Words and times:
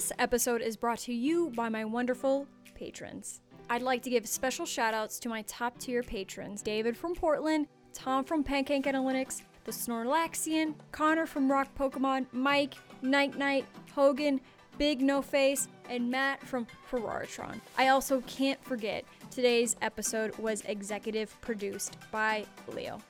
This 0.00 0.12
episode 0.18 0.62
is 0.62 0.78
brought 0.78 1.00
to 1.00 1.12
you 1.12 1.50
by 1.50 1.68
my 1.68 1.84
wonderful 1.84 2.46
patrons. 2.74 3.42
I'd 3.68 3.82
like 3.82 4.02
to 4.04 4.08
give 4.08 4.26
special 4.26 4.64
shout 4.64 4.94
outs 4.94 5.18
to 5.18 5.28
my 5.28 5.42
top 5.42 5.76
tier 5.78 6.02
patrons 6.02 6.62
David 6.62 6.96
from 6.96 7.14
Portland, 7.14 7.66
Tom 7.92 8.24
from 8.24 8.42
Pancake 8.42 8.84
Analytics, 8.84 9.42
the 9.64 9.72
Snorlaxian, 9.72 10.72
Connor 10.90 11.26
from 11.26 11.52
Rock 11.52 11.68
Pokemon, 11.78 12.24
Mike, 12.32 12.76
Night 13.02 13.36
Knight, 13.36 13.66
Hogan, 13.94 14.40
Big 14.78 15.02
No 15.02 15.20
Face, 15.20 15.68
and 15.90 16.10
Matt 16.10 16.42
from 16.46 16.66
Ferraritron. 16.90 17.60
I 17.76 17.88
also 17.88 18.22
can't 18.22 18.64
forget 18.64 19.04
today's 19.30 19.76
episode 19.82 20.34
was 20.38 20.62
executive 20.62 21.38
produced 21.42 21.98
by 22.10 22.46
Leo. 22.68 23.02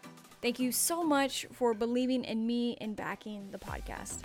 Thank 0.43 0.59
you 0.59 0.73
so 0.73 1.05
much 1.05 1.47
for 1.53 1.73
believing 1.73 2.25
in 2.25 2.45
me 2.45 2.77
and 2.81 2.97
backing 2.97 3.49
the 3.53 3.59
podcast. 3.59 4.25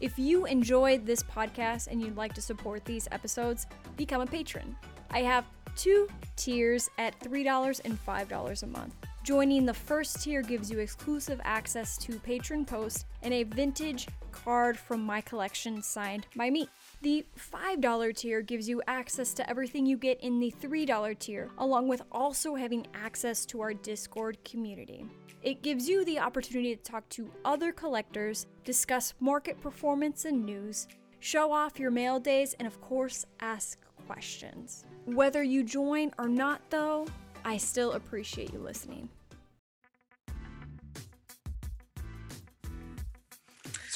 If 0.00 0.18
you 0.18 0.44
enjoyed 0.44 1.06
this 1.06 1.22
podcast 1.22 1.86
and 1.86 2.02
you'd 2.02 2.16
like 2.16 2.34
to 2.34 2.42
support 2.42 2.84
these 2.84 3.08
episodes, 3.12 3.66
become 3.96 4.20
a 4.20 4.26
patron. 4.26 4.76
I 5.10 5.22
have 5.22 5.46
two 5.74 6.06
tiers 6.36 6.90
at 6.98 7.18
$3 7.20 7.80
and 7.84 7.98
$5 8.06 8.62
a 8.62 8.66
month. 8.66 8.94
Joining 9.26 9.66
the 9.66 9.74
first 9.74 10.22
tier 10.22 10.40
gives 10.40 10.70
you 10.70 10.78
exclusive 10.78 11.40
access 11.42 11.98
to 11.98 12.16
patron 12.20 12.64
posts 12.64 13.06
and 13.24 13.34
a 13.34 13.42
vintage 13.42 14.06
card 14.30 14.78
from 14.78 15.02
my 15.02 15.20
collection 15.20 15.82
signed 15.82 16.28
by 16.36 16.48
me. 16.48 16.68
The 17.02 17.26
$5 17.36 18.16
tier 18.16 18.40
gives 18.40 18.68
you 18.68 18.80
access 18.86 19.34
to 19.34 19.50
everything 19.50 19.84
you 19.84 19.96
get 19.96 20.20
in 20.20 20.38
the 20.38 20.54
$3 20.62 21.18
tier, 21.18 21.50
along 21.58 21.88
with 21.88 22.02
also 22.12 22.54
having 22.54 22.86
access 22.94 23.44
to 23.46 23.60
our 23.62 23.74
Discord 23.74 24.38
community. 24.44 25.04
It 25.42 25.60
gives 25.60 25.88
you 25.88 26.04
the 26.04 26.20
opportunity 26.20 26.76
to 26.76 26.82
talk 26.84 27.08
to 27.08 27.28
other 27.44 27.72
collectors, 27.72 28.46
discuss 28.62 29.12
market 29.18 29.60
performance 29.60 30.24
and 30.24 30.46
news, 30.46 30.86
show 31.18 31.50
off 31.50 31.80
your 31.80 31.90
mail 31.90 32.20
days, 32.20 32.54
and 32.60 32.68
of 32.68 32.80
course, 32.80 33.26
ask 33.40 33.76
questions. 34.06 34.84
Whether 35.04 35.42
you 35.42 35.64
join 35.64 36.12
or 36.16 36.28
not, 36.28 36.60
though, 36.70 37.08
I 37.44 37.56
still 37.56 37.94
appreciate 37.94 38.52
you 38.52 38.60
listening. 38.60 39.08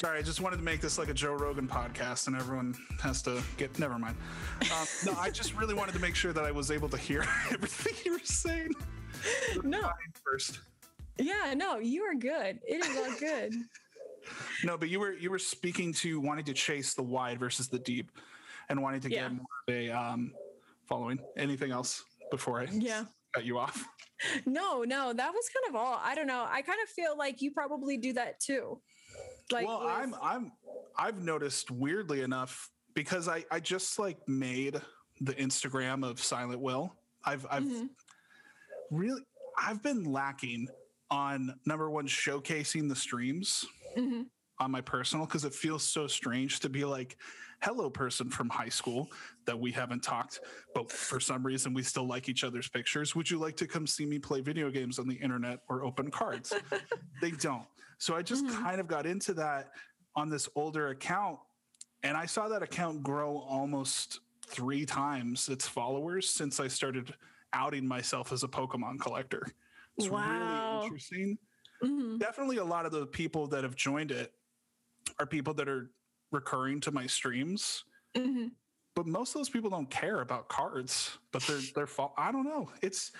Sorry, 0.01 0.17
I 0.17 0.23
just 0.23 0.41
wanted 0.41 0.57
to 0.57 0.63
make 0.63 0.81
this 0.81 0.97
like 0.97 1.09
a 1.09 1.13
Joe 1.13 1.33
Rogan 1.33 1.67
podcast, 1.67 2.25
and 2.25 2.35
everyone 2.35 2.73
has 3.03 3.21
to 3.21 3.39
get. 3.57 3.77
Never 3.77 3.99
mind. 3.99 4.17
Um, 4.61 4.87
no, 5.05 5.13
I 5.19 5.29
just 5.29 5.53
really 5.55 5.75
wanted 5.75 5.91
to 5.91 5.99
make 5.99 6.15
sure 6.15 6.33
that 6.33 6.43
I 6.43 6.49
was 6.49 6.71
able 6.71 6.89
to 6.89 6.97
hear 6.97 7.21
everything 7.51 7.93
you 8.03 8.13
were 8.13 8.19
saying. 8.23 8.71
No. 9.63 9.91
First. 10.25 10.59
Yeah, 11.19 11.53
no, 11.55 11.77
you 11.77 12.01
are 12.01 12.15
good. 12.15 12.59
It 12.67 12.83
is 12.83 12.97
all 12.97 13.15
good. 13.19 13.53
No, 14.63 14.77
but 14.77 14.87
you 14.89 14.99
were 14.99 15.13
you 15.13 15.31
were 15.31 15.39
speaking 15.39 15.93
to 15.93 16.19
wanting 16.19 16.45
to 16.45 16.53
chase 16.53 16.93
the 16.93 17.01
wide 17.01 17.39
versus 17.39 17.67
the 17.67 17.79
deep, 17.79 18.11
and 18.69 18.79
wanting 18.81 19.01
to 19.01 19.09
Yeah. 19.11 19.23
get 19.29 19.31
more 19.33 19.45
of 19.67 19.73
a 19.73 19.89
um, 19.89 20.33
following. 20.87 21.17
Anything 21.37 21.71
else 21.71 22.03
before 22.29 22.59
I 22.61 22.67
Yeah. 22.71 23.05
cut 23.33 23.45
you 23.45 23.57
off? 23.59 23.83
No, 24.45 24.83
no, 24.83 25.11
that 25.13 25.33
was 25.33 25.49
kind 25.49 25.75
of 25.75 25.75
all. 25.75 25.99
I 26.03 26.13
don't 26.13 26.27
know. 26.27 26.45
I 26.47 26.61
kind 26.61 26.77
of 26.83 26.89
feel 26.89 27.17
like 27.17 27.41
you 27.41 27.49
probably 27.49 27.97
do 27.97 28.13
that 28.13 28.39
too. 28.39 28.79
Like, 29.51 29.67
well, 29.67 29.81
with- 29.81 29.89
I'm 29.89 30.15
I'm 30.21 30.51
I've 30.97 31.21
noticed 31.23 31.71
weirdly 31.71 32.21
enough 32.21 32.69
because 32.93 33.27
I 33.27 33.45
I 33.51 33.59
just 33.59 33.97
like 33.99 34.17
made 34.27 34.81
the 35.21 35.33
Instagram 35.33 36.05
of 36.07 36.21
Silent 36.21 36.59
Will. 36.61 36.95
I've 37.23 37.45
I've 37.49 37.63
Mhm. 37.63 37.89
really 38.89 39.21
I've 39.57 39.81
been 39.83 40.05
lacking 40.05 40.67
on 41.09 41.59
number 41.65 41.89
one 41.89 42.07
showcasing 42.07 42.87
the 42.89 42.95
streams 42.95 43.65
Mhm. 43.97 44.27
on 44.59 44.71
my 44.71 44.81
personal 44.81 45.25
because 45.25 45.43
it 45.45 45.53
feels 45.53 45.83
so 45.83 46.07
strange 46.07 46.59
to 46.61 46.69
be 46.69 46.85
like 46.85 47.17
hello 47.61 47.89
person 47.89 48.29
from 48.29 48.49
high 48.49 48.69
school 48.69 49.07
that 49.45 49.59
we 49.59 49.71
haven't 49.71 50.01
talked 50.01 50.39
but 50.73 50.89
for 50.91 51.19
some 51.19 51.45
reason 51.45 51.73
we 51.75 51.83
still 51.83 52.07
like 52.07 52.27
each 52.27 52.43
other's 52.43 52.67
pictures 52.69 53.13
would 53.13 53.29
you 53.29 53.37
like 53.37 53.55
to 53.57 53.67
come 53.67 53.85
see 53.85 54.03
me 54.05 54.17
play 54.17 54.41
video 54.41 54.71
games 54.71 54.97
on 54.97 55.07
the 55.07 55.13
internet 55.15 55.59
or 55.69 55.83
open 55.83 56.09
cards 56.09 56.51
they 57.21 57.29
don't 57.31 57.67
so 58.01 58.15
i 58.15 58.21
just 58.23 58.43
Mhm. 58.43 58.63
kind 58.63 58.81
of 58.81 58.87
got 58.87 59.05
into 59.05 59.31
that 59.35 59.73
on 60.15 60.27
this 60.27 60.49
older 60.55 60.87
account 60.89 61.39
and 62.03 62.17
i 62.17 62.25
saw 62.25 62.47
that 62.49 62.63
account 62.63 63.03
grow 63.03 63.37
almost 63.37 64.21
three 64.47 64.85
times 64.87 65.47
its 65.49 65.67
followers 65.67 66.27
since 66.27 66.59
i 66.59 66.67
started 66.67 67.13
outing 67.53 67.87
myself 67.87 68.31
as 68.31 68.43
a 68.43 68.47
pokemon 68.47 68.99
collector 68.99 69.45
it's 69.97 70.09
Wow. 70.09 70.27
really 70.31 70.83
interesting 70.85 71.37
Mhm. 71.83 72.17
definitely 72.19 72.57
a 72.57 72.63
lot 72.65 72.85
of 72.87 72.91
the 72.91 73.05
people 73.05 73.45
that 73.47 73.63
have 73.63 73.75
joined 73.75 74.11
it 74.11 74.33
are 75.19 75.27
people 75.27 75.53
that 75.53 75.69
are 75.69 75.91
recurring 76.31 76.79
to 76.81 76.91
my 76.91 77.05
streams 77.05 77.83
Mhm. 78.15 78.55
but 78.95 79.05
most 79.05 79.29
of 79.29 79.35
those 79.35 79.49
people 79.49 79.69
don't 79.69 79.89
care 79.91 80.21
about 80.21 80.49
cards 80.49 81.19
but 81.31 81.43
they're 81.43 81.61
they're 81.75 81.87
fo- 81.87 82.13
i 82.17 82.31
don't 82.31 82.45
know 82.45 82.71
it's 82.81 83.11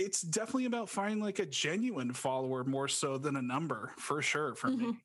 it's 0.00 0.22
definitely 0.22 0.64
about 0.64 0.88
finding 0.88 1.20
like 1.20 1.38
a 1.38 1.46
genuine 1.46 2.12
follower 2.12 2.64
more 2.64 2.88
so 2.88 3.18
than 3.18 3.36
a 3.36 3.42
number 3.42 3.92
for 3.98 4.22
sure 4.22 4.54
for 4.54 4.68
me 4.68 4.86
Mhm. 4.86 4.96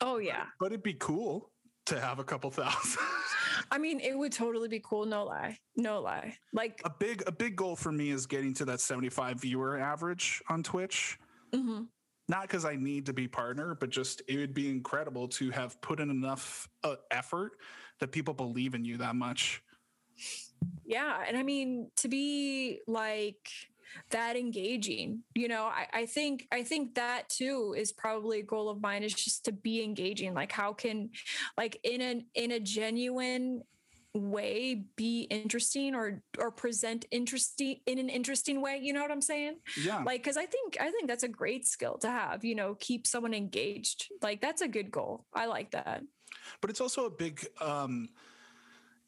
Oh 0.00 0.18
yeah. 0.18 0.46
but 0.58 0.66
it'd 0.66 0.82
be 0.82 0.94
cool 0.94 1.50
to 1.86 2.00
have 2.00 2.18
a 2.18 2.24
couple 2.24 2.50
thousand 2.50 3.02
I 3.70 3.78
mean, 3.78 4.00
it 4.00 4.18
would 4.18 4.32
totally 4.32 4.66
be 4.68 4.80
cool. 4.80 5.04
No 5.06 5.24
lie. 5.24 5.56
No 5.76 6.00
lie. 6.00 6.36
Like, 6.52 6.80
a 6.84 6.90
big 6.90 7.22
a 7.26 7.32
big 7.32 7.54
goal 7.54 7.76
for 7.76 7.92
me 7.92 8.10
is 8.10 8.26
getting 8.26 8.52
to 8.54 8.64
that 8.64 8.80
75 8.80 9.40
viewer 9.40 9.78
average 9.78 10.42
on 10.48 10.62
twitch 10.62 11.18
mhm. 11.54 11.86
not 12.28 12.42
because 12.42 12.64
I 12.64 12.76
need 12.76 13.06
to 13.06 13.12
be 13.12 13.28
partner, 13.28 13.74
but 13.74 13.90
just 13.90 14.22
it 14.26 14.36
would 14.38 14.54
be 14.54 14.68
incredible 14.68 15.28
to 15.28 15.50
have 15.50 15.80
put 15.80 16.00
in 16.00 16.10
enough 16.10 16.68
uh, 16.82 16.96
effort 17.10 17.52
that 18.00 18.10
people 18.10 18.34
believe 18.34 18.74
in 18.74 18.84
you 18.84 18.96
that 18.98 19.14
much. 19.16 19.62
Yeah. 20.84 21.22
And 21.26 21.36
I 21.36 21.42
mean, 21.42 21.90
to 21.96 22.08
be 22.08 22.80
like 22.86 23.48
that 24.10 24.36
engaging, 24.36 25.22
you 25.34 25.48
know, 25.48 25.64
I, 25.64 25.86
I 25.92 26.06
think, 26.06 26.46
I 26.52 26.62
think 26.62 26.94
that 26.94 27.28
too 27.28 27.74
is 27.76 27.92
probably 27.92 28.40
a 28.40 28.44
goal 28.44 28.68
of 28.68 28.80
mine 28.80 29.02
is 29.02 29.14
just 29.14 29.44
to 29.46 29.52
be 29.52 29.82
engaging. 29.82 30.34
Like, 30.34 30.52
how 30.52 30.72
can, 30.72 31.10
like, 31.56 31.78
in 31.84 32.00
an, 32.00 32.26
in 32.34 32.52
a 32.52 32.60
genuine, 32.60 33.62
way 34.14 34.84
be 34.96 35.22
interesting 35.22 35.94
or 35.94 36.22
or 36.38 36.50
present 36.50 37.06
interesting 37.10 37.80
in 37.86 37.98
an 37.98 38.10
interesting 38.10 38.60
way 38.60 38.78
you 38.82 38.92
know 38.92 39.00
what 39.00 39.10
i'm 39.10 39.22
saying 39.22 39.56
Yeah, 39.82 40.02
like 40.04 40.22
because 40.22 40.36
i 40.36 40.44
think 40.44 40.76
i 40.78 40.90
think 40.90 41.08
that's 41.08 41.22
a 41.22 41.28
great 41.28 41.66
skill 41.66 41.96
to 41.98 42.10
have 42.10 42.44
you 42.44 42.54
know 42.54 42.76
keep 42.78 43.06
someone 43.06 43.32
engaged 43.32 44.10
like 44.20 44.42
that's 44.42 44.60
a 44.60 44.68
good 44.68 44.90
goal 44.90 45.24
i 45.32 45.46
like 45.46 45.70
that 45.70 46.02
but 46.60 46.68
it's 46.68 46.80
also 46.80 47.06
a 47.06 47.10
big 47.10 47.46
um 47.60 48.08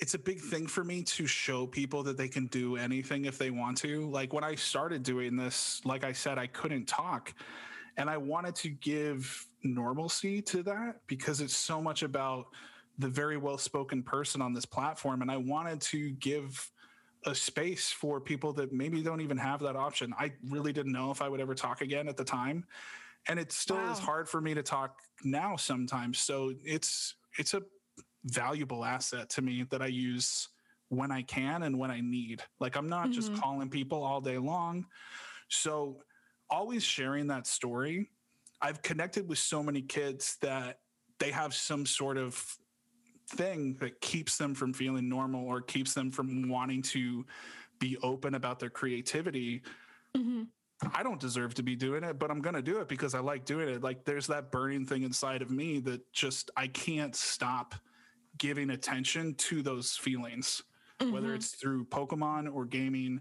it's 0.00 0.14
a 0.14 0.18
big 0.18 0.40
thing 0.40 0.66
for 0.66 0.84
me 0.84 1.02
to 1.02 1.26
show 1.26 1.66
people 1.66 2.02
that 2.02 2.16
they 2.16 2.28
can 2.28 2.46
do 2.48 2.76
anything 2.76 3.26
if 3.26 3.38
they 3.38 3.50
want 3.50 3.78
to. 3.78 4.08
Like 4.10 4.32
when 4.32 4.44
I 4.44 4.54
started 4.54 5.02
doing 5.02 5.36
this, 5.36 5.80
like 5.84 6.04
I 6.04 6.12
said, 6.12 6.38
I 6.38 6.46
couldn't 6.46 6.86
talk. 6.86 7.32
And 7.96 8.10
I 8.10 8.16
wanted 8.16 8.56
to 8.56 8.70
give 8.70 9.46
normalcy 9.62 10.42
to 10.42 10.62
that 10.64 10.96
because 11.06 11.40
it's 11.40 11.56
so 11.56 11.80
much 11.80 12.02
about 12.02 12.46
the 12.98 13.08
very 13.08 13.36
well 13.36 13.58
spoken 13.58 14.02
person 14.02 14.42
on 14.42 14.52
this 14.52 14.64
platform. 14.64 15.22
And 15.22 15.30
I 15.30 15.36
wanted 15.36 15.80
to 15.82 16.10
give 16.12 16.70
a 17.26 17.34
space 17.34 17.90
for 17.90 18.20
people 18.20 18.52
that 18.54 18.72
maybe 18.72 19.02
don't 19.02 19.20
even 19.20 19.38
have 19.38 19.60
that 19.60 19.76
option. 19.76 20.12
I 20.18 20.32
really 20.48 20.72
didn't 20.72 20.92
know 20.92 21.10
if 21.10 21.22
I 21.22 21.28
would 21.28 21.40
ever 21.40 21.54
talk 21.54 21.80
again 21.80 22.08
at 22.08 22.16
the 22.16 22.24
time. 22.24 22.64
And 23.28 23.38
it 23.38 23.52
still 23.52 23.80
is 23.90 23.98
hard 23.98 24.28
for 24.28 24.40
me 24.40 24.54
to 24.54 24.62
talk 24.62 24.98
now 25.22 25.56
sometimes. 25.56 26.18
So 26.18 26.52
it's 26.62 27.14
it's 27.38 27.54
a 27.54 27.62
valuable 28.24 28.84
asset 28.84 29.28
to 29.30 29.42
me 29.42 29.64
that 29.64 29.82
I 29.82 29.86
use 29.86 30.48
when 30.88 31.10
I 31.10 31.22
can 31.22 31.62
and 31.64 31.78
when 31.78 31.90
I 31.90 32.00
need. 32.00 32.42
Like 32.60 32.76
I'm 32.76 32.88
not 32.88 33.10
just 33.10 33.32
Mhm. 33.32 33.40
calling 33.40 33.70
people 33.70 34.02
all 34.02 34.20
day 34.20 34.38
long. 34.38 34.86
So 35.48 36.02
always 36.50 36.82
sharing 36.84 37.26
that 37.28 37.46
story. 37.46 38.10
I've 38.60 38.82
connected 38.82 39.28
with 39.28 39.38
so 39.38 39.62
many 39.62 39.82
kids 39.82 40.36
that 40.40 40.80
they 41.18 41.30
have 41.30 41.54
some 41.54 41.86
sort 41.86 42.16
of 42.16 42.58
thing 43.30 43.74
that 43.74 44.00
keeps 44.00 44.36
them 44.36 44.54
from 44.54 44.72
feeling 44.72 45.08
normal 45.08 45.46
or 45.46 45.60
keeps 45.60 45.94
them 45.94 46.10
from 46.10 46.48
wanting 46.48 46.82
to 46.82 47.26
be 47.78 47.96
open 47.98 48.34
about 48.34 48.58
their 48.58 48.70
creativity. 48.70 49.62
Mhm. 50.14 50.50
I 50.92 51.02
don't 51.02 51.20
deserve 51.20 51.54
to 51.54 51.62
be 51.62 51.76
doing 51.76 52.04
it, 52.04 52.18
but 52.18 52.30
I'm 52.30 52.40
going 52.40 52.54
to 52.54 52.62
do 52.62 52.80
it 52.80 52.88
because 52.88 53.14
I 53.14 53.20
like 53.20 53.44
doing 53.44 53.68
it. 53.68 53.82
Like 53.82 54.04
there's 54.04 54.26
that 54.26 54.50
burning 54.52 54.86
thing 54.86 55.02
inside 55.02 55.40
of 55.42 55.50
me 55.50 55.80
that 55.80 56.12
just 56.12 56.50
I 56.56 56.66
can't 56.68 57.14
stop 57.16 57.74
giving 58.38 58.70
attention 58.70 59.34
to 59.34 59.62
those 59.62 59.96
feelings, 59.96 60.62
whether 61.00 61.28
Mhm. 61.28 61.36
it's 61.36 61.52
through 61.54 61.84
Pokemon 61.86 62.52
or 62.52 62.64
gaming 62.64 63.20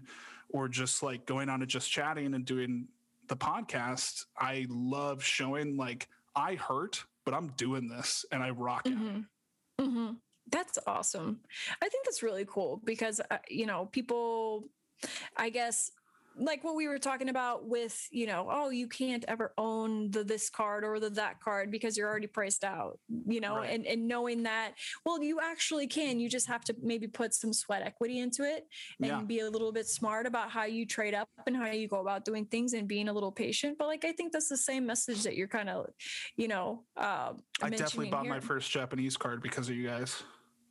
or 0.50 0.68
just 0.68 1.02
like 1.02 1.26
going 1.26 1.48
on 1.48 1.62
and 1.62 1.70
just 1.70 1.90
chatting 1.90 2.34
and 2.34 2.44
doing 2.44 2.88
the 3.28 3.36
podcast. 3.36 4.26
I 4.36 4.66
love 4.68 5.22
showing 5.24 5.76
like 5.76 6.08
I 6.36 6.54
hurt, 6.56 7.04
but 7.24 7.34
I'm 7.34 7.48
doing 7.52 7.88
this 7.88 8.24
and 8.32 8.42
I 8.42 8.50
rock 8.50 8.86
it. 8.86 8.94
Mhm. 8.94 9.26
Mhm. 9.80 10.20
That's 10.48 10.78
awesome. 10.86 11.40
I 11.80 11.88
think 11.88 12.04
that's 12.04 12.22
really 12.22 12.44
cool 12.44 12.76
because 12.84 13.20
uh, 13.30 13.38
you 13.48 13.66
know 13.66 13.86
people. 13.86 14.68
I 15.36 15.50
guess 15.50 15.90
like 16.36 16.64
what 16.64 16.74
we 16.74 16.88
were 16.88 16.98
talking 16.98 17.28
about 17.28 17.66
with 17.68 18.08
you 18.10 18.26
know 18.26 18.48
oh 18.50 18.70
you 18.70 18.88
can't 18.88 19.24
ever 19.28 19.52
own 19.56 20.10
the 20.10 20.24
this 20.24 20.50
card 20.50 20.84
or 20.84 20.98
the 20.98 21.10
that 21.10 21.40
card 21.40 21.70
because 21.70 21.96
you're 21.96 22.08
already 22.08 22.26
priced 22.26 22.64
out 22.64 22.98
you 23.26 23.40
know 23.40 23.56
Right. 23.58 23.70
and 23.70 23.86
and 23.86 24.08
knowing 24.08 24.42
that 24.44 24.72
well 25.06 25.22
you 25.22 25.38
actually 25.40 25.86
can 25.86 26.18
you 26.18 26.28
just 26.28 26.48
have 26.48 26.64
to 26.64 26.74
maybe 26.82 27.06
put 27.06 27.34
some 27.34 27.52
sweat 27.52 27.82
equity 27.82 28.18
into 28.18 28.42
it 28.42 28.66
and 29.00 29.06
Yeah. 29.06 29.20
be 29.22 29.40
a 29.40 29.50
little 29.50 29.70
bit 29.72 29.86
smart 29.86 30.26
about 30.26 30.50
how 30.50 30.64
you 30.64 30.86
trade 30.86 31.14
up 31.14 31.28
and 31.46 31.56
how 31.56 31.66
you 31.66 31.86
go 31.88 32.00
about 32.00 32.24
doing 32.24 32.46
things 32.46 32.72
and 32.72 32.88
being 32.88 33.08
a 33.08 33.12
little 33.12 33.32
patient 33.32 33.78
but 33.78 33.86
like 33.86 34.04
i 34.04 34.12
think 34.12 34.32
that's 34.32 34.48
the 34.48 34.56
same 34.56 34.86
message 34.86 35.22
that 35.22 35.36
you're 35.36 35.48
kind 35.48 35.68
of 35.68 35.86
you 36.36 36.48
know 36.48 36.84
uh, 36.96 37.32
I 37.62 37.70
definitely 37.70 38.10
bought 38.10 38.26
my 38.26 38.40
first 38.40 38.70
Japanese 38.70 39.16
card 39.16 39.42
because 39.42 39.68
of 39.68 39.76
you 39.76 39.86
guys. 39.86 40.22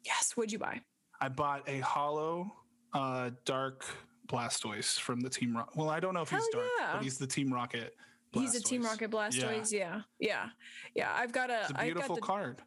yes 0.06 0.33
what'd 0.36 0.51
you 0.51 0.60
buy 0.60 0.81
I 1.21 1.30
bought 1.30 1.68
a 1.69 1.80
holo 1.80 2.51
uh, 2.94 3.30
dark 3.45 3.86
Blastoise 4.27 4.99
from 4.99 5.19
the 5.21 5.29
Team 5.29 5.55
Rocket. 5.55 5.75
Well, 5.75 5.89
I 5.89 5.99
don't 5.99 6.13
know 6.13 6.21
if 6.21 6.29
he's 6.29 6.39
Hell 6.39 6.49
dark, 6.53 6.65
yeah. 6.79 6.93
but 6.93 7.03
he's 7.03 7.17
the 7.17 7.27
Team 7.27 7.51
Rocket. 7.53 7.95
he's 8.31 8.55
a 8.55 8.61
team 8.63 8.81
rocket 8.81 9.11
blastoise 9.11 9.71
yeah 9.71 10.01
yeah 10.19 10.49
yeah, 10.95 11.11
i've 11.15 11.31
got 11.31 11.51
a 11.51 11.61
It's 11.61 11.69
a 11.69 11.73
I've 11.73 11.77
got 11.77 11.83
beautiful 11.83 12.15
the- 12.15 12.21
card. 12.21 12.61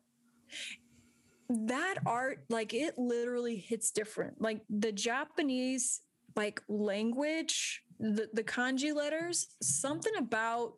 that 1.49 1.97
art 2.07 2.45
like 2.49 2.73
it 2.75 2.97
literally 2.99 3.57
hits 3.57 3.91
different 3.91 4.41
like 4.41 4.61
the 4.71 4.93
japanese 4.93 6.03
like 6.37 6.61
language 6.69 7.83
the, 7.99 8.29
the 8.33 8.45
kanji 8.45 8.95
letters 8.95 9.49
something 9.63 10.13
about 10.19 10.75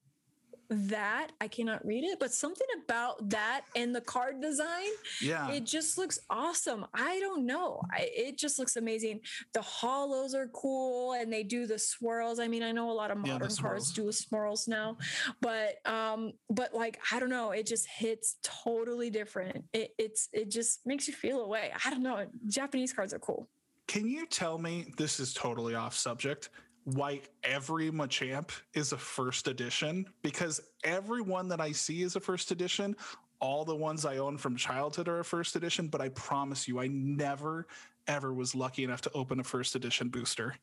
that 0.71 1.29
i 1.41 1.49
cannot 1.49 1.85
read 1.87 2.05
it 2.05 2.19
but 2.21 2.33
something 2.33 2.67
about 2.85 3.31
that 3.31 3.63
and 3.75 3.95
the 3.95 4.01
card 4.03 4.41
design 4.41 4.91
Yeah. 5.23 5.51
it 5.51 5.65
just 5.65 5.97
looks 5.97 6.19
awesome. 6.29 6.87
I 6.93 7.19
don't 7.21 7.47
know. 7.47 7.81
I, 7.93 8.09
it 8.15 8.39
just 8.39 8.59
looks 8.59 8.77
amazing. 8.77 9.21
The 9.55 9.61
holos 9.61 10.35
are 10.35 10.49
cool 10.49 11.15
and 11.15 11.33
they 11.33 11.43
do 11.43 11.67
the 11.67 11.79
swirls. 11.79 12.39
I 12.39 12.49
mean 12.49 12.63
i 12.63 12.71
know 12.73 12.91
a 12.91 12.93
lot 12.93 13.11
of 13.11 13.19
Yeah, 13.25 13.33
modern 13.35 13.55
cards 13.57 13.93
do 13.93 14.13
swirls 14.13 14.69
now 14.69 14.97
but 15.41 15.77
um 15.87 16.33
but 16.51 16.75
like 16.75 16.99
i 17.13 17.19
don't 17.19 17.31
know. 17.31 17.53
It 17.53 17.67
just 17.67 17.87
hits 17.89 18.37
totally 18.43 19.11
different. 19.11 19.65
It, 19.73 19.91
it's 19.99 20.29
it 20.33 20.51
just 20.51 20.81
makes 20.87 21.09
you 21.09 21.15
feel 21.15 21.41
away 21.41 21.73
i 21.85 21.91
don't 21.91 22.03
know. 22.03 22.27
Japanese 22.49 22.93
cards 22.93 23.15
are 23.15 23.19
cool. 23.19 23.49
Can 23.87 24.07
you 24.07 24.27
tell 24.27 24.59
me 24.59 24.93
this 24.99 25.19
is 25.19 25.33
totally 25.33 25.75
off 25.75 25.97
subject? 25.97 26.51
Why 26.95 27.21
every 27.45 27.91
Machamp 27.91 28.51
is 28.73 28.93
a 28.93 28.97
first 28.97 29.47
edition? 29.47 30.07
Because 30.23 30.59
every 30.85 31.21
one 31.21 31.49
that 31.49 31.61
I 31.61 31.73
see 31.73 32.01
is 32.01 32.17
a 32.17 32.21
first 32.21 32.51
edition. 32.51 32.97
All 33.41 33.67
the 33.67 33.77
ones 33.77 34.07
I 34.07 34.17
own 34.17 34.39
from 34.39 34.57
childhood 34.57 35.07
are 35.07 35.21
a 35.21 35.25
first 35.25 35.55
edition, 35.55 35.89
but 35.89 36.01
I 36.01 36.09
promise 36.11 36.67
you, 36.67 36.81
I 36.81 36.87
never 36.87 37.67
ever 38.07 38.33
was 38.33 38.55
lucky 38.55 38.85
enough 38.85 39.03
to 39.03 39.11
open 39.13 39.39
a 39.39 39.45
first 39.45 39.75
edition 39.75 40.09
booster. 40.09 40.55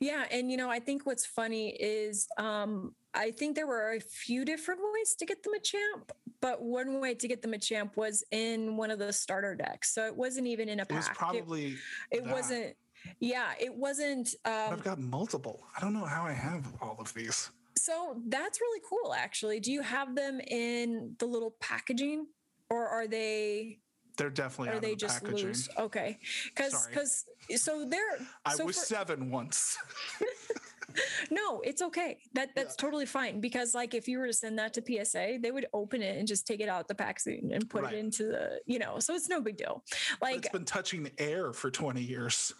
Yeah, 0.00 0.24
and 0.30 0.50
you 0.50 0.56
know, 0.56 0.70
I 0.70 0.78
think 0.78 1.04
what's 1.04 1.26
funny 1.26 1.76
is 1.78 2.26
um 2.38 2.94
I 3.12 3.32
think 3.32 3.54
there 3.54 3.66
were 3.66 3.92
a 3.92 4.00
few 4.00 4.46
different 4.46 4.80
ways 4.94 5.14
to 5.16 5.26
get 5.26 5.42
the 5.42 5.50
Machamp, 5.50 6.08
but 6.40 6.62
one 6.62 7.02
way 7.02 7.12
to 7.12 7.28
get 7.28 7.42
the 7.42 7.48
Machamp 7.48 7.98
was 7.98 8.24
in 8.30 8.78
one 8.78 8.90
of 8.90 8.98
the 8.98 9.12
starter 9.12 9.54
decks. 9.54 9.92
So 9.92 10.06
it 10.06 10.16
wasn't 10.16 10.46
even 10.46 10.70
in 10.70 10.80
a 10.80 10.86
pack. 10.86 10.90
It 10.90 10.96
was 10.96 11.08
pack. 11.08 11.16
It- 11.16 11.18
probably. 11.18 11.76
it, 12.10 12.24
wasn't 12.24 12.76
yeah, 13.20 13.52
it 13.60 13.74
wasn't 13.74 14.34
um 14.44 14.72
I've 14.72 14.84
got 14.84 14.98
multiple. 14.98 15.64
I 15.76 15.80
don't 15.80 15.92
know 15.94 16.04
how 16.04 16.24
I 16.24 16.32
have 16.32 16.66
all 16.80 16.96
of 16.98 17.12
these. 17.14 17.50
so 17.76 18.20
that's 18.28 18.60
really 18.60 18.80
cool 18.88 19.14
actually. 19.14 19.60
Do 19.60 19.72
you 19.72 19.82
have 19.82 20.14
them 20.14 20.40
in 20.40 21.14
the 21.18 21.26
little 21.26 21.52
packaging 21.60 22.26
or 22.70 22.86
are 22.88 23.06
they 23.06 23.78
They're 24.16 24.30
definitely 24.30 24.74
are 24.74 24.80
they 24.80 24.90
the 24.90 24.96
just 24.96 25.22
packaging. 25.22 25.48
loose? 25.48 25.68
Okay. 25.78 26.18
Cuz 26.54 26.74
cuz 26.94 27.24
so 27.56 27.84
they're 27.84 28.18
I 28.44 28.54
so 28.54 28.64
was 28.66 28.78
for- 28.78 28.84
seven 28.86 29.30
once. 29.30 29.76
No, 31.30 31.60
it's 31.62 31.82
okay. 31.82 32.18
That 32.34 32.50
that's 32.54 32.76
totally 32.76 33.06
fine 33.06 33.40
because 33.40 33.74
like 33.74 33.94
if 33.94 34.08
you 34.08 34.18
were 34.18 34.26
to 34.26 34.32
send 34.32 34.58
that 34.58 34.74
to 34.74 34.82
PSA, 35.04 35.38
they 35.40 35.50
would 35.50 35.66
open 35.72 36.02
it 36.02 36.18
and 36.18 36.26
just 36.28 36.46
take 36.46 36.60
it 36.60 36.68
out 36.68 36.88
the 36.88 36.94
packaging 36.94 37.50
and 37.52 37.68
put 37.68 37.82
Right. 37.82 37.94
it 37.94 37.98
into 37.98 38.24
the, 38.24 38.60
you 38.66 38.78
know, 38.78 38.98
so 38.98 39.14
it's 39.14 39.28
no 39.28 39.40
big 39.40 39.56
deal. 39.56 39.82
But 40.20 40.30
Like 40.32 40.36
it's 40.38 40.48
been 40.50 40.64
touching 40.64 41.02
the 41.02 41.12
air 41.20 41.52
for 41.52 41.70
20 41.70 42.00
years. 42.02 42.52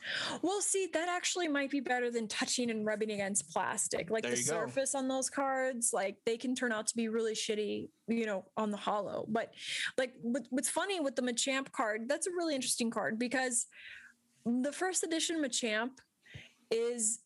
Well, 0.42 0.60
see, 0.60 0.88
that 0.92 1.08
actually 1.08 1.48
might 1.48 1.70
be 1.70 1.80
better 1.80 2.10
than 2.10 2.28
touching 2.28 2.70
and 2.70 2.84
rubbing 2.86 3.10
against 3.12 3.50
plastic. 3.50 4.10
Like 4.10 4.22
There 4.24 4.32
the 4.32 4.38
you 4.38 4.44
go. 4.44 4.50
surface 4.52 4.94
on 4.94 5.08
those 5.08 5.28
cards, 5.30 5.92
like 5.92 6.16
they 6.26 6.36
can 6.36 6.54
turn 6.54 6.72
out 6.72 6.86
to 6.88 6.96
be 6.96 7.08
really 7.08 7.34
shitty, 7.34 7.88
you 8.08 8.26
know, 8.26 8.44
on 8.56 8.70
the 8.70 8.76
holo. 8.76 9.24
But 9.28 9.52
like 9.98 10.14
what, 10.22 10.42
what's 10.50 10.68
funny 10.70 11.00
with 11.00 11.16
the 11.16 11.22
Machamp 11.22 11.72
card, 11.72 12.08
that's 12.08 12.26
a 12.26 12.30
really 12.30 12.54
interesting 12.54 12.90
card 12.90 13.18
because 13.18 13.66
the 14.44 14.72
first 14.72 15.04
edition 15.04 15.40
Machamp 15.42 15.90
is 16.70 17.20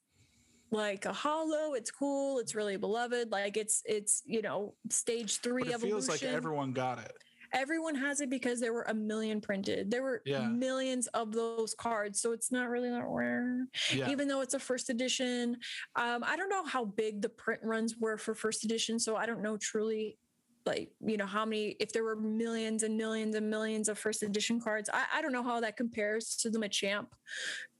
like 0.70 1.04
a 1.04 1.12
holo. 1.12 1.74
It's 1.74 1.90
cool. 1.90 2.38
It's 2.38 2.54
really 2.54 2.76
beloved. 2.76 3.30
Like 3.30 3.56
it's 3.56 3.82
it's 3.86 4.22
you 4.26 4.42
know 4.42 4.74
stage 4.90 5.38
three 5.38 5.62
But 5.62 5.68
it 5.70 5.74
evolution 5.74 6.00
feels 6.00 6.08
like 6.08 6.22
everyone 6.24 6.72
got 6.72 6.98
it. 6.98 7.12
everyone 7.52 7.94
has 7.94 8.20
it 8.20 8.28
because 8.28 8.58
there 8.60 8.72
were 8.72 8.82
a 8.88 8.94
million 8.94 9.40
printed. 9.40 9.90
There 9.90 10.02
were 10.02 10.22
Yeah. 10.26 10.46
millions 10.48 11.06
of 11.08 11.32
those 11.32 11.74
cards, 11.74 12.20
so 12.20 12.32
it's 12.32 12.50
not 12.50 12.68
really 12.68 12.90
that 12.90 13.04
rare. 13.06 13.66
Yeah. 13.94 14.10
Even 14.10 14.26
though 14.28 14.40
it's 14.40 14.54
a 14.54 14.58
first 14.58 14.90
edition, 14.90 15.56
um, 15.94 16.24
I 16.24 16.36
don't 16.36 16.48
know 16.48 16.64
how 16.64 16.84
big 16.84 17.22
the 17.22 17.28
print 17.28 17.60
runs 17.62 17.96
were 17.96 18.18
for 18.18 18.34
first 18.34 18.64
edition, 18.64 18.98
so 18.98 19.14
I 19.16 19.26
don't 19.26 19.42
know 19.42 19.56
truly. 19.56 20.18
Like 20.66 20.90
you 21.00 21.16
know 21.16 21.26
how 21.26 21.44
many 21.44 21.76
if 21.78 21.92
there 21.92 22.02
were 22.02 22.16
millions 22.16 22.82
and 22.82 22.96
millions 22.98 23.36
and 23.36 23.48
millions 23.48 23.88
of 23.88 24.00
first 24.00 24.24
edition 24.24 24.60
cards 24.60 24.90
I, 24.92 25.04
I 25.14 25.22
don't 25.22 25.30
know 25.30 25.44
how 25.44 25.60
that 25.60 25.76
compares 25.76 26.34
to 26.38 26.50
the 26.50 26.58
Machamp 26.58 27.06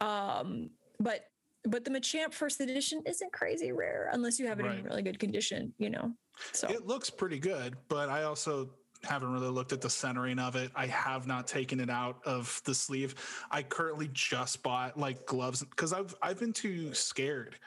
um 0.01 0.71
but 1.01 1.23
but 1.67 1.85
the 1.85 1.91
Machamp 1.91 2.33
first 2.33 2.61
edition 2.61 3.03
isn't 3.07 3.33
crazy 3.33 3.73
rare 3.73 4.11
unless 4.13 4.39
you 4.39 4.47
have 4.47 4.61
it 4.61 4.67
in 4.67 4.85
really 4.85 5.03
good 5.03 5.19
condition 5.19 5.73
you 5.79 5.91
know 5.91 6.13
so 6.53 6.69
It 6.69 6.87
looks 6.87 7.09
pretty 7.09 7.39
good, 7.39 7.77
but 7.89 8.11
I 8.11 8.25
also 8.25 8.69
haven't 9.03 9.33
really 9.33 9.49
looked 9.49 9.73
at 9.73 9.81
the 9.81 9.89
centering 9.89 10.39
of 10.39 10.55
it. 10.55 10.71
I 10.75 10.87
have 10.87 11.27
not 11.27 11.47
taken 11.47 11.81
it 11.81 11.89
out 11.89 12.21
of 12.27 12.61
the 12.65 12.75
sleeve. 12.75 13.15
I 13.51 13.63
currently 13.63 14.11
just 14.13 14.63
bought 14.63 14.99
like 14.99 15.25
gloves 15.25 15.65
because 15.65 15.95
I've 15.95 16.15
I've 16.21 16.39
been 16.39 16.53
too 16.53 16.93
scared 16.93 17.59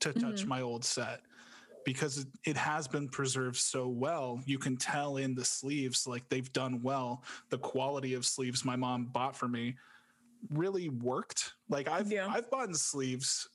to 0.00 0.12
touch 0.12 0.44
Mhm. 0.44 0.46
my 0.46 0.60
old 0.60 0.84
set 0.84 1.22
because 1.86 2.18
it, 2.18 2.26
it 2.44 2.56
has 2.58 2.86
been 2.86 3.08
preserved 3.08 3.56
so 3.56 3.88
well. 3.88 4.42
You 4.44 4.58
can 4.58 4.76
tell 4.76 5.16
in 5.16 5.34
the 5.34 5.44
sleeves 5.44 6.06
like 6.06 6.28
they've 6.28 6.52
done 6.52 6.82
well. 6.82 7.24
The 7.48 7.58
quality 7.58 8.12
of 8.12 8.26
sleeves 8.26 8.62
my 8.62 8.76
mom 8.76 9.06
bought 9.06 9.34
for 9.36 9.48
me 9.48 9.76
really 10.50 10.88
worked. 10.88 11.54
Like 11.68 11.88
I've 11.88 12.10
Yeah. 12.10 12.28
I've 12.28 12.50
bought 12.50 12.74
sleeves 12.76 13.48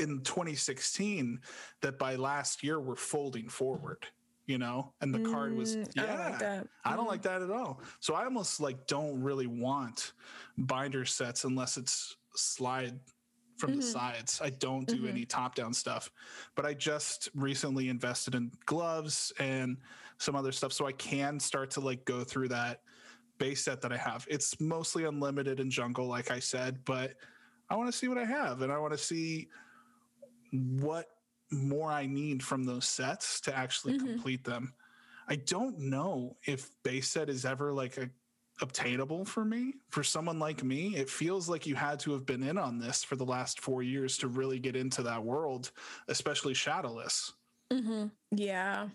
in 0.00 0.22
2016 0.22 1.40
that 1.82 1.98
by 1.98 2.16
last 2.16 2.62
year 2.62 2.80
were 2.80 2.96
folding 2.96 3.48
forward, 3.48 4.06
you 4.46 4.58
know, 4.58 4.94
and 5.00 5.14
the 5.14 5.20
card 5.20 5.54
was 5.54 5.76
Mm, 5.76 5.96
yeah. 5.96 6.02
I 6.04 6.06
don't 6.06 6.18
like 6.30 6.38
that 6.38 6.68
I 6.84 6.96
don't 6.96 7.06
like 7.06 7.22
that 7.22 7.42
at 7.42 7.50
all. 7.50 7.82
So 8.00 8.14
I 8.14 8.24
almost 8.24 8.60
like 8.60 8.86
don't 8.86 9.20
really 9.22 9.46
want 9.46 10.12
binder 10.58 11.04
sets 11.04 11.44
unless 11.44 11.76
it's 11.76 12.16
slide 12.34 13.00
from 13.58 13.72
the 13.74 13.80
Mhm. 13.80 13.82
sides. 13.82 14.40
I 14.42 14.50
don't 14.50 14.86
do 14.88 15.02
Mhm. 15.04 15.08
any 15.08 15.24
top 15.26 15.54
down 15.54 15.72
stuff. 15.72 16.10
But 16.56 16.66
I 16.66 16.74
just 16.74 17.28
recently 17.34 17.88
invested 17.88 18.34
in 18.34 18.50
gloves 18.66 19.32
and 19.38 19.78
some 20.18 20.34
other 20.34 20.52
stuff 20.52 20.72
so 20.72 20.86
I 20.86 20.92
can 20.92 21.38
start 21.40 21.70
to 21.72 21.80
like 21.80 22.04
go 22.04 22.24
through 22.24 22.48
that 22.48 22.82
base 23.44 23.64
set 23.64 23.80
that 23.82 23.92
I 23.92 23.96
have. 23.98 24.26
It's 24.30 24.58
mostly 24.60 25.04
unlimited 25.04 25.60
in 25.60 25.70
jungle 25.70 26.06
like 26.06 26.30
I 26.30 26.38
said, 26.38 26.84
but 26.84 27.16
I 27.68 27.76
want 27.76 27.92
to 27.92 27.98
see 27.98 28.08
what 28.08 28.18
I 28.18 28.24
have 28.24 28.62
and 28.62 28.72
I 28.72 28.78
want 28.78 28.92
to 28.92 28.98
see 28.98 29.48
what 30.52 31.06
more 31.50 31.90
I 31.92 32.06
need 32.06 32.42
from 32.42 32.64
those 32.64 32.88
sets 32.88 33.40
to 33.42 33.54
actually 33.54 33.94
Mhm. 33.94 34.06
complete 34.08 34.44
them. 34.44 34.74
I 35.28 35.36
don't 35.36 35.78
know 35.78 36.36
if 36.46 36.70
base 36.82 37.10
set 37.10 37.28
is 37.28 37.44
ever 37.44 37.72
like 37.72 37.96
a 37.98 38.10
obtainable 38.62 39.24
for 39.24 39.44
me. 39.44 39.74
For 39.90 40.04
someone 40.04 40.38
like 40.38 40.62
me, 40.62 40.96
it 40.96 41.10
feels 41.10 41.48
like 41.48 41.66
you 41.66 41.74
had 41.74 41.98
to 42.00 42.12
have 42.12 42.24
been 42.24 42.42
in 42.44 42.56
on 42.56 42.78
this 42.78 43.02
for 43.02 43.16
the 43.16 43.24
last 43.26 43.60
4 43.60 43.82
years 43.82 44.16
to 44.18 44.28
really 44.28 44.60
get 44.60 44.76
into 44.76 45.02
that 45.02 45.22
world, 45.24 45.72
especially 46.08 46.54
shadowless. 46.54 47.32
Mhm. 47.72 48.12
yeah 48.30 48.90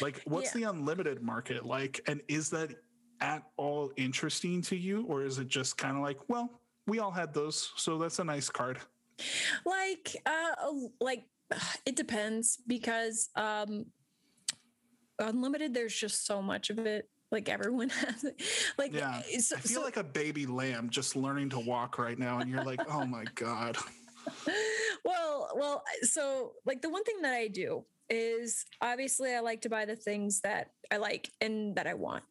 Like 0.00 0.22
what's 0.24 0.52
Yeah. 0.52 0.52
the 0.52 0.62
unlimited 0.64 1.22
market 1.22 1.64
like 1.64 2.00
and 2.06 2.22
is 2.28 2.50
that 2.50 2.81
at 3.22 3.42
all 3.56 3.92
interesting 3.96 4.60
to 4.62 4.76
you 4.76 5.04
or 5.06 5.22
is 5.24 5.38
it 5.38 5.48
just 5.48 5.78
kind 5.78 5.96
of 5.96 6.02
like, 6.02 6.18
well, 6.28 6.60
we 6.86 6.98
all 6.98 7.10
had 7.12 7.32
those, 7.32 7.72
so 7.76 7.96
that's 7.98 8.18
a 8.18 8.24
nice 8.24 8.48
card. 8.50 8.78
like 9.64 10.16
uh 10.26 10.72
like 11.00 11.24
it 11.86 11.94
depends 11.96 12.58
because 12.66 13.28
um 13.36 13.86
unlimited 15.18 15.72
there's 15.74 15.94
just 15.94 16.26
so 16.26 16.42
much 16.42 16.70
of 16.70 16.78
it 16.78 17.08
like 17.30 17.48
everyone 17.48 17.88
has 18.04 18.24
it 18.24 18.42
like 18.78 18.92
Yeah. 18.92 19.18
it's- 19.20 19.52
I 19.52 19.60
feel 19.60 19.76
so- 19.80 19.84
like 19.84 19.96
a 19.98 20.02
baby 20.04 20.46
lamb 20.46 20.90
just 20.90 21.14
learning 21.14 21.50
to 21.50 21.60
walk 21.60 21.98
right 21.98 22.18
now 22.18 22.38
and 22.40 22.50
you're 22.50 22.64
like, 22.64 22.80
"Oh 22.90 23.04
my 23.04 23.24
god." 23.34 23.76
well 25.04 25.50
well 25.56 25.82
so 26.02 26.52
like 26.64 26.80
the 26.80 26.88
one 26.88 27.02
thing 27.02 27.20
that 27.22 27.32
i 27.34 27.48
do 27.48 27.84
is 28.08 28.64
obviously 28.80 29.34
i 29.34 29.40
like 29.40 29.60
to 29.62 29.68
buy 29.68 29.84
the 29.84 29.96
things 29.96 30.40
that 30.42 30.70
i 30.92 30.96
like 30.96 31.28
and 31.40 31.74
that 31.74 31.88
i 31.88 31.94
want 31.94 32.22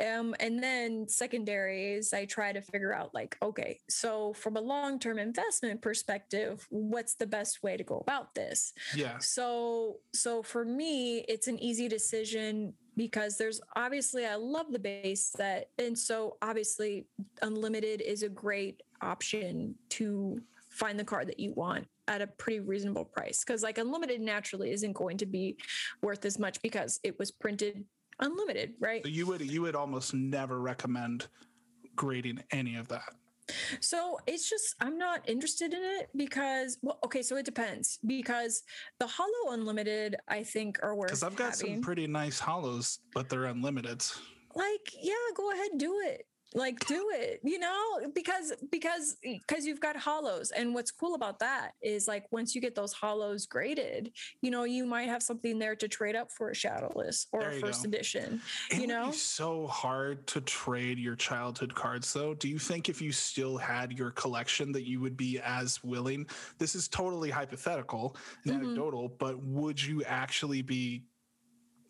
Um, 0.00 0.34
and 0.40 0.62
then 0.62 1.08
secondaries, 1.08 2.12
I 2.12 2.24
try 2.24 2.52
to 2.52 2.60
figure 2.60 2.92
out 2.92 3.14
like, 3.14 3.36
okay, 3.42 3.80
so 3.88 4.32
from 4.32 4.56
a 4.56 4.60
long 4.60 4.98
term 4.98 5.18
investment 5.18 5.82
perspective, 5.82 6.66
what's 6.70 7.14
the 7.14 7.26
best 7.26 7.62
way 7.62 7.76
to 7.76 7.84
go 7.84 7.98
about 7.98 8.34
this? 8.34 8.72
Yeah. 8.94 9.18
So, 9.18 9.98
so 10.12 10.42
for 10.42 10.64
me, 10.64 11.24
it's 11.28 11.46
an 11.46 11.62
easy 11.62 11.88
decision 11.88 12.74
because 12.96 13.36
there's 13.36 13.60
obviously 13.76 14.26
I 14.26 14.36
love 14.36 14.66
the 14.70 14.78
base 14.78 15.32
set, 15.36 15.70
and 15.78 15.98
so 15.98 16.36
obviously 16.42 17.06
unlimited 17.42 18.00
is 18.00 18.22
a 18.22 18.28
great 18.28 18.82
option 19.00 19.74
to 19.90 20.40
find 20.70 20.98
the 20.98 21.04
card 21.04 21.28
that 21.28 21.38
you 21.38 21.52
want 21.52 21.86
at 22.08 22.20
a 22.20 22.26
pretty 22.26 22.60
reasonable 22.60 23.04
price 23.04 23.44
because 23.44 23.62
like 23.62 23.78
unlimited 23.78 24.20
naturally 24.20 24.72
isn't 24.72 24.92
going 24.92 25.16
to 25.16 25.26
be 25.26 25.56
worth 26.02 26.24
as 26.24 26.38
much 26.38 26.60
because 26.62 27.00
it 27.02 27.18
was 27.18 27.30
printed 27.30 27.84
unlimited, 28.20 28.74
right? 28.80 29.02
So 29.02 29.08
you 29.08 29.26
would 29.26 29.40
you 29.40 29.62
would 29.62 29.74
almost 29.76 30.14
never 30.14 30.60
recommend 30.60 31.28
grading 31.96 32.42
any 32.50 32.76
of 32.76 32.88
that. 32.88 33.14
So 33.80 34.18
it's 34.26 34.48
just 34.48 34.74
I'm 34.80 34.96
not 34.96 35.28
interested 35.28 35.74
in 35.74 35.82
it 35.82 36.08
because 36.16 36.78
well, 36.82 36.98
okay, 37.04 37.22
so 37.22 37.36
it 37.36 37.44
depends 37.44 37.98
because 38.06 38.62
the 38.98 39.06
holo 39.06 39.52
Unlimited 39.52 40.16
I 40.28 40.42
think 40.42 40.78
are 40.82 40.94
worth. 40.94 41.08
Because 41.08 41.22
I've 41.22 41.36
got 41.36 41.50
having. 41.52 41.74
some 41.74 41.82
pretty 41.82 42.06
nice 42.06 42.40
holos, 42.40 42.98
but 43.12 43.28
they're 43.28 43.44
unlimited. 43.46 44.04
like 44.54 44.94
yeah, 45.02 45.14
go 45.34 45.52
ahead 45.52 45.70
do 45.76 46.00
it 46.04 46.26
like 46.54 46.84
do 46.86 47.10
it 47.14 47.40
you 47.42 47.58
know 47.58 48.00
because 48.14 48.52
because 48.70 49.16
because 49.22 49.66
you've 49.66 49.80
got 49.80 49.96
holos 49.96 50.50
and 50.54 50.72
what's 50.72 50.90
cool 50.92 51.14
about 51.14 51.40
that 51.40 51.72
is 51.82 52.06
like 52.06 52.24
once 52.30 52.54
you 52.54 52.60
get 52.60 52.74
those 52.74 52.94
holos 52.94 53.48
graded 53.48 54.14
you 54.40 54.50
know 54.50 54.64
you 54.64 54.86
might 54.86 55.08
have 55.08 55.22
something 55.22 55.58
there 55.58 55.74
to 55.74 55.88
trade 55.88 56.14
up 56.14 56.30
for 56.30 56.50
a 56.50 56.54
shadowless 56.54 57.26
or 57.32 57.48
a 57.48 57.52
first 57.52 57.84
go. 57.84 57.88
edition 57.88 58.40
It 58.70 58.78
you 58.78 58.86
know 58.86 59.10
so 59.12 59.66
hard 59.66 60.26
to 60.28 60.40
trade 60.40 60.98
your 60.98 61.16
childhood 61.16 61.74
cards, 61.74 62.12
though. 62.12 62.34
Do 62.34 62.48
you 62.48 62.58
think 62.58 62.88
if 62.88 63.00
you 63.00 63.12
still 63.12 63.56
had 63.56 63.92
your 63.92 64.10
collection 64.10 64.72
that 64.72 64.86
you 64.88 65.00
would 65.00 65.16
be 65.16 65.40
as 65.40 65.82
willing? 65.84 66.26
This 66.58 66.74
is 66.74 66.88
totally 66.88 67.30
hypothetical 67.30 68.16
and 68.44 68.54
Mhm. 68.54 68.62
anecdotal, 68.62 69.08
but 69.08 69.38
would 69.42 69.82
you 69.82 70.02
actually 70.04 70.62
be 70.62 71.06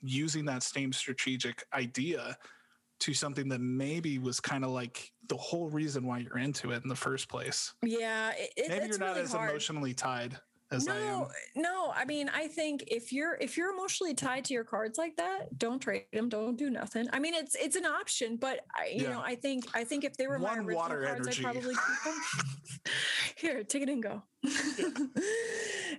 using 0.02 0.44
that 0.46 0.62
same 0.62 0.92
strategic 0.92 1.64
idea 1.72 2.36
to 3.00 3.12
something 3.14 3.48
that 3.48 3.60
maybe 3.60 4.18
was 4.18 4.40
kind 4.40 4.64
of 4.64 4.70
like 4.70 5.12
the 5.28 5.36
whole 5.36 5.68
reason 5.70 6.06
why 6.06 6.18
you're 6.18 6.38
into 6.38 6.70
it 6.72 6.82
in 6.82 6.88
the 6.88 6.96
first 6.96 7.28
place? 7.28 7.74
yeah 7.82 8.32
it, 8.36 8.68
Maybe 8.68 8.86
you're 8.86 8.98
not 8.98 9.10
really 9.10 9.20
as 9.22 9.32
hard. 9.32 9.50
emotionally 9.50 9.94
tied 9.94 10.36
as 10.70 10.88
I 10.88 10.92
am. 10.96 10.98
no 11.02 11.28
no 11.56 11.92
i 11.94 12.06
mean 12.06 12.30
i 12.34 12.48
think 12.48 12.84
if 12.88 13.12
you're 13.12 13.36
if 13.38 13.56
you're 13.58 13.70
emotionally 13.72 14.14
tied 14.14 14.46
to 14.46 14.54
your 14.54 14.64
cards 14.64 14.96
like 14.96 15.14
that 15.18 15.56
don't 15.58 15.78
trade 15.78 16.06
them 16.14 16.30
don't 16.30 16.56
do 16.56 16.70
nothing 16.70 17.06
i 17.12 17.18
mean 17.18 17.34
it's 17.34 17.54
it's 17.54 17.76
an 17.76 17.84
option 17.84 18.36
but 18.38 18.60
i 18.74 18.86
you 18.86 19.02
Yeah. 19.04 19.10
know 19.10 19.20
i 19.22 19.34
think 19.34 19.66
i 19.74 19.84
think 19.84 20.04
if 20.04 20.16
they 20.16 20.26
were 20.26 20.38
my 20.38 20.48
One 20.48 20.58
original 20.60 20.76
water 20.76 21.02
cards 21.04 21.26
energy. 21.28 21.44
i'd 21.44 21.52
probably 21.52 21.74
keep 21.74 22.04
them 22.04 22.82
here 23.36 23.62
take 23.62 23.82
it 23.82 23.88
and 23.90 24.02
go 24.02 24.22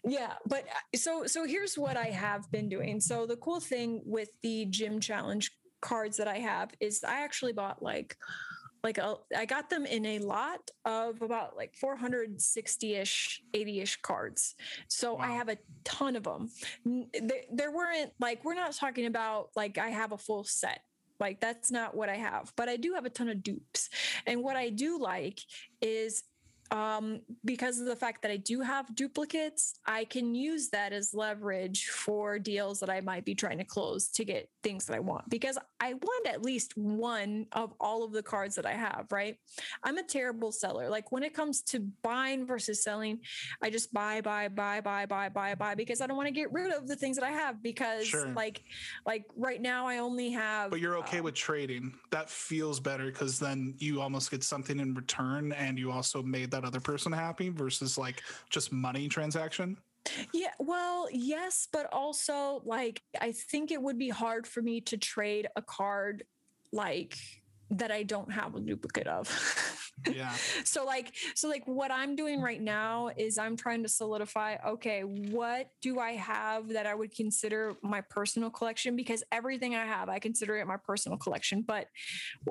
yeah 0.03 0.33
but 0.47 0.63
uh, 0.67 0.97
so 0.97 1.25
so 1.27 1.45
here's 1.45 1.77
what 1.77 1.95
i 1.95 2.05
have 2.07 2.49
been 2.51 2.67
doing 2.67 2.99
so 2.99 3.25
the 3.27 3.37
cool 3.37 3.59
thing 3.59 4.01
with 4.03 4.29
the 4.41 4.65
gym 4.65 4.99
challenge 4.99 5.51
cards 5.82 6.17
that 6.17 6.27
i 6.27 6.38
have 6.38 6.72
is 6.79 7.03
i 7.03 7.22
actually 7.22 7.53
bought 7.53 7.82
like 7.82 8.17
like 8.86 9.00
a, 9.00 9.15
I 9.36 9.46
got 9.46 9.72
them 9.72 9.88
in 9.88 10.05
a 10.05 10.20
lot 10.20 10.60
of 10.86 11.24
about 11.24 11.58
like 11.58 11.74
460ish 11.84 13.39
80ish 13.51 14.01
cards. 14.03 14.53
So 14.88 15.17
i 15.17 15.32
have 15.32 15.50
a 15.50 15.58
ton 15.84 16.15
of 16.15 16.24
them 16.24 16.51
there, 16.86 17.41
there 17.51 17.72
weren't 17.72 18.12
like 18.20 18.46
we're 18.46 18.53
not 18.53 18.74
talking 18.74 19.08
about 19.08 19.50
like 19.55 19.79
i 19.79 19.89
have 19.89 20.12
a 20.12 20.17
full 20.20 20.44
set. 20.44 20.82
Like 21.20 21.41
that's 21.41 21.72
not 21.72 21.96
what 21.96 22.10
i 22.10 22.15
have 22.15 22.53
but 22.55 22.70
i 22.70 22.77
do 22.77 22.94
have 22.94 23.05
a 23.05 23.10
ton 23.10 23.27
of 23.27 23.41
dupes. 23.41 23.89
And 24.27 24.44
what 24.44 24.55
i 24.55 24.70
do 24.70 25.00
like 25.00 25.39
is 25.82 26.24
um, 26.72 27.22
because 27.43 27.79
of 27.79 27.86
the 27.86 27.95
fact 27.95 28.22
that 28.24 28.31
I 28.31 28.38
do 28.38 28.62
have 28.62 28.93
duplicates, 28.95 29.75
I 29.86 30.05
can 30.05 30.34
use 30.34 30.69
that 30.69 30.93
as 30.93 31.13
leverage 31.13 31.88
for 31.88 32.39
deals 32.39 32.79
that 32.79 32.89
I 32.89 33.01
might 33.01 33.25
be 33.25 33.36
trying 33.36 33.60
to 33.60 33.63
close 33.63 34.07
to 34.10 34.25
get 34.25 34.50
things 34.63 34.86
that 34.86 34.95
I 34.95 35.00
want. 35.00 35.29
Because 35.29 35.57
I 35.79 35.93
want 35.93 36.27
at 36.27 36.41
least 36.41 36.75
one 36.75 37.45
of 37.51 37.74
all 37.79 38.03
of 38.03 38.12
the 38.12 38.24
cards 38.24 38.55
that 38.55 38.65
I 38.65 38.74
have, 38.74 39.05
right? 39.12 39.38
I'm 39.84 39.98
a 39.98 40.03
terrible 40.03 40.51
seller. 40.51 40.89
Like 40.89 41.12
when 41.12 41.24
it 41.24 41.34
comes 41.34 41.62
to 41.63 41.81
buying 42.01 42.48
versus 42.48 42.84
selling, 42.84 43.19
I 43.62 43.69
just 43.69 43.93
buy, 43.93 44.22
buy, 44.22 44.48
buy, 44.48 44.81
buy, 44.81 45.05
buy, 45.05 45.29
buy, 45.29 45.55
buy 45.55 45.75
because 45.75 46.01
I 46.01 46.07
don't 46.07 46.17
want 46.17 46.27
to 46.27 46.34
get 46.34 46.51
rid 46.51 46.74
of 46.74 46.88
the 46.88 46.95
things 46.95 47.17
that 47.17 47.25
I 47.25 47.31
have 47.31 47.62
because 47.62 48.05
Sure. 48.05 48.29
like 48.29 48.63
like 49.05 49.25
right 49.36 49.62
now 49.62 49.88
I 49.88 49.98
only 49.98 50.31
have 50.31 50.72
But 50.72 50.79
you're 50.79 50.98
okay 51.00 51.19
um, 51.19 51.25
with 51.25 51.36
trading. 51.36 51.93
That 52.12 52.29
feels 52.29 52.79
better 52.79 53.05
because 53.05 53.39
then 53.39 53.75
you 53.77 54.01
almost 54.01 54.31
get 54.31 54.43
something 54.43 54.79
in 54.79 54.93
return 54.93 55.51
and 55.51 55.77
you 55.77 55.91
also 55.91 56.24
made 56.24 56.51
that 56.55 56.65
other 56.65 56.79
person 56.79 57.12
happy 57.12 57.50
versus 57.50 57.97
like 57.97 58.21
just 58.50 58.71
money 58.71 59.07
transaction. 59.09 59.77
Yeah, 60.33 60.51
well, 60.59 61.07
yes, 61.12 61.67
but 61.71 61.91
also 61.91 62.62
like 62.63 63.01
I 63.19 63.31
think 63.31 63.71
it 63.71 63.81
would 63.81 63.97
be 63.97 64.09
hard 64.09 64.47
for 64.47 64.62
me 64.62 64.81
to 64.81 64.97
trade 64.97 65.47
a 65.55 65.62
card 65.62 66.24
like 66.71 67.17
that 67.71 67.91
I 67.91 68.03
don't 68.03 68.31
have 68.31 68.55
a 68.55 68.59
duplicate 68.59 69.07
of. 69.07 69.27
Yeah. 70.11 70.31
so 70.63 70.85
like 70.85 71.13
so 71.35 71.47
like 71.47 71.63
what 71.65 71.91
I'm 71.91 72.15
doing 72.15 72.41
right 72.41 72.61
now 72.61 73.09
is 73.15 73.37
I'm 73.37 73.55
trying 73.55 73.83
to 73.83 73.89
solidify 73.89 74.57
okay, 74.67 75.01
what 75.01 75.69
do 75.81 75.99
I 75.99 76.13
have 76.13 76.69
that 76.69 76.85
I 76.85 76.95
would 76.95 77.15
consider 77.15 77.75
my 77.81 78.01
personal 78.01 78.49
collection 78.49 78.95
because 78.95 79.23
everything 79.31 79.75
I 79.75 79.85
have 79.85 80.09
I 80.09 80.19
consider 80.19 80.57
it 80.57 80.67
my 80.67 80.77
personal 80.77 81.17
collection, 81.17 81.61
but 81.61 81.87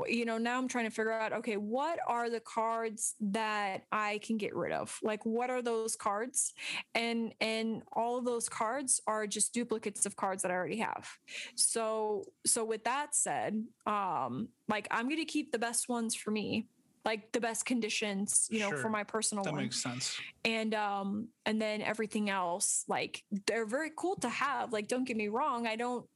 you 0.06 0.24
know, 0.24 0.38
now 0.38 0.58
I'm 0.58 0.68
trying 0.68 0.86
to 0.86 0.90
figure 0.90 1.12
out 1.12 1.32
okay, 1.32 1.56
what 1.56 1.98
are 2.06 2.30
the 2.30 2.40
cards 2.40 3.14
that 3.20 3.84
I 3.92 4.20
can 4.22 4.36
get 4.36 4.54
rid 4.54 4.72
of? 4.72 4.98
Like 5.02 5.24
what 5.24 5.50
are 5.50 5.62
those 5.62 5.96
cards? 5.96 6.52
and 6.94 7.34
and 7.40 7.82
all 7.92 8.16
of 8.16 8.24
those 8.24 8.48
cards 8.48 9.00
are 9.06 9.26
just 9.26 9.52
duplicates 9.52 10.06
of 10.06 10.16
cards 10.16 10.42
that 10.42 10.50
I 10.50 10.54
already 10.54 10.78
have. 10.78 11.08
So 11.54 12.24
so 12.46 12.64
with 12.64 12.84
that 12.84 13.14
said, 13.14 13.64
um 13.86 14.48
like 14.68 14.88
I'm 14.90 15.06
going 15.08 15.18
to 15.18 15.24
keep 15.24 15.52
the 15.52 15.58
best 15.58 15.88
ones 15.88 16.14
for 16.14 16.30
me, 16.30 16.66
like 17.04 17.32
the 17.32 17.40
best 17.40 17.66
conditions, 17.66 18.48
you 18.50 18.58
know, 18.60 18.70
Sure. 18.70 18.78
for 18.78 18.88
my 18.88 19.04
personal 19.04 19.44
life. 19.44 19.50
That 19.52 19.52
one. 19.56 19.62
makes 19.64 19.82
sense. 19.82 20.18
and 20.44 20.74
um 20.74 21.28
and 21.46 21.60
then 21.60 21.82
everything 21.82 22.30
else 22.30 22.84
like 22.88 23.22
they're 23.46 23.66
very 23.66 23.90
cool 23.96 24.16
to 24.16 24.28
have. 24.28 24.72
Like 24.72 24.88
don't 24.88 25.04
get 25.04 25.16
me 25.16 25.28
wrong, 25.28 25.66
I 25.66 25.76
don't 25.76 26.06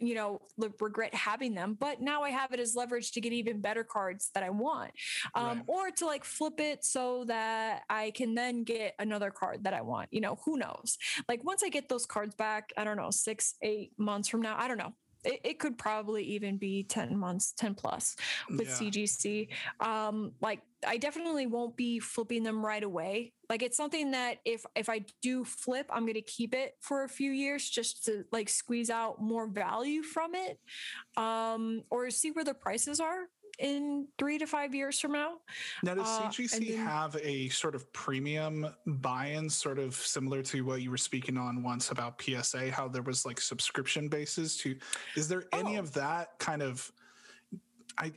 you 0.00 0.14
know 0.14 0.40
regret 0.80 1.14
having 1.14 1.54
them 1.54 1.76
but 1.78 2.00
now 2.00 2.22
i 2.22 2.30
have 2.30 2.52
it 2.52 2.58
as 2.58 2.74
leverage 2.74 3.12
to 3.12 3.20
get 3.20 3.32
even 3.32 3.60
better 3.60 3.84
cards 3.84 4.30
that 4.34 4.42
i 4.42 4.50
want 4.50 4.90
um, 5.36 5.58
Right. 5.58 5.64
or 5.68 5.90
to 5.92 6.06
like 6.06 6.24
flip 6.24 6.58
it 6.58 6.84
so 6.84 7.24
that 7.26 7.82
i 7.88 8.10
can 8.10 8.34
then 8.34 8.64
get 8.64 8.94
another 8.98 9.30
card 9.30 9.64
that 9.64 9.74
i 9.74 9.82
want 9.82 10.08
you 10.10 10.20
know 10.20 10.38
who 10.44 10.56
knows 10.56 10.96
like 11.28 11.44
once 11.44 11.62
i 11.62 11.68
get 11.68 11.88
those 11.88 12.06
cards 12.06 12.34
back 12.34 12.72
i 12.76 12.82
don't 12.82 12.96
know 12.96 13.10
six 13.10 13.54
eight 13.62 13.92
months 13.98 14.28
from 14.28 14.42
now 14.42 14.56
i 14.58 14.66
don't 14.66 14.78
know 14.78 14.94
it, 15.24 15.40
it 15.44 15.58
could 15.58 15.76
probably 15.78 16.22
even 16.24 16.56
be 16.58 16.84
10 16.84 17.16
months 17.16 17.52
10 17.56 17.74
plus 17.74 18.16
with 18.50 18.68
Yeah. 18.68 18.74
cgc 18.74 19.48
um 19.80 20.32
like 20.40 20.60
i 20.86 20.96
definitely 20.96 21.46
won't 21.46 21.76
be 21.76 21.98
flipping 21.98 22.42
them 22.44 22.64
right 22.64 22.84
away. 22.84 23.32
Like 23.50 23.62
it's 23.62 23.76
something 23.76 24.12
that 24.12 24.38
if 24.44 24.64
if 24.76 24.88
i 24.88 25.04
do 25.22 25.44
flip 25.44 25.86
i'm 25.90 26.02
going 26.02 26.14
to 26.14 26.22
keep 26.22 26.54
it 26.54 26.74
for 26.80 27.04
a 27.04 27.08
few 27.08 27.32
years 27.32 27.68
just 27.68 28.04
to 28.04 28.24
like 28.30 28.48
squeeze 28.48 28.90
out 28.90 29.20
more 29.20 29.46
value 29.48 30.02
from 30.02 30.34
it 30.34 30.60
um 31.16 31.82
or 31.90 32.10
see 32.10 32.30
where 32.30 32.44
the 32.44 32.54
prices 32.54 33.00
are 33.00 33.22
in 33.58 34.06
three 34.18 34.38
to 34.38 34.46
five 34.46 34.74
years 34.74 35.00
from 35.00 35.12
now 35.12 35.34
Now, 35.82 35.94
does 35.94 36.06
Uh, 36.08 36.30
CGC 36.30 36.76
then- 36.76 36.86
have 36.86 37.16
a 37.16 37.48
sort 37.50 37.74
of 37.74 37.92
premium 37.92 38.66
buy-in, 38.86 39.50
sort 39.50 39.78
of 39.78 39.94
similar 39.94 40.42
to 40.44 40.64
what 40.64 40.80
you 40.82 40.90
were 40.90 40.96
speaking 40.96 41.36
on 41.36 41.62
once 41.62 41.90
about 41.90 42.20
PSA? 42.22 42.70
How 42.70 42.88
there 42.88 43.02
was 43.02 43.26
like 43.26 43.40
subscription 43.40 44.08
bases 44.08 44.56
to? 44.58 44.78
Is 45.16 45.28
there 45.28 45.44
any 45.52 45.76
Oh. 45.76 45.80
of 45.80 45.92
that 45.94 46.38
kind 46.38 46.62
of? 46.62 46.90
I, 47.98 48.12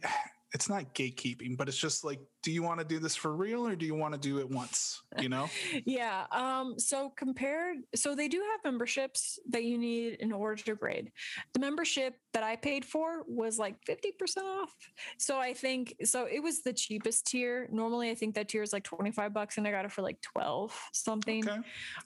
it's 0.54 0.70
not 0.70 0.94
gatekeeping, 0.94 1.58
but 1.58 1.68
it's 1.68 1.78
just 1.78 2.04
like, 2.04 2.20
do 2.44 2.52
you 2.52 2.64
want 2.64 2.80
to 2.80 2.86
do 2.86 3.00
this 3.00 3.16
for 3.16 3.36
real 3.36 3.66
or 3.66 3.76
do 3.76 3.86
you 3.86 3.96
want 3.96 4.14
to 4.14 4.20
do 4.20 4.40
it 4.40 4.50
once? 4.50 5.02
You 5.20 5.30
know? 5.30 5.50
yeah 5.86 6.26
um 6.32 6.78
so 6.78 7.12
compared 7.16 7.78
so 7.96 8.16
they 8.16 8.28
do 8.28 8.38
have 8.38 8.72
memberships 8.72 9.40
that 9.50 9.64
you 9.64 9.78
need 9.78 10.14
in 10.16 10.32
order 10.32 10.62
to 10.62 10.76
grade 10.76 11.12
the 11.54 11.60
membership 11.60 12.16
that 12.34 12.44
i 12.44 12.56
paid 12.56 12.86
for 12.86 13.24
was 13.28 13.58
like 13.58 13.76
50% 13.86 14.44
off 14.44 14.74
so 15.18 15.40
i 15.40 15.54
think 15.54 15.96
so 16.04 16.26
it 16.26 16.42
was 16.42 16.62
the 16.62 16.74
cheapest 16.74 17.28
tier 17.28 17.68
normally 17.72 18.10
i 18.10 18.16
think 18.16 18.36
that 18.36 18.50
tier 18.50 18.64
is 18.64 18.74
like 18.74 18.84
25 18.84 19.34
bucks 19.34 19.58
and 19.58 19.68
i 19.68 19.72
got 19.72 19.86
it 19.86 19.92
for 19.92 20.02
like 20.02 20.22
12 20.22 20.78
something 20.94 21.48
Okay. 21.48 21.62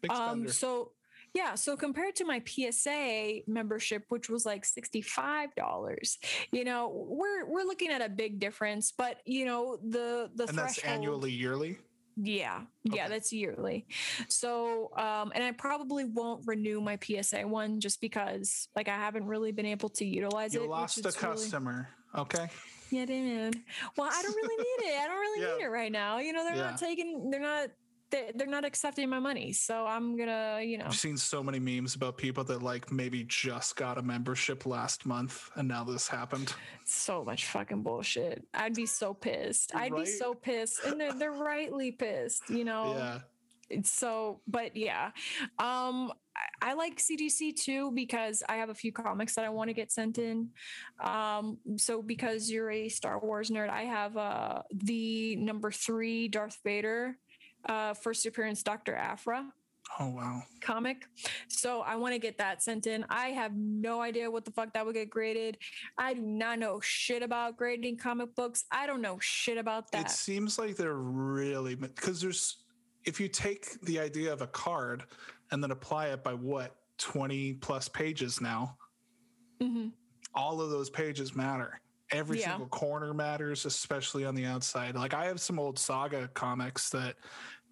Um 0.10 0.48
so 0.48 0.92
yeah 1.36 1.54
so 1.54 1.75
compared 1.77 2.15
to 2.15 2.25
my 2.25 2.42
psa 2.48 3.44
membership 3.46 4.04
which 4.10 4.30
was 4.30 4.46
like 4.46 4.63
$65 4.65 6.18
you 6.51 6.63
know 6.63 7.06
we're 7.08 7.46
we're 7.46 7.63
looking 7.63 7.92
at 7.92 8.01
a 8.01 8.10
big 8.10 8.39
difference 8.39 8.92
but 8.98 9.18
you 9.25 9.46
know 9.46 9.77
the 9.88 10.32
the 10.36 10.48
and 10.48 10.58
that's 10.58 10.80
annually, 10.80 11.32
yearly. 11.32 11.77
Yeah. 12.18 12.62
Yeah, 12.86 13.10
that's 13.10 13.34
yearly. 13.34 13.88
So, 14.30 14.89
um, 14.96 15.34
and 15.36 15.44
I 15.44 15.51
probably 15.51 16.06
won't 16.06 16.48
renew 16.48 16.80
my 16.80 16.98
PSA 17.04 17.46
one 17.46 17.82
just 17.82 18.00
because 18.00 18.70
like 18.74 18.88
I 18.88 18.96
haven't 18.96 19.27
really 19.27 19.51
been 19.51 19.65
able 19.65 19.89
to 19.89 20.06
utilize 20.06 20.54
You 20.54 20.62
it. 20.62 20.63
which 20.63 20.70
lost 20.70 20.98
a 21.06 21.10
is 21.10 21.22
really- 21.22 21.36
customer. 21.36 21.89
Okay. 22.18 22.48
Yeah, 22.89 23.06
dude. 23.06 23.60
Well, 23.98 24.10
I 24.10 24.22
don't 24.22 24.34
really 24.34 24.56
need 24.63 24.88
it. 24.92 24.98
I 24.98 25.08
don't 25.08 25.20
really 25.20 25.42
Yeah. 25.46 25.56
need 25.58 25.63
it 25.63 25.68
right 25.68 25.92
now. 25.92 26.20
You 26.20 26.32
know, 26.32 26.46
they're 26.46 26.56
Yeah. 26.56 26.70
not 26.70 26.77
taking, 26.80 27.30
they're 27.32 27.42
not, 27.42 27.68
they- 28.12 28.32
they're 28.36 28.48
not 28.48 28.66
accepting 28.66 29.10
my 29.10 29.20
money. 29.20 29.52
So 29.52 29.86
I'm 29.86 30.16
gonna, 30.18 30.62
you 30.64 30.78
know, 30.78 30.86
I've 30.86 30.96
seen 30.96 31.18
so 31.18 31.42
many 31.44 31.60
memes 31.60 31.96
about 31.96 32.18
people 32.18 32.44
that 32.46 32.62
like 32.62 32.92
maybe 32.92 33.24
just 33.24 33.76
got 33.76 33.98
a 33.98 34.02
membership 34.02 34.66
last 34.66 35.06
month 35.06 35.50
and 35.56 35.68
now 35.68 35.84
this 35.84 36.08
happened. 36.08 36.54
so 36.86 37.24
much 37.24 37.46
fucking 37.48 37.82
bullshit. 37.84 38.46
I'd 38.54 38.76
be 38.76 38.86
so 38.86 39.14
pissed. 39.14 39.74
I'd 39.76 39.96
be 39.96 40.06
so 40.06 40.34
pissed, 40.34 40.84
and 40.86 41.00
they're 41.00 41.14
they're 41.14 41.32
rightly 41.32 41.92
pissed. 41.92 42.50
You 42.50 42.64
know. 42.66 42.94
Yeah. 42.96 43.20
It's 43.68 43.90
so, 43.92 44.42
but 44.48 44.78
yeah, 44.78 45.10
um, 45.58 46.14
I, 46.62 46.70
I 46.70 46.74
like 46.76 46.98
CGC 47.00 47.56
too 47.56 47.90
because 47.96 48.44
I 48.48 48.58
have 48.58 48.70
a 48.70 48.76
few 48.76 48.92
comics 48.92 49.34
that 49.34 49.44
I 49.44 49.50
want 49.50 49.70
to 49.70 49.74
get 49.74 49.92
sent 49.92 50.20
in. 50.20 50.50
Um, 51.04 51.58
so 51.78 52.04
because 52.04 52.52
you're 52.52 52.70
a 52.70 52.90
Star 52.90 53.20
Wars 53.20 53.50
nerd, 53.50 53.70
I 53.70 53.86
have 53.86 54.18
uh 54.18 54.62
the 54.72 55.36
number 55.38 55.72
three 55.72 56.28
Darth 56.28 56.60
Vader, 56.64 57.18
uh, 57.68 57.94
first 57.94 58.26
appearance 58.26 58.64
Doctor 58.64 58.96
Aphra 58.96 59.48
Oh 60.00 60.10
wow. 60.10 60.42
comic. 60.62 61.06
So 61.48 61.82
I 61.82 61.96
want 61.96 62.14
to 62.14 62.20
get 62.20 62.40
that 62.40 62.64
sent 62.64 62.88
in. 62.88 63.06
I 63.10 63.28
have 63.30 63.56
no 63.56 64.02
idea 64.02 64.30
what 64.32 64.44
the 64.44 64.50
fuck 64.52 64.74
that 64.74 64.84
would 64.84 64.96
get 64.96 65.12
graded. 65.12 65.60
I 65.98 66.16
do 66.16 66.22
not 66.22 66.58
know 66.58 66.80
shit 66.80 67.22
about 67.22 67.56
grading 67.56 67.98
comic 67.98 68.34
books. 68.36 68.66
I 68.72 68.88
don't 68.88 69.02
know 69.02 69.20
shit 69.22 69.58
about 69.60 69.92
that. 69.92 70.08
It 70.08 70.10
seems 70.12 70.58
like 70.58 70.76
they're 70.76 70.96
really 70.96 71.76
because 71.76 72.20
there's 72.20 72.64
if 73.06 73.20
you 73.20 73.28
take 73.28 73.80
the 73.84 74.00
idea 74.00 74.34
of 74.34 74.42
a 74.42 74.48
card 74.48 75.04
and 75.52 75.62
then 75.62 75.70
apply 75.70 76.08
it 76.08 76.24
by 76.24 76.34
what 76.34 76.76
20 76.98 77.54
plus 77.54 77.88
pages 77.88 78.42
now, 78.42 78.76
Mhm. 79.62 79.92
all 80.34 80.62
of 80.62 80.72
those 80.72 80.90
pages 80.90 81.36
matter. 81.36 81.80
Every 82.16 82.40
Yeah. 82.40 82.52
single 82.52 82.70
corner 82.70 83.14
matters, 83.14 83.66
especially 83.66 84.24
on 84.24 84.36
the 84.36 84.46
outside. 84.46 84.96
Like 84.96 85.14
I 85.14 85.26
have 85.26 85.42
some 85.42 85.60
old 85.60 85.78
saga 85.78 86.30
comics 86.30 86.90
that 86.92 87.18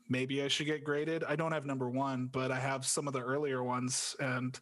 maybe 0.09 0.43
I 0.43 0.49
should 0.49 0.65
get 0.65 0.83
graded. 0.83 1.23
I 1.23 1.37
don't 1.37 1.53
have 1.53 1.65
number 1.65 1.89
one, 1.89 2.27
but 2.27 2.51
I 2.51 2.59
have 2.59 2.85
some 2.85 3.07
of 3.07 3.13
the 3.13 3.21
earlier 3.21 3.63
ones, 3.63 4.17
and 4.19 4.59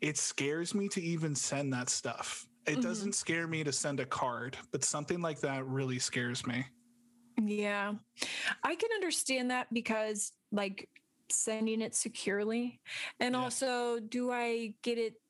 it 0.00 0.16
scares 0.16 0.72
me 0.72 0.88
to 0.90 1.02
even 1.02 1.34
send 1.34 1.72
that 1.72 1.88
stuff. 1.88 2.46
It 2.64 2.76
Mhm. 2.78 2.82
doesn't 2.82 3.14
scare 3.16 3.48
me 3.48 3.64
to 3.64 3.72
send 3.72 3.98
a 3.98 4.06
card, 4.06 4.56
but 4.70 4.84
something 4.84 5.20
like 5.20 5.40
that 5.40 5.66
really 5.66 5.98
scares 5.98 6.46
me. 6.46 6.64
Yeah. 7.40 7.94
I 8.62 8.76
can 8.76 8.90
understand 8.94 9.50
that 9.50 9.72
because 9.72 10.32
like 10.52 10.88
sending 11.28 11.80
it 11.82 11.94
securely 11.96 12.80
and 13.18 13.34
Yeah. 13.34 13.42
also 13.42 13.98
do 13.98 14.30
I 14.30 14.74
get 14.82 14.98
it 14.98 15.20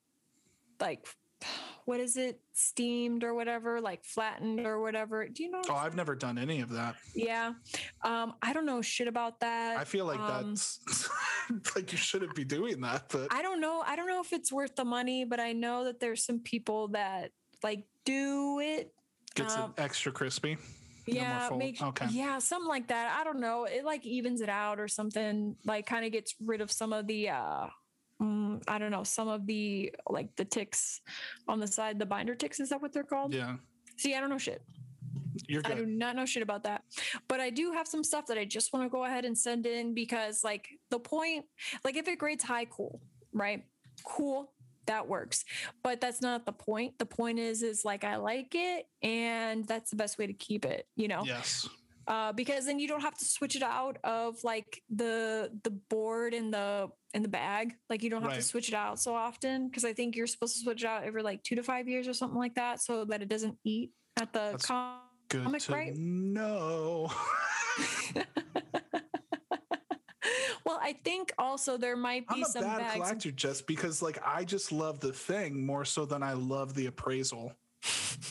like 0.80 1.08
what 1.84 2.00
is 2.00 2.18
it 2.18 2.38
steamed 2.52 3.24
or 3.24 3.32
whatever 3.32 3.80
like 3.80 4.04
flattened 4.04 4.66
or 4.66 4.80
whatever 4.80 5.26
do 5.26 5.42
you 5.42 5.50
know 5.50 5.62
Oh, 5.70 5.74
I've 5.74 5.96
never 5.96 6.14
done 6.14 6.36
any 6.36 6.60
of 6.60 6.68
that. 6.70 6.96
Yeah. 7.14 7.52
Um, 8.04 8.34
I 8.42 8.52
don't 8.52 8.66
know 8.66 8.82
shit 8.82 9.08
about 9.08 9.40
that. 9.40 9.78
I 9.78 9.84
feel 9.84 10.04
like 10.04 10.20
Um, 10.20 10.50
that's 10.50 11.08
like 11.74 11.90
you 11.92 11.98
shouldn't 11.98 12.34
be 12.34 12.44
doing 12.44 12.80
that, 12.82 13.08
but 13.10 13.32
I 13.32 13.40
don't 13.40 13.60
know. 13.60 13.82
I 13.86 13.96
don't 13.96 14.06
know 14.06 14.20
if 14.20 14.32
it's 14.34 14.52
worth 14.52 14.76
the 14.76 14.84
money, 14.84 15.24
but 15.24 15.40
I 15.40 15.52
know 15.52 15.84
that 15.84 15.98
there's 15.98 16.24
some 16.24 16.40
people 16.40 16.88
that 16.88 17.30
like 17.62 17.84
do 18.04 18.60
it. 18.60 18.92
gets 19.34 19.56
um, 19.56 19.72
it 19.76 19.80
extra 19.82 20.12
crispy. 20.12 20.58
Yeah, 21.06 21.48
make 21.56 21.80
Okay. 21.80 22.06
yeah, 22.10 22.38
something 22.38 22.68
like 22.68 22.88
that. 22.88 23.16
I 23.18 23.24
don't 23.24 23.40
know. 23.40 23.64
It 23.64 23.84
like 23.84 24.04
evens 24.04 24.42
it 24.42 24.50
out 24.50 24.78
or 24.78 24.88
something. 24.88 25.56
Like 25.64 25.86
kind 25.86 26.04
of 26.04 26.12
gets 26.12 26.34
rid 26.38 26.60
of 26.60 26.70
some 26.70 26.92
of 26.92 27.06
the 27.06 27.30
uh 27.30 27.66
mm, 28.20 28.62
I 28.68 28.78
don't 28.78 28.90
know, 28.90 29.04
some 29.04 29.28
of 29.28 29.46
the 29.46 29.94
like 30.08 30.34
the 30.36 30.44
ticks 30.44 31.00
on 31.46 31.60
the 31.60 31.66
side, 31.66 31.98
the 31.98 32.06
binder 32.06 32.34
ticks, 32.34 32.60
is 32.60 32.68
that 32.70 32.80
what 32.82 32.92
they're 32.92 33.02
called? 33.04 33.34
Yeah, 33.34 33.56
See, 33.96 34.14
I 34.14 34.20
don't 34.20 34.30
know 34.30 34.38
shit. 34.38 34.62
you're 35.48 35.62
good. 35.62 35.72
I 35.72 35.74
do 35.76 35.86
not 35.86 36.14
know 36.14 36.24
shit 36.24 36.42
about 36.42 36.62
that. 36.64 36.84
But 37.26 37.40
I 37.40 37.50
do 37.50 37.72
have 37.72 37.88
some 37.88 38.04
stuff 38.04 38.26
that 38.26 38.38
I 38.38 38.44
just 38.44 38.72
want 38.72 38.84
to 38.84 38.88
go 38.88 39.04
ahead 39.04 39.24
and 39.24 39.36
send 39.36 39.66
in 39.66 39.92
because, 39.92 40.44
like, 40.44 40.68
the 40.90 41.00
point, 41.00 41.46
like, 41.84 41.96
if 41.96 42.06
it 42.06 42.18
grades 42.18 42.44
high, 42.44 42.64
cool, 42.66 43.00
right? 43.32 43.64
Cool, 44.04 44.52
that 44.86 45.08
works. 45.08 45.44
But 45.82 46.00
that's 46.00 46.20
not 46.22 46.46
the 46.46 46.52
point. 46.52 46.98
The 46.98 47.06
point 47.06 47.38
is, 47.40 47.62
is 47.62 47.84
like, 47.84 48.04
I 48.04 48.16
like 48.16 48.54
it, 48.54 48.86
and 49.02 49.64
that's 49.66 49.90
the 49.90 49.96
best 49.96 50.16
way 50.18 50.26
to 50.28 50.32
keep 50.32 50.64
it, 50.64 50.86
you 50.94 51.08
know? 51.08 51.22
Yes. 51.24 51.68
Uh, 52.08 52.32
because 52.32 52.64
then 52.64 52.78
you 52.78 52.88
don't 52.88 53.02
have 53.02 53.16
to 53.18 53.24
switch 53.26 53.54
it 53.54 53.62
out 53.62 53.98
of 54.02 54.42
like 54.42 54.80
the 54.88 55.50
the 55.62 55.70
board 55.70 56.32
and 56.32 56.54
the 56.54 56.88
in 57.12 57.20
the 57.22 57.28
bag. 57.28 57.74
Like 57.90 58.02
you 58.02 58.08
don't 58.08 58.22
have 58.22 58.30
Right. 58.30 58.40
to 58.40 58.46
switch 58.46 58.68
it 58.68 58.74
out 58.74 58.98
so 58.98 59.14
often 59.14 59.68
because 59.68 59.84
I 59.84 59.92
think 59.92 60.16
you're 60.16 60.26
supposed 60.26 60.56
to 60.56 60.62
switch 60.62 60.84
it 60.84 60.86
out 60.86 61.04
every 61.04 61.22
like 61.22 61.42
two 61.42 61.54
to 61.56 61.62
five 61.62 61.86
years 61.86 62.08
or 62.08 62.14
something 62.14 62.38
like 62.38 62.54
that, 62.54 62.80
so 62.80 63.04
that 63.04 63.20
it 63.20 63.28
doesn't 63.28 63.58
eat 63.62 63.92
at 64.16 64.32
the 64.32 64.52
That's 64.52 64.64
com- 64.66 65.00
Good 65.28 65.44
Comic, 65.44 65.60
to 65.62 65.72
right? 65.72 65.94
know. 65.94 67.12
well, 70.64 70.78
I 70.82 70.94
think 71.04 71.32
also 71.38 71.76
there 71.76 71.96
might 71.96 72.26
be 72.28 72.36
I'm 72.36 72.42
a 72.42 72.46
some 72.46 72.64
bad 72.64 72.94
collector 72.94 73.30
just 73.30 73.66
because 73.66 74.02
like 74.02 74.18
I 74.24 74.44
just 74.44 74.72
love 74.72 75.00
the 75.00 75.12
thing 75.12 75.64
more 75.64 75.84
so 75.84 76.04
than 76.06 76.22
I 76.22 76.32
love 76.32 76.74
the 76.74 76.86
appraisal. 76.86 77.52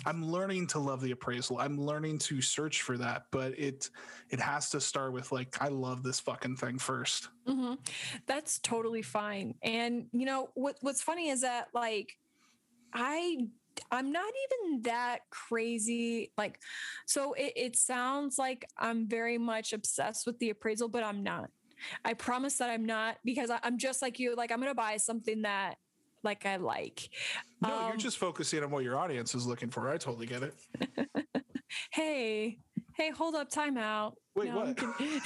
I'm 0.05 0.25
learning 0.25 0.67
to 0.67 0.79
love 0.79 1.01
the 1.01 1.11
appraisal. 1.11 1.59
I'm 1.59 1.79
learning 1.79 2.19
to 2.19 2.41
search 2.41 2.81
for 2.81 2.97
that, 2.97 3.25
but 3.31 3.57
it 3.57 3.89
it 4.29 4.39
has 4.39 4.69
to 4.71 4.81
start 4.81 5.13
with 5.13 5.31
like 5.31 5.61
I 5.61 5.69
love 5.69 6.03
this 6.03 6.19
fucking 6.19 6.57
thing 6.57 6.79
first. 6.79 7.29
hmm 7.45 7.75
That's 8.25 8.59
totally 8.59 9.01
fine. 9.01 9.55
And 9.63 10.07
you 10.11 10.25
know 10.25 10.49
what? 10.53 10.77
What's 10.81 11.01
funny 11.01 11.29
is 11.29 11.41
that 11.41 11.67
like 11.73 12.17
I 12.93 13.47
I'm 13.91 14.11
not 14.11 14.33
even 14.63 14.81
that 14.83 15.19
crazy. 15.29 16.31
Like, 16.37 16.59
so 17.05 17.33
it, 17.33 17.53
it 17.55 17.75
sounds 17.75 18.37
like 18.37 18.67
I'm 18.77 19.07
very 19.07 19.37
much 19.37 19.73
obsessed 19.73 20.25
with 20.25 20.39
the 20.39 20.49
appraisal, 20.49 20.89
but 20.89 21.03
I'm 21.03 21.23
not. 21.23 21.49
I 22.03 22.15
promise 22.15 22.57
that 22.57 22.69
I'm 22.69 22.85
not 22.85 23.17
because 23.23 23.49
I, 23.51 23.59
I'm 23.63 23.77
just 23.77 24.01
like 24.01 24.19
you. 24.19 24.35
Like, 24.35 24.51
I'm 24.51 24.59
gonna 24.59 24.73
buy 24.73 24.97
something 24.97 25.43
that 25.43 25.75
like 26.23 26.45
I 26.45 26.57
like. 26.57 27.09
No, 27.61 27.69
you're 27.69 27.93
Um, 27.93 27.97
just 27.97 28.17
focusing 28.17 28.63
on 28.63 28.71
what 28.71 28.83
your 28.83 28.97
audience 28.97 29.35
is 29.35 29.45
looking 29.45 29.69
for. 29.69 29.89
I 29.89 29.97
totally 29.97 30.27
get 30.27 30.43
it. 30.43 30.53
hey, 31.91 32.59
hey, 32.95 33.09
hold 33.11 33.35
up, 33.35 33.49
time 33.49 33.77
out. 33.77 34.17
Wait, 34.35 34.49
no, 34.53 34.61
I'm 34.61 34.67
what? 34.67 34.97
kidding. 34.99 35.21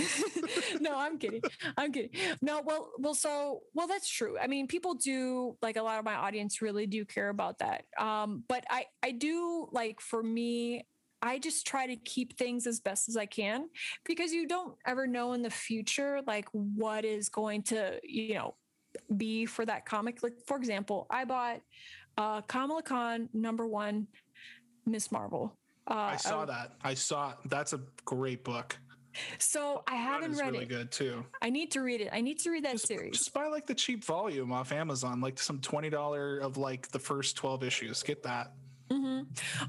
no, 0.82 0.98
I'm 0.98 1.18
kidding. 1.18 1.42
I'm 1.78 1.92
kidding. 1.92 2.12
No, 2.42 2.62
well, 2.64 2.92
well, 2.98 3.14
so 3.14 3.62
well, 3.74 3.88
that's 3.88 4.10
true. 4.10 4.38
I 4.40 4.48
mean, 4.48 4.68
people 4.68 4.94
do 4.94 5.58
like 5.62 5.76
a 5.78 5.82
lot 5.82 6.00
of 6.00 6.06
my 6.06 6.16
audience 6.16 6.62
really 6.62 6.88
do 6.88 7.04
care 7.06 7.30
about 7.30 7.60
that. 7.60 7.84
Um, 8.00 8.44
but 8.48 8.64
I, 8.70 8.86
I 9.04 9.12
do 9.12 9.68
like 9.72 10.00
for 10.00 10.24
me, 10.24 10.86
I 11.22 11.40
just 11.40 11.68
try 11.68 11.88
to 11.88 11.96
keep 11.98 12.38
things 12.38 12.66
as 12.66 12.80
best 12.80 13.08
as 13.10 13.16
I 13.16 13.26
can 13.28 13.70
because 14.06 14.32
you 14.34 14.48
don't 14.48 14.76
ever 14.88 15.06
know 15.06 15.34
in 15.34 15.42
the 15.44 15.50
future 15.52 16.22
like 16.26 16.48
what 16.54 17.06
is 17.06 17.30
going 17.30 17.64
to, 17.64 18.00
you 18.04 18.34
know, 18.36 18.56
be 19.18 19.46
for 19.46 19.66
that 19.66 19.86
comic. 19.86 20.24
Like 20.24 20.34
for 20.46 20.58
example, 20.58 21.08
I 21.10 21.26
bought 21.26 21.62
uh 22.18 22.42
Kamala 22.42 22.84
Khan 22.84 23.30
number 23.34 23.68
one, 23.68 24.08
Ms. 24.86 25.12
Marvel. 25.12 25.56
Uh, 25.88 25.94
I 25.96 26.16
saw 26.18 26.44
I- 26.44 26.46
that. 26.46 26.72
I 26.84 26.94
saw 26.94 27.34
that's 27.46 27.74
a 27.74 27.82
great 28.06 28.44
book. 28.44 28.78
So 29.40 29.84
I 29.88 29.96
haven't 29.96 30.38
read 30.38 30.52
really 30.54 30.64
it. 30.64 30.70
good 30.70 30.92
too. 30.92 31.26
I 31.42 31.50
need 31.50 31.72
to 31.72 31.82
read 31.82 32.00
it. 32.00 32.10
I 32.14 32.22
need 32.22 32.40
to 32.40 32.50
read 32.50 32.64
that 32.64 32.74
Just, 32.74 32.88
series. 32.88 33.18
just 33.18 33.34
buy 33.34 33.48
like 33.48 33.68
the 33.68 33.74
cheap 33.76 34.06
volume 34.06 34.54
off 34.54 34.72
Amazon, 34.72 35.20
like 35.20 35.38
some 35.38 35.60
twenty 35.60 35.90
dollar 35.90 36.38
of 36.38 36.56
like 36.56 36.88
the 36.92 37.00
first 37.00 37.36
twelve 37.36 37.62
issues. 37.62 38.04
Get 38.04 38.24
that. 38.24 38.54
Hmm 38.92 39.22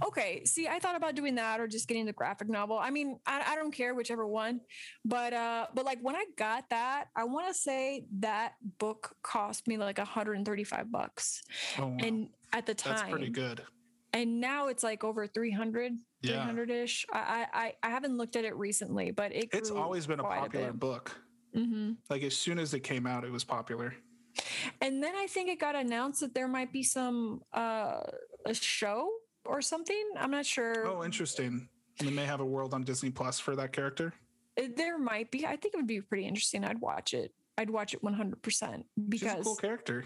Okay. 0.02 0.44
See, 0.44 0.66
I 0.68 0.78
thought 0.78 0.96
about 0.96 1.14
doing 1.14 1.35
that 1.37 1.61
or 1.61 1.66
just 1.68 1.87
getting 1.88 2.06
the 2.06 2.12
graphic 2.12 2.48
novel. 2.48 2.78
I 2.78 2.90
mean, 2.90 3.18
I, 3.26 3.52
I 3.52 3.54
don't 3.54 3.70
care 3.72 3.94
whichever 3.94 4.26
one, 4.26 4.61
but 5.04 5.32
uh, 5.32 5.66
but 5.74 5.85
like 5.85 5.98
when 6.00 6.16
I 6.16 6.24
got 6.37 6.68
that, 6.70 7.06
I 7.16 7.24
want 7.24 7.48
to 7.48 7.54
say 7.54 8.06
that 8.20 8.54
book 8.78 9.14
cost 9.22 9.68
me 9.68 9.76
like 9.76 9.98
135 9.98 10.90
bucks, 10.90 11.42
Oh, 11.78 11.87
wow. 11.88 11.96
and 12.00 12.28
at 12.52 12.66
the 12.66 12.74
time, 12.74 12.96
that's 12.96 13.08
pretty 13.11 13.30
good. 13.30 13.62
and 14.12 14.40
now 14.40 14.68
it's 14.68 14.82
like 14.82 15.04
over 15.04 15.26
300, 15.26 15.92
Yeah. 16.22 16.32
300 16.44 16.70
ish. 16.70 17.06
I, 17.12 17.46
I 17.52 17.74
I 17.82 17.90
haven't 17.90 18.16
looked 18.16 18.37
at 18.37 18.44
it 18.44 18.54
recently, 18.56 19.11
but 19.11 19.32
it 19.32 19.48
It's 19.52 19.70
always 19.70 20.06
been 20.06 20.20
a 20.20 20.24
popular 20.24 20.72
bit. 20.72 20.80
book. 20.80 21.16
Mhm. 21.56 21.96
Like 22.11 22.22
as 22.22 22.37
soon 22.37 22.58
as 22.58 22.74
it 22.74 22.80
came 22.80 23.06
out, 23.06 23.24
it 23.24 23.30
was 23.30 23.44
popular. 23.44 23.94
And 24.81 25.03
then 25.03 25.14
I 25.16 25.27
think 25.27 25.49
it 25.49 25.59
got 25.59 25.75
announced 25.75 26.21
that 26.21 26.35
there 26.35 26.49
might 26.49 26.73
be 26.73 26.83
some 26.83 27.42
uh 27.53 28.01
a 28.47 28.55
show 28.55 29.11
or 29.45 29.61
something. 29.62 30.05
I'm 30.16 30.31
not 30.31 30.47
sure. 30.47 30.87
Oh, 30.87 31.05
interesting. 31.05 31.68
They 31.99 32.11
may 32.11 32.25
have 32.25 32.40
a 32.40 32.45
world 32.47 32.75
on 32.75 32.85
Disney 32.85 33.11
Plus 33.11 33.38
for 33.38 33.55
that 33.57 33.73
character. 33.73 34.14
Uh, 34.59 34.64
There 34.77 34.99
might 34.99 35.31
be. 35.31 35.47
I 35.47 35.57
think 35.57 35.75
it 35.75 35.77
would 35.77 35.87
be 35.87 36.01
pretty 36.01 36.27
interesting. 36.27 36.64
I'd 36.64 36.81
watch 36.81 37.14
it. 37.14 37.33
I'd 37.59 37.71
watch 37.71 37.95
it 37.95 38.03
100% 38.03 38.35
She's 38.49 38.66
a 38.66 38.83
because 38.97 39.45
cool 39.45 39.57
character. 39.57 40.05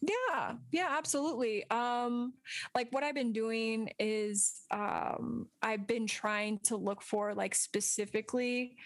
Yeah, 0.00 0.54
yeah, 0.70 0.88
absolutely. 0.98 1.68
Um, 1.70 2.34
like 2.74 2.88
what 2.90 3.04
I've 3.04 3.14
been 3.14 3.32
doing 3.32 3.90
is 3.98 4.64
um, 4.70 5.48
I've 5.62 5.86
been 5.86 6.06
trying 6.06 6.58
to 6.64 6.76
look 6.76 7.00
for 7.00 7.34
like 7.34 7.54
specifically 7.54 8.76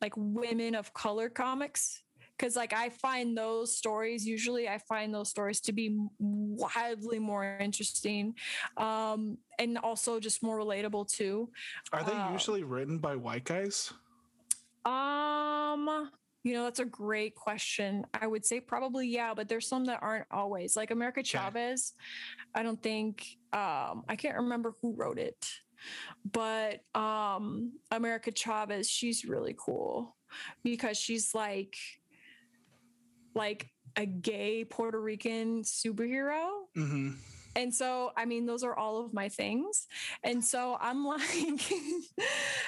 like 0.00 0.12
women 0.16 0.74
of 0.76 0.94
color 0.94 1.28
comics 1.28 2.02
because 2.38 2.54
like 2.56 2.72
I 2.72 2.88
find 2.90 3.36
those 3.36 3.76
stories 3.76 4.26
usually 4.26 4.68
I 4.68 4.78
find 4.78 5.12
those 5.12 5.28
stories 5.28 5.60
to 5.62 5.72
be 5.72 5.98
wildly 6.18 7.18
more 7.18 7.58
interesting, 7.60 8.34
um, 8.76 9.38
and 9.58 9.78
also 9.78 10.20
just 10.20 10.42
more 10.42 10.58
relatable 10.58 11.08
too. 11.08 11.50
Are 11.92 12.04
they 12.04 12.12
Uh, 12.12 12.30
usually 12.32 12.62
written 12.62 12.98
by 12.98 13.16
white 13.16 13.44
guys? 13.44 13.92
Um, 14.84 16.10
you 16.44 16.54
know, 16.54 16.64
that's 16.64 16.78
a 16.78 16.84
great 16.84 17.34
question. 17.34 18.06
I 18.14 18.26
would 18.26 18.44
say 18.46 18.60
probably 18.60 19.08
yeah, 19.08 19.34
but 19.34 19.48
there's 19.48 19.66
some 19.66 19.84
that 19.86 19.98
aren't 20.02 20.26
always. 20.30 20.76
Like 20.76 20.90
America 20.90 21.22
Chavez, 21.22 21.94
I 22.54 22.62
don't 22.62 22.82
think 22.82 23.26
um 23.52 24.04
I 24.08 24.16
can't 24.16 24.36
remember 24.36 24.74
who 24.80 24.94
wrote 24.94 25.18
it. 25.18 25.46
But 26.30 26.80
um 26.94 27.72
America 27.90 28.30
Chavez, 28.30 28.88
she's 28.88 29.24
really 29.24 29.56
cool 29.58 30.16
because 30.62 30.96
she's 30.96 31.34
like 31.34 31.76
like 33.38 33.70
a 33.96 34.04
gay 34.04 34.64
Puerto 34.64 35.00
Rican 35.00 35.62
superhero 35.62 36.48
hmm 36.74 37.12
and 37.58 37.74
so, 37.74 38.12
I 38.16 38.24
mean, 38.24 38.46
those 38.46 38.62
are 38.62 38.78
all 38.78 39.04
of 39.04 39.12
my 39.12 39.28
things. 39.28 39.88
And 40.22 40.44
so 40.44 40.78
I'm 40.80 41.04
like, 41.06 41.72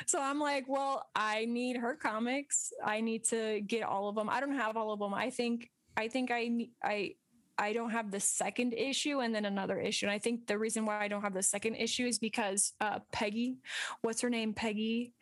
so 0.06 0.20
I'm 0.20 0.40
like, 0.40 0.64
well, 0.68 1.06
I 1.14 1.44
need 1.44 1.76
her 1.76 1.94
comics. 1.94 2.72
I 2.84 3.00
need 3.00 3.24
to 3.26 3.60
get 3.60 3.84
all 3.84 4.08
of 4.08 4.16
them. 4.16 4.28
I 4.28 4.40
don't 4.40 4.56
have 4.56 4.76
all 4.76 4.92
of 4.92 4.98
them. 4.98 5.14
I 5.14 5.30
think, 5.30 5.70
I 5.96 6.08
think 6.08 6.32
I, 6.32 6.66
I, 6.82 7.14
I 7.56 7.72
don't 7.72 7.90
have 7.90 8.10
the 8.10 8.18
second 8.18 8.72
issue 8.72 9.20
and 9.20 9.32
then 9.32 9.44
another 9.44 9.78
issue. 9.78 10.06
And 10.06 10.12
I 10.12 10.18
think 10.18 10.48
the 10.48 10.58
reason 10.58 10.86
why 10.86 11.04
I 11.04 11.06
don't 11.06 11.22
have 11.22 11.34
the 11.34 11.42
second 11.42 11.76
issue 11.76 12.06
is 12.06 12.18
because 12.18 12.72
uh, 12.80 12.98
Peggy, 13.12 13.58
what's 14.02 14.22
her 14.22 14.30
name? 14.30 14.54
Peggy, 14.54 15.12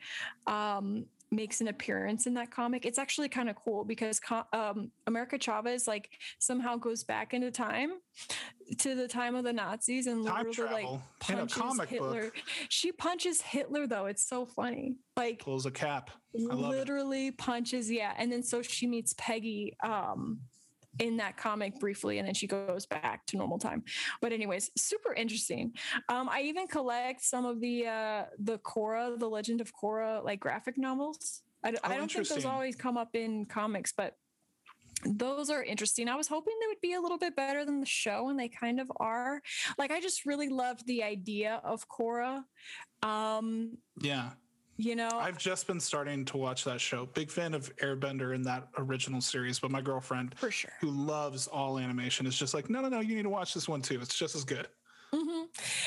um, 0.46 1.04
makes 1.30 1.60
an 1.60 1.68
appearance 1.68 2.26
in 2.26 2.34
that 2.34 2.50
comic. 2.50 2.86
It's 2.86 2.98
actually 2.98 3.28
kind 3.28 3.48
of 3.48 3.56
cool 3.56 3.84
because 3.84 4.20
um, 4.52 4.90
America 5.06 5.38
Chavez 5.38 5.86
like 5.86 6.10
somehow 6.38 6.76
goes 6.76 7.04
back 7.04 7.34
into 7.34 7.50
time 7.50 7.92
to 8.78 8.94
the 8.94 9.08
time 9.08 9.34
of 9.34 9.44
the 9.44 9.52
Nazis 9.52 10.06
and 10.06 10.26
Time 10.26 10.46
literally 10.46 10.72
like 10.72 10.82
travel 10.82 11.02
in 11.28 11.34
a 11.34 11.38
punches 11.38 11.56
comic 11.56 11.88
Hitler. 11.88 12.22
book 12.22 12.34
She 12.68 12.92
punches 12.92 13.42
Hitler 13.42 13.86
though. 13.86 14.06
It's 14.06 14.26
so 14.26 14.46
funny. 14.46 14.96
Like 15.16 15.40
pulls 15.40 15.66
a 15.66 15.70
cap. 15.70 16.10
I 16.34 16.54
love 16.54 16.72
it. 16.72 16.78
literally 16.78 17.30
punches 17.32 17.90
yeah 17.90 18.12
and 18.16 18.30
then 18.30 18.42
so 18.42 18.62
she 18.62 18.86
meets 18.86 19.14
peggy 19.18 19.76
um 19.82 20.40
in 20.98 21.16
that 21.16 21.37
comic 21.37 21.78
briefly 21.78 22.18
and 22.18 22.26
then 22.26 22.34
she 22.34 22.46
goes 22.46 22.87
back 22.87 23.24
to 23.26 23.37
normal 23.37 23.58
time 23.58 23.82
but 24.20 24.32
anyways 24.32 24.70
super 24.76 25.12
interesting 25.14 25.72
um 26.08 26.28
i 26.28 26.42
even 26.42 26.66
collect 26.66 27.22
some 27.22 27.44
of 27.44 27.61
the 27.61 27.87
uh 27.87 28.24
the 28.38 28.58
Korra 28.58 29.18
the 29.18 29.28
legend 29.28 29.61
of 29.61 29.72
Korra 29.74 30.24
like 30.24 30.40
graphic 30.40 30.76
novels 30.78 31.42
i, 31.64 31.70
Oh, 31.70 31.76
I 31.84 31.96
don't 31.96 32.11
think 32.11 32.28
those 32.28 32.44
always 32.44 32.76
come 32.76 32.96
up 32.96 33.14
in 33.14 33.46
comics 33.46 33.92
but 33.92 34.14
those 35.04 35.48
are 35.48 35.62
interesting. 35.62 36.08
I 36.08 36.16
was 36.16 36.26
hoping 36.26 36.54
they 36.61 36.66
would 36.66 36.80
be 36.80 36.94
a 36.94 37.00
little 37.00 37.18
bit 37.18 37.37
better 37.37 37.64
than 37.64 37.80
the 37.80 37.87
show, 37.87 38.30
and 38.30 38.38
they 38.38 38.48
kind 38.48 38.80
of 38.80 38.90
are. 38.98 39.40
Like, 39.78 39.90
I 39.90 40.00
just 40.00 40.26
really 40.26 40.48
loved 40.48 40.87
the 40.87 41.04
idea 41.04 41.61
of 41.62 41.88
Korra. 41.88 42.42
Um, 43.02 43.78
Yeah. 44.00 44.30
You 44.78 44.94
know, 44.94 45.10
I've 45.12 45.38
just 45.38 45.66
been 45.66 45.80
starting 45.80 46.24
to 46.26 46.36
watch 46.36 46.62
that 46.64 46.80
show. 46.80 47.06
Big 47.06 47.32
fan 47.32 47.52
of 47.52 47.74
Airbender 47.78 48.32
in 48.34 48.42
that 48.42 48.68
original 48.78 49.20
series, 49.20 49.58
but 49.58 49.72
my 49.72 49.80
girlfriend, 49.80 50.38
for 50.38 50.52
sure. 50.52 50.70
who 50.80 50.88
loves 50.90 51.48
all 51.48 51.80
animation, 51.80 52.26
is 52.26 52.38
just 52.38 52.54
like, 52.54 52.70
no, 52.70 52.80
no, 52.80 52.88
no, 52.88 53.00
you 53.00 53.16
need 53.16 53.24
to 53.24 53.28
watch 53.28 53.54
this 53.54 53.68
one 53.68 53.82
too. 53.82 53.98
It's 54.00 54.16
just 54.16 54.36
as 54.36 54.44
good. 54.44 54.68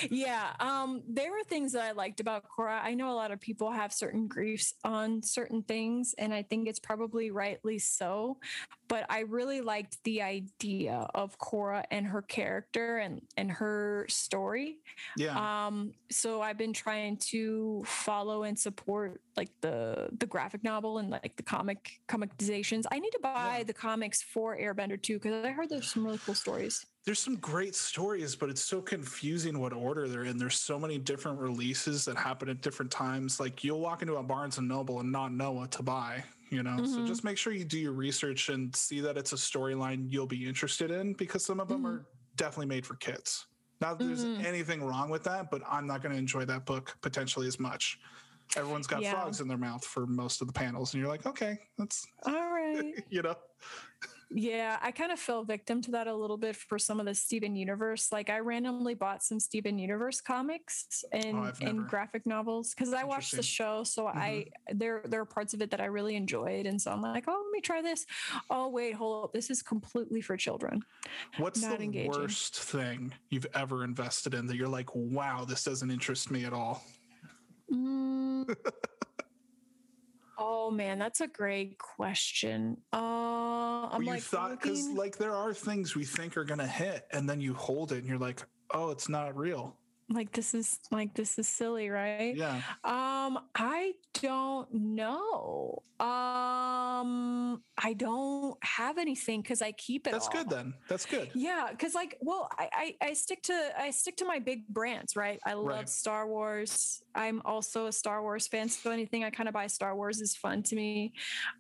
Yeah, 0.09 0.53
um, 0.59 1.03
there 1.07 1.31
were 1.31 1.43
things 1.43 1.73
that 1.73 1.83
I 1.83 1.91
liked 1.91 2.19
about 2.19 2.45
Korra. 2.47 2.81
I 2.83 2.93
know 2.93 3.11
a 3.11 3.15
lot 3.15 3.31
of 3.31 3.39
people 3.39 3.71
have 3.71 3.93
certain 3.93 4.27
griefs 4.27 4.73
on 4.83 5.21
certain 5.23 5.63
things, 5.63 6.13
and 6.17 6.33
I 6.33 6.43
think 6.43 6.67
it's 6.67 6.79
probably 6.79 7.31
rightly 7.31 7.79
so. 7.79 8.37
But 8.87 9.05
I 9.09 9.19
really 9.21 9.61
liked 9.61 10.03
the 10.03 10.21
idea 10.21 11.07
of 11.15 11.37
Korra 11.39 11.83
and 11.91 12.05
her 12.07 12.21
character 12.21 12.97
and 12.97 13.21
and 13.37 13.51
her 13.51 14.05
story. 14.09 14.79
Yeah. 15.15 15.37
Um, 15.67 15.93
so 16.09 16.41
I've 16.41 16.57
been 16.57 16.73
trying 16.73 17.17
to 17.31 17.83
follow 17.85 18.43
and 18.43 18.57
support 18.59 19.21
like 19.37 19.49
the 19.61 20.09
the 20.17 20.25
graphic 20.25 20.63
novel 20.63 20.97
and 20.97 21.09
like 21.09 21.35
the 21.37 21.43
comic 21.43 22.01
comicizations. 22.07 22.85
I 22.91 22.99
need 22.99 23.11
to 23.11 23.19
buy 23.21 23.59
Yeah. 23.59 23.63
the 23.63 23.73
comics 23.73 24.21
for 24.21 24.57
Airbender 24.57 25.01
too 25.01 25.15
because 25.19 25.45
I 25.45 25.51
heard 25.51 25.69
there's 25.69 25.91
some 25.91 26.05
really 26.05 26.19
cool 26.25 26.35
stories. 26.35 26.85
There's 27.03 27.19
some 27.19 27.37
great 27.37 27.73
stories, 27.73 28.35
but 28.35 28.49
it's 28.51 28.61
so 28.61 28.79
confusing 28.81 29.57
what 29.59 29.73
order 29.73 30.07
they're 30.07 30.23
in. 30.23 30.37
There's 30.37 30.59
so 30.59 30.77
many 30.77 30.99
different 30.99 31.39
releases 31.39 32.05
that 32.05 32.15
happen 32.15 32.47
at 32.47 32.61
different 32.61 32.91
times. 32.91 33.39
Like 33.39 33.63
you'll 33.63 33.79
walk 33.79 34.03
into 34.03 34.17
a 34.17 34.23
Barnes 34.23 34.59
and 34.59 34.67
Noble 34.67 34.99
and 34.99 35.11
not 35.11 35.31
know 35.31 35.51
what 35.51 35.71
to 35.73 35.83
buy, 35.83 36.23
you 36.51 36.61
know? 36.61 36.83
So 36.83 37.01
Mhm. 37.01 37.01
just 37.01 37.23
make 37.23 37.39
sure 37.39 37.53
you 37.53 37.65
do 37.65 37.79
your 37.79 37.93
research 37.93 38.49
and 38.49 38.75
see 38.75 38.99
that 39.01 39.17
it's 39.17 39.33
a 39.33 39.35
storyline 39.37 40.11
you'll 40.11 40.27
be 40.27 40.47
interested 40.47 40.91
in 40.91 41.13
because 41.13 41.43
some 41.43 41.59
of 41.59 41.67
them 41.67 41.87
Mhm. 41.87 41.87
are 41.87 42.05
definitely 42.35 42.67
made 42.67 42.85
for 42.85 42.95
kids. 42.97 43.47
Not 43.79 43.97
that 43.97 44.05
there's 44.05 44.27
Mhm. 44.27 44.45
anything 44.45 44.83
wrong 44.83 45.09
with 45.09 45.23
that, 45.23 45.49
but 45.49 45.63
I'm 45.67 45.87
not 45.87 46.03
going 46.03 46.11
to 46.13 46.19
enjoy 46.19 46.45
that 46.45 46.67
book 46.67 46.97
potentially 47.01 47.47
as 47.47 47.59
much. 47.59 47.97
Everyone's 48.55 48.85
got 48.85 49.05
Yeah. 49.05 49.07
frogs 49.07 49.41
in 49.41 49.47
their 49.47 49.57
mouth 49.57 49.83
for 49.83 50.05
most 50.05 50.41
of 50.41 50.47
the 50.47 50.53
panels, 50.53 50.93
and 50.93 51.01
you're 51.01 51.09
like, 51.09 51.25
okay, 51.25 51.57
that's 51.79 52.05
All 52.25 52.49
right. 52.51 52.95
you 53.09 53.21
know, 53.21 53.35
Yeah, 54.33 54.79
I 54.81 54.91
kind 54.91 55.11
of 55.11 55.19
fell 55.19 55.43
victim 55.43 55.81
to 55.81 55.91
that 55.91 56.07
a 56.07 56.15
little 56.15 56.37
bit 56.37 56.55
for 56.55 56.79
some 56.79 57.01
of 57.01 57.05
the 57.05 57.13
Steven 57.13 57.53
Universe. 57.55 58.13
Like 58.13 58.29
I 58.29 58.39
randomly 58.39 58.93
bought 58.93 59.23
some 59.23 59.41
Steven 59.41 59.77
Universe 59.77 60.21
comics 60.21 61.03
and 61.11 61.35
Oh, 61.35 61.51
and 61.59 61.85
graphic 61.85 62.25
novels 62.25 62.73
because 62.73 62.93
I 62.93 63.03
watched 63.03 63.35
the 63.35 63.43
show, 63.43 63.83
so 63.83 64.07
I 64.07 64.45
Mm-hmm. 64.69 64.77
there 64.77 65.01
there 65.05 65.19
are 65.19 65.25
parts 65.25 65.53
of 65.53 65.61
it 65.61 65.69
that 65.71 65.81
I 65.81 65.85
really 65.85 66.15
enjoyed, 66.15 66.65
and 66.65 66.81
so 66.81 66.91
I'm 66.91 67.01
like, 67.01 67.25
oh, 67.27 67.43
let 67.45 67.51
me 67.51 67.59
try 67.59 67.81
this. 67.81 68.05
Oh 68.49 68.69
wait, 68.69 68.93
hold 68.95 69.25
up, 69.25 69.33
this 69.33 69.49
is 69.49 69.61
completely 69.61 70.21
for 70.21 70.37
children. 70.37 70.85
What's 71.37 71.61
Not 71.61 71.77
the 71.77 71.83
engaging. 71.83 72.11
worst 72.21 72.57
thing 72.57 73.13
you've 73.29 73.47
ever 73.53 73.83
invested 73.83 74.33
in 74.33 74.45
that 74.47 74.55
you're 74.55 74.69
like, 74.69 74.95
wow, 74.95 75.43
this 75.43 75.63
doesn't 75.65 75.91
interest 75.91 76.31
me 76.31 76.45
at 76.45 76.53
all? 76.53 76.83
Mm. 77.71 78.45
oh 80.41 80.71
man, 80.71 80.97
that's 80.99 81.21
a 81.21 81.27
great 81.27 81.77
question. 81.77 82.77
Uh, 82.91 82.97
I'm 83.91 84.01
you 84.03 84.09
like 84.09 84.21
thought 84.23 84.51
because 84.51 84.81
looking- 84.81 84.97
like 84.97 85.17
there 85.17 85.35
are 85.35 85.53
things 85.53 85.95
we 85.95 86.03
think 86.05 86.35
are 86.37 86.43
gonna 86.43 86.67
hit, 86.67 87.05
and 87.11 87.29
then 87.29 87.39
you 87.39 87.53
hold 87.53 87.91
it 87.91 87.99
and 87.99 88.07
you're 88.07 88.17
like, 88.17 88.41
oh, 88.71 88.89
it's 88.89 89.07
not 89.09 89.37
real. 89.37 89.75
Like 90.13 90.31
this 90.31 90.53
is 90.53 90.79
like 90.91 91.13
this 91.13 91.37
is 91.39 91.47
silly, 91.47 91.89
right? 91.89 92.35
Yeah. 92.35 92.61
Um, 92.83 93.39
I 93.55 93.93
don't 94.13 94.71
know. 94.73 95.83
Um, 95.99 97.61
I 97.77 97.93
don't 97.93 98.57
have 98.63 98.97
anything 98.97 99.41
because 99.41 99.61
I 99.61 99.71
keep 99.73 100.07
it. 100.07 100.11
That's 100.11 100.27
all. 100.27 100.33
good 100.33 100.49
then. 100.49 100.73
That's 100.89 101.05
good. 101.05 101.29
Yeah, 101.35 101.67
because 101.71 101.93
like, 101.93 102.17
well, 102.21 102.49
I, 102.57 102.69
I 103.01 103.07
I 103.09 103.13
stick 103.13 103.43
to 103.43 103.69
I 103.77 103.91
stick 103.91 104.17
to 104.17 104.25
my 104.25 104.39
big 104.39 104.67
brands, 104.67 105.15
right? 105.15 105.39
I 105.45 105.53
love 105.53 105.65
Right. 105.67 105.89
Star 105.89 106.27
Wars. 106.27 107.01
I'm 107.15 107.41
also 107.45 107.87
a 107.87 107.91
Star 107.91 108.21
Wars 108.21 108.47
fan, 108.47 108.69
so 108.69 108.91
anything 108.91 109.23
I 109.23 109.29
kind 109.29 109.47
of 109.47 109.53
buy 109.53 109.67
Star 109.67 109.95
Wars 109.95 110.21
is 110.21 110.35
fun 110.35 110.63
to 110.63 110.75
me. 110.75 111.13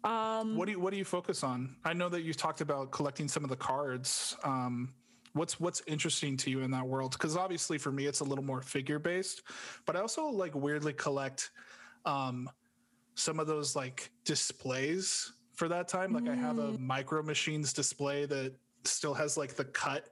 Um, 0.03 0.55
What 0.57 0.65
do 0.65 0.71
you 0.73 0.79
what 0.79 0.91
do 0.91 0.97
you 0.97 1.05
focus 1.05 1.43
on? 1.43 1.75
I 1.85 1.93
know 1.93 2.09
that 2.09 2.21
you 2.23 2.33
talked 2.33 2.61
about 2.61 2.91
collecting 2.91 3.27
some 3.27 3.43
of 3.43 3.49
the 3.49 3.55
cards. 3.55 4.35
Um, 4.43 4.93
what's 5.33 5.59
what's 5.59 5.81
interesting 5.87 6.37
to 6.37 6.49
you 6.49 6.61
in 6.61 6.71
that 6.71 6.85
world? 6.85 7.13
Because 7.13 7.37
obviously 7.37 7.77
for 7.77 7.91
me 7.91 8.05
it's 8.05 8.19
a 8.19 8.23
little 8.23 8.43
more 8.43 8.61
figure 8.61 8.99
based, 8.99 9.43
but 9.85 9.95
I 9.95 9.99
also 9.99 10.25
like 10.25 10.55
weirdly 10.55 10.93
collect 10.93 11.51
um, 12.05 12.49
some 13.15 13.39
of 13.39 13.47
those 13.47 13.75
like 13.75 14.11
displays 14.25 15.31
for 15.53 15.67
that 15.67 15.87
time. 15.87 16.13
Like 16.13 16.27
I 16.27 16.35
have 16.35 16.57
a 16.57 16.73
Mm. 16.73 16.79
micro 16.79 17.23
machines 17.23 17.73
display 17.73 18.25
that 18.25 18.53
still 18.83 19.13
has 19.13 19.37
like 19.37 19.55
the 19.55 19.65
cut 19.65 20.09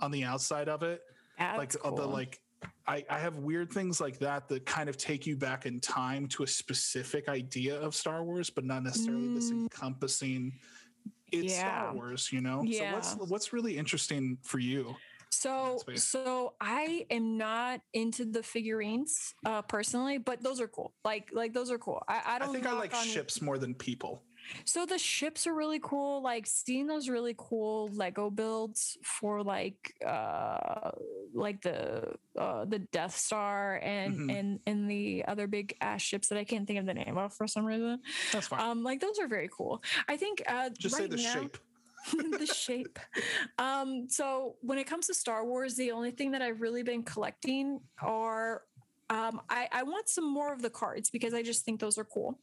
on 0.00 0.10
the 0.10 0.24
outside 0.24 0.68
of 0.68 0.82
it. 0.82 1.02
that's 1.38 1.58
like 1.58 1.74
of 1.84 1.96
the 1.96 2.06
like 2.06 2.40
I, 2.86 3.04
I 3.08 3.18
have 3.18 3.36
weird 3.36 3.72
things 3.72 4.00
like 4.00 4.18
that 4.18 4.48
that 4.48 4.66
kind 4.66 4.88
of 4.88 4.96
take 4.98 5.26
you 5.26 5.36
back 5.36 5.64
in 5.64 5.80
time 5.80 6.26
to 6.28 6.42
a 6.42 6.46
specific 6.46 7.28
idea 7.28 7.80
of 7.80 7.94
Star 7.94 8.22
Wars, 8.22 8.50
but 8.50 8.64
not 8.64 8.82
necessarily 8.82 9.28
this 9.28 9.50
Mm. 9.50 9.62
encompassing 9.62 10.58
it's 11.32 11.56
Star 11.56 11.94
Wars, 11.94 12.30
you 12.32 12.40
know? 12.40 12.62
Yeah. 12.64 13.00
So 13.00 13.16
what's 13.16 13.30
what's 13.30 13.52
really 13.52 13.76
interesting 13.76 14.38
for 14.42 14.58
you? 14.58 14.96
So, 15.32 15.78
so 15.94 16.54
I 16.60 17.06
am 17.08 17.38
not 17.38 17.80
into 17.94 18.24
the 18.24 18.42
figurines 18.42 19.32
uh, 19.46 19.62
personally, 19.62 20.18
but 20.18 20.42
those 20.42 20.60
are 20.60 20.66
cool. 20.66 20.92
Like, 21.04 21.28
like 21.32 21.54
those 21.54 21.70
are 21.70 21.78
cool. 21.78 22.02
I, 22.08 22.14
I 22.14 22.34
I, 22.34 22.38
don't. 22.40 22.48
I 22.48 22.52
think 22.52 22.66
I 22.66 22.72
like 22.72 22.94
on- 22.94 23.06
ships 23.06 23.40
more 23.40 23.56
than 23.56 23.74
people. 23.74 24.24
So 24.64 24.86
the 24.86 24.98
ships 24.98 25.46
are 25.46 25.54
really 25.54 25.80
cool. 25.82 26.22
Like 26.22 26.46
seeing 26.46 26.86
those 26.86 27.08
really 27.08 27.34
cool 27.36 27.88
Lego 27.92 28.30
builds 28.30 28.96
for 29.02 29.42
like, 29.42 29.94
uh, 30.06 30.90
like 31.34 31.62
the 31.62 32.14
uh, 32.38 32.64
the 32.64 32.78
Death 32.80 33.16
Star 33.16 33.76
and 33.82 34.14
Mhm. 34.18 34.38
and 34.38 34.60
and 34.66 34.90
the 34.90 35.24
other 35.26 35.46
big 35.46 35.76
ass 35.80 36.02
ships 36.02 36.28
that 36.28 36.38
I 36.38 36.44
can't 36.44 36.66
think 36.66 36.78
of 36.78 36.86
the 36.86 36.94
name 36.94 37.16
of 37.18 37.32
for 37.34 37.46
some 37.46 37.64
reason. 37.64 38.00
That's 38.32 38.48
fine. 38.48 38.60
Um, 38.60 38.82
like 38.82 39.00
those 39.00 39.18
are 39.18 39.28
very 39.28 39.48
cool. 39.52 39.82
I 40.08 40.16
think 40.16 40.42
uh, 40.46 40.70
Just 40.78 40.94
right 40.98 41.10
say 41.10 41.16
the 41.16 41.22
now, 41.22 41.32
shape. 41.32 41.58
the 42.38 42.46
shape. 42.46 42.98
Um, 43.58 44.08
so 44.08 44.56
when 44.62 44.78
it 44.78 44.86
comes 44.86 45.06
to 45.08 45.14
Star 45.14 45.44
Wars, 45.44 45.76
the 45.76 45.92
only 45.92 46.10
thing 46.10 46.30
that 46.32 46.40
I've 46.42 46.60
really 46.60 46.82
been 46.82 47.02
collecting 47.02 47.80
are 48.02 48.62
um, 49.10 49.40
I, 49.50 49.68
I 49.72 49.82
want 49.82 50.08
some 50.08 50.24
more 50.32 50.52
of 50.52 50.62
the 50.62 50.70
cards 50.70 51.10
because 51.10 51.34
I 51.34 51.42
just 51.42 51.64
think 51.64 51.80
those 51.80 51.98
are 51.98 52.04
cool 52.04 52.38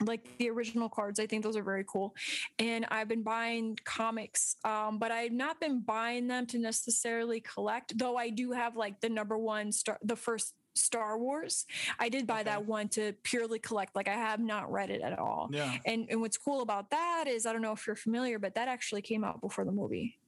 like 0.00 0.26
the 0.38 0.50
original 0.50 0.88
cards 0.88 1.20
i 1.20 1.26
think 1.26 1.42
those 1.42 1.56
are 1.56 1.62
very 1.62 1.84
cool 1.86 2.14
and 2.58 2.84
i've 2.90 3.08
been 3.08 3.22
buying 3.22 3.78
comics 3.84 4.56
um, 4.64 4.98
but 4.98 5.10
i've 5.10 5.32
not 5.32 5.60
been 5.60 5.80
buying 5.80 6.26
them 6.26 6.46
to 6.46 6.58
necessarily 6.58 7.40
collect 7.40 7.96
though 7.98 8.16
i 8.16 8.28
do 8.28 8.52
have 8.52 8.76
like 8.76 9.00
the 9.00 9.08
number 9.08 9.38
one 9.38 9.70
star 9.70 9.98
the 10.02 10.16
first 10.16 10.54
Star 10.76 11.16
Wars. 11.16 11.66
I 12.00 12.08
did 12.08 12.26
buy 12.26 12.40
okay. 12.40 12.50
that 12.50 12.66
one 12.66 12.88
to 12.90 13.12
purely 13.22 13.58
collect. 13.60 13.94
Like 13.94 14.08
I 14.08 14.14
have 14.14 14.40
not 14.40 14.72
read 14.72 14.90
it 14.90 15.02
at 15.02 15.18
all. 15.18 15.48
Yeah. 15.52 15.72
And 15.84 16.08
and 16.10 16.20
what's 16.20 16.36
cool 16.36 16.62
about 16.62 16.90
that 16.90 17.26
is 17.28 17.46
I 17.46 17.52
don't 17.52 17.62
know 17.62 17.72
if 17.72 17.86
you're 17.86 17.96
familiar, 17.96 18.38
but 18.38 18.54
that 18.56 18.68
actually 18.68 19.02
came 19.02 19.24
out 19.24 19.40
before 19.40 19.64
the 19.64 19.72
movie. 19.72 20.18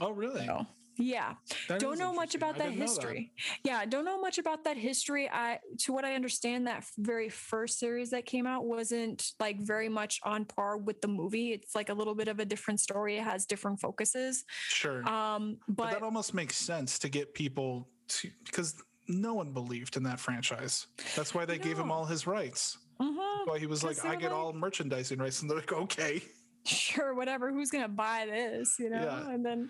Oh, 0.00 0.10
really? 0.10 0.46
So, 0.46 0.66
yeah. 0.96 1.34
That 1.68 1.80
don't 1.80 1.98
know 1.98 2.12
much 2.12 2.34
about 2.34 2.58
that 2.58 2.72
history. 2.72 3.32
That. 3.36 3.70
Yeah, 3.70 3.84
don't 3.84 4.04
know 4.04 4.20
much 4.20 4.38
about 4.38 4.64
that 4.64 4.76
history. 4.76 5.28
I 5.28 5.58
to 5.80 5.92
what 5.92 6.04
I 6.04 6.14
understand 6.14 6.66
that 6.66 6.84
very 6.98 7.28
first 7.28 7.78
series 7.78 8.10
that 8.10 8.26
came 8.26 8.46
out 8.46 8.64
wasn't 8.64 9.32
like 9.40 9.60
very 9.60 9.88
much 9.88 10.20
on 10.24 10.44
par 10.44 10.76
with 10.76 11.00
the 11.00 11.08
movie. 11.08 11.52
It's 11.52 11.74
like 11.74 11.88
a 11.88 11.94
little 11.94 12.14
bit 12.14 12.28
of 12.28 12.38
a 12.38 12.44
different 12.44 12.80
story. 12.80 13.16
It 13.16 13.24
has 13.24 13.46
different 13.46 13.80
focuses. 13.80 14.44
Sure. 14.68 15.06
Um 15.08 15.58
but, 15.68 15.84
but 15.84 15.90
that 15.92 16.02
almost 16.02 16.34
makes 16.34 16.56
sense 16.56 16.98
to 17.00 17.08
get 17.08 17.34
people 17.34 17.88
to 18.08 18.30
because 18.44 18.76
no 19.08 19.34
one 19.34 19.52
believed 19.52 19.96
in 19.96 20.02
that 20.04 20.20
franchise. 20.20 20.86
That's 21.16 21.34
why 21.34 21.44
they 21.44 21.58
no. 21.58 21.64
gave 21.64 21.78
him 21.78 21.90
all 21.90 22.04
his 22.04 22.26
rights. 22.26 22.78
Mm-hmm. 23.00 23.50
Why 23.50 23.58
he 23.58 23.66
was 23.66 23.82
like, 23.82 24.02
I 24.04 24.14
get 24.14 24.30
like, 24.30 24.32
all 24.32 24.52
merchandising 24.52 25.18
rights, 25.18 25.42
and 25.42 25.50
they're 25.50 25.58
like, 25.58 25.72
okay 25.72 26.22
sure 26.84 27.14
whatever 27.14 27.52
who's 27.52 27.70
gonna 27.70 27.88
buy 27.88 28.26
this 28.28 28.76
you 28.78 28.90
know? 28.90 29.02
Yeah. 29.02 29.30
and 29.30 29.44
then 29.44 29.68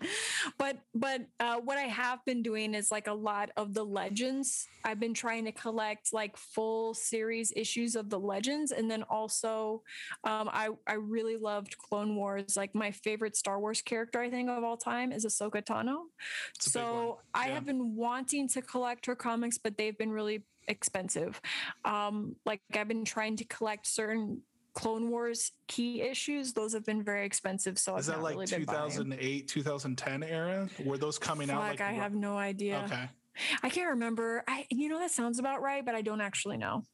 but 0.58 0.78
but 0.94 1.22
uh, 1.40 1.56
what 1.56 1.78
i 1.78 1.82
have 1.82 2.24
been 2.24 2.42
doing 2.42 2.74
is 2.74 2.90
like 2.90 3.06
a 3.08 3.12
lot 3.12 3.50
of 3.56 3.74
the 3.74 3.84
legends. 3.84 4.68
I've 4.84 5.00
been 5.00 5.14
trying 5.14 5.44
to 5.46 5.52
collect 5.52 6.12
like 6.12 6.36
full 6.36 6.94
series 6.94 7.52
issues 7.56 7.96
of 7.96 8.10
the 8.10 8.18
legends 8.18 8.70
and 8.72 8.90
then 8.90 9.02
also 9.04 9.82
um, 10.24 10.48
i 10.52 10.68
i 10.86 10.94
really 10.94 11.36
loved 11.36 11.76
clone 11.78 12.16
wars. 12.16 12.56
Like 12.56 12.74
my 12.74 12.90
favorite 12.90 13.36
star 13.36 13.58
wars 13.58 13.82
character 13.82 14.20
i 14.20 14.30
think 14.30 14.48
of 14.48 14.62
all 14.62 14.76
time 14.76 15.12
is 15.12 15.24
ahsoka 15.24 15.64
tano. 15.64 16.04
So 16.58 17.18
yeah. 17.34 17.40
i 17.42 17.46
have 17.48 17.64
been 17.64 17.96
wanting 17.96 18.48
to 18.48 18.62
collect 18.62 19.06
her 19.06 19.16
comics 19.16 19.58
but 19.58 19.76
they've 19.76 19.96
been 19.96 20.12
really 20.12 20.44
expensive. 20.68 21.40
Um 21.84 22.36
like 22.46 22.60
i've 22.74 22.88
been 22.88 23.04
trying 23.04 23.36
to 23.36 23.44
collect 23.44 23.86
certain 23.86 24.42
Clone 24.74 25.10
Wars 25.10 25.52
key 25.68 26.02
issues, 26.02 26.52
those 26.52 26.72
have 26.72 26.84
been 26.84 27.02
very 27.02 27.24
expensive. 27.24 27.78
So 27.78 27.96
is 27.96 28.08
I've 28.08 28.16
that 28.16 28.22
like 28.22 28.34
really 28.34 28.46
2008, 28.46 29.48
2010 29.48 30.22
era? 30.22 30.68
Were 30.84 30.98
those 30.98 31.18
coming 31.18 31.48
Fuck, 31.48 31.56
out? 31.56 31.62
Like 31.62 31.80
I 31.80 31.92
have 31.92 32.14
no 32.14 32.36
idea. 32.36 32.82
Okay. 32.86 33.08
I 33.62 33.68
can't 33.68 33.90
remember. 33.90 34.44
I 34.46 34.66
you 34.70 34.88
know 34.88 34.98
that 34.98 35.10
sounds 35.10 35.38
about 35.38 35.62
right, 35.62 35.84
but 35.84 35.94
I 35.94 36.02
don't 36.02 36.20
actually 36.20 36.56
know. 36.56 36.84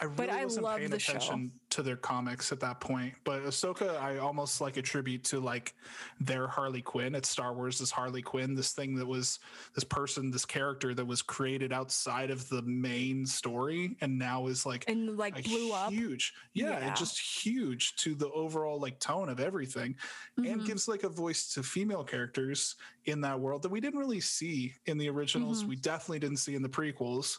I 0.00 0.04
really 0.04 0.16
but 0.16 0.42
wasn't 0.44 0.66
I 0.66 0.78
paying 0.78 0.92
attention 0.92 1.50
show. 1.52 1.76
to 1.76 1.82
their 1.82 1.96
comics 1.96 2.52
at 2.52 2.60
that 2.60 2.80
point. 2.80 3.14
But 3.24 3.44
Ahsoka, 3.44 4.00
I 4.00 4.18
almost 4.18 4.60
like 4.60 4.76
attribute 4.76 5.24
to 5.24 5.40
like 5.40 5.74
their 6.20 6.46
Harley 6.46 6.82
Quinn. 6.82 7.14
It's 7.14 7.28
Star 7.28 7.54
Wars 7.54 7.80
as 7.80 7.90
Harley 7.90 8.22
Quinn, 8.22 8.54
this 8.54 8.72
thing 8.72 8.94
that 8.96 9.06
was 9.06 9.38
this 9.74 9.84
person, 9.84 10.30
this 10.30 10.44
character 10.44 10.94
that 10.94 11.04
was 11.04 11.22
created 11.22 11.72
outside 11.72 12.30
of 12.30 12.48
the 12.48 12.62
main 12.62 13.24
story, 13.24 13.96
and 14.00 14.18
now 14.18 14.46
is 14.46 14.66
like 14.66 14.84
and 14.88 15.16
like 15.16 15.42
blew 15.44 15.72
up 15.72 15.90
huge, 15.90 16.34
yeah, 16.52 16.78
yeah. 16.78 16.94
just 16.94 17.18
huge 17.18 17.96
to 17.96 18.14
the 18.14 18.30
overall 18.30 18.78
like 18.78 18.98
tone 19.00 19.28
of 19.28 19.40
everything, 19.40 19.94
mm-hmm. 20.38 20.50
and 20.50 20.66
gives 20.66 20.88
like 20.88 21.04
a 21.04 21.08
voice 21.08 21.54
to 21.54 21.62
female 21.62 22.04
characters 22.04 22.76
in 23.06 23.20
that 23.20 23.38
world 23.38 23.62
that 23.62 23.70
we 23.70 23.80
didn't 23.80 23.98
really 23.98 24.20
see 24.20 24.74
in 24.86 24.98
the 24.98 25.08
originals. 25.08 25.60
Mm-hmm. 25.60 25.70
We 25.70 25.76
definitely 25.76 26.18
didn't 26.18 26.38
see 26.38 26.54
in 26.54 26.62
the 26.62 26.68
prequels 26.68 27.38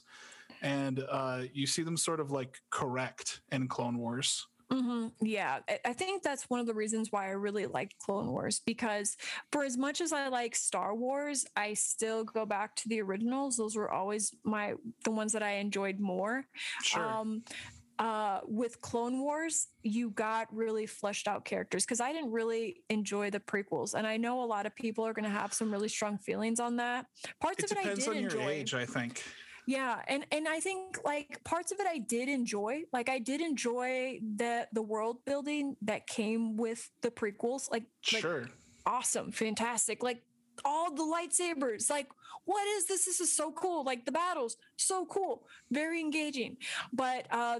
and 0.61 1.03
uh, 1.09 1.41
you 1.53 1.67
see 1.67 1.83
them 1.83 1.97
sort 1.97 2.19
of 2.19 2.31
like 2.31 2.61
correct 2.69 3.41
in 3.51 3.67
Clone 3.67 3.97
Wars. 3.97 4.47
Mm-hmm. 4.71 5.25
Yeah, 5.25 5.59
I 5.85 5.93
think 5.93 6.23
that's 6.23 6.49
one 6.49 6.59
of 6.59 6.65
the 6.65 6.73
reasons 6.73 7.09
why 7.09 7.27
I 7.27 7.31
really 7.31 7.67
like 7.67 7.95
Clone 7.99 8.27
Wars 8.27 8.59
because 8.65 9.15
for 9.51 9.63
as 9.63 9.77
much 9.77 10.01
as 10.01 10.11
I 10.11 10.27
like 10.27 10.55
Star 10.55 10.93
Wars, 10.93 11.45
I 11.55 11.73
still 11.73 12.25
go 12.25 12.45
back 12.45 12.75
to 12.77 12.89
the 12.89 13.01
originals. 13.01 13.55
Those 13.55 13.77
were 13.77 13.89
always 13.89 14.35
my 14.43 14.73
the 15.05 15.11
ones 15.11 15.31
that 15.33 15.43
I 15.43 15.53
enjoyed 15.53 15.99
more. 15.99 16.45
Sure. 16.83 17.01
Um, 17.01 17.43
uh, 17.99 18.41
with 18.45 18.79
Clone 18.81 19.21
Wars, 19.21 19.67
you 19.83 20.11
got 20.11 20.53
really 20.53 20.85
fleshed 20.85 21.27
out 21.27 21.45
characters 21.45 21.83
because 21.83 22.01
I 22.01 22.11
didn't 22.11 22.31
really 22.31 22.83
enjoy 22.89 23.29
the 23.29 23.39
prequels, 23.39 23.93
and 23.93 24.05
I 24.05 24.17
know 24.17 24.43
a 24.43 24.45
lot 24.45 24.65
of 24.65 24.75
people 24.75 25.05
are 25.07 25.13
going 25.13 25.23
to 25.23 25.31
have 25.31 25.53
some 25.53 25.71
really 25.71 25.89
strong 25.89 26.17
feelings 26.17 26.59
on 26.59 26.75
that. 26.75 27.05
Parts 27.41 27.63
it 27.63 27.71
of 27.71 27.77
it 27.77 27.85
I 27.85 27.95
did 27.95 28.07
on 28.07 28.17
enjoy. 28.17 28.39
Your 28.41 28.49
age, 28.49 28.73
I 28.73 28.85
think. 28.85 29.23
Yeah, 29.67 29.99
and 30.08 30.25
and 30.32 30.47
I 30.47 30.62
think 30.62 30.97
like 31.03 31.43
parts 31.43 31.73
of 31.73 31.80
it 31.82 31.88
I 31.88 31.97
did 31.97 32.30
enjoy. 32.30 32.84
Like 32.93 33.10
I 33.10 33.19
did 33.19 33.41
enjoy 33.41 34.21
the 34.38 34.65
the 34.71 34.82
world 34.82 35.17
building 35.25 35.75
that 35.82 36.08
came 36.08 36.56
with 36.56 36.89
the 37.01 37.12
prequels. 37.12 37.69
Like 37.69 37.84
sure, 37.99 38.47
awesome, 38.86 39.30
fantastic. 39.34 40.01
Like 40.01 40.23
all 40.63 40.95
the 40.95 41.03
lightsabers. 41.03 41.89
Like 41.89 42.08
what 42.45 42.65
is 42.77 42.86
this? 42.86 43.03
This 43.03 43.19
is 43.19 43.36
so 43.36 43.51
cool. 43.51 43.84
Like 43.84 44.06
the 44.06 44.12
battles, 44.13 44.56
so 44.77 45.06
cool, 45.06 45.43
very 45.69 45.99
engaging. 45.99 46.56
But 46.93 47.27
uh, 47.30 47.60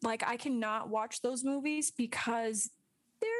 like 0.00 0.22
I 0.24 0.36
cannot 0.36 0.90
watch 0.90 1.22
those 1.22 1.42
movies 1.42 1.90
because 1.90 2.70
they're 3.20 3.30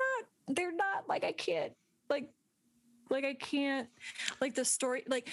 not. 0.00 0.56
They're 0.56 0.74
not 0.74 1.06
like 1.06 1.22
I 1.22 1.32
can't 1.32 1.74
like 2.08 2.30
like 3.10 3.26
I 3.26 3.34
can't 3.34 3.88
like 4.40 4.54
the 4.54 4.64
story 4.64 5.04
like 5.06 5.28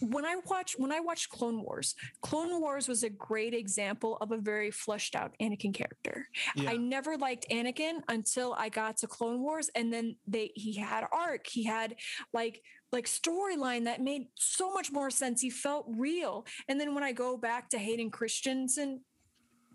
when 0.00 0.24
I 0.24 0.36
watch 0.48 0.74
when 0.78 0.92
I 0.92 1.00
watched 1.00 1.30
Clone 1.30 1.62
Wars, 1.62 1.94
Clone 2.22 2.60
Wars 2.60 2.88
was 2.88 3.02
a 3.02 3.10
great 3.10 3.54
example 3.54 4.18
of 4.20 4.32
a 4.32 4.38
very 4.38 4.70
fleshed 4.70 5.14
out 5.14 5.34
Anakin 5.40 5.74
character. 5.74 6.28
Yeah. 6.54 6.70
I 6.70 6.76
never 6.76 7.16
liked 7.16 7.46
Anakin 7.50 8.00
until 8.08 8.54
I 8.54 8.68
got 8.68 8.98
to 8.98 9.06
Clone 9.06 9.40
Wars, 9.42 9.70
and 9.74 9.92
then 9.92 10.16
they 10.26 10.52
he 10.54 10.74
had 10.74 11.04
arc, 11.12 11.46
he 11.46 11.64
had 11.64 11.96
like 12.32 12.62
like 12.92 13.06
storyline 13.06 13.84
that 13.84 14.00
made 14.00 14.26
so 14.34 14.72
much 14.72 14.92
more 14.92 15.10
sense. 15.10 15.40
He 15.40 15.50
felt 15.50 15.86
real. 15.88 16.46
And 16.68 16.80
then 16.80 16.94
when 16.94 17.02
I 17.02 17.12
go 17.12 17.36
back 17.36 17.68
to 17.70 17.78
Hayden 17.78 18.10
Christensen, 18.10 19.00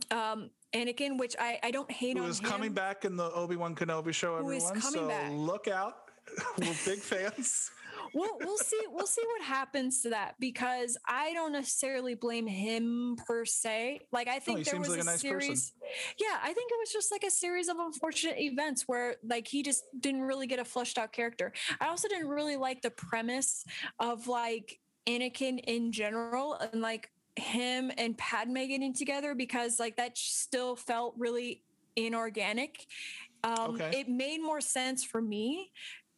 um, 0.10 0.50
Anakin, 0.74 1.18
which 1.18 1.36
I, 1.38 1.60
I 1.62 1.72
don't 1.72 1.92
hate 1.92 2.18
who 2.18 2.24
on 2.24 2.30
is 2.30 2.40
coming 2.40 2.72
back 2.74 3.04
in 3.04 3.18
the 3.18 3.30
Obi 3.32 3.58
Wan 3.58 3.76
Kenobi 3.76 4.14
show, 4.14 4.38
everyone. 4.38 4.80
so 4.82 5.08
back. 5.08 5.30
look 5.32 5.68
out. 5.68 5.96
We're 6.60 6.76
big 6.86 7.00
fans 7.00 7.72
we'll 8.14 8.38
we'll 8.40 8.58
see 8.58 8.82
we'll 8.90 9.08
see 9.08 9.24
what 9.26 9.44
happens 9.46 10.02
to 10.02 10.10
that 10.10 10.36
because 10.40 10.98
I 11.08 11.34
don't 11.34 11.52
necessarily 11.52 12.16
blame 12.16 12.48
him 12.48 13.18
per 13.26 13.46
se. 13.46 14.02
Like 14.12 14.28
I 14.28 14.40
think 14.40 14.66
there 14.66 14.80
was 14.80 14.90
like 14.90 15.00
a, 15.00 15.02
a 15.02 15.06
nice 15.06 15.22
series. 15.22 15.48
Person. 15.48 15.74
Yeah, 16.20 16.38
I 16.42 16.54
think 16.54 16.72
it 16.72 16.78
was 16.80 16.92
just 16.92 17.12
like 17.12 17.24
a 17.24 17.32
series 17.32 17.68
of 17.68 17.78
unfortunate 17.80 18.40
events 18.40 18.84
where 18.88 19.16
like 19.24 19.48
he 19.48 19.64
just 19.64 19.86
didn't 20.00 20.22
really 20.22 20.48
get 20.48 20.60
a 20.60 20.66
fleshed 20.66 20.98
out 20.98 21.12
character. 21.12 21.54
I 21.80 21.88
also 21.88 22.08
didn't 22.08 22.30
really 22.30 22.58
like 22.58 22.82
the 22.82 22.92
premise 22.92 23.66
of 24.00 24.28
like 24.28 24.80
Anakin 25.08 25.60
in 25.60 25.92
general 25.92 26.54
and 26.56 26.82
like 26.82 27.10
him 27.36 27.92
and 27.98 28.18
Padme 28.18 28.56
getting 28.68 28.94
together 28.94 29.36
because 29.36 29.80
like 29.80 29.98
that 29.98 30.18
still 30.18 30.76
felt 30.76 31.16
really 31.18 31.64
inorganic. 31.96 32.86
Um, 33.44 33.76
okay. 33.76 34.02
It 34.02 34.10
made 34.10 34.42
more 34.42 34.62
sense 34.62 35.04
for 35.04 35.22
me 35.22 35.72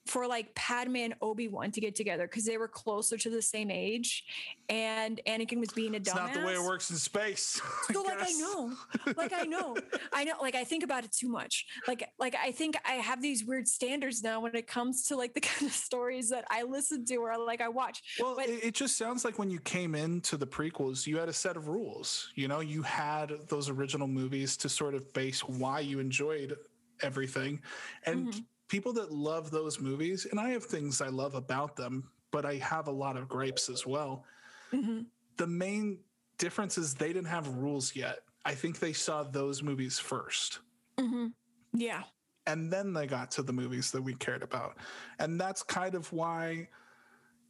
for 0.06 0.28
like 0.28 0.54
Padme 0.54 0.98
and 0.98 1.16
Obi 1.22 1.48
Wan 1.48 1.72
to 1.72 1.82
get 1.82 1.96
together 1.96 2.28
because 2.28 2.46
they 2.46 2.58
were 2.58 2.68
closer 2.68 3.18
to 3.18 3.30
the 3.30 3.42
same 3.42 3.72
age, 3.72 4.26
and 4.70 5.22
Anakin 5.26 5.60
was 5.60 5.70
being 5.70 5.96
a 5.96 6.00
dumbass. 6.00 6.08
It's 6.08 6.16
not 6.16 6.34
the 6.34 6.46
way 6.46 6.54
it 6.54 6.62
works 6.62 6.92
in 6.92 6.98
space. 6.98 7.62
so 7.92 8.02
like 8.02 8.18
I 8.20 8.32
know, 8.34 8.74
like 9.16 9.34
I 9.34 9.44
know, 9.44 9.78
I 10.12 10.26
know, 10.26 10.34
like 10.42 10.56
I 10.56 10.64
think 10.66 10.84
about 10.84 11.06
it 11.06 11.12
too 11.12 11.30
much. 11.30 11.66
Like 11.88 12.10
like 12.20 12.36
I 12.36 12.52
think 12.52 12.76
I 12.86 12.94
have 12.94 13.22
these 13.22 13.46
weird 13.46 13.68
standards 13.68 14.24
now 14.24 14.42
when 14.42 14.56
it 14.56 14.68
comes 14.68 15.04
to 15.08 15.16
like 15.16 15.34
the 15.34 15.42
kind 15.42 15.70
of 15.70 15.74
stories 15.74 16.30
that 16.30 16.46
I 16.50 16.64
listen 16.64 17.06
to 17.06 17.16
or 17.18 17.38
like 17.38 17.62
I 17.62 17.70
watch. 17.70 18.04
Well, 18.20 18.36
but, 18.36 18.50
it, 18.50 18.64
it 18.64 18.74
just 18.74 18.98
sounds 18.98 19.24
like 19.24 19.40
when 19.40 19.50
you 19.50 19.60
came 19.60 19.96
into 19.96 20.36
the 20.36 20.48
prequels, 20.48 21.08
you 21.08 21.18
had 21.18 21.30
a 21.30 21.34
set 21.34 21.56
of 21.56 21.70
rules. 21.70 22.32
You 22.36 22.48
know, 22.50 22.60
you 22.60 22.82
had 22.82 23.32
those 23.48 23.70
original 23.70 24.08
movies 24.08 24.58
to 24.58 24.70
sort 24.70 24.96
of 24.96 25.14
base 25.14 25.42
why 25.46 25.80
you 25.80 26.00
enjoyed 26.00 26.58
everything, 27.02 27.62
and. 28.06 28.28
Mm-hmm 28.28 28.40
people 28.74 28.92
that 28.92 29.12
love 29.12 29.52
those 29.52 29.80
movies, 29.80 30.26
and 30.32 30.40
I 30.40 30.50
have 30.50 30.64
things 30.64 31.00
I 31.00 31.10
love 31.10 31.36
about 31.36 31.76
them, 31.76 32.10
but 32.32 32.44
I 32.44 32.56
have 32.56 32.88
a 32.88 32.92
lot 32.92 33.18
of 33.18 33.30
gripes 33.30 33.70
as 33.70 33.86
well. 33.86 34.26
Mm-hmm. 34.72 35.02
The 35.38 35.46
main 35.46 36.00
difference 36.40 36.80
is 36.80 36.96
they 36.96 37.10
didn't 37.10 37.28
have 37.28 37.48
rules 37.50 37.96
yet. 37.96 38.22
I 38.46 38.56
think 38.56 38.80
they 38.80 38.92
saw 38.92 39.22
those 39.22 39.62
movies 39.62 40.02
1st 40.04 40.58
mm-hmm. 40.98 41.28
Yeah. 41.76 42.02
And 42.48 42.74
then 42.74 42.94
they 42.94 43.06
got 43.06 43.30
to 43.32 43.44
the 43.44 43.54
movies 43.54 43.92
that 43.92 44.02
we 44.02 44.16
cared 44.16 44.42
about. 44.42 44.78
And 45.20 45.40
that's 45.40 45.62
kind 45.62 45.94
of 45.94 46.12
why, 46.12 46.68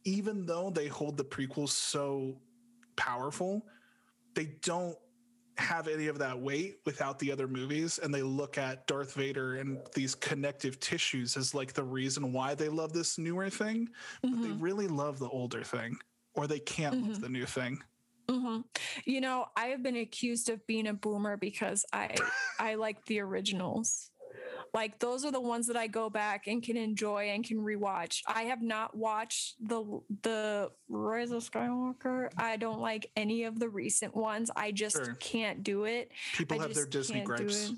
even 0.04 0.44
though 0.44 0.68
they 0.68 0.88
hold 0.88 1.16
the 1.16 1.24
prequels 1.24 1.70
so 1.70 2.36
powerful, 2.96 3.64
they 4.34 4.50
don't 4.60 4.98
have 5.58 5.88
any 5.88 6.08
of 6.08 6.18
that 6.18 6.38
weight 6.38 6.80
without 6.84 7.18
the 7.18 7.30
other 7.32 7.46
movies 7.48 7.98
and 7.98 8.12
they 8.12 8.22
look 8.22 8.58
at 8.58 8.86
Darth 8.86 9.14
Vader 9.14 9.56
and 9.56 9.80
these 9.94 10.14
connective 10.14 10.80
tissues 10.80 11.36
as 11.36 11.54
like 11.54 11.72
the 11.72 11.84
reason 11.84 12.32
why 12.32 12.54
they 12.54 12.68
love 12.68 12.92
this 12.92 13.18
newer 13.18 13.48
thing, 13.50 13.88
but 14.30 14.42
they 14.42 14.48
Mhm. 14.50 14.60
really 14.60 14.88
love 14.88 15.18
the 15.18 15.28
older 15.28 15.62
thing 15.62 15.96
or 16.34 16.46
they 16.46 16.58
can't 16.60 17.00
love 17.00 17.18
Mhm. 17.18 17.20
the 17.20 17.28
new 17.28 17.46
thing. 17.46 17.82
hmm 18.28 18.62
You 19.04 19.20
know, 19.20 19.46
I 19.56 19.66
have 19.66 19.82
been 19.82 19.96
accused 19.96 20.48
of 20.48 20.66
being 20.66 20.86
a 20.86 20.94
boomer 20.94 21.36
because 21.36 21.84
I 21.92 22.16
I 22.58 22.74
like 22.76 23.04
the 23.06 23.20
originals. 23.20 24.10
Like 24.74 24.98
those 24.98 25.24
are 25.24 25.30
the 25.30 25.40
ones 25.40 25.68
that 25.68 25.76
I 25.76 25.86
go 25.86 26.10
back 26.10 26.48
and 26.48 26.60
can 26.60 26.76
enjoy 26.76 27.28
and 27.28 27.44
can 27.44 27.58
rewatch. 27.58 28.22
I 28.26 28.42
have 28.42 28.60
not 28.60 28.96
watched 28.96 29.54
the 29.60 30.00
the 30.22 30.72
Rise 30.88 31.30
of 31.30 31.48
Skywalker. 31.48 32.28
I 32.36 32.56
don't 32.56 32.80
like 32.80 33.08
any 33.16 33.44
of 33.44 33.60
the 33.60 33.68
recent 33.68 34.16
ones. 34.16 34.50
I 34.56 34.72
just 34.72 34.96
Sure. 34.96 35.14
can't 35.20 35.62
do 35.62 35.84
it. 35.84 36.10
People 36.36 36.58
I 36.58 36.64
have 36.64 36.74
their 36.74 36.86
Disney 36.86 37.20
gripes. 37.20 37.72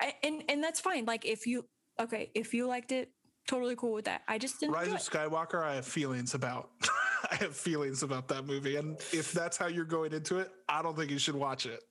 I, 0.00 0.14
and 0.24 0.42
and 0.48 0.62
that's 0.62 0.80
fine. 0.80 1.04
Like 1.04 1.24
if 1.24 1.46
you 1.46 1.66
okay, 2.00 2.32
if 2.34 2.52
you 2.52 2.66
liked 2.66 2.90
it, 2.90 3.10
totally 3.46 3.76
cool 3.76 3.92
with 3.92 4.06
that. 4.06 4.22
I 4.26 4.38
just 4.38 4.58
didn't. 4.58 4.74
Rise 4.74 4.88
of. 4.88 4.98
Skywalker, 4.98 5.62
I 5.62 5.76
have 5.76 5.86
feelings 5.86 6.34
about. 6.34 6.70
I 7.30 7.36
have 7.36 7.56
feelings 7.56 8.02
about 8.02 8.28
that 8.28 8.44
movie. 8.44 8.76
And 8.76 8.98
if 9.12 9.32
that's 9.32 9.56
how 9.56 9.66
you're 9.66 9.84
going 9.84 10.12
into 10.12 10.40
it, 10.40 10.50
I 10.68 10.82
don't 10.82 10.96
think 10.96 11.10
you 11.10 11.18
should 11.18 11.36
watch 11.36 11.64
it. 11.64 11.82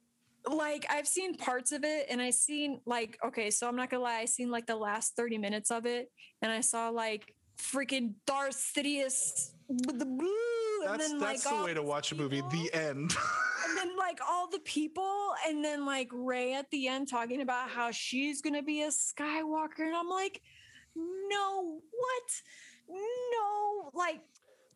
Like 0.46 0.86
I've 0.90 1.08
seen 1.08 1.36
parts 1.36 1.72
of 1.72 1.84
it 1.84 2.08
and 2.10 2.22
I 2.22 2.30
seen 2.32 2.82
like 2.86 3.18
okay, 3.26 3.50
so 3.50 3.68
I'm 3.68 3.76
not 3.76 3.90
gonna 3.90 4.04
lie, 4.04 4.20
I 4.20 4.26
seen 4.26 4.52
like 4.52 4.66
the 4.66 4.76
last 4.76 5.16
30 5.16 5.38
minutes 5.38 5.72
of 5.72 5.86
it 5.86 6.10
and 6.42 6.52
I 6.52 6.62
saw 6.62 6.90
like 6.90 7.34
freaking 7.58 8.14
Darth 8.26 8.56
Sidious 8.76 9.52
with 9.70 10.00
the 10.00 10.06
blue 10.06 10.84
and 10.86 11.00
That's 11.00 11.10
then 11.10 11.20
that's 11.20 11.46
like 11.46 11.60
the 11.60 11.64
way 11.64 11.74
to 11.74 11.82
watch 11.82 12.12
a 12.12 12.16
movie. 12.16 12.42
The 12.52 12.70
end. 12.74 13.16
and 13.68 13.78
then 13.78 13.96
like 13.98 14.20
all 14.28 14.50
the 14.50 14.60
people 14.60 15.34
and 15.48 15.64
then 15.64 15.86
like 15.86 16.10
Rey 16.12 16.54
at 16.54 16.70
the 16.72 16.88
end 16.88 17.08
talking 17.10 17.42
about 17.42 17.70
how 17.70 17.92
she's 17.92 18.42
gonna 18.42 18.64
be 18.64 18.84
a 18.84 18.90
Skywalker 18.90 19.80
and 19.80 19.96
I'm 19.96 20.10
like, 20.10 20.42
no, 20.96 21.80
what? 21.92 22.42
No, 22.90 23.92
like 23.94 24.22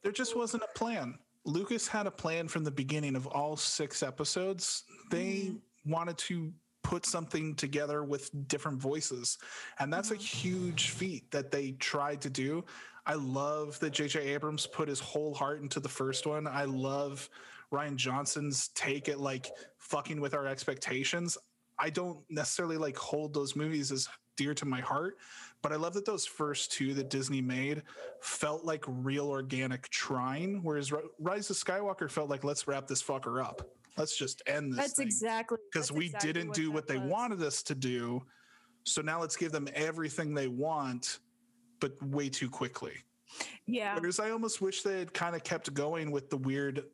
there 0.01 0.12
just 0.12 0.36
wasn't 0.36 0.63
a 0.63 0.77
plan. 0.77 1.15
Lucas 1.47 1.88
had 1.88 2.05
a 2.07 2.12
plan 2.12 2.47
from 2.47 2.65
the 2.65 2.71
beginning 2.71 3.15
of 3.15 3.25
all 3.27 3.55
six 3.55 4.03
episodes. 4.03 4.83
They 5.10 5.53
wanted 5.86 6.17
to 6.19 6.51
put 6.83 7.05
something 7.05 7.55
together 7.55 8.03
with 8.03 8.29
different 8.49 8.81
voices. 8.81 9.38
And 9.79 9.91
that's 9.91 10.12
a 10.12 10.15
Mhm. 10.15 10.21
huge 10.21 10.89
feat 10.89 11.31
that 11.31 11.49
they 11.49 11.71
tried 11.73 12.21
to 12.21 12.29
do. 12.29 12.65
I 13.05 13.13
love 13.13 13.79
that 13.79 13.91
JJ 13.91 14.19
Abrams 14.19 14.67
put 14.67 14.89
his 14.89 14.99
whole 14.99 15.33
heart 15.33 15.62
into 15.62 15.79
the 15.79 15.89
first 15.89 16.25
one. 16.27 16.47
I 16.47 16.65
love 16.65 17.29
Rian 17.71 17.95
Johnson's 17.95 18.67
take 18.69 19.07
at 19.07 19.19
like 19.19 19.49
fucking 19.77 20.19
with 20.19 20.33
our 20.33 20.47
expectations. 20.47 21.38
I 21.79 21.89
don't 21.89 22.19
necessarily 22.29 22.77
like 22.77 22.97
hold 22.97 23.33
those 23.33 23.55
movies 23.55 23.91
as 23.93 24.10
dear 24.36 24.53
to 24.53 24.65
my 24.65 24.81
heart, 24.81 25.17
but 25.62 25.72
I 25.72 25.76
love 25.76 25.93
that 25.93 26.06
those 26.06 26.26
first 26.26 26.72
two 26.72 26.93
that 26.96 27.10
Disney 27.10 27.41
made 27.41 27.84
felt 28.22 28.63
like 28.63 28.84
real 28.88 29.28
organic 29.28 29.89
trying, 29.89 30.62
whereas 30.63 30.91
Rise 31.20 31.50
of 31.50 31.56
Skywalker 31.56 32.10
felt 32.10 32.30
like 32.30 32.43
let's 32.43 32.67
wrap 32.67 32.88
this 32.88 33.02
fucker 33.02 33.43
up. 33.43 33.67
Let's 33.98 34.15
just 34.15 34.43
end 34.46 34.74
this 34.74 34.80
that's 34.80 34.93
thing 34.93 35.08
exactly 35.08 35.58
because 35.72 35.91
we 35.91 36.06
exactly 36.06 36.34
didn't 36.34 36.50
what 36.50 36.56
do 36.56 36.72
what 36.72 36.88
they 36.88 37.00
was. 37.00 37.10
wanted 37.10 37.41
us 37.41 37.63
to 37.63 37.76
do. 37.76 38.24
So 38.84 39.02
now 39.02 39.20
let's 39.20 39.36
give 39.36 39.52
them 39.52 39.67
everything 39.74 40.34
they 40.34 40.48
want, 40.48 41.20
but 41.80 42.02
way 42.02 42.30
too 42.30 42.50
quickly. 42.50 42.93
Yeah. 43.65 43.96
Whereas 44.00 44.20
I 44.20 44.30
almost 44.30 44.62
wish 44.62 44.84
they 44.84 45.00
had 45.00 45.13
kind 45.13 45.36
of 45.36 45.43
kept 45.43 45.74
going 45.74 46.12
with 46.12 46.30
the 46.30 46.38
weird 46.38 46.86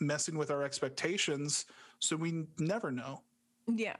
messing 0.00 0.36
with 0.36 0.50
our 0.50 0.62
expectations, 0.62 1.66
so 2.00 2.16
we 2.16 2.44
never 2.58 2.90
know. 2.90 3.22
Yeah. 3.72 3.96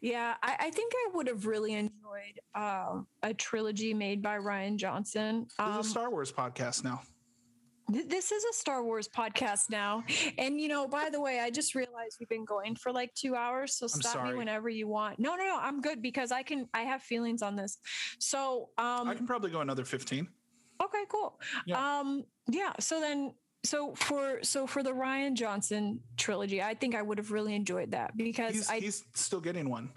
Yeah. 0.00 0.34
I, 0.42 0.56
I 0.60 0.70
think 0.70 0.92
I 0.94 1.10
would 1.14 1.26
have 1.26 1.46
really 1.46 1.72
enjoyed 1.74 2.38
um, 2.54 3.06
a 3.22 3.34
trilogy 3.34 3.94
made 3.94 4.22
by 4.22 4.36
Rian 4.38 4.76
Johnson. 4.76 5.46
This 5.48 5.54
Um, 5.58 5.80
is 5.80 5.86
a 5.86 5.90
Star 5.90 6.10
Wars 6.10 6.30
podcast 6.32 6.84
now. 6.84 7.02
th- 7.92 8.08
this 8.08 8.30
is 8.30 8.44
a 8.44 8.52
Star 8.52 8.84
Wars 8.84 9.08
podcast 9.08 9.70
now. 9.70 10.04
And, 10.38 10.60
you 10.60 10.68
know, 10.68 10.86
by 10.86 11.10
the 11.10 11.20
way, 11.20 11.40
I 11.40 11.50
just 11.50 11.74
realized 11.74 12.16
we've 12.20 12.28
been 12.28 12.44
going 12.44 12.76
for 12.76 12.92
like 12.92 13.12
two 13.14 13.34
hours. 13.34 13.76
So 13.76 13.86
stop 13.88 14.12
sorry. 14.12 14.30
me 14.32 14.36
whenever 14.38 14.68
you 14.68 14.86
want. 14.88 15.18
No, 15.18 15.34
no, 15.34 15.44
no. 15.44 15.58
I'm 15.60 15.80
good 15.80 16.00
because 16.00 16.30
I 16.32 16.42
can, 16.44 16.68
I 16.72 16.82
have 16.82 17.02
feelings 17.02 17.42
on 17.42 17.56
this. 17.56 17.78
So, 18.20 18.70
um, 18.78 19.08
I 19.08 19.14
can 19.14 19.26
probably 19.26 19.50
go 19.50 19.60
another 19.60 19.84
15. 19.84 20.28
Okay, 20.82 21.04
cool. 21.08 21.40
Yeah. 21.66 21.98
Um, 22.00 22.24
yeah. 22.48 22.72
So 22.80 23.00
then, 23.00 23.34
so 23.64 23.94
for 23.94 24.38
so 24.42 24.66
for 24.66 24.82
the 24.82 24.90
Rian 24.90 25.34
Johnson 25.34 26.00
trilogy, 26.16 26.62
I 26.62 26.74
think 26.74 26.94
I 26.94 27.02
would 27.02 27.18
have 27.18 27.30
really 27.30 27.54
enjoyed 27.54 27.92
that 27.92 28.16
because 28.16 28.54
He's, 28.54 28.70
I 28.70 28.80
he's 28.80 29.04
still 29.14 29.40
getting 29.40 29.68
one. 29.68 29.90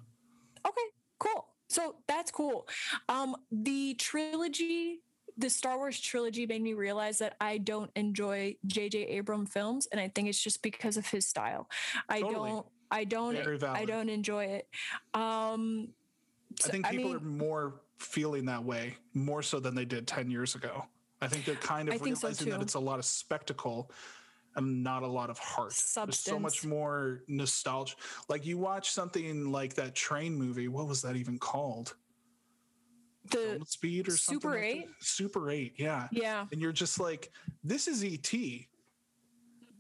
okay, 0.66 0.82
cool. 1.20 1.48
So 1.68 1.96
that's 2.08 2.32
cool. 2.32 2.68
Um, 3.10 3.36
the 3.52 3.96
trilogy, 3.96 5.02
the 5.38 5.50
Star 5.50 5.78
Wars 5.78 6.00
trilogy, 6.00 6.46
made 6.46 6.62
me 6.62 6.74
realize 6.74 7.18
that 7.20 7.36
I 7.42 7.58
don't 7.58 7.90
enjoy 7.96 8.56
J.J. 8.68 9.18
Abram 9.18 9.48
films, 9.48 9.88
and 9.92 10.00
I 10.00 10.10
think 10.10 10.30
it's 10.30 10.42
just 10.42 10.62
because 10.62 10.96
of 10.96 11.08
his 11.08 11.28
style. 11.28 11.68
I 12.08 12.22
Totally. 12.22 12.50
don't. 12.52 12.66
I 12.92 13.04
don't. 13.04 13.64
I 13.64 13.86
don't 13.86 14.10
enjoy 14.10 14.46
it. 14.46 14.68
Um, 15.16 15.90
I 16.64 16.70
think 16.70 16.88
people 16.88 17.06
mean, 17.06 17.16
are 17.16 17.20
more 17.20 17.74
feeling 17.98 18.46
that 18.46 18.64
way, 18.64 18.96
more 19.16 19.42
so 19.42 19.60
than 19.60 19.74
they 19.74 19.86
did 19.86 20.08
10 20.08 20.30
years 20.30 20.54
ago. 20.56 20.86
I 21.26 21.28
think 21.28 21.46
they're 21.46 21.56
kind 21.56 21.90
I 21.90 21.94
of 21.94 22.00
so 22.00 22.06
realizing 22.06 22.50
that 22.50 22.62
it's 22.62 22.76
a 22.76 22.80
lot 22.80 23.00
of 23.00 23.06
spectacle 23.06 23.92
and 24.56 24.84
not 24.84 25.04
a 25.04 25.08
lot 25.08 25.30
of 25.30 25.38
heart. 25.38 25.74
There's 25.96 26.20
so 26.20 26.40
much 26.40 26.66
more 26.66 27.24
nostalgia. 27.28 27.96
Like 28.30 28.46
you 28.46 28.58
watch 28.58 28.92
something 28.92 29.52
like 29.52 29.74
that 29.76 29.96
train 29.96 30.36
movie, 30.36 30.68
what 30.68 30.88
was 30.88 31.02
that 31.02 31.16
even 31.16 31.38
called? 31.38 31.96
the 33.32 33.60
Speed 33.66 34.08
or 34.08 34.18
something? 34.18 34.42
Super 34.42 34.56
like 34.56 34.64
8? 34.64 34.88
Super 35.00 35.50
8, 35.50 35.74
yeah. 35.78 36.08
yeah. 36.12 36.46
And 36.52 36.62
you're 36.62 36.72
just 36.72 37.00
like, 37.00 37.32
this 37.64 37.88
is 37.88 38.04
ET. 38.04 38.32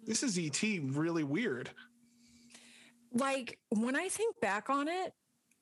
This 0.05 0.23
is 0.23 0.37
ET 0.37 0.61
really 0.83 1.23
weird. 1.23 1.69
like 3.13 3.59
when 3.69 3.95
I 3.95 4.09
think 4.09 4.39
back 4.41 4.69
on 4.69 4.87
it, 4.87 5.13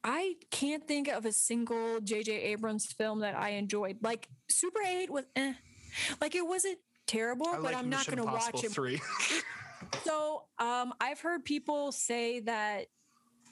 I 0.04 0.36
can't 0.52 0.86
think 0.86 1.08
of 1.08 1.26
a 1.26 1.32
single 1.32 2.02
J.J. 2.02 2.32
Abrams 2.32 2.92
film 2.92 3.20
that 3.20 3.38
I 3.38 3.52
enjoyed. 3.52 3.98
Like 4.02 4.28
Super 4.50 4.82
8 4.82 5.10
was, 5.10 5.26
eh. 5.36 5.54
like 6.22 6.36
it 6.36 6.46
wasn't 6.46 6.78
terrible, 7.08 7.48
but 7.62 7.76
I'm 7.76 7.90
not 7.90 8.06
going 8.06 8.18
to 8.18 8.24
watch 8.26 8.64
it. 8.64 8.72
3. 8.72 9.02
So 10.04 10.44
um, 10.60 10.94
I've 11.00 11.20
heard 11.20 11.46
people 11.46 11.92
say 11.92 12.40
that 12.42 12.88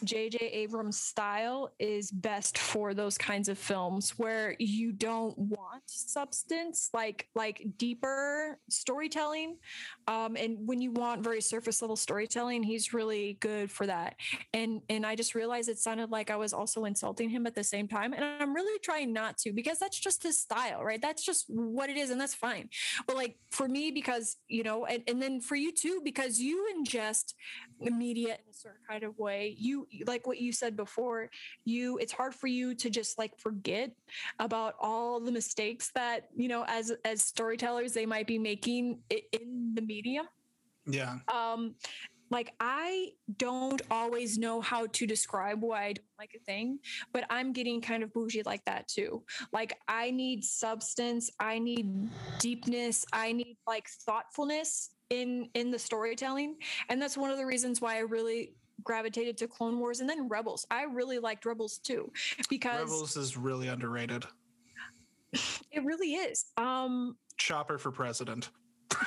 J.J. 0.04 0.38
Abrams' 0.40 0.98
style 0.98 1.74
is 1.80 2.12
best 2.12 2.58
for 2.58 2.94
those 2.94 3.18
kinds 3.18 3.50
of 3.50 3.58
films 3.58 4.12
where 4.18 4.56
you 4.60 4.92
don't 4.92 5.38
want 5.38 5.84
substance, 5.86 6.90
like 6.94 7.28
like 7.36 7.66
deeper 7.78 8.60
storytelling, 8.70 9.58
um, 10.08 10.36
and 10.36 10.58
when 10.68 10.82
you 10.82 10.92
want 10.92 11.24
very 11.24 11.42
surface 11.42 11.82
level 11.82 11.96
storytelling, 11.96 12.64
he's 12.64 12.94
really 12.94 13.38
good 13.40 13.72
for 13.72 13.86
that. 13.88 14.16
And 14.54 14.82
and 14.90 15.06
I 15.06 15.16
just 15.16 15.36
realized 15.36 15.70
it 15.70 15.80
sounded 15.80 16.10
like 16.10 16.30
I 16.30 16.36
was 16.36 16.54
also 16.54 16.86
insulting 16.86 17.30
him 17.30 17.46
at 17.46 17.56
the 17.56 17.64
same 17.64 17.88
time, 17.88 18.14
and 18.14 18.24
I'm 18.24 18.54
really 18.54 18.80
trying 18.80 19.14
not 19.14 19.38
to 19.40 19.54
because 19.54 19.80
that's 19.80 20.00
just 20.00 20.24
his 20.24 20.38
style, 20.38 20.84
right? 20.84 21.02
That's 21.02 21.24
just 21.24 21.46
what 21.48 21.90
it 21.90 21.98
is, 21.98 22.10
and 22.10 22.20
that's 22.20 22.36
fine. 22.36 22.70
But 23.08 23.16
like 23.16 23.38
for 23.52 23.68
me, 23.68 23.92
because 23.92 24.38
you 24.48 24.64
know, 24.64 24.86
and, 24.86 25.04
and 25.08 25.22
then 25.22 25.42
for 25.42 25.56
you 25.56 25.72
too, 25.72 26.02
because 26.04 26.40
you 26.40 26.68
ingest 26.78 27.34
the 27.84 27.92
media 27.92 28.34
in 28.34 28.50
a 28.50 28.54
certain 28.54 28.82
kind 28.88 29.04
of 29.04 29.18
way. 29.18 29.56
You 29.58 29.88
like 30.06 30.28
what 30.28 30.40
you 30.40 30.52
said 30.52 30.76
before, 30.76 31.30
you 31.66 31.98
it's 31.98 32.14
hard 32.14 32.34
for 32.34 32.48
you 32.48 32.74
to 32.76 32.90
just 32.90 33.18
like 33.18 33.38
forget 33.38 33.92
about 34.40 34.76
all 34.80 35.20
the 35.20 35.32
mistakes 35.32 35.92
that, 35.96 36.30
you 36.36 36.48
know, 36.48 36.66
as 36.68 36.92
as 37.06 37.22
storytellers 37.22 37.94
they 37.94 38.06
might 38.06 38.28
be 38.28 38.38
making 38.38 39.00
in 39.10 39.72
the 39.74 39.82
medium 39.82 40.28
yeah. 40.86 41.18
um 41.32 41.76
like 42.30 42.54
i 42.60 43.10
don't 43.38 43.82
always 43.92 44.38
know 44.38 44.62
how 44.62 44.88
to 44.88 45.06
describe 45.06 45.62
why 45.62 45.84
i 45.84 45.94
don't 45.94 46.06
like 46.18 46.32
a 46.36 46.40
thing 46.40 46.80
but 47.14 47.26
i'm 47.30 47.54
getting 47.54 47.82
kind 47.82 48.04
of 48.04 48.14
bougie 48.14 48.44
like 48.44 48.64
that 48.66 48.88
too 48.88 49.24
like 49.52 49.78
i 49.88 50.10
need 50.12 50.44
substance 50.44 51.30
i 51.40 51.60
need 51.60 52.10
deepness 52.40 53.06
i 53.14 53.32
need 53.32 53.58
like 53.68 53.88
thoughtfulness 54.06 54.90
in 55.10 55.50
in 55.54 55.72
the 55.72 55.80
storytelling 55.80 56.56
and 56.90 57.02
that's 57.02 57.18
one 57.18 57.30
of 57.30 57.38
the 57.38 57.46
reasons 57.46 57.82
why 57.82 57.98
i 57.98 58.00
really 58.00 58.54
gravitated 58.84 59.38
to 59.38 59.48
clone 59.48 59.80
wars 59.80 60.00
and 60.00 60.10
then 60.10 60.28
rebels 60.28 60.66
i 60.72 60.84
really 60.84 61.20
liked 61.20 61.46
rebels 61.46 61.78
too 61.80 62.12
because 62.50 62.80
Rebels 62.82 63.18
is 63.18 63.38
really 63.38 63.68
underrated. 63.68 64.26
it 65.34 65.84
really 65.84 66.14
is 66.16 66.46
um 66.58 67.16
Chopper 67.38 67.78
for 67.78 67.92
president. 67.92 68.50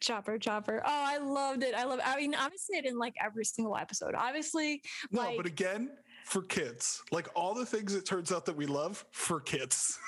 chopper 0.00 0.36
chopper 0.38 0.82
oh 0.84 1.04
i 1.06 1.16
loved 1.18 1.62
it 1.62 1.74
i 1.74 1.84
love 1.84 1.98
i 2.04 2.16
mean 2.16 2.34
obviously 2.34 2.76
i 2.76 2.80
didn't 2.82 2.98
like 2.98 3.14
every 3.24 3.44
single 3.44 3.74
episode 3.76 4.14
obviously 4.14 4.82
No, 5.10 5.22
like 5.22 5.36
but 5.38 5.46
again, 5.46 5.90
for 6.26 6.42
kids. 6.42 7.02
Like 7.12 7.28
all 7.34 7.54
the 7.54 7.64
things 7.64 7.94
it 7.94 8.04
turns 8.04 8.32
out 8.32 8.44
that 8.46 8.56
we 8.56 8.66
love 8.66 9.04
for 9.12 9.40
kids. 9.40 9.98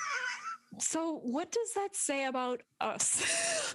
so 0.77 1.19
what 1.23 1.51
does 1.51 1.73
that 1.73 1.95
say 1.95 2.25
about 2.25 2.61
us 2.81 3.73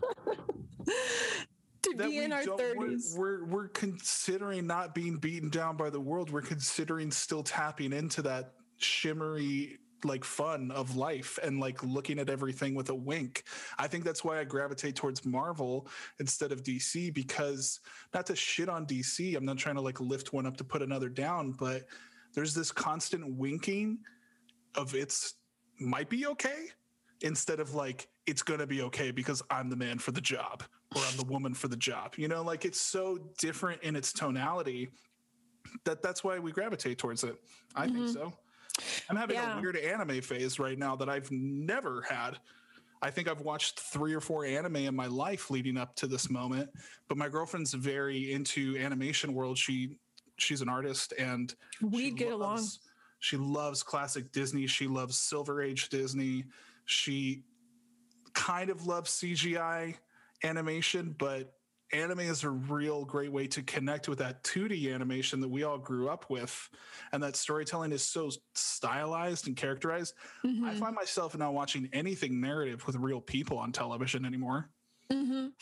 that 1.97 2.09
be 2.09 2.19
in 2.19 2.33
our 2.33 2.45
don't- 2.45 2.59
we're- 2.59 2.91
We're, 3.17 3.45
we're 3.45 3.69
considering 3.69 4.67
not 4.67 4.95
being 4.95 5.17
beaten 5.19 5.49
down 5.51 5.77
by 5.77 5.91
the 5.91 6.01
world. 6.01 6.31
We're 6.31 6.43
considering 6.43 7.11
still 7.11 7.43
tapping 7.43 7.93
into 7.93 8.23
that 8.23 8.55
shimmery 8.79 9.79
like 10.05 10.23
fun 10.23 10.71
of 10.71 10.97
life 10.97 11.39
and 11.43 11.59
like 11.61 11.83
looking 11.83 12.19
at 12.19 12.29
everything 12.29 12.75
with 12.75 12.91
a 12.91 12.95
wink. 12.95 13.45
I 13.79 13.87
think 13.87 14.05
that's 14.05 14.23
why 14.23 14.39
I 14.39 14.45
gravitate 14.45 14.97
towards 14.97 15.25
Marvel 15.25 15.89
instead 16.21 16.53
of 16.53 16.63
DC 16.63 17.13
because 17.15 17.81
not 18.13 18.27
to 18.27 18.37
shit 18.37 18.69
on 18.69 18.85
DC, 18.87 19.35
I'm 19.35 19.47
not 19.47 19.57
trying 19.57 19.77
to 19.77 19.81
like 19.81 20.01
lift 20.01 20.33
one 20.35 20.45
up 20.45 20.59
to 20.59 20.65
put 20.65 20.83
another 20.83 21.09
down, 21.09 21.53
but 21.53 21.85
there's 22.35 22.53
this 22.55 22.71
constant 22.71 23.35
winking 23.37 23.99
of 24.75 24.95
it's 24.95 25.35
might 25.81 26.11
be 26.11 26.27
okay 26.27 26.67
instead 27.23 27.61
of 27.61 27.75
like 27.75 28.09
it's 28.27 28.43
going 28.43 28.61
to 28.61 28.67
be 28.67 28.83
okay 28.83 29.11
because 29.11 29.43
I'm 29.51 29.69
the 29.69 29.77
man 29.77 29.99
for 29.99 30.13
the 30.13 30.21
job 30.21 30.63
or 30.95 31.03
I'm 31.03 31.17
the 31.17 31.25
woman 31.25 31.55
for 31.55 31.69
the 31.69 31.77
job. 31.77 32.15
You 32.17 32.29
know, 32.29 32.43
like 32.43 32.65
it's 32.65 32.81
so 32.81 33.19
different 33.39 33.83
in 33.83 33.97
its 33.97 34.13
tonality 34.13 34.91
that 35.85 36.03
that's 36.03 36.23
why 36.23 36.39
we 36.39 36.53
gravitate 36.53 36.99
towards 36.99 37.25
it. 37.25 37.37
I 37.75 37.87
think 37.87 37.97
mm-hmm. 37.97 38.13
so. 38.13 38.33
I'm 39.09 39.17
having 39.17 39.37
Yeah. 39.37 39.59
a 39.59 39.61
weird 39.61 39.77
anime 39.77 40.21
phase 40.21 40.59
right 40.59 40.79
now 40.79 40.97
that 40.97 41.09
I've 41.09 41.31
never 41.31 42.03
had. 42.03 42.39
I 43.03 43.11
think 43.11 43.29
I've 43.29 43.41
watched 43.41 43.81
three 43.81 44.15
or 44.15 44.21
four 44.21 44.45
anime 44.45 44.77
in 44.77 44.97
my 44.97 45.07
life 45.07 45.51
leading 45.51 45.77
up 45.77 45.95
to 45.97 46.07
this 46.07 46.31
moment, 46.31 46.71
but 47.07 47.19
my 47.19 47.29
girlfriend's 47.29 47.75
very 47.75 48.33
into 48.33 48.77
animation 48.79 49.35
world. 49.35 49.59
She 49.59 49.99
she's 50.37 50.63
an 50.63 50.69
artist 50.69 51.13
and 51.19 51.55
she 51.93 52.11
get 52.11 52.33
along. 52.33 52.67
She 53.21 53.37
loves 53.37 53.83
classic 53.83 54.33
Disney. 54.33 54.67
She 54.67 54.87
loves 54.87 55.17
Silver 55.19 55.63
Age 55.63 55.89
Disney. 55.89 56.45
She 56.85 57.45
kind 58.35 58.71
of 58.71 58.87
loves 58.87 59.11
CGI 59.11 59.97
animation, 60.43 61.15
but 61.19 61.55
anime 61.93 62.21
is 62.21 62.43
a 62.45 62.51
real 62.51 63.05
great 63.05 63.31
way 63.31 63.47
to 63.47 63.63
connect 63.63 64.09
with 64.09 64.19
that 64.19 64.43
2D 64.43 64.93
animation 64.93 65.41
that 65.41 65.49
we 65.49 65.63
all 65.63 65.79
grew 65.79 66.09
up 66.09 66.29
with. 66.29 66.69
And 67.13 67.23
that 67.23 67.37
storytelling 67.37 67.93
is 67.93 68.03
so 68.03 68.31
stylized 68.55 69.47
and 69.47 69.57
characterized. 69.57 70.15
I 70.45 70.75
Mhm. 70.75 70.79
find 70.79 70.95
myself 70.95 71.37
not 71.37 71.55
watching 71.55 71.89
anything 71.93 72.41
narrative 72.41 72.87
with 72.87 72.97
real 72.97 73.21
people 73.21 73.59
on 73.59 73.71
television 73.73 74.25
anymore. 74.25 74.74
Mhm. 75.13 75.53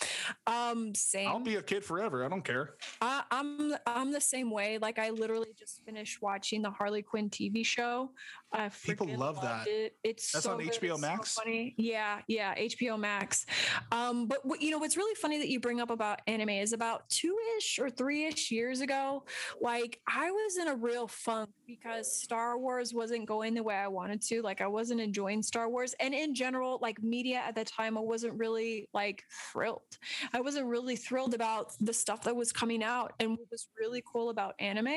Um, 0.47 0.95
same. 0.95 1.29
I'll 1.29 1.41
be 1.41 1.57
a 1.57 1.63
kid 1.63 1.85
forever. 1.85 2.25
I 2.25 2.29
don't 2.29 2.45
care. 2.45 2.77
I, 3.01 3.25
I'm 3.31 3.75
I'm 3.87 4.13
the 4.13 4.21
same 4.21 4.51
way. 4.51 4.79
Like 4.79 4.99
I 4.99 5.11
literally 5.11 5.53
just 5.59 5.85
finished 5.85 6.23
watching 6.23 6.63
the 6.63 6.71
Harley 6.71 7.03
Quinn 7.03 7.29
TV 7.29 7.65
show. 7.65 8.15
I 8.53 8.69
People 8.69 9.09
love 9.09 9.41
that. 9.41 9.67
It. 9.67 9.97
It's 10.05 10.31
That's 10.31 10.45
so 10.45 10.53
on 10.53 10.59
good. 10.59 10.69
HBO 10.73 10.93
It's 10.93 11.01
so 11.03 11.07
Max? 11.09 11.35
funny. 11.35 11.75
Yeah, 11.79 12.21
yeah, 12.29 12.55
HBO 12.55 12.99
Max. 12.99 13.47
Um, 13.91 14.27
but 14.29 14.45
what, 14.45 14.61
you 14.63 14.71
know 14.71 14.79
what's 14.79 14.97
really 14.97 15.15
funny 15.17 15.39
that 15.39 15.49
you 15.49 15.59
bring 15.59 15.81
up 15.81 15.91
about 15.91 16.21
anime 16.27 16.51
is 16.51 16.73
about 16.73 17.09
two 17.09 17.37
ish 17.59 17.79
or 17.79 17.91
three 17.91 18.27
ish 18.27 18.51
years 18.51 18.81
ago. 18.81 19.25
Like 19.61 20.01
I 20.07 20.31
was 20.31 20.57
in 20.59 20.69
a 20.69 20.77
real 20.77 21.09
funk 21.09 21.51
because 21.79 22.15
Star 22.15 22.59
Wars 22.59 22.93
wasn't 22.95 23.27
going 23.27 23.55
the 23.55 23.63
way 23.63 23.75
I 23.75 23.89
wanted 23.89 24.21
to. 24.23 24.43
Like 24.43 24.61
I 24.61 24.67
wasn't 24.67 25.01
enjoying 25.01 25.43
Star 25.43 25.69
Wars, 25.69 25.95
and 26.01 26.15
in 26.15 26.35
general, 26.35 26.79
like 26.83 27.03
media 27.03 27.39
at 27.47 27.55
the 27.55 27.65
time, 27.65 27.97
I 27.97 28.01
wasn't 28.01 28.35
really 28.39 28.89
like 28.93 29.25
thrilled. 29.53 29.99
I 30.33 30.41
wasn't 30.41 30.67
really 30.67 30.97
thrilled 30.97 31.35
about 31.35 31.73
the 31.81 31.93
stuff 31.93 32.23
that 32.25 32.35
was 32.37 32.53
coming 32.53 32.83
out. 32.83 33.13
And 33.21 33.31
what 33.31 33.51
was 33.51 33.69
really 33.79 34.03
cool 34.11 34.31
about 34.31 34.55
anime 34.59 34.95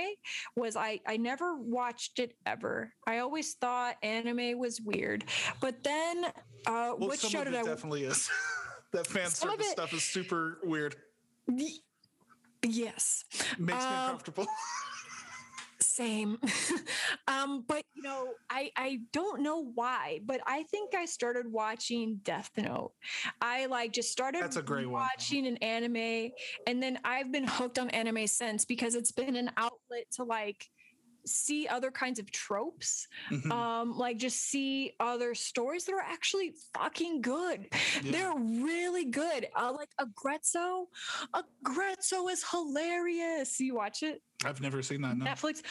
was 0.56 0.76
I 0.76 1.00
I 1.08 1.18
never 1.18 1.56
watched 1.58 2.20
it 2.20 2.36
ever. 2.46 2.94
I 3.08 3.20
always 3.20 3.54
thought 3.54 3.96
anime 4.04 4.58
was 4.60 4.82
weird. 4.82 5.26
But 5.62 5.84
then 5.84 6.26
uh 6.68 6.94
Well, 6.98 7.12
some 7.14 7.30
show 7.30 7.40
of 7.40 7.46
did 7.46 7.54
it 7.54 7.60
I 7.60 7.64
definitely 7.64 8.04
is. 8.04 8.30
that 8.92 9.08
fan 9.08 9.30
Some 9.30 9.50
service 9.52 9.68
it- 9.68 9.72
stuff 9.72 9.94
is 9.94 10.04
super 10.04 10.60
weird. 10.64 10.96
Yes. 12.64 13.26
Makes 13.60 13.84
me 13.84 13.86
Um, 13.92 14.04
uncomfortable. 14.04 14.48
Same. 15.96 16.38
um, 17.30 17.64
but 17.66 17.84
you 17.94 18.04
know, 18.04 18.34
I 18.50 18.70
I 18.76 19.00
don't 19.14 19.42
know 19.42 19.64
why, 19.76 20.20
but 20.26 20.42
I 20.46 20.64
think 20.64 20.94
I 20.94 21.06
started 21.06 21.50
watching 21.50 22.20
Death 22.22 22.52
Note. 22.58 22.92
I 23.42 23.68
like 23.68 23.94
just 23.94 24.12
started 24.12 24.42
That's 24.44 24.58
a 24.58 24.62
great 24.62 24.88
one. 24.90 25.02
watching 25.02 25.48
an 25.48 25.56
anime, 25.58 26.32
and 26.68 26.84
then 26.84 27.00
I've 27.06 27.32
been 27.32 27.48
hooked 27.48 27.80
on 27.80 27.90
anime 27.92 28.28
since 28.28 28.66
because 28.66 28.96
it's 28.96 29.14
been 29.14 29.38
an 29.38 29.52
outlet 29.56 30.12
to 30.16 30.26
like 30.26 30.68
see 31.28 31.66
other 31.68 31.90
kinds 31.90 32.20
of 32.20 32.30
tropes 32.30 33.08
Mhm. 33.32 33.52
um 33.52 33.98
like 33.98 34.18
just 34.18 34.38
see 34.44 34.94
other 35.00 35.34
stories 35.34 35.84
that 35.86 35.94
are 35.94 36.00
actually 36.16 36.54
fucking 36.76 37.22
good 37.22 37.68
Yeah. 38.04 38.12
they're 38.12 38.36
really 38.64 39.06
good 39.06 39.48
uh, 39.56 39.74
like 39.76 39.90
Aggretsuko 40.00 40.86
Aggretsuko 41.34 42.32
is 42.32 42.44
hilarious 42.48 43.60
you 43.60 43.74
watch 43.74 44.04
it 44.04 44.22
I've 44.46 44.62
never 44.62 44.82
seen 44.82 45.02
that. 45.02 45.18
No. 45.18 45.26
Netflix. 45.26 45.62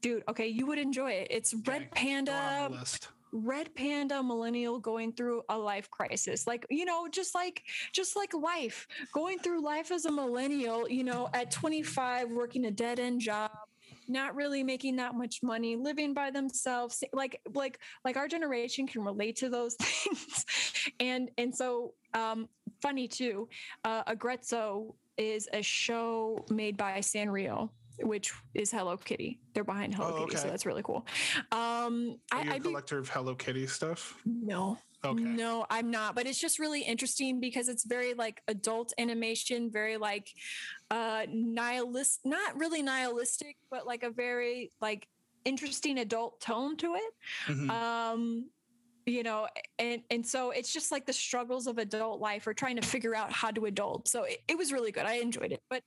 Dude, 0.00 0.22
okay, 0.28 0.48
you 0.48 0.66
would 0.66 0.78
enjoy 0.78 1.12
it. 1.12 1.28
It's 1.30 1.54
Okay, 1.54 1.70
Red 1.70 1.90
Panda, 1.92 2.68
list. 2.70 3.08
Red 3.32 3.74
Panda 3.74 4.22
millennial 4.22 4.78
going 4.78 5.12
through 5.12 5.42
a 5.48 5.58
life 5.58 5.90
crisis. 5.90 6.46
Like, 6.46 6.66
you 6.70 6.84
know, 6.84 7.08
just 7.08 7.34
like 7.34 7.62
just 7.92 8.14
like 8.14 8.34
life, 8.34 8.86
going 9.12 9.38
through 9.38 9.64
life 9.64 9.90
as 9.90 10.04
a 10.04 10.12
millennial, 10.12 10.88
you 10.88 11.04
know, 11.04 11.28
at 11.34 11.50
25 11.50 12.30
working 12.30 12.66
a 12.66 12.70
dead-end 12.70 13.20
job, 13.22 13.50
not 14.06 14.36
really 14.36 14.62
making 14.62 14.96
that 14.96 15.14
much 15.14 15.42
money, 15.42 15.74
living 15.74 16.14
by 16.14 16.30
themselves. 16.30 17.02
Like 17.12 17.40
like 17.54 17.80
like 18.04 18.16
our 18.16 18.28
generation 18.28 18.86
can 18.86 19.02
relate 19.02 19.36
to 19.36 19.48
those 19.48 19.74
things. 19.80 20.44
and 21.00 21.30
and 21.38 21.54
so 21.54 21.94
um 22.12 22.48
funny 22.82 23.08
too, 23.08 23.48
uh 23.84 24.04
Aggretsuko 24.04 24.94
is 25.16 25.48
a 25.52 25.62
show 25.62 26.44
made 26.50 26.76
by 26.76 26.98
Sanrio 26.98 27.70
which 28.02 28.32
is 28.54 28.70
Hello 28.70 28.96
Kitty. 28.96 29.40
They're 29.54 29.64
behind 29.64 29.94
Hello 29.94 30.12
Oh, 30.16 30.24
Kitty, 30.26 30.36
so 30.36 30.48
that's 30.48 30.66
really 30.66 30.82
cool. 30.82 31.06
Um, 31.52 32.18
Are 32.32 32.38
I, 32.40 32.42
you 32.44 32.50
a 32.52 32.54
be 32.54 32.60
collector 32.60 32.98
of 32.98 33.08
Hello 33.08 33.34
Kitty 33.34 33.66
stuff? 33.66 34.20
no, 34.24 34.78
Okay. 35.04 35.22
no, 35.22 35.66
I'm 35.68 35.90
not. 35.90 36.14
But 36.14 36.26
it's 36.26 36.40
just 36.40 36.58
really 36.58 36.80
interesting 36.80 37.38
because 37.38 37.68
it's 37.68 37.84
very 37.84 38.14
like 38.14 38.40
adult 38.48 38.94
animation, 38.98 39.70
very 39.70 39.96
like 39.98 40.30
uh 40.90 41.26
nihilist, 41.28 42.20
not 42.24 42.58
really 42.58 42.82
nihilistic, 42.82 43.56
but 43.70 43.86
like 43.86 44.02
a 44.02 44.10
very 44.10 44.72
like 44.80 45.06
interesting 45.44 45.98
adult 45.98 46.40
tone 46.40 46.76
to 46.78 46.94
it. 46.94 47.12
Mhm. 47.48 47.68
Um, 47.70 48.50
you 49.06 49.22
know, 49.22 49.48
and 49.78 50.02
and 50.10 50.26
so 50.26 50.50
it's 50.50 50.72
just 50.72 50.90
like 50.90 51.04
the 51.06 51.12
struggles 51.12 51.66
of 51.66 51.78
adult 51.78 52.20
life 52.20 52.46
or 52.46 52.54
trying 52.54 52.76
to 52.76 52.82
figure 52.82 53.14
out 53.14 53.32
how 53.32 53.50
to 53.50 53.66
adult. 53.66 54.08
So 54.08 54.24
it, 54.24 54.38
it 54.48 54.56
was 54.56 54.72
really 54.72 54.92
good. 54.92 55.04
I 55.04 55.14
enjoyed 55.14 55.52
it. 55.52 55.62
But 55.68 55.82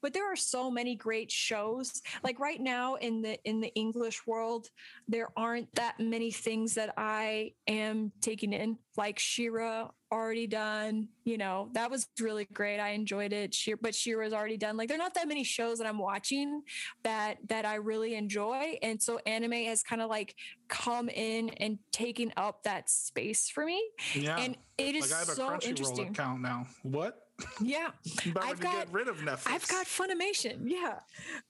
but 0.00 0.12
there 0.14 0.30
are 0.30 0.36
so 0.36 0.70
many 0.70 0.96
great 0.96 1.30
shows. 1.30 2.00
Like 2.24 2.40
right 2.40 2.60
now 2.60 2.94
in 2.94 3.22
the 3.22 3.38
in 3.44 3.60
the 3.60 3.72
English 3.74 4.26
world, 4.26 4.68
there 5.06 5.28
aren't 5.36 5.74
that 5.74 6.00
many 6.00 6.30
things 6.30 6.74
that 6.74 6.94
I 6.96 7.52
am 7.66 8.12
taking 8.20 8.52
in. 8.52 8.78
Like 8.96 9.18
She-Ra 9.18 9.90
already 10.12 10.46
done. 10.46 11.08
You 11.24 11.38
know, 11.38 11.70
that 11.72 11.90
was 11.90 12.08
really 12.20 12.46
great. 12.52 12.78
I 12.78 12.90
enjoyed 12.90 13.32
it. 13.32 13.54
She-Ra, 13.54 13.78
but 13.80 13.94
She-Ra's 13.94 14.32
already 14.32 14.56
done. 14.56 14.76
Like 14.76 14.88
there 14.88 14.96
are 14.96 14.98
not 14.98 15.14
that 15.14 15.28
many 15.28 15.44
shows 15.44 15.78
that 15.78 15.86
I'm 15.86 15.98
watching 15.98 16.62
that 17.02 17.38
that 17.48 17.64
I 17.64 17.76
really 17.76 18.14
enjoy. 18.14 18.78
And 18.82 19.02
so 19.02 19.18
anime 19.26 19.52
has 19.52 19.82
kind 19.82 20.02
of 20.02 20.10
like 20.10 20.34
come 20.68 21.08
in 21.08 21.50
and 21.50 21.78
taken 21.92 22.32
up 22.36 22.62
that 22.64 22.90
space 22.90 23.48
for 23.48 23.64
me. 23.64 23.82
yeah. 24.14 24.36
And 24.38 24.56
it 24.78 24.94
is 24.94 25.10
like 25.10 25.16
I 25.16 25.18
have 25.20 25.28
a 25.28 25.32
so 25.32 25.48
Crunchyroll 25.48 25.64
interesting. 25.64 26.08
account 26.08 26.42
now. 26.42 26.66
What? 26.82 27.18
Yeah. 27.60 27.90
About 28.26 28.44
I've 28.44 28.60
got- 28.60 28.72
get 28.72 28.92
rid 28.92 29.08
of 29.08 29.18
Netflix. 29.18 29.46
I've 29.46 29.68
got 29.68 29.86
Funimation. 29.86 30.62
Yeah. 30.64 30.98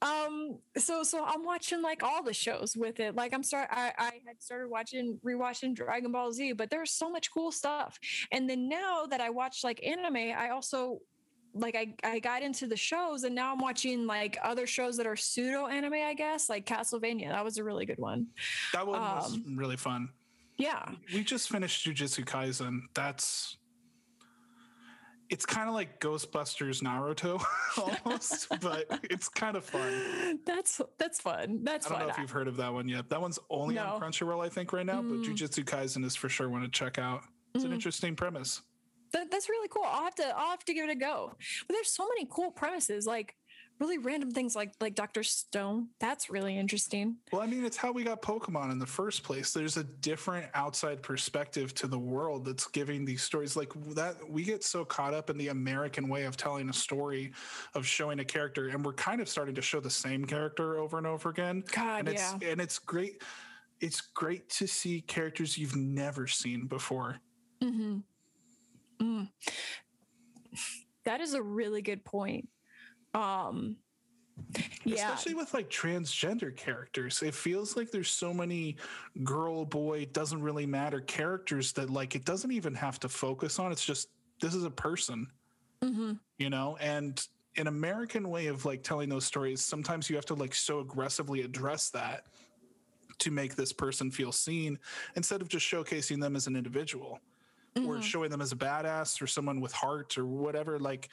Um, 0.01 0.59
so 0.77 1.03
so 1.03 1.25
I'm 1.25 1.45
watching 1.45 1.83
like 1.83 2.03
all 2.03 2.23
the 2.23 2.33
shows 2.35 2.77
with 2.77 3.01
it. 3.01 3.15
Like 3.15 3.33
I'm 3.33 3.43
start 3.43 3.69
I, 3.71 3.93
I 3.99 4.11
had 4.27 4.41
started 4.41 4.69
watching 4.69 5.19
rewatching 5.25 5.75
Dragon 5.75 6.13
Ball 6.13 6.33
Z, 6.33 6.53
but 6.53 6.71
there's 6.71 6.93
so 6.93 7.11
much 7.11 7.33
cool 7.33 7.53
stuff. 7.53 7.99
And 8.31 8.49
then 8.49 8.69
now 8.69 9.07
that 9.07 9.21
I 9.21 9.31
watch 9.31 9.65
like 9.65 9.85
anime, 9.87 10.17
I 10.37 10.51
also 10.51 11.01
like 11.55 11.75
I, 11.75 11.95
I 12.05 12.19
got 12.19 12.43
into 12.43 12.67
the 12.67 12.77
shows 12.77 13.25
and 13.25 13.35
now 13.35 13.53
I'm 13.53 13.59
watching 13.59 14.07
like 14.07 14.39
other 14.43 14.67
shows 14.67 14.97
that 14.97 15.07
are 15.07 15.17
pseudo 15.17 15.67
anime, 15.67 15.95
I 15.95 16.15
guess, 16.15 16.49
like 16.49 16.67
Castlevania. 16.67 17.29
That 17.31 17.45
was 17.45 17.59
a 17.59 17.65
really 17.65 17.87
good 17.87 17.99
one. 17.99 18.29
that 18.73 18.87
one 18.87 19.01
was 19.01 19.35
um, 19.35 19.57
really 19.57 19.77
fun. 19.77 20.09
Yeah. 20.59 20.85
We 21.13 21.25
just 21.25 21.49
finished 21.49 21.87
Jujutsu 21.87 22.25
Kaisen. 22.25 22.83
That's 22.95 23.57
it's 25.33 25.47
kind 25.47 25.67
of 25.69 25.75
like 25.75 25.99
Ghostbusters 25.99 26.83
Naruto 26.83 27.43
almost, 28.05 28.49
but 28.61 28.85
it's 29.05 29.29
kind 29.29 29.57
of 29.57 29.65
fun. 29.65 30.39
That's 30.45 30.81
that's 30.99 31.21
fun. 31.21 31.61
That's 31.65 31.87
fun. 31.87 31.97
I 31.97 31.99
don't 32.01 32.09
fun. 32.09 32.09
know 32.09 32.13
if 32.15 32.19
you've 32.21 32.31
heard 32.31 32.49
of 32.49 32.57
that 32.59 32.73
one 32.73 32.87
yet. 32.89 33.09
That 33.09 33.21
one's 33.21 33.39
only 33.49 33.79
on 33.79 33.99
Crunchyroll, 34.01 34.45
I 34.45 34.51
think, 34.51 34.73
right 34.73 34.85
now. 34.87 35.01
But 35.03 35.17
Mm. 35.19 35.25
Jujutsu 35.25 35.65
Kaisen 35.65 36.05
is 36.05 36.15
for 36.15 36.29
sure 36.29 36.49
one 36.51 36.61
to 36.63 36.69
check 36.69 36.99
out. 36.99 37.23
It's 37.55 37.65
an 37.65 37.71
Mhm. 37.71 37.75
interesting 37.75 38.15
premise. 38.15 38.63
That, 39.13 39.31
that's 39.31 39.49
really 39.49 39.69
cool. 39.69 39.85
I'll 39.87 40.05
have 40.05 40.15
to 40.17 40.27
I'll 40.37 40.51
have 40.51 40.65
to 40.67 40.75
give 40.75 40.89
it 40.89 40.93
a 40.93 40.95
go. 40.95 41.33
But 41.67 41.73
there's 41.75 41.91
so 41.91 42.07
many 42.09 42.27
cool 42.31 42.51
premises. 42.51 43.07
Like 43.07 43.35
really 43.83 43.99
random 43.99 44.31
things 44.31 44.55
like 44.55 44.73
like 44.81 44.95
Dr. 44.95 45.25
Stone. 45.25 45.89
That's 45.99 46.31
really 46.31 46.57
interesting. 46.57 47.17
Well, 47.33 47.43
I 47.43 47.47
mean, 47.47 47.65
it's 47.65 47.77
how 47.77 47.91
we 47.91 48.05
got 48.05 48.23
Pokemon 48.23 48.71
in 48.71 48.79
the 48.79 48.87
first 48.87 49.25
place. 49.25 49.53
There's 49.53 49.77
a 49.77 49.83
different 49.83 50.47
outside 50.55 51.03
perspective 51.03 51.75
to 51.75 51.89
the 51.89 51.99
world 51.99 52.45
that's 52.45 52.69
giving 52.69 53.05
these 53.05 53.23
stories. 53.23 53.57
Like 53.57 53.73
that, 53.95 54.17
we 54.31 54.45
get 54.45 54.63
so 54.63 54.85
caught 54.85 55.15
up 55.15 55.31
in 55.31 55.37
the 55.37 55.49
American 55.49 56.09
way 56.09 56.25
of 56.25 56.37
telling 56.37 56.69
a 56.69 56.73
story, 56.73 57.33
of 57.75 57.85
showing 57.85 58.21
a 58.21 58.25
character, 58.25 58.69
and 58.69 58.85
we're 58.85 58.93
kind 58.93 59.21
of 59.21 59.29
starting 59.29 59.57
to 59.57 59.63
show 59.63 59.81
the 59.81 59.91
same 59.91 60.25
character 60.25 60.79
over 60.79 60.97
and 60.99 61.07
over 61.07 61.31
again. 61.31 61.65
God, 61.73 62.01
and 62.01 62.09
it's 62.11 62.35
yeah. 62.41 62.51
and 62.51 62.61
it's 62.61 62.79
great. 62.79 63.21
It's 63.81 64.01
great 64.01 64.49
to 64.51 64.69
see 64.69 65.01
characters 65.01 65.59
you've 65.59 65.75
never 65.75 66.29
seen 66.29 66.67
before. 66.67 67.17
Mm-hmm. 67.61 67.99
Mm. 69.03 69.29
That 71.05 71.21
is 71.21 71.35
a 71.35 71.43
really 71.43 71.83
good 71.83 72.05
point. 72.05 72.49
Um, 73.15 73.77
yeah, 74.85 75.13
especially 75.13 75.35
with 75.35 75.53
like 75.55 75.69
transgender 75.71 76.55
characters. 76.57 77.23
It 77.23 77.35
feels 77.35 77.77
like 77.77 77.91
there's 77.91 78.11
so 78.11 78.33
many 78.33 78.77
girl 79.23 79.65
boy 79.65 80.07
doesn't 80.07 80.41
really 80.43 80.67
matter 80.67 81.01
characters 81.01 81.73
that 81.75 81.91
like 81.91 82.15
it 82.15 82.25
doesn't 82.25 82.51
even 82.51 82.75
have 82.75 82.99
to 83.01 83.09
focus 83.09 83.59
on. 83.59 83.73
It's 83.73 83.85
just 83.85 84.09
this 84.41 84.55
is 84.55 84.65
a 84.65 84.71
person. 84.71 85.31
Mhm. 85.83 86.21
you 86.39 86.49
know? 86.51 86.77
And 86.77 87.27
an 87.59 87.67
american 87.67 88.31
way 88.31 88.47
of 88.47 88.65
like 88.65 88.83
telling 88.83 89.09
those 89.11 89.27
stories 89.27 89.61
sometimes 89.63 90.09
you 90.09 90.17
have 90.17 90.25
to 90.25 90.35
like 90.35 90.55
so 90.55 90.79
aggressively 90.81 91.43
address 91.43 91.91
that 91.91 92.29
to 93.19 93.31
make 93.31 93.57
this 93.57 93.73
person 93.75 94.11
feel 94.11 94.33
seen 94.33 94.79
instead 95.17 95.43
of 95.43 95.49
just 95.49 95.67
showcasing 95.67 96.19
them 96.21 96.35
as 96.35 96.47
an 96.47 96.57
individual 96.57 97.19
or 97.77 97.97
Mhm. 97.97 98.03
showing 98.03 98.31
them 98.31 98.41
as 98.41 98.53
a 98.53 98.57
badass 98.57 99.21
or 99.21 99.27
someone 99.27 99.61
with 99.61 99.73
heart 99.73 100.17
or 100.17 100.25
whatever. 100.25 100.79
Like 100.79 101.11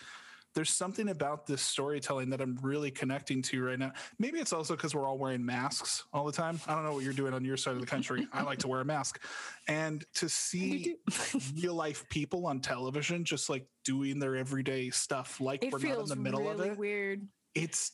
there's 0.56 0.72
something 0.72 1.10
about 1.10 1.46
this 1.46 1.62
storytelling 1.62 2.30
that 2.32 2.42
I'm 2.42 2.58
really 2.62 2.92
connecting 2.92 3.42
to 3.44 3.64
right 3.64 3.80
now. 3.80 3.92
Maybe 4.18 4.40
it's 4.40 4.52
also 4.52 4.76
because 4.76 4.96
we're 4.96 5.08
all 5.08 5.18
wearing 5.18 5.46
masks 5.46 6.04
all 6.12 6.26
the 6.26 6.32
time. 6.32 6.60
I 6.68 6.74
don't 6.74 6.84
know 6.84 6.94
what 6.94 7.04
you're 7.04 7.14
doing 7.14 7.34
on 7.34 7.46
your 7.46 7.58
side 7.58 7.76
of 7.76 7.82
the 7.82 7.88
country. 7.88 8.28
I 8.34 8.44
like 8.44 8.60
to 8.60 8.68
wear 8.68 8.82
a 8.82 8.86
mask. 8.86 9.24
And 9.68 10.04
to 10.16 10.28
see 10.28 10.96
real 11.62 11.76
life 11.76 12.08
people 12.10 12.48
on 12.48 12.60
television 12.62 13.24
just 13.24 13.50
like 13.50 13.68
doing 13.86 14.20
their 14.20 14.36
everyday 14.36 14.90
stuff 14.90 15.40
like 15.40 15.64
it 15.64 15.72
we're 15.72 15.80
not 15.80 16.00
in 16.00 16.06
the 16.06 16.16
middle 16.16 16.42
really 16.42 16.70
of 16.70 16.74
it, 16.74 16.78
weird. 16.78 17.28
it's 17.56 17.92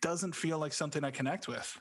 doesn't 0.00 0.34
feel 0.34 0.58
like 0.58 0.72
something 0.72 1.04
I 1.04 1.10
connect 1.10 1.48
with. 1.48 1.78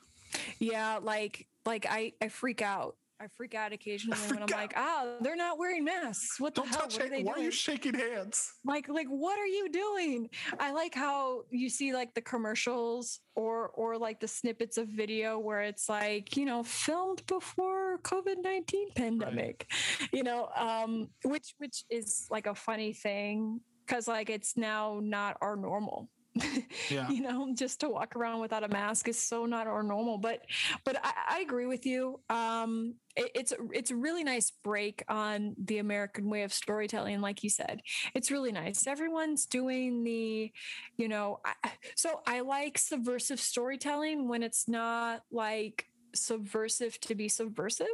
Yeah, 0.59 0.99
like 1.01 1.47
like 1.65 1.85
I 1.89 2.13
I 2.21 2.27
freak 2.27 2.61
out. 2.61 2.95
I 3.21 3.27
freak 3.35 3.53
out 3.53 3.73
occasionally 3.73 4.17
when 4.29 4.43
I'm 4.43 4.47
like, 4.47 4.73
ah, 4.77 5.15
they're 5.21 5.35
not 5.35 5.57
wearing 5.59 5.83
masks. 5.83 6.39
What 6.39 6.55
the 6.55 6.61
Don't 6.61 6.69
hell? 6.69 6.81
touch 6.81 6.97
what 6.97 7.05
are 7.05 7.09
they 7.09 7.23
Why 7.23 7.33
are 7.33 7.39
you 7.39 7.51
shaking 7.51 7.93
hands? 7.93 8.53
like 8.63 8.87
like 8.87 9.07
what 9.07 9.37
are 9.39 9.47
you 9.47 9.69
doing 9.69 10.29
i 10.59 10.71
like 10.71 10.93
how 10.93 11.41
you 11.49 11.69
see 11.69 11.93
like 11.93 12.13
the 12.13 12.21
commercials 12.21 13.19
or 13.35 13.69
or 13.69 13.97
like 13.97 14.19
the 14.19 14.27
snippets 14.27 14.77
of 14.77 14.87
video 14.87 15.39
where 15.39 15.61
it's 15.61 15.87
like 15.89 16.35
you 16.37 16.45
know 16.45 16.63
filmed 16.63 17.25
before 17.27 17.99
covid-19 18.03 18.95
pandemic 18.95 19.69
you 20.13 20.23
know 20.23 20.49
um 20.57 21.07
which 21.23 21.53
which 21.57 21.83
is 21.89 22.27
like 22.29 22.47
a 22.47 22.55
funny 22.55 22.93
thing 22.93 23.59
because 23.85 24.07
like 24.07 24.29
it's 24.29 24.55
now 24.57 24.99
not 25.01 25.37
our 25.41 25.55
normal 25.55 26.09
Yeah. 26.89 27.09
you 27.09 27.21
know 27.21 27.53
just 27.53 27.81
to 27.81 27.89
walk 27.89 28.15
around 28.15 28.39
without 28.39 28.63
a 28.63 28.67
mask 28.67 29.07
is 29.07 29.19
so 29.19 29.45
not 29.45 29.67
our 29.67 29.83
normal 29.83 30.17
but 30.17 30.41
but 30.85 30.97
i, 31.03 31.37
I 31.37 31.39
agree 31.41 31.65
with 31.65 31.85
you 31.85 32.19
um 32.29 32.95
it, 33.15 33.31
it's 33.35 33.53
it's 33.71 33.91
a 33.91 33.95
really 33.95 34.23
nice 34.23 34.51
break 34.63 35.03
on 35.07 35.55
the 35.63 35.77
american 35.79 36.29
way 36.29 36.43
of 36.43 36.53
storytelling 36.53 37.21
like 37.21 37.43
you 37.43 37.49
said 37.49 37.81
it's 38.15 38.31
really 38.31 38.51
nice 38.51 38.87
everyone's 38.87 39.45
doing 39.45 40.03
the 40.03 40.51
you 40.97 41.07
know 41.07 41.39
I, 41.45 41.71
so 41.95 42.21
i 42.25 42.39
like 42.41 42.77
subversive 42.77 43.39
storytelling 43.39 44.27
when 44.27 44.41
it's 44.41 44.67
not 44.67 45.23
like 45.31 45.85
subversive 46.15 46.99
to 47.01 47.13
be 47.13 47.29
subversive 47.29 47.87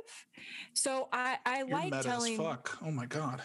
so 0.73 1.09
i 1.11 1.37
i 1.45 1.59
You're 1.59 1.67
like 1.67 2.01
telling 2.01 2.37
fuck. 2.37 2.77
Oh 2.81 2.91
my 2.91 3.05
god. 3.05 3.41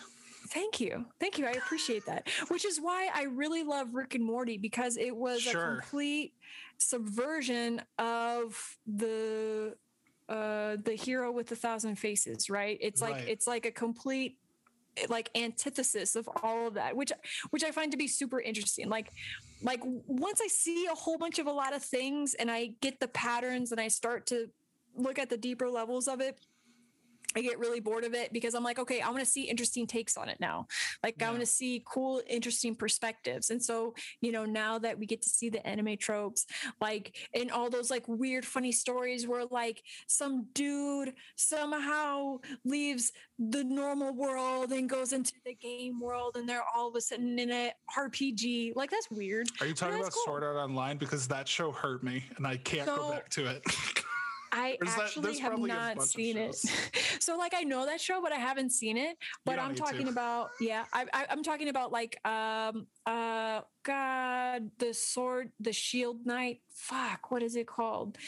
Thank 0.53 0.81
you. 0.81 1.05
Thank 1.21 1.39
you. 1.39 1.47
I 1.47 1.53
appreciate 1.53 2.05
that. 2.07 2.29
Which 2.49 2.65
is 2.65 2.79
why 2.81 3.09
I 3.15 3.25
really 3.25 3.63
love 3.63 3.95
Rick 3.95 4.15
and 4.17 4.25
Morty 4.25 4.59
because 4.59 4.97
it 4.97 5.15
was 5.15 5.43
Sure. 5.43 5.75
a 5.75 5.81
complete 5.81 6.35
subversion 6.79 7.83
of 7.99 8.79
the 8.87 9.77
uh 10.29 10.77
the 10.85 10.93
hero 10.95 11.31
with 11.33 11.51
a 11.53 11.57
thousand 11.57 11.97
faces, 11.97 12.49
right? 12.51 12.79
It's 12.81 13.01
like 13.01 13.15
Right. 13.15 13.29
it's 13.29 13.47
like 13.47 13.67
a 13.67 13.71
complete 13.71 14.39
like 15.09 15.31
antithesis 15.37 16.17
of 16.17 16.29
all 16.43 16.67
of 16.67 16.75
that 16.75 16.97
which 16.97 17.13
which 17.51 17.63
i 17.63 17.71
find 17.71 17.93
to 17.93 17.97
be 17.97 18.09
super 18.09 18.41
interesting 18.41 18.89
like 18.89 19.13
like 19.63 19.81
once 19.85 20.41
i 20.43 20.49
see 20.49 20.87
a 20.87 20.95
whole 20.95 21.17
bunch 21.17 21.39
of 21.39 21.47
a 21.47 21.51
lot 21.51 21.73
of 21.73 21.83
things 21.83 22.35
and 22.35 22.51
i 22.51 22.73
get 22.81 22.99
the 22.99 23.07
patterns 23.09 23.71
and 23.71 23.81
i 23.81 23.87
start 23.87 24.27
to 24.27 24.49
look 24.97 25.17
at 25.21 25.31
the 25.31 25.37
deeper 25.37 25.71
levels 25.71 26.09
of 26.09 26.21
it 26.21 26.41
I 27.37 27.43
get 27.43 27.59
really 27.61 27.81
bored 27.81 28.05
of 28.05 28.13
it 28.15 28.33
because 28.33 28.55
I'm 28.55 28.65
like, 28.65 28.79
okay, 28.81 29.01
I 29.01 29.09
want 29.09 29.21
to 29.21 29.31
see 29.31 29.43
interesting 29.43 29.87
takes 29.87 30.17
on 30.17 30.29
it 30.29 30.41
now. 30.41 30.67
Like, 31.03 31.23
I 31.23 31.29
want 31.29 31.41
to 31.41 31.47
see 31.47 31.83
cool, 31.87 32.21
interesting 32.29 32.75
perspectives. 32.75 33.51
And 33.51 33.63
so, 33.63 33.95
you 34.21 34.33
know, 34.33 34.45
now 34.45 34.79
that 34.81 34.99
we 34.99 35.07
get 35.07 35.23
to 35.23 35.29
see 35.29 35.49
the 35.49 35.65
anime 35.67 35.97
tropes, 35.97 36.47
like 36.81 37.17
in 37.33 37.51
all 37.51 37.71
those 37.71 37.91
like 37.91 38.07
weird, 38.09 38.45
funny 38.45 38.73
stories 38.73 39.29
where 39.29 39.45
like 39.51 39.83
some 40.09 40.47
dude 40.55 41.15
somehow 41.37 42.39
leaves 42.65 43.13
the 43.39 43.63
normal 43.63 44.13
world 44.13 44.73
and 44.73 44.89
goes 44.89 45.13
into 45.13 45.33
the 45.47 45.55
game 45.55 46.01
world 46.01 46.37
and 46.37 46.49
they're 46.49 46.65
all 46.75 46.89
of 46.89 46.97
a 46.97 47.01
sudden 47.01 47.39
in 47.39 47.51
a 47.53 47.73
RPG. 47.97 48.75
Like, 48.75 48.91
that's 48.91 49.11
weird. 49.11 49.49
Are 49.61 49.67
you 49.67 49.75
talking 49.75 50.01
about 50.01 50.13
cool. 50.13 50.23
Sword 50.25 50.43
Art 50.43 50.57
Online? 50.57 50.99
Because 50.99 51.29
that 51.29 51.47
show 51.47 51.71
hurt 51.71 52.03
me 52.03 52.25
and 52.37 52.47
I 52.47 52.57
can't 52.57 52.87
go 52.87 53.11
back 53.11 53.29
to 53.31 53.47
it. 53.47 53.63
I 54.53 54.77
There's 54.81 54.95
that- 54.97 55.05
actually 55.05 55.23
there's 55.23 55.39
have 55.41 55.59
not 55.59 56.03
seen 56.03 56.37
it. 56.37 56.55
so 57.21 57.37
like 57.39 57.55
I 57.55 57.63
know 57.63 57.87
that 57.87 58.01
show, 58.01 58.21
but 58.21 58.33
I 58.33 58.37
haven't 58.37 58.71
seen 58.71 58.97
it. 58.97 59.17
But 59.45 59.59
I'm 59.59 59.75
to. 59.75 59.81
talking 59.81 60.09
about 60.09 60.51
yeah, 60.61 60.85
I, 60.93 61.07
I, 61.13 61.27
I'm 61.31 61.43
talking 61.43 61.69
about 61.69 61.93
like 61.93 62.19
um 62.27 62.87
uh 63.07 63.61
God 63.85 64.71
the 64.79 64.93
sword 64.93 65.53
the 65.61 65.73
Shield 65.73 66.27
Knight. 66.27 66.61
Fuck, 66.75 67.31
what 67.31 67.43
is 67.43 67.57
it 67.57 67.67
called? 67.67 68.19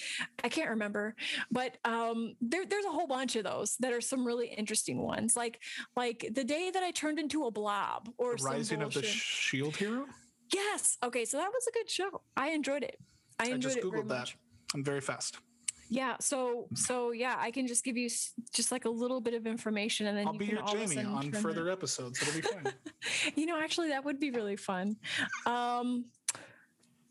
I 0.44 0.48
can't 0.48 0.70
remember. 0.70 1.14
But 1.50 1.78
um 1.84 2.34
there 2.40 2.66
there's 2.66 2.84
a 2.84 2.90
whole 2.90 3.06
bunch 3.08 3.34
of 3.36 3.44
those 3.44 3.76
that 3.80 3.92
are 3.92 4.00
some 4.00 4.24
really 4.26 4.46
interesting 4.48 5.02
ones. 5.02 5.36
Like 5.36 5.60
like 5.96 6.28
the 6.34 6.44
day 6.44 6.70
that 6.72 6.82
I 6.82 6.90
turned 6.92 7.18
into 7.18 7.46
a 7.46 7.50
blob 7.50 8.10
or 8.18 8.38
some 8.38 8.52
Rising 8.52 8.82
of 8.82 8.94
the. 8.94 9.02
Shield 9.02 9.76
Hero? 9.76 10.06
yes. 10.52 10.98
Okay, 11.02 11.24
so 11.24 11.36
that 11.38 11.50
was 11.52 11.66
a 11.66 11.72
good 11.72 11.90
show. 11.90 12.20
I 12.36 12.50
enjoyed 12.50 12.82
it. 12.84 12.98
I 13.40 13.44
I 13.44 13.46
enjoyed 13.48 13.62
just 13.62 13.76
it 13.78 13.84
very 13.84 14.02
Googled 14.02 14.08
that. 14.08 14.18
much. 14.18 14.36
I'm 14.74 14.84
very 14.84 15.00
fast. 15.00 15.38
Yeah. 15.92 16.16
So 16.20 16.68
so 16.74 17.12
yeah, 17.12 17.36
I 17.38 17.50
can 17.50 17.66
just 17.66 17.84
give 17.84 17.98
you 17.98 18.08
just 18.52 18.72
like 18.72 18.86
a 18.86 18.90
little 18.90 19.20
bit 19.20 19.34
of 19.34 19.46
information, 19.46 20.06
and 20.06 20.16
then 20.16 20.26
I'll 20.26 20.32
you 20.32 20.38
be 20.38 20.46
can 20.46 20.54
your 20.56 20.64
all 20.64 20.74
Jamie 20.74 21.04
on 21.04 21.32
further 21.32 21.68
episodes. 21.68 22.20
It'll 22.22 22.34
be 22.34 22.40
fun. 22.40 22.72
You 23.34 23.46
know, 23.46 23.58
actually, 23.60 23.88
that 23.88 24.04
would 24.04 24.20
be 24.20 24.30
really 24.30 24.56
fun. 24.56 24.96
Um, 25.44 26.04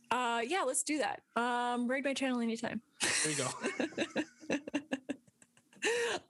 uh, 0.09 0.41
yeah, 0.47 0.63
let's 0.65 0.83
do 0.83 0.99
that. 0.99 1.21
Um, 1.35 1.87
raid 1.87 2.05
my 2.05 2.13
channel 2.13 2.39
anytime. 2.39 2.81
there 3.01 3.31
you 3.31 3.37
go. 3.37 4.57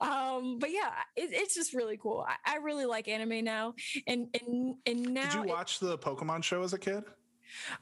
um, 0.00 0.58
but 0.58 0.70
yeah, 0.72 0.90
it, 1.16 1.30
it's 1.32 1.54
just 1.54 1.74
really 1.74 1.96
cool. 1.96 2.26
I, 2.28 2.54
I 2.54 2.56
really 2.58 2.86
like 2.86 3.08
anime 3.08 3.44
now, 3.44 3.74
and 4.06 4.26
and 4.40 4.74
and 4.84 5.14
now 5.14 5.22
Did 5.22 5.34
you 5.34 5.42
it- 5.44 5.48
watch 5.48 5.78
the 5.78 5.96
Pokemon 5.96 6.42
show 6.42 6.62
as 6.62 6.72
a 6.72 6.78
kid? 6.78 7.04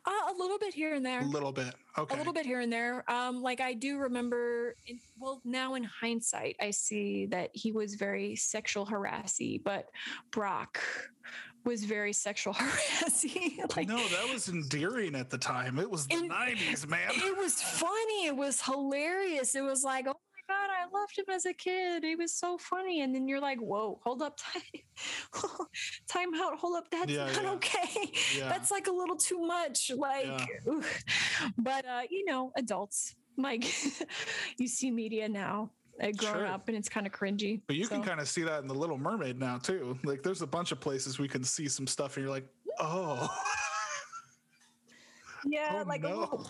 Uh, 0.06 0.32
a 0.32 0.34
little 0.36 0.58
bit 0.58 0.74
here 0.74 0.94
and 0.94 1.04
there. 1.04 1.20
A 1.20 1.24
little 1.24 1.52
bit. 1.52 1.74
Okay. 1.98 2.14
a 2.14 2.18
little 2.18 2.32
bit 2.32 2.46
here 2.46 2.60
and 2.60 2.72
there. 2.72 3.04
Um, 3.10 3.42
like 3.42 3.60
I 3.60 3.74
do 3.74 3.98
remember, 3.98 4.76
in, 4.86 5.00
well, 5.18 5.40
now 5.44 5.74
in 5.74 5.84
hindsight, 5.84 6.56
I 6.60 6.70
see 6.70 7.26
that 7.26 7.50
he 7.52 7.72
was 7.72 7.94
very 7.94 8.36
sexual 8.36 8.84
harassy, 8.86 9.60
but 9.64 9.86
Brock 10.30 10.80
was 11.64 11.84
very 11.84 12.12
sexual 12.12 12.52
harassy. 12.58 13.60
like, 13.76 13.88
no, 13.88 13.96
that 13.96 14.32
was 14.32 14.48
endearing 14.48 15.14
at 15.14 15.30
the 15.30 15.38
time. 15.38 15.78
It 15.78 15.90
was 15.90 16.06
the 16.06 16.14
90s, 16.14 16.88
man. 16.88 17.10
it 17.10 17.36
was 17.36 17.60
funny. 17.60 18.26
It 18.26 18.36
was 18.36 18.60
hilarious. 18.60 19.54
It 19.54 19.62
was 19.62 19.84
like, 19.84 20.06
oh 20.08 20.16
god, 20.50 20.70
I 20.70 20.84
loved 20.92 21.16
him 21.18 21.24
as 21.32 21.46
a 21.46 21.52
kid. 21.54 22.02
He 22.04 22.16
was 22.16 22.34
so 22.34 22.58
funny. 22.58 23.02
And 23.02 23.14
then 23.14 23.28
you're 23.28 23.40
like, 23.40 23.58
whoa, 23.58 24.00
hold 24.04 24.22
up, 24.22 24.36
time, 24.36 24.62
time 26.08 26.34
out, 26.34 26.58
hold 26.58 26.76
up. 26.76 26.90
That's 26.90 27.10
Yeah, 27.10 27.26
not 27.26 27.42
yeah. 27.44 27.50
okay. 27.52 28.12
Yeah. 28.36 28.48
That's 28.48 28.70
like 28.70 28.86
a 28.86 28.92
little 28.92 29.16
too 29.16 29.40
much. 29.40 29.90
Like, 29.96 30.48
but 31.58 31.84
uh, 31.86 32.02
you 32.10 32.24
know, 32.24 32.52
adults 32.56 33.14
like 33.36 33.64
you 34.58 34.68
see 34.68 34.90
media 34.90 35.28
now. 35.28 35.70
uh, 36.02 36.10
Grown 36.16 36.32
Sure. 36.34 36.46
up 36.46 36.68
and 36.68 36.76
it's 36.76 36.88
kind 36.88 37.06
of 37.06 37.12
cringy. 37.12 37.60
But 37.66 37.76
you 37.76 37.86
can 37.86 38.02
kind 38.02 38.20
of 38.20 38.28
see 38.28 38.42
that 38.42 38.60
in 38.62 38.68
the 38.68 38.74
Little 38.74 38.98
Mermaid 38.98 39.38
now 39.38 39.58
too. 39.58 39.98
Like 40.04 40.22
there's 40.22 40.42
a 40.42 40.46
bunch 40.46 40.72
of 40.72 40.80
places 40.80 41.18
we 41.18 41.28
can 41.28 41.44
see 41.44 41.68
some 41.68 41.86
stuff 41.86 42.16
and 42.16 42.24
you're 42.24 42.34
like, 42.34 42.46
"Oh." 42.78 43.28
Yeah, 45.46 45.82
Oh, 45.84 45.88
like 45.88 46.02
a, 46.04 46.08
little, 46.08 46.48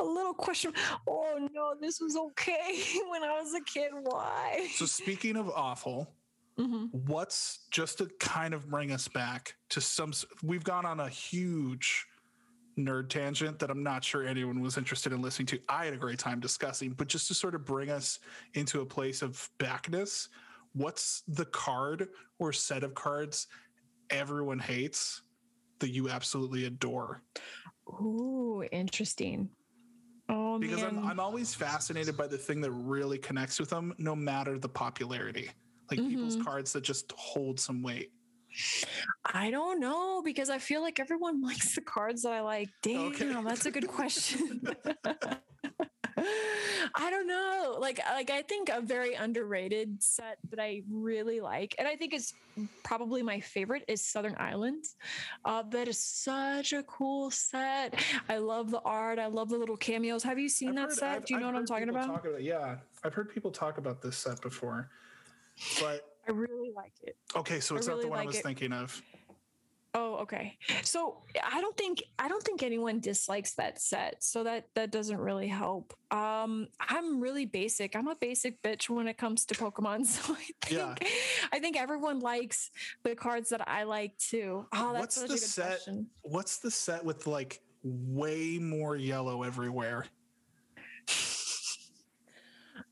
a 0.00 0.04
little 0.04 0.34
question. 0.34 0.72
Oh 1.06 1.48
no, 1.52 1.74
this 1.80 2.00
was 2.00 2.16
okay 2.16 2.82
when 3.08 3.22
I 3.22 3.40
was 3.40 3.54
a 3.54 3.60
kid. 3.62 3.92
Why? 3.92 4.68
so 4.74 4.86
speaking 4.86 5.36
of 5.36 5.48
awful, 5.50 6.16
Mhm. 6.58 6.92
what's 6.92 7.66
just 7.72 7.98
to 7.98 8.06
kind 8.20 8.54
of 8.54 8.68
bring 8.70 8.92
us 8.92 9.08
back 9.08 9.56
to 9.70 9.80
some 9.80 10.12
we've 10.44 10.62
gone 10.62 10.86
on 10.86 11.00
a 11.00 11.08
huge 11.08 12.06
nerd 12.78 13.08
tangent 13.08 13.58
that 13.58 13.70
I'm 13.70 13.82
not 13.82 14.04
sure 14.04 14.24
anyone 14.24 14.60
was 14.60 14.76
interested 14.78 15.12
in 15.12 15.20
listening 15.22 15.46
to. 15.46 15.60
I 15.68 15.84
had 15.84 15.94
a 15.94 15.96
great 15.96 16.18
time 16.20 16.38
discussing, 16.40 16.92
but 16.92 17.08
just 17.08 17.26
to 17.28 17.34
sort 17.34 17.54
of 17.56 17.64
bring 17.64 17.90
us 17.90 18.20
into 18.54 18.80
a 18.82 18.86
place 18.86 19.20
of 19.22 19.48
backness, 19.58 20.28
what's 20.74 21.22
the 21.22 21.44
card 21.46 22.08
or 22.38 22.52
set 22.52 22.82
of 22.84 22.94
cards 22.94 23.46
everyone 24.10 24.58
hates 24.58 25.22
that 25.80 25.90
you 25.90 26.08
absolutely 26.08 26.66
adore? 26.66 27.22
Ooh, 27.88 28.64
interesting. 28.72 29.50
Oh, 30.28 30.58
because 30.58 30.82
man. 30.82 30.98
I'm, 30.98 31.10
I'm 31.10 31.20
always 31.20 31.54
fascinated 31.54 32.16
by 32.16 32.26
the 32.26 32.38
thing 32.38 32.60
that 32.62 32.70
really 32.70 33.18
connects 33.18 33.60
with 33.60 33.70
them, 33.70 33.94
no 33.98 34.16
matter 34.16 34.58
the 34.58 34.68
popularity. 34.68 35.50
Like 35.90 36.00
people's 36.08 36.36
Mhm. 36.36 36.44
cards 36.44 36.72
that 36.72 36.82
just 36.82 37.12
hold 37.12 37.60
some 37.60 37.82
weight. 37.82 38.10
I 39.26 39.50
don't 39.50 39.80
know 39.80 40.22
because 40.22 40.48
I 40.48 40.58
feel 40.58 40.80
like 40.80 40.98
everyone 40.98 41.42
likes 41.42 41.74
the 41.74 41.82
cards 41.82 42.22
that 42.22 42.32
I 42.32 42.40
like. 42.40 42.70
Damn, 42.82 43.12
Okay. 43.12 43.42
that's 43.44 43.66
a 43.66 43.70
good 43.70 43.88
question. 43.88 44.62
I 46.16 47.10
don't 47.10 47.26
know. 47.26 47.76
Like 47.80 48.00
like 48.12 48.30
I 48.30 48.42
think 48.42 48.68
a 48.68 48.80
very 48.80 49.14
underrated 49.14 50.02
set 50.02 50.38
that 50.50 50.60
I 50.60 50.82
really 50.90 51.40
like 51.40 51.74
and 51.78 51.88
I 51.88 51.96
think 51.96 52.14
is 52.14 52.34
probably 52.82 53.22
my 53.22 53.40
favorite 53.40 53.84
is 53.88 54.00
Southern 54.04 54.36
Islands. 54.38 54.96
Uh 55.44 55.62
that 55.70 55.88
is 55.88 55.98
such 55.98 56.72
a 56.72 56.82
cool 56.84 57.30
set. 57.30 57.94
I 58.28 58.38
love 58.38 58.70
the 58.70 58.80
art. 58.80 59.18
I 59.18 59.26
love 59.26 59.48
the 59.48 59.58
little 59.58 59.76
cameos. 59.76 60.22
Have 60.22 60.38
you 60.38 60.48
seen 60.48 60.70
I've 60.70 60.74
that 60.76 60.82
heard- 60.90 60.98
set? 60.98 61.16
I've- 61.16 61.24
Do 61.26 61.34
you 61.34 61.40
know 61.40 61.48
I've 61.48 61.54
what 61.54 61.60
I'm 61.60 61.66
talking 61.66 61.88
about? 61.88 62.06
talk 62.06 62.26
yeah, 62.40 62.76
I've 63.02 63.14
heard 63.14 63.28
people 63.32 63.50
talk 63.50 63.78
about 63.78 64.00
this 64.02 64.16
set 64.16 64.40
before. 64.40 64.90
But 65.80 66.02
I 66.28 66.32
really 66.32 66.70
like 66.74 66.92
it. 67.02 67.16
okay, 67.36 67.60
so 67.60 67.74
I 67.74 67.78
it's 67.78 67.86
not 67.86 67.94
really 67.94 68.04
the 68.04 68.10
one 68.10 68.18
like 68.18 68.24
I 68.24 68.28
was 68.28 68.36
it. 68.38 68.42
thinking 68.44 68.72
of. 68.72 69.00
Oh, 69.96 70.16
okay. 70.16 70.58
So 70.82 71.22
I 71.40 71.60
don't 71.60 71.76
think 71.76 72.02
I 72.18 72.26
don't 72.26 72.42
think 72.42 72.64
anyone 72.64 72.98
dislikes 72.98 73.54
that 73.54 73.80
set. 73.80 74.24
So 74.24 74.42
that 74.42 74.66
that 74.74 74.90
doesn't 74.90 75.18
really 75.18 75.46
help. 75.46 75.94
Um, 76.10 76.66
I'm 76.80 77.20
really 77.20 77.46
basic. 77.46 77.94
I'm 77.94 78.08
a 78.08 78.16
basic 78.16 78.60
bitch 78.62 78.88
when 78.88 79.06
it 79.06 79.16
comes 79.16 79.44
to 79.46 79.54
Pokemon. 79.54 80.04
So 80.14 80.34
I 80.34 80.36
think 80.36 80.70
Yeah. 80.70 80.94
I 81.52 81.60
think 81.60 81.76
everyone 81.76 82.18
likes 82.18 82.70
the 83.04 83.14
cards 83.14 83.50
that 83.50 83.68
I 83.68 83.84
like 83.84 84.18
too. 84.18 84.66
Oh, 84.72 84.92
that's 84.92 85.16
What's 85.20 85.32
the 85.32 85.38
set? 85.38 85.66
question. 85.66 86.06
What's 86.22 86.58
the 86.58 86.70
set 86.70 87.04
with 87.04 87.26
like 87.28 87.60
way 87.84 88.58
more 88.58 88.96
yellow 88.96 89.44
everywhere? 89.44 90.06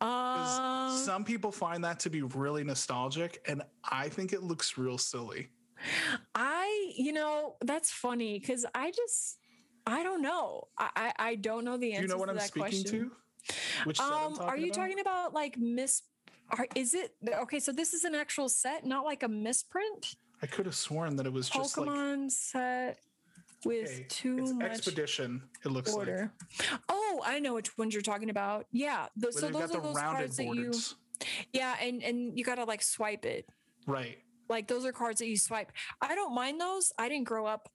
Um, 0.00 0.96
some 0.96 1.24
people 1.24 1.52
find 1.52 1.84
that 1.84 2.00
to 2.00 2.10
be 2.10 2.22
really 2.22 2.64
nostalgic, 2.64 3.40
and 3.46 3.62
I 3.84 4.08
think 4.08 4.32
it 4.32 4.42
looks 4.42 4.76
real 4.76 4.98
silly. 4.98 5.48
I, 6.34 6.92
you 6.96 7.12
know, 7.12 7.56
that's 7.60 7.90
funny 7.90 8.38
because 8.38 8.64
I 8.74 8.90
just, 8.90 9.38
I 9.86 10.02
don't 10.02 10.22
know. 10.22 10.68
I, 10.78 10.90
I, 10.96 11.12
I 11.18 11.34
don't 11.36 11.64
know 11.64 11.76
the 11.76 11.92
answer. 11.92 12.06
Do 12.06 12.08
you 12.08 12.14
know 12.14 12.18
what 12.18 12.26
to 12.26 12.32
I'm 12.32 12.40
speaking 12.40 12.82
question. 12.82 13.00
to? 13.00 13.10
Which 13.84 14.00
Um, 14.00 14.38
are 14.40 14.56
you 14.56 14.66
about? 14.66 14.76
talking 14.76 15.00
about 15.00 15.34
like 15.34 15.58
miss? 15.58 16.02
Are, 16.50 16.66
is 16.74 16.94
it 16.94 17.14
okay? 17.40 17.58
So 17.58 17.72
this 17.72 17.94
is 17.94 18.04
an 18.04 18.14
actual 18.14 18.48
set, 18.48 18.84
not 18.86 19.04
like 19.04 19.22
a 19.22 19.28
misprint. 19.28 20.14
I 20.42 20.46
could 20.46 20.66
have 20.66 20.74
sworn 20.74 21.16
that 21.16 21.26
it 21.26 21.32
was 21.32 21.48
just 21.48 21.76
like 21.78 22.30
set 22.30 22.98
with 23.64 23.88
okay, 23.88 24.06
too 24.08 24.38
it's 24.38 24.52
much 24.52 24.70
expedition. 24.70 25.42
It 25.64 25.70
looks 25.70 25.94
like. 25.94 26.08
Oh, 26.88 27.22
I 27.24 27.38
know 27.38 27.54
which 27.54 27.76
ones 27.78 27.94
you're 27.94 28.02
talking 28.02 28.30
about. 28.30 28.66
Yeah, 28.72 29.06
the, 29.16 29.32
so 29.32 29.48
those 29.48 29.52
got 29.52 29.62
are 29.62 29.66
the 29.68 29.80
those 29.80 29.98
cards 29.98 30.36
that 30.36 30.46
you. 30.46 30.72
Yeah, 31.52 31.74
and 31.80 32.02
and 32.02 32.36
you 32.38 32.44
gotta 32.44 32.64
like 32.64 32.82
swipe 32.82 33.24
it. 33.24 33.48
Right. 33.86 34.18
Like 34.52 34.68
those 34.68 34.84
are 34.84 34.92
cards 34.92 35.18
that 35.20 35.28
you 35.28 35.38
swipe. 35.38 35.72
I 36.02 36.14
don't 36.14 36.34
mind 36.34 36.60
those. 36.60 36.92
I 36.98 37.08
didn't 37.08 37.24
grow 37.24 37.46
up 37.46 37.70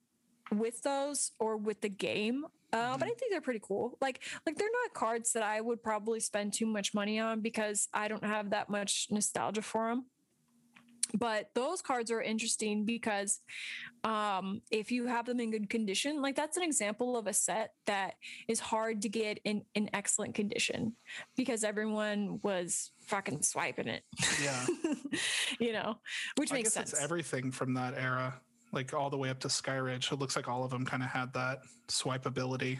with 0.52 0.80
those 0.82 1.32
or 1.40 1.56
with 1.56 1.80
the 1.80 1.88
game. 1.90 2.44
Uh, 2.72 2.76
Mm-hmm. 2.76 2.98
but 3.00 3.06
I 3.06 3.12
think 3.12 3.32
they're 3.32 3.40
pretty 3.40 3.62
cool. 3.62 3.96
Like, 4.00 4.20
like 4.46 4.56
they're 4.56 4.68
not 4.84 4.92
cards 4.94 5.32
that 5.32 5.42
I 5.42 5.60
would 5.60 5.82
probably 5.82 6.20
spend 6.20 6.52
too 6.52 6.66
much 6.66 6.92
money 6.94 7.18
on 7.18 7.40
because 7.40 7.88
I 7.94 8.08
don't 8.08 8.24
have 8.24 8.50
that 8.50 8.68
much 8.68 9.08
nostalgia 9.10 9.62
for 9.62 9.88
them. 9.88 10.04
But 11.14 11.48
those 11.54 11.80
cards 11.80 12.10
are 12.10 12.20
interesting 12.20 12.84
because 12.84 13.40
um, 14.04 14.60
if 14.70 14.92
you 14.92 15.06
have 15.06 15.24
them 15.24 15.40
in 15.40 15.50
good 15.50 15.70
condition, 15.70 16.20
like 16.20 16.36
that's 16.36 16.58
an 16.58 16.62
example 16.62 17.16
of 17.16 17.26
a 17.26 17.32
set 17.32 17.72
that 17.86 18.14
is 18.46 18.60
hard 18.60 19.00
to 19.02 19.08
get 19.08 19.40
in 19.44 19.64
in 19.74 19.88
excellent 19.94 20.34
condition 20.34 20.94
because 21.36 21.64
everyone 21.64 22.38
was 22.42 22.90
fucking 23.08 23.42
swiping 23.42 23.88
it. 23.88 24.04
Yeah. 24.42 24.66
you 25.60 25.72
know, 25.72 25.98
which 26.36 26.52
I 26.52 26.56
makes 26.56 26.72
sense. 26.72 26.92
it's 26.92 27.02
everything 27.02 27.50
from 27.50 27.74
that 27.74 27.94
era, 27.96 28.40
like 28.72 28.94
all 28.94 29.10
the 29.10 29.18
way 29.18 29.30
up 29.30 29.40
to 29.40 29.48
Skyridge. 29.48 30.12
It 30.12 30.18
looks 30.18 30.36
like 30.36 30.48
all 30.48 30.64
of 30.64 30.70
them 30.70 30.84
kind 30.84 31.02
of 31.02 31.08
had 31.08 31.32
that 31.34 31.60
swipe 31.88 32.26
ability. 32.26 32.78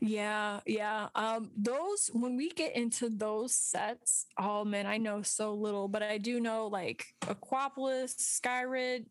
Yeah, 0.00 0.60
yeah. 0.66 1.08
Um, 1.14 1.50
those 1.56 2.10
when 2.12 2.36
we 2.36 2.50
get 2.50 2.76
into 2.76 3.08
those 3.08 3.54
sets, 3.54 4.26
oh 4.38 4.64
man, 4.64 4.86
I 4.86 4.98
know 4.98 5.22
so 5.22 5.54
little, 5.54 5.88
but 5.88 6.02
I 6.02 6.18
do 6.18 6.40
know 6.40 6.66
like 6.68 7.06
Aquapolis, 7.22 8.14
Skyridge, 8.16 9.06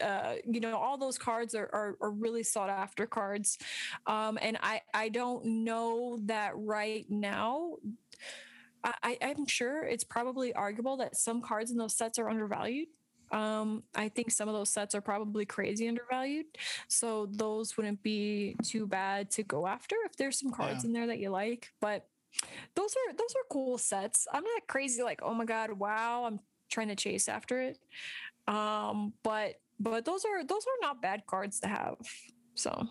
uh, 0.00 0.34
you 0.46 0.60
know, 0.60 0.76
all 0.76 0.98
those 0.98 1.18
cards 1.18 1.54
are, 1.54 1.68
are 1.72 1.96
are 2.00 2.10
really 2.10 2.42
sought 2.42 2.70
after 2.70 3.06
cards. 3.06 3.58
Um, 4.06 4.38
and 4.40 4.58
I 4.62 4.82
I 4.92 5.08
don't 5.08 5.44
know 5.64 6.18
that 6.24 6.52
right 6.54 7.06
now. 7.08 7.76
I, 9.02 9.18
I'm 9.22 9.46
sure 9.46 9.84
it's 9.84 10.04
probably 10.04 10.52
arguable 10.52 10.98
that 10.98 11.16
some 11.16 11.40
cards 11.40 11.70
in 11.70 11.76
those 11.78 11.94
sets 11.96 12.18
are 12.18 12.28
undervalued. 12.28 12.88
Um, 13.32 13.82
I 13.94 14.10
think 14.10 14.30
some 14.30 14.48
of 14.48 14.54
those 14.54 14.68
sets 14.68 14.94
are 14.94 15.00
probably 15.00 15.46
crazy 15.46 15.88
undervalued. 15.88 16.46
So 16.88 17.26
those 17.32 17.76
wouldn't 17.76 18.02
be 18.02 18.56
too 18.62 18.86
bad 18.86 19.30
to 19.32 19.42
go 19.42 19.66
after 19.66 19.96
if 20.04 20.16
there's 20.16 20.38
some 20.38 20.50
cards 20.50 20.84
Yeah. 20.84 20.88
in 20.88 20.92
there 20.92 21.06
that 21.06 21.18
you 21.18 21.30
like. 21.30 21.72
But 21.80 22.06
those 22.74 22.94
are 22.94 23.12
those 23.14 23.34
are 23.34 23.44
cool 23.50 23.78
sets. 23.78 24.26
I'm 24.32 24.44
not 24.44 24.66
crazy 24.66 25.02
like, 25.02 25.20
oh 25.22 25.34
my 25.34 25.44
god, 25.44 25.72
wow, 25.72 26.24
I'm 26.26 26.40
trying 26.70 26.88
to 26.88 26.96
chase 26.96 27.28
after 27.28 27.60
it. 27.62 27.78
Um, 28.46 29.14
but 29.22 29.60
but 29.80 30.04
those 30.04 30.24
are 30.24 30.44
those 30.44 30.64
are 30.66 30.78
not 30.86 31.00
bad 31.00 31.26
cards 31.26 31.60
to 31.60 31.68
have. 31.68 31.96
So 32.54 32.88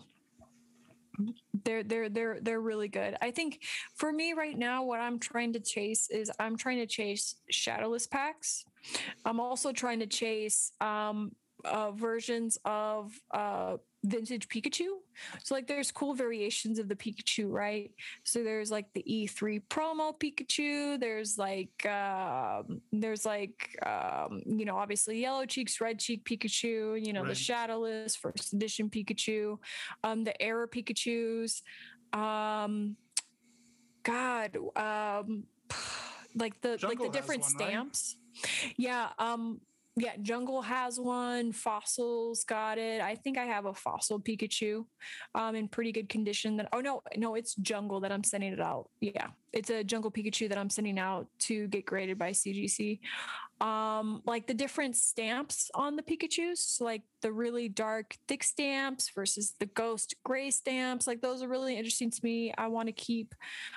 they're 1.64 1.82
they're 1.82 2.08
they're 2.08 2.38
they're 2.40 2.60
really 2.60 2.88
good. 2.88 3.16
I 3.20 3.30
think 3.30 3.60
for 3.94 4.12
me 4.12 4.32
right 4.32 4.56
now, 4.56 4.84
what 4.84 5.00
I'm 5.00 5.18
trying 5.18 5.52
to 5.54 5.60
chase 5.60 6.08
is 6.10 6.30
I'm 6.38 6.56
trying 6.56 6.78
to 6.78 6.86
chase 6.86 7.36
shadowless 7.50 8.06
packs. 8.06 8.64
I'm 9.24 9.40
also 9.40 9.72
trying 9.72 10.00
to 10.00 10.06
chase 10.06 10.72
um 10.80 11.32
uh, 11.64 11.92
versions 11.92 12.58
of 12.64 13.12
uh 13.30 13.76
vintage 14.04 14.48
Pikachu. 14.48 14.86
So 15.42 15.54
like 15.54 15.66
there's 15.66 15.90
cool 15.90 16.14
variations 16.14 16.78
of 16.78 16.88
the 16.88 16.94
Pikachu, 16.94 17.50
right? 17.50 17.90
So 18.24 18.44
there's 18.44 18.70
like 18.70 18.86
the 18.94 19.02
E3 19.02 19.62
promo 19.68 20.12
Pikachu, 20.18 21.00
there's 21.00 21.38
like 21.38 21.86
um 21.86 22.80
there's 22.92 23.24
like 23.24 23.76
um 23.84 24.42
you 24.46 24.64
know 24.64 24.76
obviously 24.76 25.20
yellow 25.20 25.46
cheeks, 25.46 25.80
red 25.80 25.98
cheek 25.98 26.24
Pikachu, 26.24 27.04
you 27.04 27.12
know 27.12 27.24
the 27.24 27.34
shadowless 27.34 28.16
first 28.16 28.52
edition 28.52 28.90
Pikachu, 28.90 29.58
um 30.02 30.24
the 30.24 30.40
error 30.40 30.68
Pikachus, 30.68 31.62
um 32.12 32.96
god 34.02 34.56
um 34.76 35.44
like 36.34 36.60
the 36.60 36.76
Jungle 36.76 37.06
like 37.06 37.12
the 37.12 37.18
different 37.18 37.42
one, 37.42 37.52
right? 37.54 37.68
stamps. 37.68 38.16
Yeah, 38.76 39.08
um 39.18 39.60
yeah, 39.96 40.16
Jungle 40.20 40.62
has 40.62 40.98
one. 40.98 41.52
Fossils 41.52 42.44
got 42.44 42.78
it. 42.78 43.00
I 43.00 43.14
think 43.14 43.38
I 43.38 43.44
have 43.44 43.66
a 43.66 43.74
fossil 43.74 44.18
Pikachu, 44.20 44.84
um, 45.34 45.54
in 45.54 45.68
pretty 45.68 45.92
good 45.92 46.08
condition. 46.08 46.56
That 46.56 46.68
oh 46.72 46.80
no, 46.80 47.02
no, 47.16 47.36
it's 47.36 47.54
Jungle 47.54 48.00
that 48.00 48.10
I'm 48.10 48.24
sending 48.24 48.52
it 48.52 48.60
out. 48.60 48.90
Yeah, 49.00 49.28
it's 49.54 49.70
a 49.70 49.84
Jungle 49.84 50.10
Pikachu 50.10 50.48
that 50.48 50.58
I'm 50.58 50.68
sending 50.68 50.98
out 50.98 51.26
to 51.40 51.68
get 51.68 51.86
graded 51.86 52.18
by 52.18 52.30
CGC. 52.32 52.98
Um, 53.60 54.20
like 54.26 54.48
the 54.48 54.52
different 54.52 54.96
stamps 54.96 55.70
on 55.74 55.94
the 55.94 56.02
Pikachu's, 56.02 56.78
like 56.80 57.02
the 57.22 57.32
really 57.32 57.68
dark 57.68 58.16
thick 58.26 58.42
stamps 58.42 59.10
versus 59.14 59.54
the 59.60 59.66
ghost 59.66 60.16
gray 60.24 60.50
stamps. 60.50 61.06
Like 61.06 61.22
those 61.22 61.40
are 61.40 61.46
really 61.48 61.76
interesting 61.76 62.10
to 62.10 62.20
me. 62.24 62.52
I 62.58 62.66
want 62.66 62.88
to 62.88 62.92
keep. 62.92 63.32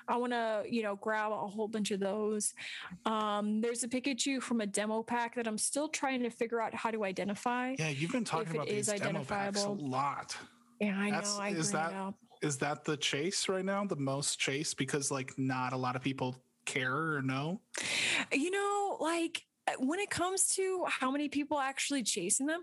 I 0.07 0.17
want 0.17 0.33
to 0.33 0.63
you 0.67 0.81
know 0.81 0.95
grab 0.95 1.31
a 1.31 1.47
whole 1.47 1.67
bunch 1.67 1.91
of 1.91 1.99
those. 1.99 2.55
Um, 3.05 3.61
there's 3.61 3.83
a 3.83 3.87
Pikachu 3.87 4.41
from 4.41 4.61
a 4.61 4.65
demo 4.65 5.03
pack 5.03 5.35
that 5.35 5.47
I'm 5.47 5.59
still 5.59 5.87
trying 5.87 6.23
to 6.23 6.31
figure 6.31 6.59
out 6.59 6.73
how 6.73 6.89
to 6.89 7.05
identify. 7.05 7.75
Yeah, 7.77 7.89
you've 7.89 8.11
been 8.11 8.25
talking 8.25 8.55
about 8.55 8.67
these 8.67 8.87
demo 8.87 9.23
packs 9.23 9.63
a 9.63 9.69
lot. 9.69 10.35
Yeah, 10.81 10.99
I 10.99 11.11
That's- 11.11 11.37
know. 11.37 11.43
I 11.43 11.49
is 11.49 11.71
that-. 11.71 12.13
Is 12.41 12.57
that 12.57 12.85
the 12.85 12.97
chase 12.97 13.49
right 13.49 13.65
now? 13.65 13.85
The 13.85 13.95
most 13.95 14.39
chase 14.39 14.73
because 14.73 15.11
like 15.11 15.37
not 15.37 15.73
a 15.73 15.77
lot 15.77 15.95
of 15.95 16.01
people 16.01 16.35
care 16.65 17.15
or 17.15 17.21
know. 17.21 17.61
You 18.31 18.51
know, 18.51 18.97
like 18.99 19.43
when 19.79 19.99
it 19.99 20.09
comes 20.09 20.55
to 20.55 20.85
how 20.87 21.11
many 21.11 21.29
people 21.29 21.59
actually 21.59 22.03
chasing 22.03 22.45
them, 22.45 22.61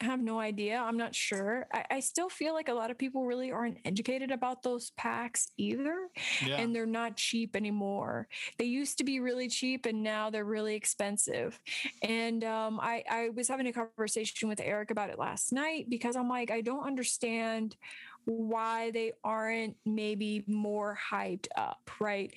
I 0.00 0.04
have 0.04 0.20
no 0.20 0.38
idea. 0.38 0.78
I'm 0.78 0.98
not 0.98 1.14
sure. 1.14 1.66
I, 1.72 1.84
I 1.92 2.00
still 2.00 2.28
feel 2.28 2.52
like 2.52 2.68
a 2.68 2.74
lot 2.74 2.90
of 2.90 2.98
people 2.98 3.24
really 3.24 3.50
aren't 3.50 3.78
educated 3.84 4.30
about 4.30 4.62
those 4.62 4.90
packs 4.90 5.48
either. 5.56 6.08
Yeah. 6.44 6.56
and 6.56 6.74
they're 6.74 6.86
not 6.86 7.16
cheap 7.16 7.56
anymore. 7.56 8.28
They 8.58 8.66
used 8.66 8.98
to 8.98 9.04
be 9.04 9.20
really 9.20 9.48
cheap 9.48 9.86
and 9.86 10.02
now 10.02 10.28
they're 10.28 10.44
really 10.44 10.74
expensive. 10.74 11.58
And 12.02 12.44
um, 12.44 12.78
I, 12.80 13.04
I 13.10 13.28
was 13.30 13.48
having 13.48 13.66
a 13.68 13.72
conversation 13.72 14.48
with 14.48 14.60
Eric 14.60 14.90
about 14.90 15.10
it 15.10 15.18
last 15.18 15.52
night 15.52 15.88
because 15.88 16.14
I'm 16.14 16.28
like, 16.28 16.50
I 16.50 16.60
don't 16.60 16.86
understand 16.86 17.76
why 18.26 18.90
they 18.90 19.12
aren't 19.24 19.76
maybe 19.86 20.44
more 20.46 20.98
hyped 21.10 21.46
up, 21.56 21.90
right? 22.00 22.32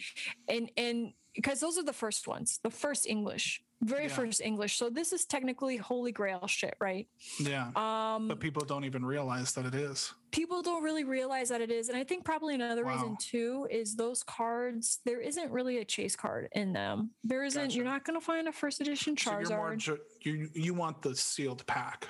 And 0.48 0.72
and 0.78 1.14
because 1.36 1.60
those 1.60 1.78
are 1.78 1.84
the 1.84 1.94
first 1.94 2.28
ones, 2.28 2.60
the 2.64 2.70
first 2.72 3.06
English, 3.08 3.62
very 3.82 4.04
Yeah. 4.08 4.14
first 4.16 4.42
English. 4.42 4.78
So 4.78 4.90
this 4.90 5.14
is 5.14 5.26
technically 5.26 5.78
holy 5.78 6.12
grail 6.12 6.48
shit, 6.48 6.76
right? 6.80 7.08
Yeah. 7.40 7.72
Um 7.76 8.28
but 8.28 8.40
people 8.40 8.64
don't 8.66 8.84
even 8.86 9.04
realize 9.06 9.54
that 9.54 9.66
it 9.66 9.76
is. 9.76 10.14
people 10.32 10.62
don't 10.62 10.84
really 10.84 11.04
realize 11.06 11.50
that 11.50 11.60
it 11.60 11.72
is 11.72 11.90
and 11.90 11.98
i 11.98 12.04
think 12.04 12.24
probably 12.24 12.54
another 12.54 12.86
reason 12.86 13.18
too 13.18 13.68
is 13.72 13.96
those 13.96 14.22
cards 14.22 15.00
there 15.04 15.20
isn't 15.20 15.50
really 15.52 15.80
a 15.80 15.86
chase 15.96 16.16
card 16.16 16.48
in 16.52 16.72
them 16.72 17.10
there 17.24 17.44
isn't 17.44 17.74
you're 17.74 17.84
not 17.94 18.06
going 18.06 18.14
to 18.20 18.24
find 18.24 18.48
a 18.48 18.52
first 18.52 18.80
edition 18.80 19.18
So 19.18 19.32
charizard 19.32 19.78
ju- 19.80 19.98
you 20.22 20.50
you 20.54 20.74
want 20.76 21.02
the 21.02 21.16
sealed 21.16 21.66
pack. 21.66 22.08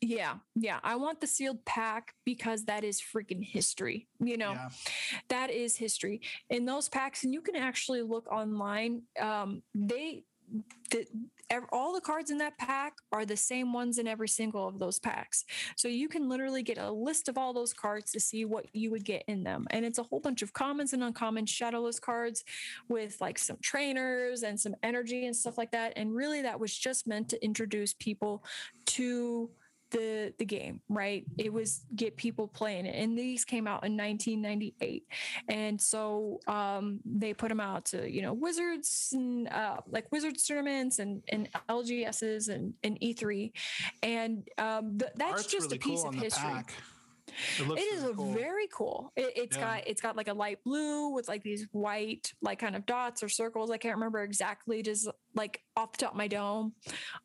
Yeah 0.00 0.34
yeah 0.54 0.78
i 0.84 0.94
want 0.94 1.20
the 1.20 1.26
sealed 1.26 1.64
pack 1.64 2.14
because 2.24 2.64
that 2.64 2.84
is 2.84 3.00
freaking 3.00 3.44
history 3.44 4.06
you 4.20 4.36
know? 4.36 4.52
Yeah. 4.52 4.68
that 5.28 5.50
is 5.50 5.76
history. 5.76 6.20
In 6.50 6.64
those 6.64 6.88
packs 6.88 7.24
and 7.24 7.32
you 7.32 7.40
can 7.40 7.56
actually 7.56 8.02
look 8.02 8.30
online 8.30 9.02
um 9.20 9.62
they 9.74 10.24
the, 10.90 11.06
all 11.72 11.94
the 11.94 12.00
cards 12.00 12.30
in 12.30 12.38
that 12.38 12.56
pack 12.56 12.94
are 13.12 13.26
the 13.26 13.36
same 13.36 13.72
ones 13.72 13.98
in 13.98 14.06
every 14.06 14.28
single 14.28 14.66
of 14.66 14.78
those 14.78 14.98
packs. 14.98 15.44
So 15.76 15.88
you 15.88 16.08
can 16.08 16.28
literally 16.28 16.62
get 16.62 16.78
a 16.78 16.90
list 16.90 17.28
of 17.28 17.36
all 17.36 17.52
those 17.52 17.74
cards 17.74 18.12
to 18.12 18.20
see 18.20 18.46
what 18.46 18.66
you 18.72 18.90
would 18.90 19.04
get 19.04 19.24
in 19.28 19.44
them. 19.44 19.66
And 19.70 19.84
it's 19.84 19.98
a 19.98 20.02
whole 20.02 20.20
bunch 20.20 20.40
of 20.40 20.52
commons 20.54 20.94
and 20.94 21.02
uncommon 21.02 21.44
shadowless 21.44 22.00
cards 22.00 22.44
with 22.88 23.20
like 23.20 23.38
some 23.38 23.58
trainers 23.62 24.42
and 24.42 24.58
some 24.58 24.74
energy 24.82 25.26
and 25.26 25.36
stuff 25.36 25.58
like 25.58 25.72
that. 25.72 25.92
And 25.96 26.14
really 26.14 26.42
that 26.42 26.60
was 26.60 26.76
just 26.76 27.06
meant 27.06 27.28
to 27.30 27.44
introduce 27.44 27.92
people 27.94 28.42
to 28.86 29.50
the 29.90 30.32
the 30.38 30.44
game 30.44 30.80
right? 30.88 31.24
It 31.38 31.52
was 31.52 31.82
get 31.94 32.16
people 32.16 32.48
playing 32.48 32.86
it. 32.86 32.94
And 32.94 33.18
these 33.18 33.44
came 33.44 33.66
out 33.66 33.84
in 33.84 33.96
1998 33.96 35.06
and 35.48 35.80
so 35.80 36.40
um 36.46 37.00
they 37.04 37.32
put 37.34 37.48
them 37.48 37.60
out 37.60 37.86
to 37.86 38.10
you 38.10 38.22
know 38.22 38.32
wizards 38.32 39.10
and 39.12 39.48
uh 39.48 39.76
like 39.88 40.10
wizards 40.12 40.44
tournaments 40.46 40.98
and 40.98 41.22
and 41.28 41.48
lgs's 41.68 42.48
and, 42.48 42.74
and 42.82 42.98
e3 43.00 43.52
and 44.02 44.48
um 44.58 44.98
th- 44.98 45.12
that's 45.16 45.32
Art's 45.32 45.46
just 45.46 45.66
really 45.66 45.76
a 45.76 45.80
piece 45.80 46.00
cool 46.00 46.08
of 46.10 46.14
history. 46.16 46.42
pack. 46.42 46.74
It 47.58 47.68
it 47.70 47.80
is 47.80 48.02
really 48.02 48.14
cool. 48.14 48.32
very 48.32 48.68
cool. 48.72 49.12
It, 49.16 49.32
it's 49.36 49.56
Yeah. 49.56 49.76
got 49.78 49.88
it's 49.88 50.00
got 50.00 50.16
like 50.16 50.28
a 50.28 50.32
light 50.34 50.62
blue 50.64 51.10
with 51.10 51.28
like 51.28 51.42
these 51.42 51.66
white 51.72 52.32
like 52.42 52.58
kind 52.58 52.76
of 52.76 52.86
dots 52.86 53.22
or 53.22 53.28
circles. 53.28 53.70
I 53.70 53.76
can't 53.78 53.94
remember 53.96 54.22
exactly, 54.22 54.82
just 54.82 55.08
like 55.34 55.60
off 55.76 55.92
the 55.92 55.98
top 55.98 56.12
of 56.12 56.16
my 56.16 56.28
dome. 56.28 56.72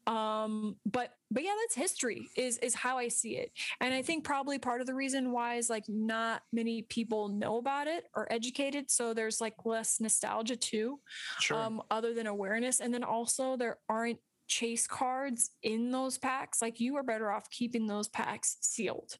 Um, 0.08 0.76
but 0.86 1.12
but 1.32 1.44
yeah, 1.44 1.54
that's 1.64 1.76
history 1.76 2.30
is 2.38 2.58
is 2.60 2.76
how 2.76 2.98
I 2.98 3.08
see 3.08 3.38
it, 3.38 3.52
and 3.82 3.94
I 3.94 4.02
think 4.02 4.24
probably 4.24 4.60
part 4.60 4.82
of 4.82 4.88
the 4.88 4.94
reason 4.94 5.32
why 5.32 5.56
is 5.56 5.70
like 5.70 5.86
not 5.88 6.44
many 6.52 6.84
people 6.84 7.30
know 7.30 7.58
about 7.58 7.88
it 7.88 8.06
or 8.16 8.32
educated, 8.32 8.92
so 8.92 9.14
there's 9.14 9.42
like 9.42 9.56
less 9.66 10.00
nostalgia 10.00 10.56
too 10.56 11.00
sure. 11.40 11.58
um, 11.58 11.82
other 11.90 12.14
than 12.14 12.28
awareness. 12.28 12.80
And 12.82 12.94
then 12.94 13.04
also 13.04 13.58
there 13.58 13.78
aren't 13.90 14.20
chase 14.54 14.86
cards 14.86 15.52
in 15.64 15.90
those 15.90 16.18
packs. 16.20 16.62
Like 16.62 16.80
you 16.80 16.96
are 16.98 17.04
better 17.04 17.32
off 17.32 17.50
keeping 17.50 17.88
those 17.88 18.08
packs 18.08 18.58
sealed 18.62 19.18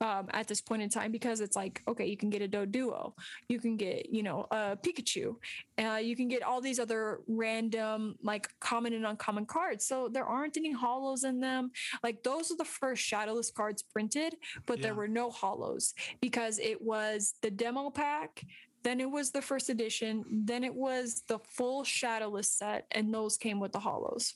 um, 0.00 0.26
at 0.32 0.48
this 0.48 0.60
point 0.60 0.82
in 0.82 0.88
time 0.88 1.12
because 1.12 1.40
it's 1.40 1.54
like, 1.54 1.80
okay, 1.86 2.06
you 2.06 2.16
can 2.16 2.28
get 2.28 2.42
a 2.42 2.48
Doduo, 2.48 3.12
you 3.48 3.60
can 3.60 3.76
get, 3.76 4.12
you 4.12 4.24
know, 4.24 4.46
a 4.50 4.76
Pikachu, 4.76 5.36
uh, 5.78 5.98
you 5.98 6.16
can 6.16 6.26
get 6.26 6.42
all 6.42 6.60
these 6.60 6.80
other 6.80 7.20
random, 7.28 8.16
like 8.22 8.48
common 8.58 8.94
and 8.94 9.06
uncommon 9.06 9.46
cards. 9.46 9.86
So 9.86 10.08
there 10.08 10.26
aren't 10.26 10.56
any 10.56 10.74
holos 10.74 11.24
in 11.24 11.38
them. 11.38 11.70
Like 12.02 12.24
those 12.24 12.50
are 12.50 12.56
the 12.56 12.64
first 12.64 13.02
shadowless 13.02 13.52
cards 13.52 13.82
printed, 13.82 14.34
but 14.66 14.82
there 14.82 14.94
were 14.94 15.08
no 15.08 15.30
holos 15.30 15.94
because 16.20 16.58
it 16.58 16.82
was 16.82 17.34
the 17.42 17.50
demo 17.50 17.90
pack 17.90 18.42
then 18.84 19.00
it 19.00 19.10
was 19.10 19.30
the 19.30 19.42
first 19.42 19.70
edition 19.70 20.24
then 20.30 20.62
it 20.62 20.74
was 20.74 21.22
the 21.26 21.38
full 21.38 21.82
shadowless 21.82 22.50
set 22.50 22.86
and 22.92 23.12
those 23.12 23.36
came 23.36 23.58
with 23.58 23.72
the 23.72 23.78
holos 23.78 24.34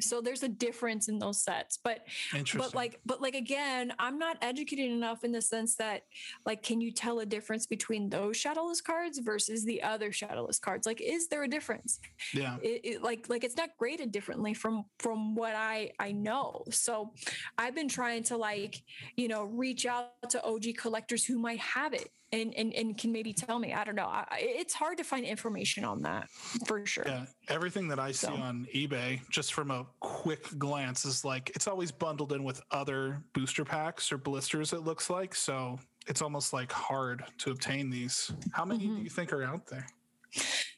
so 0.00 0.20
there's 0.20 0.42
a 0.42 0.48
difference 0.48 1.08
in 1.08 1.18
those 1.18 1.42
sets 1.42 1.78
but 1.82 2.06
but 2.54 2.74
like 2.74 3.00
but 3.06 3.20
like 3.20 3.34
again 3.34 3.92
i'm 3.98 4.18
not 4.18 4.36
educated 4.42 4.90
enough 4.90 5.24
in 5.24 5.32
the 5.32 5.42
sense 5.42 5.74
that 5.76 6.02
like 6.46 6.62
can 6.62 6.80
you 6.80 6.90
tell 6.90 7.20
a 7.20 7.26
difference 7.26 7.66
between 7.66 8.08
those 8.08 8.36
shadowless 8.36 8.80
cards 8.80 9.18
versus 9.18 9.64
the 9.64 9.82
other 9.82 10.12
shadowless 10.12 10.58
cards? 10.58 10.86
Like 10.86 11.00
is 11.00 11.28
there 11.28 11.42
a 11.44 11.48
difference? 11.48 12.00
Yeah. 12.34 12.56
it, 12.62 12.80
it 12.84 13.02
like 13.02 13.28
like 13.28 13.44
it's 13.44 13.56
not 13.56 13.70
graded 13.78 14.12
differently 14.12 14.54
from 14.54 14.84
from 14.98 15.34
what 15.34 15.54
i 15.54 15.90
i 15.98 16.12
know. 16.12 16.64
So 16.70 17.12
i've 17.56 17.74
been 17.74 17.88
trying 17.88 18.22
to 18.24 18.36
like 18.36 18.82
you 19.16 19.28
know 19.28 19.44
reach 19.44 19.86
out 19.86 20.12
to 20.30 20.42
og 20.44 20.64
collectors 20.76 21.24
who 21.24 21.38
might 21.38 21.60
have 21.60 21.92
it 21.92 22.08
and 22.32 22.54
and, 22.54 22.74
and 22.74 22.98
can 22.98 23.10
maybe 23.12 23.32
tell 23.32 23.58
me 23.58 23.72
i 23.72 23.84
don't 23.84 23.94
know 23.94 24.06
I, 24.06 24.26
it's 24.40 24.74
hard 24.74 24.98
to 24.98 25.04
find 25.04 25.24
information 25.24 25.84
on 25.84 26.02
that 26.02 26.28
for 26.66 26.84
sure 26.84 27.04
Yeah, 27.06 27.24
everything 27.48 27.88
that 27.88 27.98
I 27.98 28.12
see 28.12 28.26
So- 28.26 28.34
on 28.34 28.66
eBay, 28.74 29.20
just 29.30 29.54
from 29.54 29.70
a 29.70 29.86
quick 30.00 30.46
glance, 30.58 31.04
is 31.04 31.24
like 31.24 31.50
it's 31.54 31.66
always 31.66 31.90
bundled 31.90 32.32
in 32.32 32.44
with 32.44 32.60
other 32.70 33.22
booster 33.32 33.64
packs 33.64 34.12
or 34.12 34.18
blisters. 34.18 34.72
It 34.72 34.80
looks 34.80 35.08
like 35.10 35.34
so. 35.34 35.78
It's 36.06 36.20
almost 36.22 36.52
like 36.52 36.70
hard 36.72 37.24
to 37.38 37.50
obtain 37.50 37.90
these. 37.90 38.30
How 38.52 38.64
many 38.64 38.86
Mhm. 38.86 38.96
do 38.98 39.02
you 39.02 39.10
think 39.10 39.32
are 39.32 39.42
out 39.42 39.66
there? 39.66 39.86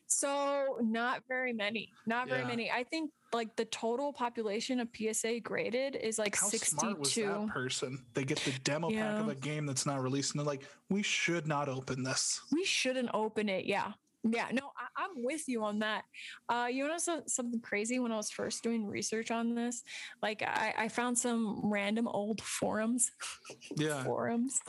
So 0.07 0.79
not 0.83 1.23
very 1.29 1.53
many. 1.53 1.91
Not 2.07 2.29
very 2.29 2.43
Yeah. 2.43 2.47
many. 2.49 2.71
I 2.71 2.85
think 2.85 3.11
like 3.33 3.55
the 3.57 3.65
total 3.67 4.13
population 4.13 4.81
of 4.81 4.89
PSA 4.95 5.41
graded 5.41 5.97
is 5.97 6.19
like 6.19 6.37
How 6.37 6.49
62. 6.49 6.81
smart 6.81 6.99
was 6.99 7.15
that 7.15 7.47
person? 7.49 8.05
They 8.15 8.25
get 8.25 8.39
the 8.39 8.53
demo 8.65 8.91
pack 8.91 9.21
of 9.21 9.29
a 9.29 9.35
game 9.35 9.67
that's 9.67 9.87
not 9.87 10.03
released, 10.03 10.33
and 10.33 10.41
they're 10.41 10.47
like, 10.47 10.65
"We 10.89 11.03
should 11.03 11.47
not 11.47 11.69
open 11.69 12.03
this." 12.03 12.41
we 12.53 12.65
shouldn't 12.65 13.11
open 13.15 13.49
it. 13.49 13.65
Yeah. 13.65 13.93
Yeah, 14.23 14.49
no, 14.53 14.71
I, 14.77 15.05
I'm 15.05 15.25
with 15.25 15.49
you 15.49 15.65
on 15.65 15.79
that. 15.79 16.05
Uh, 16.49 16.69
you 16.71 16.87
know, 16.87 16.99
so, 16.99 17.23
something 17.27 17.61
crazy 17.61 17.99
when 17.99 18.13
I 18.13 18.17
was 18.17 18.31
first 18.31 18.63
doing 18.63 18.87
research 18.87 19.31
on 19.31 19.55
this, 19.55 19.83
like 20.23 20.43
I, 20.43 20.75
I 20.77 20.89
found 20.89 21.17
some 21.17 21.61
random 21.65 22.07
old 22.07 22.43
forums, 22.43 23.11
Yeah, 23.77 24.05
forums, 24.05 24.61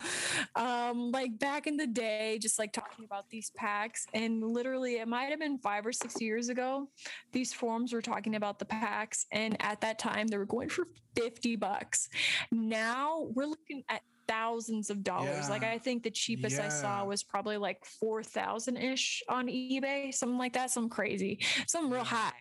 um, 0.55 1.11
like 1.11 1.37
back 1.37 1.67
in 1.67 1.75
the 1.75 1.87
day, 1.87 2.39
just 2.41 2.59
like 2.59 2.71
talking 2.71 3.03
about 3.03 3.29
these 3.29 3.51
packs. 3.57 4.05
And 4.13 4.41
literally, 4.41 4.97
it 4.99 5.07
might 5.07 5.31
have 5.31 5.39
been 5.39 5.57
five 5.57 5.85
or 5.85 5.91
six 5.91 6.21
years 6.21 6.47
ago. 6.47 6.87
These 7.33 7.53
forums 7.53 7.91
were 7.91 8.01
talking 8.01 8.35
about 8.35 8.57
the 8.57 8.65
packs, 8.65 9.25
and 9.31 9.57
at 9.61 9.81
that 9.81 9.99
time, 9.99 10.27
they 10.27 10.37
were 10.37 10.45
going 10.45 10.69
for 10.69 10.85
fifty 11.15 11.57
bucks. 11.57 12.07
Now 12.51 13.27
we're 13.33 13.47
looking 13.47 13.83
at 13.89 14.01
thousands 14.31 14.89
of 14.89 15.03
dollars. 15.03 15.49
Like 15.49 15.63
I 15.63 15.77
think 15.77 16.03
the 16.03 16.11
cheapest 16.11 16.59
I 16.59 16.69
saw 16.69 17.03
was 17.05 17.21
probably 17.23 17.57
like 17.57 17.83
four 17.85 18.23
thousand 18.23 18.77
ish 18.77 19.23
on 19.27 19.47
eBay, 19.47 20.13
something 20.13 20.37
like 20.37 20.53
that, 20.53 20.71
some 20.71 20.87
crazy, 20.89 21.39
some 21.67 21.91
real 21.91 22.03
high. 22.05 22.39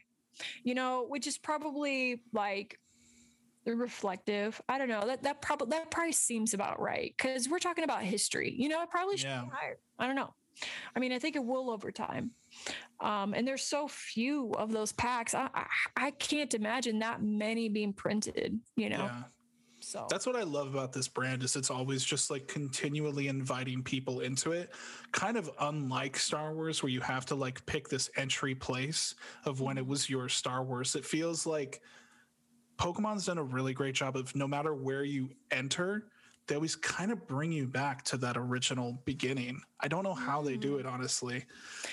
You 0.65 0.75
know, 0.75 1.05
which 1.09 1.27
is 1.27 1.37
probably 1.39 2.23
like 2.33 2.79
reflective. 3.67 4.61
I 4.69 4.79
don't 4.79 4.89
know. 4.89 5.05
That 5.07 5.23
that 5.25 5.43
probably 5.43 5.77
that 5.77 5.91
price 5.91 6.19
seems 6.19 6.55
about 6.55 6.81
right 6.81 7.13
because 7.17 7.49
we're 7.49 7.59
talking 7.59 7.85
about 7.85 8.03
history. 8.03 8.55
You 8.57 8.69
know, 8.69 8.83
it 8.83 8.91
probably 8.91 9.17
should 9.17 9.29
Yeah. 9.29 9.43
be 9.43 9.51
higher. 9.53 9.79
I 9.99 10.07
don't 10.07 10.17
know. 10.17 10.35
I 10.95 10.99
mean, 10.99 11.13
I 11.13 11.19
think 11.19 11.37
it 11.37 11.45
will 11.45 11.71
over 11.71 11.91
time. 11.91 12.33
Um, 13.01 13.33
and 13.35 13.47
there's 13.47 13.63
so 13.63 13.89
few 13.89 14.53
of 14.53 14.73
those 14.73 14.93
packs. 14.93 15.35
I, 15.35 15.49
I 15.55 15.67
I 15.97 16.11
can't 16.13 16.53
imagine 16.55 16.99
that 17.01 17.23
many 17.23 17.69
being 17.69 17.93
printed. 17.93 18.61
You 18.77 18.91
know, 18.91 19.05
yeah. 19.05 19.23
So 19.91 20.07
That's 20.09 20.25
what 20.25 20.37
I 20.37 20.43
love 20.45 20.73
about 20.73 20.93
this 20.93 21.09
brand 21.09 21.43
is 21.43 21.57
it's 21.57 21.71
always 21.71 22.05
just 22.05 22.31
like 22.31 22.47
continually 22.47 23.27
inviting 23.27 23.83
people 23.83 24.21
into 24.21 24.53
it. 24.53 24.71
Kind 25.11 25.37
of 25.37 25.51
unlike 25.61 26.17
Star 26.17 26.55
Wars 26.55 26.81
where 26.83 26.91
you 26.91 27.01
have 27.01 27.27
to 27.27 27.35
like 27.35 27.65
pick 27.67 27.89
this 27.89 28.09
entry 28.17 28.55
place 28.55 29.17
of 29.45 29.61
when 29.61 29.77
it 29.79 29.81
Mm-hmm. 29.83 29.91
was 29.91 30.09
your 30.09 30.29
Star 30.29 30.63
Wars. 30.63 30.95
It 30.95 31.05
feels 31.05 31.45
like 31.47 31.81
Pokemon's 32.79 33.27
done 33.27 33.39
a 33.39 33.43
really 33.43 33.73
great 33.75 33.95
job 33.95 34.17
of 34.17 34.35
no 34.37 34.47
matter 34.47 34.75
where 34.75 35.03
you 35.05 35.31
enter, 35.51 36.05
they 36.47 36.55
always 36.55 36.77
kind 36.77 37.11
of 37.13 37.27
bring 37.27 37.51
you 37.53 37.67
back 37.67 38.03
to 38.05 38.17
that 38.19 38.37
original 38.37 38.99
beginning. 39.05 39.61
I 39.81 39.89
don't 39.89 40.05
know 40.05 40.15
how 40.15 40.41
they 40.43 40.57
do 40.57 40.79
it 40.79 40.87
honestly. 40.87 41.45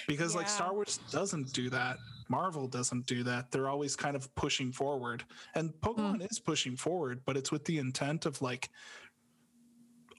Because 0.08 0.36
like 0.36 0.46
Mm. 0.48 0.50
Star 0.50 0.74
Wars 0.74 1.00
doesn't 1.12 1.52
do 1.54 1.70
that. 1.72 1.98
Marvel 2.30 2.68
doesn't 2.68 3.06
do 3.06 3.24
that. 3.24 3.52
They're 3.52 3.70
always 3.70 3.96
kind 3.96 4.16
of 4.16 4.34
pushing 4.36 4.72
forward. 4.72 5.24
And 5.56 5.72
Pokemon 5.82 6.22
Mm. 6.22 6.32
is 6.32 6.40
pushing 6.40 6.76
forward, 6.76 7.24
but 7.26 7.38
it's 7.38 7.52
with 7.52 7.66
the 7.66 7.78
intent 7.78 8.26
of 8.26 8.42
like 8.42 8.70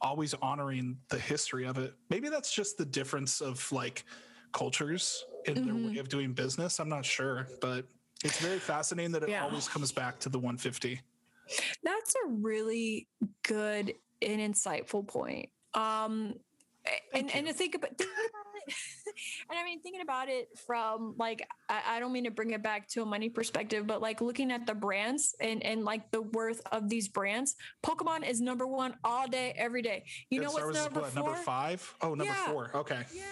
always 0.00 0.34
honoring 0.34 0.98
the 1.09 1.18
history 1.18 1.66
of 1.66 1.76
it. 1.78 1.94
Maybe 2.11 2.28
that's 2.28 2.52
just 2.52 2.78
the 2.78 2.86
difference 2.86 3.40
of 3.40 3.70
like 3.72 4.04
cultures 4.52 5.24
in 5.46 5.54
their 5.54 5.74
Mhm. 5.74 5.94
way 5.94 5.98
of 5.98 6.09
doing 6.09 6.32
business. 6.34 6.78
I'm 6.78 6.88
not 6.88 7.04
sure, 7.04 7.48
but 7.61 7.86
it's 8.24 8.38
very 8.38 8.61
fascinating 8.61 9.12
that 9.12 9.24
it 9.24 9.30
Yeah. 9.30 9.44
always 9.44 9.68
comes 9.68 9.92
back 9.92 10.20
to 10.20 10.28
the 10.28 10.38
150. 10.38 11.00
That's 11.82 12.14
a 12.24 12.28
really 12.28 13.09
good 13.42 13.94
and 14.22 14.40
insightful 14.40 15.06
point. 15.06 15.50
Um, 15.74 16.34
Eh, 16.89 17.18
and 17.18 17.34
and 17.34 17.47
to 17.47 17.53
think 17.53 17.74
about, 17.74 17.97
think 17.97 18.11
about 18.11 18.66
it, 18.66 18.74
and 19.51 19.59
I 19.59 19.64
mean 19.64 19.80
thinking 19.80 20.01
about 20.01 20.28
it 20.28 20.49
from 20.66 21.14
like 21.18 21.47
I, 21.68 21.97
I, 21.97 22.01
don't 22.01 22.12
mean 22.12 22.24
to 22.24 22.30
bring 22.30 22.51
it 22.51 22.62
back 22.62 22.89
to 22.91 23.03
a 23.03 23.07
money 23.07 23.28
perspective, 23.28 23.86
but 23.86 24.01
like 24.01 24.20
looking 24.20 24.51
at 24.51 24.66
the 24.66 24.74
brands 24.74 25.34
and 25.41 25.62
and 25.62 25.84
like 25.84 26.11
the 26.11 26.22
worth 26.22 26.61
of 26.72 26.89
these 26.89 27.09
brands, 27.09 27.57
Pokemon 27.84 28.28
is 28.28 28.41
number 28.41 28.66
one 28.66 28.95
all 29.05 29.26
day, 29.26 29.55
every 29.57 29.82
day. 29.82 30.05
You 30.30 30.41
know 30.41 30.51
what's 30.51 30.74
number 30.74 31.01
what, 31.01 31.12
four? 31.12 31.22
Number 31.22 31.39
five? 31.39 31.95
Oh, 32.01 32.11
number 32.11 32.24
yeah. 32.24 32.47
four. 32.47 32.70
Okay. 32.74 33.03
Yeah, 33.14 33.22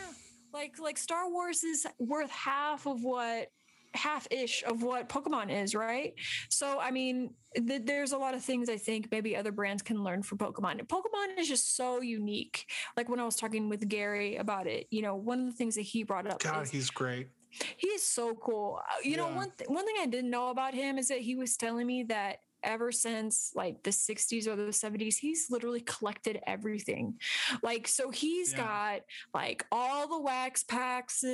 like 0.53 0.79
like 0.79 0.99
Star 0.99 1.31
Wars 1.31 1.65
is 1.65 1.87
worth 1.99 2.31
half 2.31 2.87
of 2.87 3.03
what 3.03 3.49
half 3.97 4.27
ish 4.31 4.63
of 4.65 4.83
what 4.83 5.09
Pokemon 5.09 5.51
is, 5.51 5.75
right? 5.75 6.15
So, 6.51 6.79
I 6.81 6.91
mean, 6.91 7.35
th- 7.55 7.83
there's 7.85 8.13
a 8.13 8.19
lot 8.19 8.35
of 8.35 8.43
things 8.43 8.69
I 8.69 8.77
think 8.77 9.09
maybe 9.11 9.37
other 9.37 9.53
brands 9.53 9.83
can 9.83 10.03
learn 10.03 10.23
from 10.23 10.39
Pokemon. 10.39 10.87
Pokemon 10.87 11.39
is 11.39 11.49
just 11.49 11.77
so 11.77 12.01
unique. 12.01 12.67
Like 12.97 13.09
when 13.09 13.21
I 13.21 13.25
was 13.25 13.37
talking 13.37 13.69
with 13.69 13.89
Gary 13.89 14.37
about 14.37 14.67
it, 14.67 14.87
you 14.91 15.03
know, 15.03 15.17
one 15.17 15.41
of 15.41 15.47
the 15.47 15.53
things 15.53 15.75
that 15.77 15.83
he 15.83 16.03
brought 16.03 16.27
up. 16.27 16.41
God, 16.41 16.63
is, 16.63 16.71
he's 16.71 16.91
great. 16.91 17.29
He 17.77 17.89
is 17.89 18.03
so 18.03 18.35
cool. 18.35 18.81
Uh, 18.83 19.01
you 19.03 19.13
yeah. 19.13 19.17
know, 19.17 19.29
one 19.29 19.51
th- 19.57 19.69
one 19.69 19.87
thing 19.87 19.97
I 20.01 20.07
didn't 20.07 20.31
know 20.31 20.51
about 20.51 20.75
him 20.75 20.99
is 20.99 21.09
that 21.09 21.21
he 21.21 21.37
was 21.37 21.57
telling 21.57 21.87
me 21.87 22.05
that 22.05 22.39
ever 22.63 22.91
since 22.91 23.53
like 23.55 23.83
the 23.83 23.91
60s 23.91 24.47
or 24.47 24.57
the 24.57 24.65
70s 24.65 25.17
he's 25.17 25.51
literally 25.51 25.81
collected 25.81 26.41
everything 26.47 27.15
like 27.63 27.87
so 27.87 28.11
he's 28.11 28.53
yeah. 28.53 28.59
got 28.59 29.01
like 29.35 29.65
all 29.71 30.09
the 30.09 30.21
wax 30.21 30.65
packs 30.65 31.25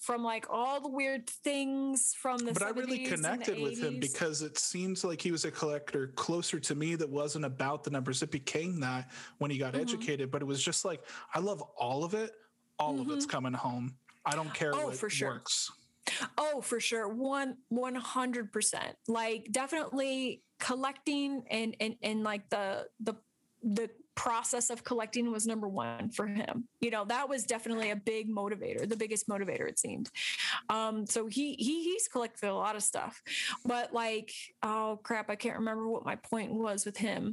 from 0.00 0.22
like 0.24 0.46
all 0.50 0.80
the 0.80 0.88
weird 0.88 1.28
things 1.28 2.14
from 2.16 2.38
the 2.38 2.52
but 2.52 2.62
i 2.62 2.70
really 2.70 3.06
connected 3.06 3.60
with 3.60 3.82
him 3.82 4.00
because 4.00 4.42
it 4.42 4.58
seems 4.58 5.04
like 5.04 5.20
he 5.20 5.30
was 5.30 5.44
a 5.44 5.50
collector 5.50 6.08
closer 6.08 6.58
to 6.58 6.74
me 6.74 6.94
that 6.94 7.08
wasn't 7.08 7.44
about 7.44 7.84
the 7.84 7.90
numbers 7.90 8.22
it 8.22 8.30
became 8.30 8.80
that 8.80 9.10
when 9.38 9.50
he 9.50 9.58
got 9.58 9.72
mm-hmm. 9.72 9.82
educated 9.82 10.30
but 10.30 10.42
it 10.42 10.46
was 10.46 10.62
just 10.62 10.84
like 10.84 11.02
i 11.34 11.38
love 11.38 11.62
all 11.76 12.04
of 12.04 12.14
it 12.14 12.32
all 12.78 12.94
mm-hmm. 12.94 13.10
of 13.10 13.16
it's 13.16 13.26
mm-hmm. 13.26 13.32
coming 13.32 13.52
home 13.52 13.94
i 14.26 14.34
don't 14.34 14.52
care 14.54 14.74
oh, 14.74 14.86
what 14.86 14.96
for 14.96 15.10
sure. 15.10 15.30
works 15.30 15.70
Oh, 16.36 16.60
for 16.60 16.80
sure. 16.80 17.08
One, 17.08 17.56
100%. 17.72 18.76
Like 19.08 19.48
definitely 19.50 20.42
collecting 20.62 21.42
and, 21.50 21.74
and, 21.80 21.96
and 22.02 22.22
like 22.22 22.48
the, 22.48 22.86
the, 23.00 23.14
the 23.62 23.90
process 24.14 24.70
of 24.70 24.84
collecting 24.84 25.30
was 25.32 25.46
number 25.46 25.68
one 25.68 26.10
for 26.10 26.26
him. 26.26 26.68
You 26.80 26.90
know, 26.90 27.04
that 27.06 27.28
was 27.28 27.44
definitely 27.44 27.90
a 27.90 27.96
big 27.96 28.30
motivator, 28.30 28.88
the 28.88 28.96
biggest 28.96 29.28
motivator 29.28 29.68
it 29.68 29.78
seemed. 29.78 30.10
Um, 30.68 31.06
so 31.06 31.26
he 31.26 31.54
he 31.54 31.82
he's 31.84 32.08
collected 32.08 32.48
a 32.48 32.54
lot 32.54 32.76
of 32.76 32.82
stuff. 32.82 33.22
But 33.64 33.92
like, 33.92 34.32
oh 34.62 35.00
crap, 35.02 35.30
I 35.30 35.36
can't 35.36 35.58
remember 35.58 35.88
what 35.88 36.04
my 36.04 36.16
point 36.16 36.52
was 36.52 36.84
with 36.84 36.96
him. 36.96 37.32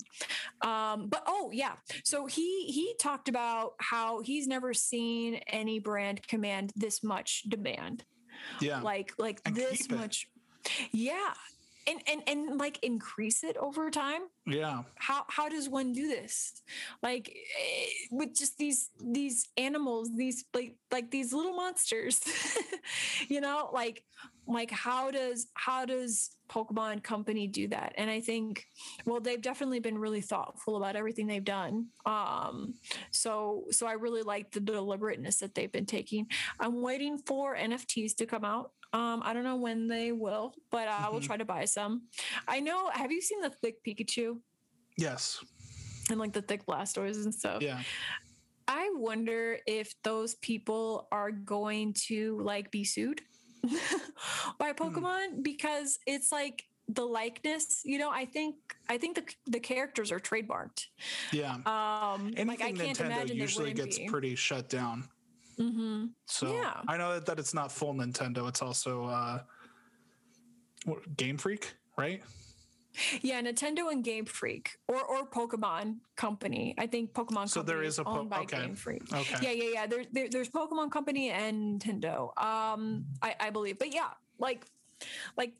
Um, 0.62 1.08
but 1.10 1.24
oh 1.28 1.50
yeah. 1.54 1.74
So 2.04 2.26
he 2.26 2.66
he 2.66 2.96
talked 3.00 3.30
about 3.30 3.74
how 3.80 4.22
he's 4.22 4.48
never 4.48 4.74
seen 4.74 5.36
any 5.48 5.80
brand 5.80 6.26
command 6.28 6.72
this 6.76 7.04
much 7.04 7.44
demand. 7.44 8.04
Yeah. 8.62 8.82
Like 8.82 9.14
like 9.18 9.42
and 9.46 9.56
this 9.56 9.90
much. 9.90 10.28
Yeah. 10.92 11.34
And, 11.88 12.02
and 12.08 12.22
and 12.28 12.60
like 12.60 12.80
increase 12.84 13.44
it 13.44 13.58
over 13.58 13.90
time? 13.90 14.22
Yeah. 14.46 14.84
How 14.96 15.24
how 15.28 15.50
does 15.50 15.70
one 15.70 15.94
do 15.94 16.08
this? 16.08 16.62
Like 17.02 17.30
eh, 17.30 17.86
with 18.12 18.36
just 18.36 18.58
these 18.58 18.90
these 19.04 19.48
animals 19.58 20.10
these 20.16 20.46
like 20.54 20.76
like 20.92 21.10
these 21.10 21.34
little 21.34 21.54
monsters 21.54 22.22
you 23.28 23.42
know 23.42 23.70
like 23.74 24.04
like 24.48 24.72
how 24.72 25.12
does 25.12 25.48
how 25.54 25.86
does 25.86 26.32
pokemon 26.50 27.04
company 27.04 27.48
do 27.48 27.68
that? 27.70 27.94
And 27.98 28.10
i 28.10 28.20
think 28.20 28.66
well 29.06 29.20
they've 29.20 29.42
definitely 29.42 29.80
been 29.80 29.98
really 29.98 30.22
thoughtful 30.22 30.78
about 30.78 30.96
everything 30.96 31.28
they've 31.28 31.44
done. 31.44 31.88
Um 32.06 32.74
so 33.12 33.66
so 33.72 33.88
i 33.88 33.94
really 33.94 34.24
like 34.24 34.52
the 34.52 34.60
deliberateness 34.60 35.38
that 35.38 35.56
they've 35.56 35.72
been 35.72 35.86
taking. 35.86 36.28
I'm 36.60 36.82
waiting 36.82 37.18
for 37.18 37.56
nfts 37.56 38.16
to 38.18 38.26
come 38.26 38.44
out 38.44 38.72
um, 38.94 39.22
I 39.24 39.34
don't 39.34 39.44
know 39.44 39.58
when 39.58 39.88
they 39.88 40.12
will, 40.12 40.54
but 40.72 40.88
uh, 40.88 40.92
mm-hmm. 40.92 41.06
I 41.06 41.10
will 41.10 41.22
try 41.22 41.38
to 41.38 41.46
buy 41.46 41.66
some. 41.66 42.04
I 42.48 42.60
know. 42.60 42.90
Have 42.90 43.12
you 43.12 43.22
seen 43.22 43.42
the 43.42 43.50
thick 43.50 43.84
Pikachu? 43.84 44.40
Yes. 44.98 45.44
And 46.10 46.20
like 46.20 46.34
the 46.34 46.42
thick 46.42 46.66
Blastoise 46.66 47.24
and 47.24 47.34
stuff. 47.34 47.62
Yeah. 47.62 47.82
I 48.68 48.92
wonder 48.96 49.58
if 49.66 49.94
those 50.04 50.36
people 50.36 51.08
are 51.12 51.32
going 51.32 51.94
to 52.08 52.40
like 52.42 52.72
be 52.72 52.84
sued 52.84 53.22
by 54.60 54.72
hmm. 54.72 54.84
Pokemon 54.84 55.30
hmm. 55.36 55.42
because 55.42 56.00
it's 56.06 56.32
like 56.32 56.66
the 56.92 57.06
likeness 57.06 57.82
you 57.86 58.00
know 58.00 58.10
i 58.10 58.26
think 58.26 58.56
i 58.90 58.98
think 58.98 59.16
the 59.16 59.24
the 59.46 59.60
characters 59.60 60.12
are 60.12 60.20
trademarked 60.20 60.88
yeah 61.32 61.58
um 61.68 62.34
Anything 62.36 62.48
like 62.48 62.62
i 62.62 62.72
can't 62.72 62.98
Nintendo 62.98 63.06
imagine 63.06 63.38
usually 63.38 63.74
gets 63.74 64.00
be. 64.00 64.08
pretty 64.08 64.34
shut 64.34 64.70
down 64.70 65.08
mm-hmm. 65.60 66.05
so 66.26 66.53
yeah 66.53 66.82
i 66.88 66.97
know 66.97 67.14
that, 67.14 67.26
that 67.26 67.39
it's 67.39 67.53
not 67.53 67.72
full 67.72 67.93
nintendo 67.93 68.47
it's 68.47 68.62
also 68.62 69.05
uh 69.05 69.39
game 71.18 71.38
freak 71.38 71.74
right 71.97 72.22
yeah, 73.22 73.41
Nintendo 73.41 73.91
and 73.91 74.03
Game 74.03 74.26
Freak 74.26 74.78
or 74.88 75.01
or 75.03 75.28
Pokemon 75.28 75.97
Company. 76.16 76.74
I 76.78 76.88
think 76.88 77.14
Pokemon 77.14 77.49
so 77.49 77.60
Company 77.62 77.66
there 77.66 77.84
is, 77.84 77.99
a 77.99 78.03
po- 78.03 78.20
owned 78.20 78.30
by 78.30 78.41
okay. 78.41 78.62
Game 78.62 78.76
Freak. 78.76 79.03
Okay. 79.14 79.38
Yeah, 79.41 79.51
yeah, 79.51 79.72
yeah. 79.74 79.88
There, 79.88 80.05
there, 80.12 80.28
there's 80.30 80.49
Pokemon 80.49 80.91
Company 80.91 81.30
and 81.30 81.80
Nintendo. 81.80 82.38
Um, 82.38 83.05
I, 83.22 83.36
I 83.39 83.49
believe. 83.51 83.80
But 83.80 83.93
yeah, 83.93 84.10
like, 84.38 84.66
like 85.38 85.53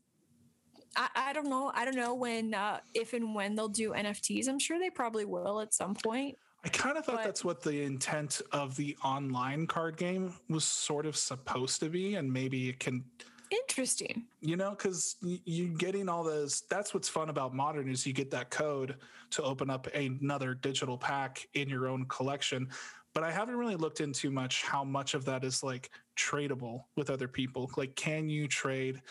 I, 0.96 1.10
I 1.16 1.34
don't 1.34 1.50
know. 1.50 1.72
I 1.74 1.86
don't 1.86 1.96
know 1.96 2.16
when, 2.16 2.54
uh, 2.54 2.80
if 2.94 3.14
and 3.14 3.36
when 3.36 3.56
they'll 3.56 3.70
do 3.70 3.92
NFTs. 3.92 4.48
I'm 4.48 4.60
sure 4.60 4.80
they 4.80 4.90
probably 4.90 5.26
will 5.26 5.62
at 5.62 5.74
some 5.74 5.96
point. 5.96 6.38
I 6.64 6.70
kind 6.70 6.98
of 6.98 7.06
thought 7.06 7.18
but, 7.18 7.24
that's 7.24 7.46
what 7.46 7.62
the 7.62 7.84
intent 7.84 8.42
of 8.52 8.76
the 8.76 8.98
online 9.04 9.66
card 9.66 9.96
game 9.96 10.34
was 10.50 10.66
sort 10.66 11.06
of 11.06 11.16
supposed 11.16 11.80
to 11.80 11.90
be, 11.90 12.16
and 12.16 12.32
maybe 12.32 12.70
it 12.70 12.80
can 12.80 13.04
Interesting. 13.52 14.26
You 14.42 14.58
know, 14.58 14.72
because 14.72 15.16
you're 15.22 15.76
getting 15.76 16.08
all 16.08 16.24
those. 16.24 16.62
That's 16.70 16.94
what's 16.94 17.10
fun 17.10 17.30
about 17.30 17.54
modern 17.54 17.90
is 17.90 18.06
you 18.06 18.14
get 18.14 18.32
that 18.32 18.50
code 18.50 18.96
to 19.32 19.44
open 19.44 19.70
up 19.70 19.88
another 19.96 20.54
digital 20.54 20.98
pack 20.98 21.48
in 21.54 21.68
your 21.68 21.88
own 21.88 22.06
collection. 22.06 22.70
But 23.14 23.24
I 23.24 23.32
haven't 23.32 23.56
really 23.56 23.76
looked 23.76 24.02
into 24.02 24.30
much 24.30 24.64
how 24.64 24.84
much 24.84 25.16
of 25.16 25.26
that 25.26 25.44
is 25.44 25.64
like 25.64 25.90
tradable 26.16 26.84
with 26.96 27.10
other 27.10 27.28
people. 27.28 27.72
Like, 27.76 27.96
can 27.96 28.30
you 28.30 28.48
trade? 28.48 29.02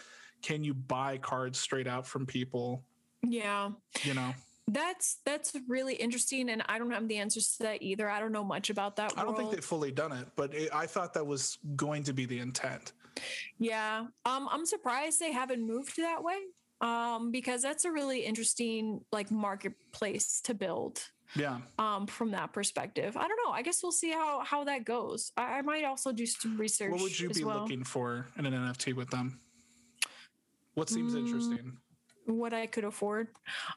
Can 0.40 0.62
you 0.62 0.72
buy 0.72 1.18
cards 1.18 1.58
straight 1.58 1.88
out 1.88 2.06
from 2.06 2.24
people? 2.24 2.84
Yeah. 3.22 3.70
You 4.04 4.14
know. 4.14 4.34
That's 4.68 5.20
that's 5.24 5.56
really 5.66 5.94
interesting, 5.94 6.50
and 6.50 6.62
I 6.68 6.78
don't 6.78 6.90
have 6.90 7.08
the 7.08 7.16
answers 7.16 7.56
to 7.56 7.62
that 7.64 7.82
either. 7.82 8.08
I 8.08 8.20
don't 8.20 8.32
know 8.32 8.44
much 8.44 8.68
about 8.68 8.96
that. 8.96 9.14
I 9.16 9.22
don't 9.22 9.34
think 9.34 9.50
they've 9.50 9.64
fully 9.64 9.90
done 9.90 10.12
it, 10.12 10.28
but 10.36 10.54
it, 10.54 10.68
I 10.74 10.86
thought 10.86 11.14
that 11.14 11.26
was 11.26 11.56
going 11.74 12.04
to 12.04 12.12
be 12.12 12.26
the 12.26 12.38
intent. 12.38 12.92
Yeah. 13.58 14.06
Um, 14.26 14.48
I'm 14.50 14.66
surprised 14.66 15.20
they 15.20 15.32
haven't 15.32 15.66
moved 15.66 15.96
that 15.96 16.22
way. 16.22 16.38
Um, 16.80 17.32
because 17.32 17.60
that's 17.60 17.84
a 17.86 17.90
really 17.90 18.20
interesting 18.20 19.00
like 19.10 19.32
marketplace 19.32 20.40
to 20.42 20.54
build. 20.54 21.02
Yeah. 21.34 21.58
Um, 21.78 22.06
from 22.06 22.30
that 22.30 22.52
perspective. 22.52 23.16
I 23.16 23.26
don't 23.26 23.38
know. 23.44 23.52
I 23.52 23.62
guess 23.62 23.82
we'll 23.82 23.90
see 23.90 24.12
how 24.12 24.44
how 24.44 24.64
that 24.64 24.84
goes. 24.84 25.32
I, 25.36 25.58
I 25.58 25.62
might 25.62 25.84
also 25.84 26.12
do 26.12 26.24
some 26.24 26.56
research. 26.56 26.92
What 26.92 27.00
would 27.00 27.18
you 27.18 27.30
be 27.30 27.42
well. 27.42 27.62
looking 27.62 27.84
for 27.84 28.28
in 28.38 28.46
an 28.46 28.52
NFT 28.52 28.94
with 28.94 29.10
them? 29.10 29.40
What 30.74 30.88
seems 30.88 31.14
mm, 31.14 31.18
interesting? 31.18 31.78
What 32.28 32.52
I 32.52 32.66
could 32.66 32.84
afford. 32.84 33.28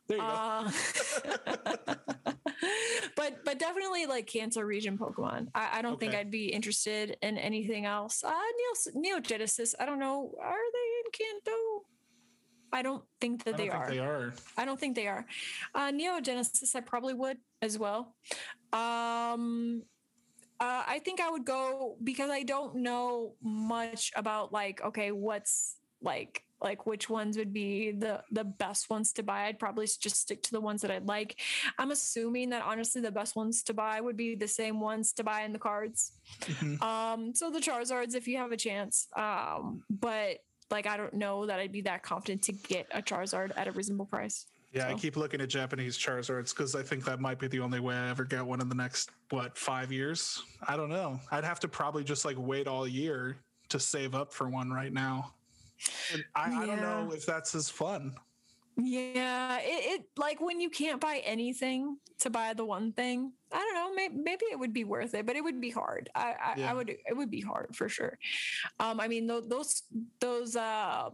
There 0.08 0.18
you 0.18 0.24
uh, 0.24 0.64
go. 0.64 1.56
but 3.16 3.46
but 3.46 3.60
definitely 3.60 4.08
like 4.08 4.28
Kanto 4.28 4.60
region 4.62 4.98
Pokemon. 4.98 5.48
I, 5.56 5.80
I 5.80 5.82
don't 5.82 5.94
okay. 5.94 6.08
think 6.08 6.20
I'd 6.20 6.32
be 6.32 6.48
interested 6.48 7.16
in 7.22 7.38
anything 7.38 7.86
else. 7.86 8.26
Uh 8.26 8.30
Neo 8.30 9.02
Neo 9.02 9.20
Genesis. 9.22 9.74
I 9.80 9.86
don't 9.86 10.00
know. 10.00 10.34
Are 10.42 10.52
they 10.74 11.26
in 11.26 11.42
Kanto? 11.44 11.86
I 12.74 12.82
don't 12.82 13.04
think 13.20 13.46
that 13.46 13.56
I 13.56 13.58
they, 13.58 13.64
think 13.64 13.76
are. 13.76 13.90
they 13.90 14.00
are. 14.00 14.34
I 14.58 14.66
don't 14.66 14.80
think 14.80 14.96
they 14.96 15.08
are. 15.08 15.26
Uh, 15.76 15.92
Neo 15.92 16.20
Genesis, 16.22 16.76
I 16.76 16.80
probably 16.80 17.14
would 17.14 17.38
as 17.62 17.78
well. 17.78 18.16
Um, 18.72 19.84
uh, 20.60 20.84
I 20.88 21.02
think 21.04 21.20
I 21.20 21.30
would 21.30 21.44
go 21.46 21.98
because 22.04 22.30
I 22.30 22.44
don't 22.44 22.78
know 22.78 23.36
much 23.42 24.12
about 24.16 24.54
like 24.54 24.82
okay, 24.82 25.12
what's 25.12 25.78
like 26.02 26.44
like 26.62 26.86
which 26.86 27.10
ones 27.10 27.38
would 27.38 27.54
be 27.54 27.92
the 27.92 28.22
the 28.32 28.44
best 28.44 28.90
ones 28.90 29.12
to 29.12 29.24
buy 29.24 29.46
i'd 29.46 29.60
probably 29.60 29.86
just 29.86 30.18
stick 30.18 30.42
to 30.44 30.52
the 30.52 30.62
ones 30.62 30.82
that 30.82 30.92
i'd 30.92 31.08
like 31.08 31.40
i'm 31.78 31.92
assuming 31.92 32.50
that 32.50 32.64
honestly 32.64 33.02
the 33.02 33.12
best 33.12 33.36
ones 33.36 33.64
to 33.64 33.74
buy 33.74 34.00
would 34.00 34.18
be 34.18 34.36
the 34.36 34.48
same 34.48 34.80
ones 34.80 35.12
to 35.14 35.24
buy 35.24 35.42
in 35.42 35.52
the 35.52 35.60
cards 35.60 36.14
mm-hmm. 36.42 36.82
um 36.84 37.34
so 37.34 37.50
the 37.50 37.60
charizards 37.60 38.16
if 38.16 38.28
you 38.28 38.38
have 38.38 38.52
a 38.52 38.58
chance 38.58 39.08
um 39.16 39.84
but 39.90 40.38
like 40.70 40.88
i 40.88 40.96
don't 40.96 41.14
know 41.14 41.46
that 41.46 41.60
i'd 41.60 41.72
be 41.72 41.82
that 41.82 42.04
confident 42.04 42.42
to 42.42 42.52
get 42.52 42.88
a 42.92 43.02
charizard 43.02 43.52
at 43.56 43.68
a 43.68 43.72
reasonable 43.72 44.06
price 44.06 44.48
yeah, 44.74 44.88
so. 44.88 44.94
I 44.94 44.98
keep 44.98 45.18
looking 45.18 45.42
at 45.42 45.50
Japanese 45.50 45.98
Charizards 45.98 46.56
because 46.56 46.76
I 46.76 46.82
think 46.82 47.04
that 47.04 47.20
might 47.20 47.40
be 47.40 47.48
the 47.48 47.60
only 47.60 47.82
way 47.82 47.94
I 47.94 48.10
ever 48.10 48.24
get 48.24 48.46
one 48.46 48.62
in 48.62 48.70
the 48.70 48.76
next 48.76 49.10
what 49.30 49.58
five 49.58 49.92
years. 49.92 50.42
I 50.66 50.78
don't 50.78 50.90
know. 50.90 51.20
I'd 51.30 51.44
have 51.44 51.60
to 51.62 51.68
probably 51.68 52.06
just 52.06 52.24
like 52.24 52.38
wait 52.40 52.68
all 52.68 52.88
year 52.88 53.36
to 53.68 53.80
save 53.80 54.16
up 54.16 54.32
for 54.32 54.50
one 54.50 54.72
right 54.72 54.94
now. 54.94 55.34
I, 56.36 56.52
yeah. 56.52 56.60
I, 56.60 56.66
don't 56.66 56.82
know 56.82 57.12
if 57.14 57.26
that's 57.26 57.56
as 57.56 57.70
fun. 57.70 58.16
Yeah, 58.78 59.60
it, 59.60 60.00
it 60.00 60.06
like 60.18 60.40
when 60.40 60.62
you 60.62 60.70
can't 60.70 61.00
buy 61.00 61.22
anything 61.26 61.98
to 62.20 62.30
buy 62.30 62.54
the 62.54 62.66
one 62.66 62.94
thing. 62.94 63.34
I 63.52 63.58
don't 63.58 63.76
know. 63.76 63.94
Maybe, 63.94 64.16
maybe 64.16 64.46
it 64.46 64.58
would 64.58 64.74
be 64.74 64.86
worth 64.86 65.14
it, 65.14 65.26
but 65.26 65.36
it 65.36 65.44
would 65.44 65.60
be 65.60 65.70
hard. 65.70 66.10
I, 66.16 66.36
I, 66.42 66.54
Yeah. 66.58 66.72
I 66.72 66.74
would. 66.74 66.90
It 66.90 67.16
would 67.16 67.30
be 67.30 67.42
hard 67.42 67.76
for 67.76 67.90
sure. 67.90 68.18
Um, 68.80 69.00
I 69.00 69.08
mean, 69.08 69.28
those 69.28 69.84
those 70.20 70.56
uh 70.56 71.10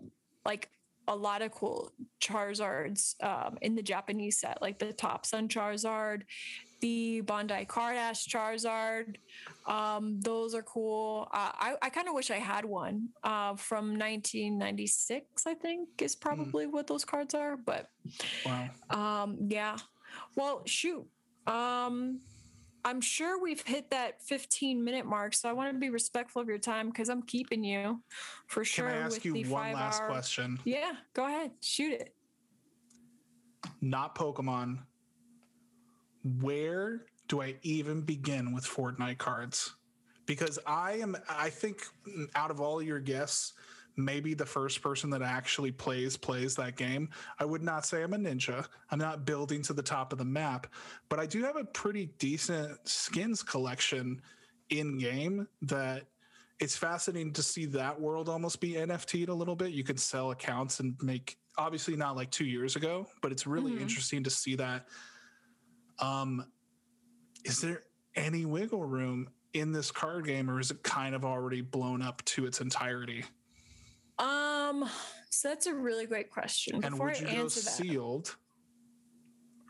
like 0.46 0.70
a 1.08 1.16
lot 1.16 1.42
of 1.42 1.52
cool 1.52 1.92
Charizards 2.22 3.22
um, 3.24 3.58
in 3.62 3.76
the 3.76 3.82
Japanese 3.82 4.40
set, 4.40 4.62
like 4.62 4.80
the 4.80 4.94
Top 4.94 5.26
Sun 5.26 5.48
Charizard, 5.48 6.24
the 6.82 7.22
Bandai 7.26 7.68
Carddass 7.68 8.28
Charizard. 8.28 9.16
Um, 9.66 10.20
those 10.22 10.54
are 10.54 10.62
cool. 10.64 11.28
Uh, 11.32 11.52
I, 11.54 11.76
I 11.82 11.90
kind 11.90 12.08
of 12.08 12.14
wish 12.14 12.30
I 12.32 12.36
had 12.40 12.66
one 12.66 13.10
uh, 13.24 13.56
from 13.56 13.98
1996, 13.98 15.48
I 15.48 15.54
think 15.54 15.90
is 16.02 16.16
probably 16.16 16.68
what 16.68 16.88
those 16.88 17.06
cards 17.06 17.34
are. 17.34 17.58
But 17.58 17.90
Wow. 18.46 18.70
um, 18.90 19.38
yeah. 19.50 19.78
Well, 20.36 20.62
shoot. 20.66 21.06
Um, 21.46 22.20
I'm 22.88 23.02
sure 23.02 23.38
we've 23.42 23.62
hit 23.62 23.90
that 23.90 24.22
15 24.22 24.82
minute 24.82 25.06
mark, 25.06 25.34
so 25.34 25.50
I 25.50 25.52
want 25.52 25.74
to 25.74 25.78
be 25.78 25.90
respectful 25.90 26.42
of 26.42 26.48
your 26.48 26.58
time 26.58 26.88
because 26.88 27.10
I'm 27.10 27.22
keeping 27.22 27.62
you 27.62 28.02
for 28.48 28.64
sure. 28.64 28.88
Can. 28.88 28.98
I 28.98 29.02
ask 29.02 29.26
you 29.26 29.34
one 29.50 29.74
last 29.74 30.02
hour- 30.02 30.08
question? 30.08 30.58
Yeah, 30.64 30.94
go 31.14 31.26
ahead, 31.26 31.52
shoot 31.60 31.92
it. 31.92 32.14
Not 33.82 34.16
Pokemon. 34.16 34.80
Where 36.40 37.08
do 37.28 37.42
I 37.42 37.56
even 37.62 38.04
begin 38.04 38.54
with 38.54 38.66
Fortnite 38.66 39.18
cards? 39.18 39.76
Because 40.26 40.58
I 40.66 40.94
am, 40.94 41.18
I 41.28 41.50
think, 41.50 41.82
out 42.36 42.52
of 42.52 42.62
all 42.62 42.82
your 42.82 43.02
guests, 43.02 43.52
maybe 43.98 44.34
the 44.34 44.46
first 44.46 44.82
person 44.82 45.10
that 45.10 45.22
actually 45.22 45.72
plays 45.72 46.16
plays 46.16 46.56
that 46.56 46.78
game. 46.78 47.10
I 47.40 47.46
would 47.46 47.64
not 47.64 47.86
say 47.86 48.04
I'm 48.04 48.14
a 48.14 48.18
ninja. 48.18 48.66
I'm 48.92 49.00
not 49.00 49.26
building 49.26 49.62
to 49.64 49.74
the 49.74 49.82
top 49.82 50.12
of 50.14 50.20
the 50.20 50.26
map, 50.26 50.68
but 51.10 51.20
I 51.20 51.26
do 51.26 51.44
have 51.44 51.56
a 51.58 51.66
pretty 51.66 52.06
decent 52.20 52.88
skins 52.88 53.42
collection 53.44 54.22
in 54.70 54.98
game 55.00 55.48
that 55.64 56.04
it's 56.60 56.78
fascinating 56.78 57.34
to 57.34 57.44
see 57.44 57.66
that 57.66 58.00
world 58.00 58.30
almost 58.30 58.62
be 58.62 58.74
NFT'd 58.74 59.30
a 59.30 59.34
little 59.34 59.56
bit. 59.56 59.72
You 59.72 59.84
can 59.84 59.98
sell 59.98 60.32
accounts 60.32 60.80
and 60.80 60.96
make 61.02 61.38
obviously 61.58 61.96
not 61.96 62.16
like 62.16 62.30
two 62.32 62.46
years 62.46 62.76
ago, 62.76 63.08
but 63.22 63.32
it's 63.32 63.48
really 63.48 63.74
Mhm. 63.74 63.82
interesting 63.82 64.24
to 64.24 64.30
see 64.30 64.56
that. 64.56 64.88
Um, 66.00 66.52
is 67.44 67.62
there 67.62 67.84
any 68.16 68.46
wiggle 68.46 68.86
room 68.86 69.30
in 69.54 69.72
this 69.72 69.92
card 69.92 70.26
game, 70.26 70.50
or 70.50 70.60
is 70.60 70.70
it 70.70 70.84
kind 70.84 71.16
of 71.16 71.26
already 71.26 71.62
blown 71.62 72.02
up 72.02 72.24
to 72.26 72.46
its 72.46 72.62
entirety? 72.62 73.24
Um, 74.20 74.90
so 75.30 75.50
that's 75.50 75.68
a 75.68 75.74
really 75.76 76.06
great 76.06 76.30
question. 76.30 76.76
and 76.76 76.92
Before 76.92 77.08
would 77.08 77.16
I 77.18 77.20
you 77.20 77.26
go 77.26 77.32
answer 77.32 77.62
that, 77.62 77.70
sealed 77.72 78.36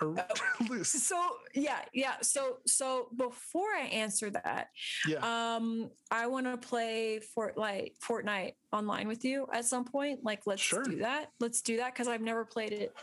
or 0.01 0.15
loose? 0.69 0.89
so 0.91 1.19
yeah, 1.53 1.79
yeah. 1.93 2.15
So 2.21 2.57
so 2.65 3.09
before 3.15 3.69
I 3.75 3.87
answer 3.87 4.29
that, 4.29 4.67
Yeah, 5.07 5.55
um, 5.55 5.89
I 6.11 6.27
want 6.27 6.45
to 6.45 6.57
play 6.57 7.19
Fortnite 7.37 7.93
Fortnite 7.99 8.53
online 8.71 9.07
with 9.07 9.25
you 9.25 9.47
at 9.53 9.65
some 9.65 9.83
point. 9.85 10.23
Like, 10.23 10.41
let's 10.45 10.61
Sure. 10.61 10.83
do 10.83 10.97
that. 10.99 11.29
Let's 11.39 11.61
do 11.61 11.77
that 11.77 11.93
because 11.93 12.07
I've 12.07 12.21
never 12.21 12.45
played 12.45 12.71
it. 12.73 12.93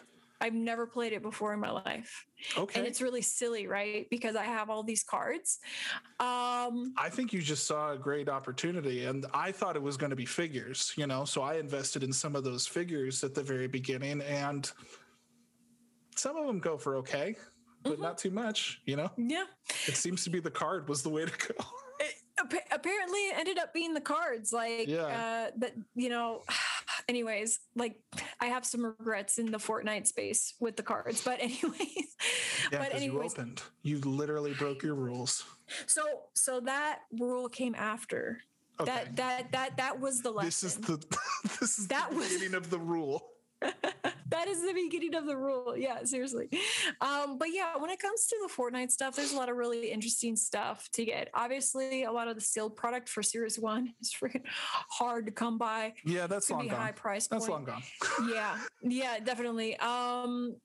I've 0.40 0.54
never 0.54 0.86
played 0.86 1.12
it 1.12 1.22
before 1.22 1.54
in 1.54 1.60
my 1.60 1.70
life, 1.70 2.26
okay. 2.58 2.78
and 2.78 2.86
it's 2.86 3.00
really 3.00 3.22
silly, 3.22 3.66
right? 3.66 4.06
Because 4.10 4.36
I 4.36 4.44
have 4.44 4.68
all 4.70 4.82
these 4.82 5.02
cards. 5.02 5.58
Um, 6.20 6.92
I 6.98 7.08
think 7.10 7.32
you 7.32 7.40
just 7.40 7.66
saw 7.66 7.92
a 7.92 7.98
great 7.98 8.28
opportunity, 8.28 9.04
and 9.06 9.26
I 9.32 9.52
thought 9.52 9.76
it 9.76 9.82
was 9.82 9.96
going 9.96 10.10
to 10.10 10.16
be 10.16 10.26
figures, 10.26 10.92
you 10.96 11.06
know. 11.06 11.24
So 11.24 11.42
I 11.42 11.54
invested 11.54 12.02
in 12.02 12.12
some 12.12 12.36
of 12.36 12.44
those 12.44 12.66
figures 12.66 13.22
at 13.24 13.34
the 13.34 13.42
very 13.42 13.68
beginning, 13.68 14.20
and 14.22 14.70
some 16.16 16.36
of 16.36 16.46
them 16.46 16.58
go 16.58 16.76
for 16.76 16.96
okay, 16.96 17.36
but 17.82 17.98
Mhm. 17.98 18.02
not 18.02 18.18
too 18.18 18.30
much, 18.30 18.80
you 18.86 18.96
know. 18.96 19.10
yeah. 19.16 19.44
It 19.86 19.96
seems 19.96 20.24
to 20.24 20.30
be 20.30 20.40
the 20.40 20.50
card 20.50 20.88
was 20.88 21.02
the 21.02 21.10
way 21.10 21.24
to 21.26 21.30
go. 21.48 21.64
it, 22.00 22.14
apparently 22.72 23.18
it 23.28 23.38
ended 23.38 23.58
up 23.58 23.72
being 23.72 23.94
the 23.94 24.00
cards 24.00 24.52
like 24.52 24.88
Yeah. 24.88 25.06
uh 25.06 25.50
that 25.58 25.72
you 25.94 26.08
know 26.08 26.42
anyways 27.08 27.60
like 27.76 27.96
i 28.40 28.46
have 28.46 28.64
some 28.64 28.84
regrets 28.84 29.38
in 29.38 29.50
the 29.50 29.58
fortnite 29.58 30.06
space 30.06 30.54
with 30.60 30.76
the 30.76 30.82
cards 30.82 31.22
but 31.22 31.40
anyways 31.40 32.16
Yeah, 32.72 32.78
but 32.78 32.88
because 32.88 33.04
you 33.04 33.22
opened. 33.22 33.62
You 33.82 33.98
literally 33.98 34.54
broke 34.54 34.82
your 34.82 34.94
rules. 34.94 35.44
so 35.86 36.02
so 36.34 36.60
that 36.60 37.00
rule 37.18 37.48
came 37.48 37.74
after 37.74 38.38
Okay. 38.80 38.90
that 38.90 39.16
that 39.16 39.52
that 39.52 39.76
that 39.76 40.00
was 40.00 40.20
the 40.22 40.30
lesson 40.30 40.46
this 40.48 40.64
is 40.64 40.74
the 40.76 40.96
this 41.60 41.78
is 41.78 41.86
That 41.88 42.10
the 42.10 42.16
was- 42.16 42.28
beginning 42.28 42.54
of 42.54 42.70
the 42.70 42.78
rule. 42.78 43.22
that 44.30 44.48
is 44.48 44.62
the 44.62 44.72
beginning 44.72 45.14
of 45.14 45.26
the 45.26 45.36
rule. 45.36 45.76
Yeah, 45.76 46.04
seriously. 46.04 46.48
Um, 47.00 47.38
but 47.38 47.48
yeah, 47.52 47.76
when 47.76 47.90
it 47.90 47.98
comes 47.98 48.26
to 48.26 48.36
the 48.46 48.52
Fortnite 48.52 48.90
stuff, 48.90 49.16
there's 49.16 49.32
a 49.32 49.36
lot 49.36 49.48
of 49.48 49.56
really 49.56 49.90
interesting 49.90 50.36
stuff 50.36 50.88
to 50.92 51.04
get. 51.04 51.28
Obviously, 51.34 52.04
a 52.04 52.12
lot 52.12 52.28
of 52.28 52.34
the 52.34 52.40
sealed 52.40 52.76
product 52.76 53.08
for 53.08 53.22
Series 53.22 53.58
One 53.58 53.94
is 54.00 54.14
freaking 54.18 54.42
hard 54.46 55.26
to 55.26 55.32
come 55.32 55.58
by. 55.58 55.94
Yeah, 56.04 56.26
that's 56.26 56.50
long 56.50 56.62
be 56.62 56.68
high 56.68 56.86
gone. 56.86 56.94
price 56.94 57.26
That's 57.26 57.46
point. 57.46 57.52
long 57.52 57.64
gone. 57.64 57.82
yeah 58.32 58.58
yeah 58.82 59.18
definitely 59.18 59.76
um 59.78 60.56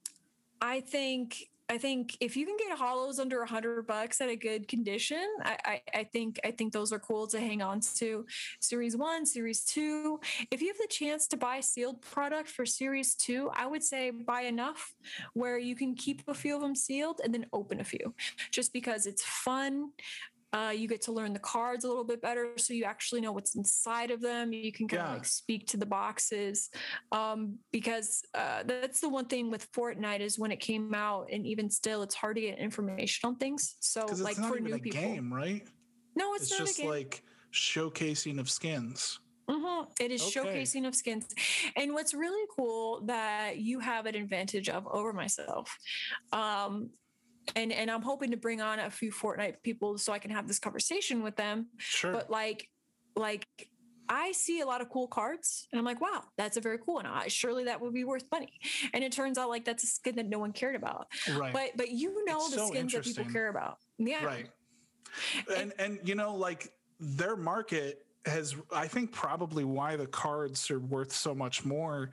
i 0.62 0.80
think 0.82 1.50
i 1.70 1.78
think 1.78 2.18
if 2.20 2.36
you 2.36 2.46
can 2.46 2.58
get 2.58 2.78
holos 2.78 3.20
under 3.20 3.42
a 3.42 3.48
hundred 3.48 3.86
bucks 3.86 4.22
at 4.22 4.30
a 4.30 4.36
good 4.36 4.68
condition 4.68 5.26
I, 5.44 5.58
I 5.66 5.82
i 5.96 6.04
think 6.04 6.40
i 6.44 6.52
think 6.52 6.74
those 6.74 6.92
are 6.92 7.00
cool 7.00 7.28
to 7.28 7.40
hang 7.40 7.62
on 7.62 7.80
to. 7.98 8.26
Series 8.60 8.96
one 8.98 9.26
series 9.26 9.64
two 9.64 10.20
if 10.52 10.62
you 10.62 10.68
have 10.68 10.78
the 10.78 10.88
chance 10.90 11.28
to 11.28 11.38
buy 11.38 11.60
sealed 11.60 12.02
product 12.02 12.50
for 12.50 12.66
series 12.66 13.16
two 13.16 13.50
i 13.56 13.66
would 13.66 13.84
say 13.84 14.12
buy 14.12 14.42
enough 14.42 14.94
where 15.34 15.58
you 15.58 15.76
can 15.76 15.96
keep 15.96 16.22
a 16.28 16.34
few 16.34 16.56
of 16.56 16.62
them 16.62 16.76
sealed 16.76 17.22
and 17.24 17.34
then 17.34 17.46
open 17.54 17.80
a 17.80 17.84
few 17.84 18.14
just 18.52 18.74
because 18.74 19.06
it's 19.06 19.24
fun 19.24 19.90
uh, 20.54 20.74
you 20.76 20.88
get 20.88 21.02
to 21.02 21.12
learn 21.12 21.34
the 21.34 21.40
cards 21.40 21.84
a 21.86 21.88
little 21.88 22.04
bit 22.04 22.22
better 22.22 22.54
so 22.58 22.74
you 22.74 22.84
actually 22.84 23.22
know 23.22 23.32
what's 23.32 23.56
inside 23.56 24.12
of 24.12 24.22
them 24.22 24.52
you 24.52 24.72
can 24.72 24.88
kind 24.88 25.04
of 25.04 25.14
like 25.14 25.26
speak 25.26 25.68
to 25.68 25.78
the 25.78 25.86
boxes 25.86 26.70
um, 27.12 27.58
because 27.72 28.24
uh, 28.34 28.64
that's 28.64 29.00
the 29.00 29.10
one 29.10 29.26
thing 29.26 29.50
with 29.52 29.72
Fortnite 29.72 30.20
is 30.22 30.38
when 30.40 30.52
it 30.52 30.60
came 30.60 30.94
out, 30.94 31.30
and 31.32 31.46
even 31.46 31.70
still, 31.70 32.04
it's 32.04 32.16
hard 32.16 32.36
to 32.36 32.42
get 32.42 32.58
information 32.60 33.28
on 33.28 33.36
things. 33.38 33.76
So, 33.80 34.06
like 34.06 34.38
not 34.38 34.54
for 34.54 34.60
new 34.60 34.76
a 34.76 34.80
people, 34.80 35.02
game, 35.02 35.34
right? 35.34 35.68
no, 36.16 36.34
it's, 36.34 36.44
It's, 36.44 36.60
not 36.60 36.68
just 36.68 36.80
a 36.80 36.82
game. 36.84 36.92
like 36.92 37.24
showcasing 37.54 38.40
of 38.40 38.50
skins. 38.50 39.20
Mhm. 39.50 39.88
It 40.00 40.12
is 40.12 40.22
Okay. 40.22 40.62
showcasing 40.62 40.88
of 40.88 40.94
skins. 40.96 41.28
And 41.76 41.94
what's 41.94 42.14
really 42.14 42.46
cool 42.56 43.02
that 43.06 43.58
you 43.58 43.80
have 43.80 44.06
an 44.06 44.16
advantage 44.16 44.70
of 44.70 44.86
over 44.88 45.12
myself. 45.12 45.76
Um, 46.32 46.92
and, 47.56 47.72
and 47.72 47.90
I'm 47.90 48.02
hoping 48.02 48.32
to 48.32 48.38
bring 48.38 48.62
on 48.62 48.80
a 48.80 48.90
few 48.90 49.12
Fortnite 49.12 49.62
people 49.64 49.98
so 49.98 50.14
I 50.14 50.20
can 50.20 50.32
have 50.32 50.48
this 50.48 50.60
conversation 50.60 51.24
with 51.24 51.36
them. 51.36 51.68
Sure. 51.78 52.12
But 52.12 52.30
like, 52.30 52.70
like 53.16 53.46
I 54.10 54.32
see 54.32 54.62
a 54.62 54.66
lot 54.66 54.82
of 54.82 54.90
cool 54.90 55.08
cards, 55.08 55.68
and 55.72 55.80
I'm 55.80 55.86
like, 55.86 56.02
wow, 56.02 56.24
that's 56.36 56.58
a 56.58 56.62
very 56.62 56.80
cool 56.80 56.96
one. 56.96 57.06
I, 57.06 57.28
surely 57.28 57.66
that 57.66 57.80
would 57.80 57.94
be 57.94 58.04
worth 58.04 58.26
money. 58.32 58.54
And 58.94 59.04
it 59.04 59.12
turns 59.12 59.38
out 59.38 59.50
like 59.50 59.66
that's 59.66 59.84
a 59.84 59.88
skin 59.88 60.16
that 60.16 60.28
no 60.28 60.40
one 60.40 60.52
cared 60.52 60.76
about. 60.76 61.08
right. 61.36 61.54
But 61.54 61.72
but 61.76 61.92
you 61.92 62.26
know 62.26 62.38
It's 62.38 62.52
the 62.52 62.58
so 62.58 62.68
skins 62.68 62.94
that 62.94 63.04
people 63.04 63.26
care 63.26 63.50
about. 63.50 63.78
Yeah. 64.00 64.26
Right. 64.26 64.50
And 65.56 65.74
and 65.78 66.00
you 66.04 66.16
know, 66.16 66.36
like 66.36 66.72
their 67.00 67.36
market 67.36 68.06
has 68.26 68.56
I 68.74 68.88
think 68.88 69.12
probably 69.12 69.64
why 69.64 69.96
the 69.96 70.08
cards 70.08 70.70
are 70.72 70.80
worth 70.80 71.12
so 71.12 71.36
much 71.36 71.64
more 71.64 72.10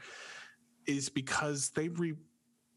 is 0.86 1.08
because 1.08 1.70
they 1.70 1.88
re 1.88 2.14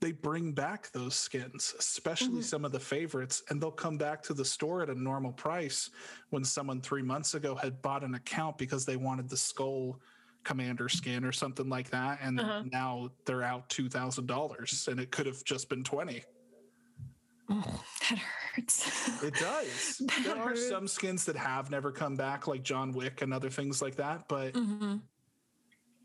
they 0.01 0.11
bring 0.13 0.53
back 0.53 0.91
those 0.91 1.15
skins, 1.15 1.75
especially 1.77 2.39
Mhm. 2.39 2.43
some 2.43 2.65
of 2.65 2.71
the 2.71 2.79
favorites, 2.79 3.43
and 3.49 3.61
they'll 3.61 3.71
come 3.71 3.97
back 3.97 4.23
to 4.23 4.33
the 4.33 4.45
store 4.45 4.81
at 4.81 4.89
a 4.89 4.95
normal 4.95 5.33
price 5.33 5.89
when 6.29 6.43
someone 6.43 6.81
three 6.81 7.01
months 7.01 7.33
ago 7.33 7.53
had 7.55 7.81
bought 7.81 8.03
an 8.03 8.15
account 8.15 8.57
because 8.57 8.85
they 8.85 8.95
wanted 8.95 9.27
the 9.29 9.37
skull 9.37 9.99
commander 10.43 10.87
skin 10.87 11.25
or 11.25 11.33
something 11.33 11.67
like 11.67 11.89
that. 11.89 12.19
And 12.21 12.39
Uh-huh. 12.39 12.63
now 12.71 13.09
they're 13.25 13.43
out 13.43 13.69
two 13.69 13.89
thousand 13.89 14.27
dollars 14.27 14.87
and 14.87 14.99
it 14.99 15.11
could 15.11 15.25
have 15.25 15.43
just 15.43 15.67
been 15.67 15.83
twenty. 15.83 16.23
Oh, 17.49 17.83
that 18.09 18.19
hurts. 18.19 19.21
It 19.23 19.33
does. 19.33 20.01
There 20.23 20.37
are 20.37 20.49
hurts. 20.49 20.69
some 20.69 20.87
skins 20.87 21.25
that 21.25 21.35
have 21.35 21.69
never 21.71 21.91
come 21.91 22.15
back, 22.15 22.47
like 22.47 22.63
John 22.63 22.93
Wick 22.93 23.21
and 23.21 23.33
other 23.33 23.49
things 23.49 23.81
like 23.81 23.95
that. 23.95 24.29
But 24.29 24.53
Mhm. 24.53 25.01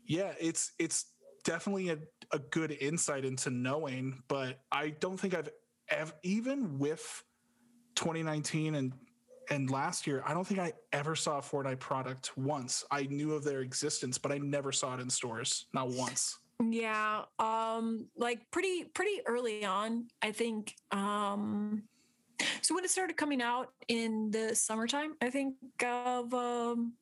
yeah, 0.05 0.33
it's 0.39 0.73
it's 0.79 1.05
definitely 1.45 1.89
a, 1.89 1.97
a 2.31 2.39
good 2.39 2.71
insight 2.71 3.23
into 3.23 3.49
knowing. 3.49 4.21
But 4.27 4.59
I 4.71 4.89
don't 4.89 5.17
think 5.17 5.33
I've 5.33 5.49
ever, 5.87 6.11
even 6.23 6.77
with 6.77 7.23
2019 7.95 8.75
and 8.75 8.93
and 9.51 9.69
last 9.69 10.07
year, 10.07 10.23
I 10.25 10.33
don't 10.33 10.45
think 10.45 10.59
I 10.59 10.73
ever 10.91 11.15
saw 11.15 11.37
a 11.37 11.41
Fortnite 11.41 11.79
product 11.79 12.35
once. 12.35 12.83
I 12.89 13.03
knew 13.03 13.33
of 13.33 13.43
their 13.43 13.61
existence, 13.61 14.17
but 14.17 14.31
I 14.31 14.39
never 14.39 14.71
saw 14.71 14.95
it 14.95 14.99
in 14.99 15.07
stores, 15.07 15.67
not 15.71 15.89
once. 15.89 16.39
Yeah. 16.59 17.25
Um, 17.37 18.07
like 18.17 18.49
pretty 18.49 18.85
pretty 18.85 19.21
early 19.27 19.63
on, 19.63 20.07
I 20.21 20.31
think. 20.31 20.75
Um 20.91 21.83
so 22.61 22.75
when 22.75 22.83
it 22.83 22.89
started 22.89 23.15
coming 23.17 23.41
out 23.41 23.71
in 23.87 24.31
the 24.31 24.55
summertime, 24.55 25.15
I 25.21 25.29
think 25.29 25.55
of 25.83 26.33
um 26.33 26.93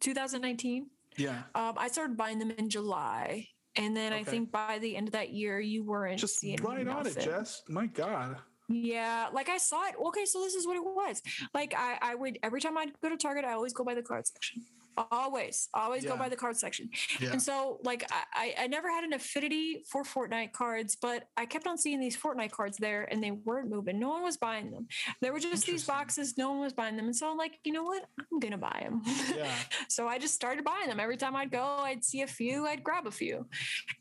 2019. 0.00 0.86
Yeah. 1.16 1.42
Um, 1.54 1.74
I 1.76 1.88
started 1.88 2.16
buying 2.16 2.38
them 2.38 2.50
in 2.52 2.70
July, 2.70 3.48
And 3.76 3.96
then 3.96 4.12
I 4.12 4.24
think 4.24 4.50
by 4.50 4.78
the 4.80 4.96
end 4.96 5.08
of 5.08 5.12
that 5.12 5.30
year, 5.30 5.60
you 5.60 5.84
weren't 5.84 6.18
Just 6.18 6.44
right 6.62 6.86
on 6.88 7.06
it. 7.06 7.18
Jess. 7.18 7.62
My 7.68 7.86
God. 7.86 8.36
Yeah, 8.68 9.28
like 9.32 9.48
I 9.48 9.58
saw 9.58 9.86
it. 9.86 9.94
Okay, 10.06 10.24
so 10.24 10.40
this 10.40 10.54
is 10.54 10.66
what 10.66 10.76
it 10.76 10.84
was. 10.84 11.22
Like 11.52 11.74
I, 11.76 11.98
I 12.00 12.14
would 12.14 12.38
every 12.42 12.60
time 12.60 12.78
I'd 12.78 12.92
go 13.00 13.08
to 13.08 13.16
Target, 13.16 13.44
I 13.44 13.52
always 13.52 13.72
go 13.72 13.84
by 13.84 13.94
the 13.94 14.02
card 14.02 14.26
section. 14.26 14.62
Always, 14.96 15.68
always 15.72 16.04
go 16.04 16.16
by 16.16 16.28
the 16.28 16.36
card 16.36 16.56
section. 16.56 16.90
Yeah. 17.20 17.32
And 17.32 17.42
so, 17.42 17.78
like, 17.84 18.04
I, 18.12 18.22
I- 18.34 18.54
I 18.64 18.66
never 18.66 18.90
had 18.90 19.04
an 19.04 19.12
affinity 19.12 19.84
for 19.88 20.02
Fortnite 20.04 20.52
cards, 20.52 20.96
but 21.00 21.24
I 21.36 21.46
kept 21.46 21.66
on 21.66 21.78
seeing 21.78 22.00
these 22.00 22.16
Fortnite 22.16 22.50
cards 22.50 22.76
there, 22.76 23.04
and 23.10 23.22
they 23.22 23.30
weren't 23.30 23.70
moving. 23.70 23.98
No 23.98 24.08
one 24.10 24.22
was 24.22 24.36
buying 24.36 24.70
them. 24.70 24.86
There 25.20 25.32
were 25.32 25.38
just 25.38 25.66
these 25.66 25.84
boxes. 25.86 26.36
No 26.36 26.50
one 26.50 26.60
was 26.60 26.72
buying 26.72 26.96
them, 26.96 27.06
and 27.06 27.16
so 27.16 27.30
I'm 27.30 27.36
like, 27.38 27.58
you 27.64 27.72
know 27.72 27.84
what? 27.84 28.04
I'm 28.18 28.38
gonna 28.40 28.58
buy 28.58 28.80
them. 28.82 29.02
Yeah. 29.36 29.50
so 29.88 30.08
I 30.08 30.18
just 30.18 30.34
started 30.34 30.64
buying 30.64 30.88
them. 30.88 31.00
Every 31.00 31.16
time 31.16 31.36
I'd 31.36 31.50
go, 31.50 31.62
I'd 31.62 32.04
see 32.04 32.22
a 32.22 32.26
few, 32.26 32.66
I'd 32.66 32.82
grab 32.84 33.06
a 33.06 33.10
few, 33.10 33.46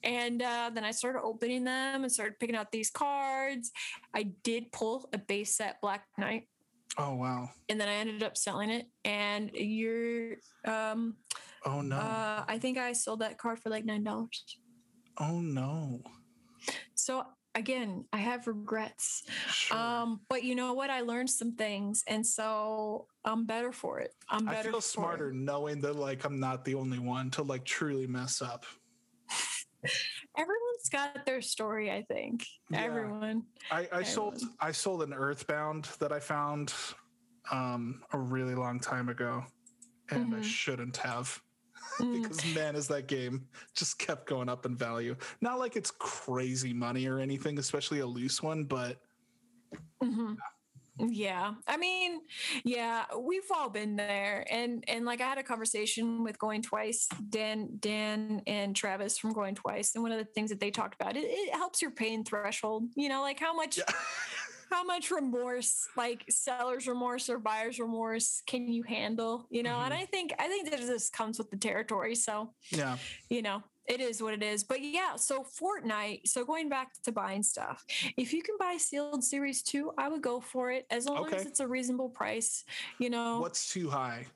and 0.03 0.41
uh, 0.41 0.71
then 0.73 0.83
I 0.83 0.91
started 0.91 1.21
opening 1.21 1.63
them 1.63 2.03
and 2.03 2.11
started 2.11 2.39
picking 2.39 2.55
out 2.55 2.71
these 2.71 2.89
cards. 2.89 3.71
I 4.13 4.23
did 4.43 4.71
pull 4.71 5.09
a 5.13 5.17
base 5.17 5.55
set 5.55 5.79
Black 5.81 6.05
Knight 6.17 6.47
Oh 6.97 7.15
wow. 7.15 7.49
and 7.69 7.79
then 7.79 7.87
I 7.87 7.93
ended 7.95 8.23
up 8.23 8.35
selling 8.35 8.69
it. 8.69 8.87
And 9.05 9.51
you're, 9.53 10.37
um, 10.65 11.15
Oh 11.65 11.81
no. 11.81 11.95
uh, 11.97 12.43
I 12.47 12.57
think 12.57 12.77
I 12.77 12.93
sold 12.93 13.19
that 13.19 13.37
card 13.37 13.59
for 13.59 13.69
like 13.69 13.85
nine 13.85 14.03
dollars. 14.03 14.43
oh 15.19 15.39
no. 15.39 16.01
So 16.95 17.23
again, 17.55 18.05
I 18.13 18.17
have 18.17 18.47
regrets. 18.47 19.23
Sure. 19.51 19.77
Um, 19.77 20.21
but 20.29 20.43
you 20.43 20.55
know 20.55 20.73
what? 20.73 20.89
I 20.89 21.01
learned 21.01 21.29
some 21.29 21.55
things, 21.55 22.03
and 22.07 22.25
so 22.25 23.07
I'm 23.25 23.45
better 23.45 23.71
for 23.71 23.99
it. 23.99 24.13
I'm 24.29 24.45
better. 24.45 24.69
I 24.69 24.71
feel 24.71 24.81
smarter 24.81 25.29
It. 25.29 25.35
knowing 25.35 25.81
that 25.81 25.95
like 25.95 26.25
I'm 26.25 26.39
not 26.39 26.65
the 26.65 26.75
only 26.75 26.99
one 26.99 27.29
to 27.31 27.43
like 27.43 27.65
truly 27.65 28.07
mess 28.07 28.41
up. 28.41 28.65
Everyone's 30.37 30.89
got 30.91 31.25
their 31.25 31.41
story. 31.41 31.91
I 31.91 32.03
think 32.03 32.45
Yeah. 32.69 32.81
everyone. 32.83 33.43
I, 33.71 33.87
I 33.91 34.03
sold 34.03 34.41
I 34.59 34.71
sold 34.71 35.03
an 35.03 35.13
Earthbound 35.13 35.85
that 35.99 36.11
I 36.11 36.19
found 36.19 36.73
um 37.51 38.03
a 38.13 38.17
really 38.17 38.55
long 38.55 38.79
time 38.79 39.09
ago. 39.09 39.43
And 40.11 40.33
I 40.33 40.39
Mhm. 40.39 40.43
shouldn't 40.43 40.97
have. 40.97 41.41
Mm. 42.01 42.13
because 42.23 42.45
man 42.55 42.75
is 42.75 42.87
that 42.89 43.07
game 43.07 43.47
just 43.75 43.99
kept 43.99 44.25
going 44.27 44.47
up 44.47 44.65
in 44.65 44.75
value 44.77 45.15
not 45.41 45.59
like 45.59 45.75
it's 45.75 45.91
crazy 45.91 46.71
money 46.73 47.07
or 47.07 47.19
anything 47.19 47.57
especially 47.57 47.99
a 47.99 48.05
loose 48.05 48.41
one 48.43 48.63
but 48.63 49.01
Mhm. 50.03 50.37
Yeah. 50.99 51.53
I 51.67 51.77
mean, 51.77 52.19
yeah, 52.63 53.05
we've 53.17 53.49
all 53.55 53.69
been 53.69 53.95
there. 53.95 54.45
And 54.49 54.83
and 54.87 55.05
like 55.05 55.21
I 55.21 55.25
had 55.27 55.37
a 55.37 55.43
conversation 55.43 56.23
with 56.23 56.37
Going 56.39 56.61
Twice, 56.61 57.07
Dan, 57.29 57.69
Dan 57.79 58.41
and 58.47 58.75
Travis 58.75 59.17
from 59.17 59.33
Going 59.33 59.55
Twice. 59.55 59.95
And 59.95 60.03
one 60.03 60.11
of 60.11 60.17
the 60.17 60.25
things 60.25 60.49
that 60.49 60.59
they 60.59 60.71
talked 60.71 60.99
about, 60.99 61.15
it, 61.15 61.25
it 61.25 61.53
helps 61.53 61.81
your 61.81 61.91
pain 61.91 62.23
threshold. 62.23 62.85
You 62.95 63.09
know, 63.09 63.21
like 63.21 63.39
how 63.39 63.55
much 63.55 63.77
yeah 63.77 63.83
how 64.69 64.83
much 64.83 65.11
remorse, 65.11 65.87
like 65.97 66.23
seller's 66.29 66.87
remorse 66.87 67.29
or 67.29 67.39
buyer's 67.39 67.79
remorse, 67.79 68.41
can 68.45 68.67
you 68.67 68.83
handle? 68.83 69.47
You 69.49 69.63
know, 69.63 69.79
and 69.79 69.93
mm-hmm. 69.93 70.03
I 70.03 70.05
think 70.05 70.33
I 70.37 70.47
think 70.47 70.69
that 70.69 70.79
this 70.81 71.09
comes 71.09 71.37
with 71.37 71.49
the 71.49 71.57
territory. 71.57 72.15
So 72.15 72.53
yeah 72.71 72.97
you 73.29 73.41
know, 73.41 73.63
it 73.89 73.99
is 73.99 74.21
what 74.21 74.33
it 74.33 74.43
is. 74.43 74.63
But 74.63 74.81
yeah, 74.81 75.15
so 75.15 75.43
Fortnite, 75.43 76.27
so 76.27 76.45
going 76.45 76.69
back 76.69 76.93
to 77.03 77.11
buying 77.11 77.43
stuff, 77.43 77.85
if 78.15 78.31
you 78.31 78.43
can 78.43 78.55
buy 78.59 78.77
sealed 78.77 79.23
series 79.23 79.63
two, 79.63 79.91
I 79.97 80.07
would 80.07 80.21
go 80.21 80.39
for 80.39 80.71
it 80.71 80.85
as 80.91 81.07
long 81.07 81.33
as 81.33 81.45
it's 81.45 81.59
a 81.59 81.67
reasonable 81.67 82.09
price. 82.09 82.63
You 82.99 83.09
know, 83.09 83.39
what's 83.39 83.73
too 83.73 83.89
high 83.89 84.27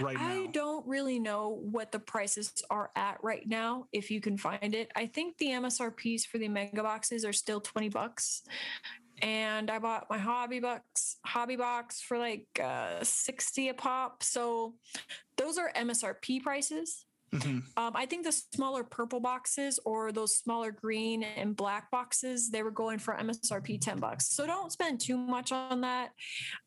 right 0.00 0.16
now? 0.16 0.26
I 0.26 0.38
now 0.40 0.50
don't 0.52 0.86
really 0.86 1.18
know 1.18 1.58
what 1.62 1.92
the 1.92 1.98
prices 1.98 2.52
are 2.70 2.90
at 2.94 3.18
right 3.22 3.48
now. 3.48 3.86
If 3.92 4.10
you 4.10 4.20
can 4.20 4.36
find 4.36 4.74
it, 4.74 4.92
I 4.94 5.06
think 5.06 5.38
the 5.38 5.46
MSRPs 5.46 6.26
for 6.26 6.36
the 6.36 6.48
mega 6.48 6.82
boxes 6.82 7.24
are 7.24 7.32
still 7.32 7.60
20 7.60 7.88
bucks. 7.88 8.42
And 9.22 9.70
I 9.70 9.78
bought 9.78 10.08
my 10.08 10.16
hobby 10.16 10.60
box, 10.60 11.16
hobby 11.26 11.56
box 11.56 12.00
for 12.00 12.18
like 12.18 12.46
uh, 12.62 13.02
60 13.02 13.68
a 13.68 13.74
pop. 13.74 14.22
So 14.22 14.74
those 15.36 15.58
are 15.58 15.70
MSRP 15.76 16.42
prices. 16.42 17.04
Mhm. 17.32 17.62
Um, 17.76 17.92
I 17.94 18.06
think 18.06 18.24
the 18.24 18.32
smaller 18.32 18.82
purple 18.82 19.20
boxes 19.20 19.78
or 19.84 20.10
those 20.10 20.36
smaller 20.36 20.72
green 20.72 21.22
and 21.22 21.54
black 21.54 21.90
boxes, 21.90 22.50
they 22.50 22.62
were 22.62 22.72
going 22.72 22.98
for 22.98 23.14
MSRP 23.14 23.78
10 23.78 23.98
bucks. 24.00 24.26
So 24.28 24.46
don't 24.46 24.72
spend 24.72 25.00
too 25.00 25.16
much 25.16 25.52
on 25.52 25.82
that. 25.82 26.12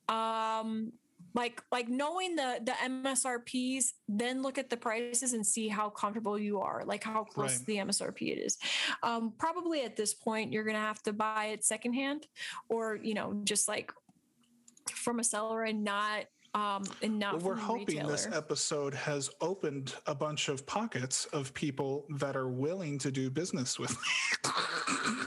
Um, 0.07 0.93
like 1.35 1.63
like 1.71 1.89
knowing 1.89 2.35
the 2.35 2.59
the 2.63 2.73
MSRPs, 2.73 3.93
then 4.07 4.41
look 4.43 4.57
at 4.59 4.69
the 4.69 4.77
prices 4.77 5.33
and 5.33 5.45
see 5.45 5.67
how 5.67 5.89
comfortable 5.89 6.37
you 6.37 6.59
are, 6.59 6.83
like 6.85 7.03
how 7.03 7.23
close 7.23 7.53
Right. 7.53 7.59
to 7.59 7.65
the 7.65 7.77
MSRP 7.79 8.31
it 8.31 8.37
is. 8.37 8.57
Um, 9.01 9.33
probably 9.39 9.81
at 9.81 9.95
this 9.95 10.13
point, 10.13 10.53
you're 10.53 10.63
gonna 10.63 10.77
have 10.79 11.01
to 11.03 11.13
buy 11.13 11.45
it 11.47 11.63
secondhand, 11.65 12.27
or 12.69 12.95
you 12.97 13.15
know, 13.15 13.41
just 13.45 13.67
like 13.67 13.91
from 14.91 15.19
a 15.19 15.23
seller 15.23 15.63
and 15.63 15.83
not 15.83 16.25
um 16.53 16.83
and 17.01 17.17
not 17.19 17.37
well, 17.37 17.45
we're 17.49 17.55
hoping 17.55 18.05
this 18.07 18.27
episode 18.31 18.93
has 18.93 19.29
opened 19.41 19.95
a 20.05 20.13
bunch 20.15 20.49
of 20.49 20.65
pockets 20.65 21.25
of 21.27 21.53
people 21.53 22.05
that 22.17 22.35
are 22.35 22.49
willing 22.49 22.97
to 22.99 23.11
do 23.11 23.29
business 23.29 23.79
with 23.79 23.91
me 23.91 25.25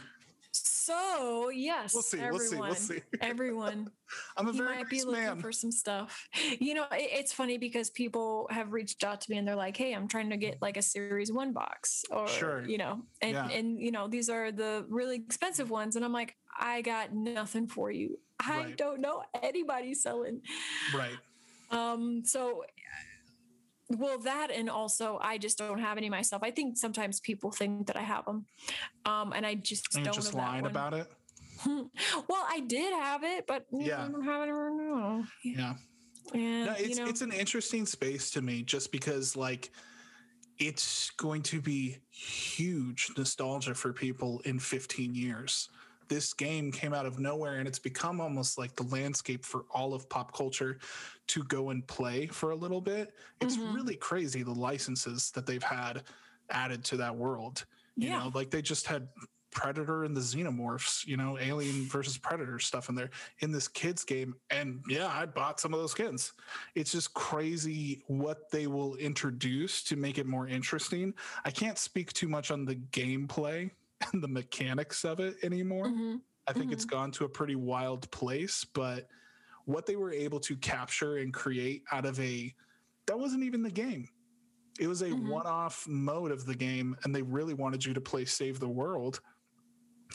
So 0.53 1.49
yes, 1.51 1.93
We'll 1.95 2.03
see, 2.03 2.19
we'll 2.19 2.39
see, 2.39 2.57
we'll 2.57 2.75
see. 2.75 3.01
everyone, 3.21 3.91
i'm 4.37 4.47
a 4.47 4.53
you 4.53 4.59
very 4.59 4.77
might 4.77 4.89
be 4.89 4.99
nice 4.99 5.05
looking 5.05 5.21
man 5.25 5.41
for 5.41 5.51
some 5.51 5.73
stuff. 5.73 6.29
You 6.61 6.75
know, 6.75 6.85
it, 6.93 7.11
it's 7.13 7.33
funny 7.33 7.59
because 7.59 7.91
people 7.91 8.47
have 8.53 8.73
reached 8.73 9.03
out 9.03 9.21
to 9.23 9.31
me 9.31 9.37
and 9.39 9.47
they're 9.49 9.57
like, 9.57 9.77
"Hey, 9.77 9.93
I'm 9.95 10.07
trying 10.07 10.31
to 10.31 10.37
get 10.37 10.63
like 10.63 10.77
a 10.77 10.83
Series 10.83 11.33
One 11.33 11.53
box, 11.53 12.05
or 12.11 12.29
Sure. 12.29 12.65
you 12.65 12.79
know, 12.79 13.03
and 13.21 13.33
Yeah. 13.33 13.49
and 13.49 13.81
you 13.81 13.91
know, 13.91 14.07
these 14.07 14.29
are 14.31 14.53
the 14.53 14.87
really 14.89 15.17
expensive 15.17 15.71
ones." 15.71 15.97
And 15.97 16.05
I'm 16.05 16.13
like, 16.13 16.37
"I 16.57 16.83
got 16.83 17.13
nothing 17.13 17.67
for 17.67 17.91
you. 17.91 18.21
I 18.41 18.59
Right. 18.59 18.77
don't 18.77 19.01
know 19.01 19.23
anybody 19.43 19.95
selling." 19.95 20.43
right 20.95 21.19
Um, 21.71 22.23
so 22.25 22.65
well, 23.89 24.19
that 24.19 24.51
and 24.51 24.69
also 24.69 25.19
I 25.23 25.39
just 25.39 25.59
don't 25.59 25.79
have 25.79 25.97
any 25.97 26.11
myself. 26.11 26.43
I 26.43 26.51
think 26.51 26.77
sometimes 26.77 27.21
people 27.21 27.51
think 27.53 27.87
that 27.87 27.97
I 27.97 28.03
have 28.03 28.25
them, 28.25 28.47
um, 29.05 29.33
and 29.33 29.47
I 29.47 29.55
just 29.55 29.95
and 29.95 30.05
don't. 30.05 30.15
just 30.15 30.35
lying 30.35 30.63
one. 30.63 30.71
about 30.71 30.95
it 30.95 31.11
well, 31.67 32.47
I 32.49 32.61
did 32.67 32.93
have 32.93 33.23
it, 33.25 33.47
but 33.47 33.67
Yeah. 33.73 34.05
I 34.05 34.09
don't 34.09 34.25
have 34.25 34.49
it 34.49 34.53
right 34.53 34.73
now. 34.77 35.25
yeah 35.43 35.75
And 36.35 36.67
no, 36.67 36.73
it's 36.73 36.89
you 36.89 36.95
know, 36.97 37.09
it's 37.09 37.23
an 37.23 37.33
interesting 37.33 37.87
space 37.87 38.31
to 38.33 38.43
me 38.43 38.63
just 38.63 38.93
because 38.93 39.37
like 39.37 39.71
it's 40.59 41.11
going 41.11 41.43
to 41.43 41.61
be 41.61 41.99
huge 42.11 43.11
nostalgia 43.17 43.75
for 43.75 43.93
people 43.93 44.41
in 44.45 44.59
15 44.59 45.15
years. 45.15 45.69
This 46.09 46.33
game 46.35 46.71
came 46.73 46.93
out 46.95 47.07
of 47.07 47.19
nowhere 47.19 47.59
and 47.59 47.67
it's 47.69 47.79
become 47.79 48.21
almost 48.21 48.59
like 48.59 48.77
the 48.77 48.85
landscape 48.85 49.45
for 49.45 49.65
all 49.71 49.95
of 49.95 50.09
pop 50.09 50.35
culture 50.37 50.79
to 51.29 51.43
go 51.45 51.71
and 51.71 51.87
play 51.87 52.27
for 52.27 52.51
a 52.51 52.57
little 52.57 52.81
bit. 52.81 53.17
It's 53.41 53.57
Mhm. 53.57 53.75
really 53.75 53.97
crazy 53.97 54.43
the 54.43 54.53
licenses 54.53 55.31
that 55.33 55.47
they've 55.47 55.63
had 55.63 56.05
added 56.51 56.85
to 56.87 56.97
that 56.99 57.17
world. 57.17 57.67
You 57.99 58.11
Yeah. 58.11 58.21
know, 58.21 58.29
like 58.35 58.51
they 58.51 58.63
just 58.63 58.87
had 58.87 59.09
Predator 59.51 60.05
and 60.05 60.15
the 60.15 60.21
Xenomorphs, 60.21 61.07
you 61.07 61.17
know, 61.17 61.39
Alien 61.39 61.89
versus 61.89 62.19
Predator 62.19 62.59
stuff 62.59 62.91
in 62.91 62.95
there 62.95 63.11
in 63.39 63.53
this 63.53 63.69
kids 63.69 64.05
game. 64.05 64.39
And 64.51 64.85
yeah, 64.87 65.07
I 65.09 65.25
bought 65.25 65.61
some 65.61 65.73
of 65.73 65.81
those 65.81 65.93
skins. 65.93 66.35
It's 66.75 66.93
just 66.93 67.15
crazy 67.15 68.03
what 68.07 68.51
they 68.51 68.67
will 68.67 68.97
introduce 68.97 69.83
to 69.85 69.97
make 69.97 70.19
it 70.19 70.27
more 70.27 70.47
interesting. 70.47 71.15
I 71.45 71.51
can't 71.51 71.79
speak 71.79 72.13
too 72.13 72.29
much 72.29 72.51
on 72.51 72.67
the 72.67 72.77
gameplay 72.77 73.71
and 74.13 74.23
the 74.23 74.29
mechanics 74.29 75.05
of 75.05 75.21
it 75.21 75.37
anymore. 75.43 75.87
mhm. 75.87 76.21
I 76.49 76.53
think 76.53 76.73
it's 76.73 76.85
gone 76.85 77.11
to 77.13 77.25
a 77.25 77.29
pretty 77.29 77.57
wild 77.57 78.09
place, 78.13 78.65
but 78.65 79.09
what 79.65 79.85
they 79.85 79.97
were 79.97 80.13
able 80.13 80.39
to 80.41 80.57
capture 80.57 81.17
and 81.17 81.35
create 81.35 81.83
out 81.91 82.07
of 82.07 82.21
a 82.21 82.55
that 83.07 83.19
wasn't 83.19 83.43
even 83.43 83.63
the 83.63 83.71
game. 83.71 84.09
It 84.79 84.87
was 84.87 85.03
a 85.03 85.11
Mhm. 85.11 85.29
one-off 85.29 85.89
mode 85.89 86.31
of 86.31 86.45
the 86.47 86.55
game 86.55 86.97
and 87.03 87.15
they 87.15 87.23
really 87.23 87.55
wanted 87.55 87.85
you 87.85 87.95
to 87.95 88.01
play 88.01 88.25
save 88.25 88.61
the 88.61 88.69
world. 88.69 89.21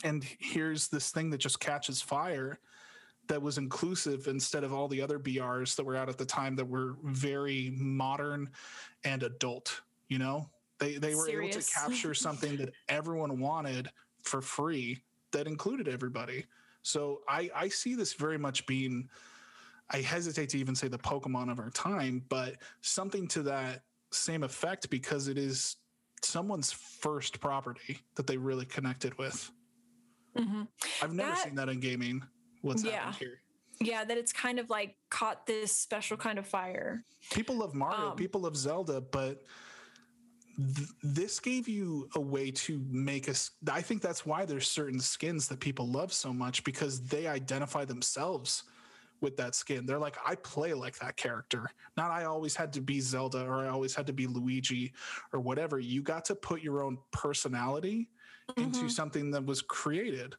And 0.04 0.24
here's 0.24 0.88
this 0.88 1.12
thing 1.12 1.30
that 1.32 1.40
just 1.40 1.60
catches 1.60 2.02
fire 2.02 2.60
that 3.28 3.42
was 3.42 3.58
inclusive 3.58 4.28
instead 4.28 4.64
of 4.64 4.74
all 4.74 4.88
the 4.88 5.02
other 5.02 5.20
BRs 5.20 5.76
that 5.76 5.86
were 5.86 5.96
out 5.96 6.10
at 6.10 6.18
the 6.18 6.26
time 6.26 6.56
that 6.56 6.66
were 6.66 6.98
very 7.04 7.72
modern 7.72 8.50
and 9.04 9.24
adult, 9.24 9.82
you 10.08 10.18
know? 10.18 10.50
They 10.82 10.96
they 10.98 11.14
were 11.16 11.30
able 11.30 11.50
to 11.50 11.62
capture 11.74 12.14
something 12.16 12.58
that 12.58 12.74
everyone 12.90 13.40
wanted 13.40 13.90
for 14.24 14.42
free 14.42 15.04
that 15.32 15.46
included 15.48 15.88
everybody. 15.88 16.46
So 16.82 17.22
I 17.30 17.50
I 17.56 17.68
see 17.70 17.94
this 17.96 18.14
very 18.14 18.40
much 18.40 18.66
being 18.66 19.08
I 19.92 20.02
hesitate 20.02 20.50
to 20.50 20.58
even 20.58 20.74
say 20.76 20.88
the 20.88 20.98
Pokemon 20.98 21.52
of 21.52 21.60
our 21.60 21.70
time, 21.70 22.26
but 22.30 22.56
something 22.82 23.28
to 23.30 23.44
that 23.44 23.84
same 24.12 24.42
effect 24.44 24.90
because 24.90 25.28
it 25.28 25.38
is 25.38 25.78
someone's 26.24 26.72
first 26.72 27.40
property 27.40 28.00
that 28.16 28.26
they 28.26 28.38
really 28.38 28.66
connected 28.66 29.16
with. 29.20 29.52
Mhm. 30.36 30.68
I've 31.02 31.14
never 31.14 31.30
That- 31.32 31.44
seen 31.44 31.56
that 31.56 31.70
in 31.70 31.80
gaming. 31.80 32.24
What's 32.62 32.84
Yeah. 32.84 32.92
happened 33.12 33.16
here? 33.18 33.42
Yeah, 33.82 34.04
that 34.06 34.18
it's 34.18 34.32
kind 34.32 34.60
of 34.60 34.70
like 34.70 34.96
caught 35.10 35.46
this 35.46 35.76
special 35.76 36.16
kind 36.16 36.40
of 36.40 36.48
fire. 36.48 37.04
People 37.32 37.58
love 37.58 37.74
Mario, 37.74 38.12
Um, 38.12 38.16
people 38.18 38.42
love 38.42 38.56
Zelda, 38.56 39.02
but 39.02 39.44
th- 40.58 40.90
this 41.04 41.40
gave 41.40 41.68
you 41.68 42.10
a 42.16 42.20
way 42.20 42.52
to 42.52 42.80
make 42.90 43.28
us 43.30 43.52
i 43.72 43.82
think 43.82 44.02
that's 44.02 44.26
why 44.26 44.46
there's 44.46 44.70
certain 44.70 45.00
skins 45.00 45.48
that 45.48 45.60
people 45.60 45.88
love 45.88 46.12
so 46.14 46.34
much 46.34 46.64
because 46.64 47.02
they 47.06 47.28
identify 47.28 47.86
themselves 47.86 48.64
with 49.22 49.38
that 49.38 49.54
skin. 49.54 49.86
They're 49.86 50.00
like 50.00 50.18
i 50.26 50.34
play 50.34 50.74
like 50.74 50.98
that 50.98 51.16
character. 51.16 51.70
Not 51.96 52.10
i 52.10 52.24
always 52.26 52.56
had 52.56 52.74
to 52.74 52.82
be 52.82 53.00
zelda 53.00 53.46
or 53.46 53.60
i 53.66 53.68
always 53.68 53.94
had 53.94 54.08
to 54.08 54.14
be 54.14 54.26
luigi 54.26 54.94
or 55.32 55.40
whatever. 55.40 55.80
You 55.80 56.02
got 56.02 56.26
to 56.26 56.36
put 56.36 56.64
your 56.64 56.82
own 56.82 56.98
personality 57.12 58.10
into 58.58 58.86
Mhm. 58.86 58.92
something 58.92 59.32
that 59.32 59.46
was 59.46 59.62
created 59.62 60.36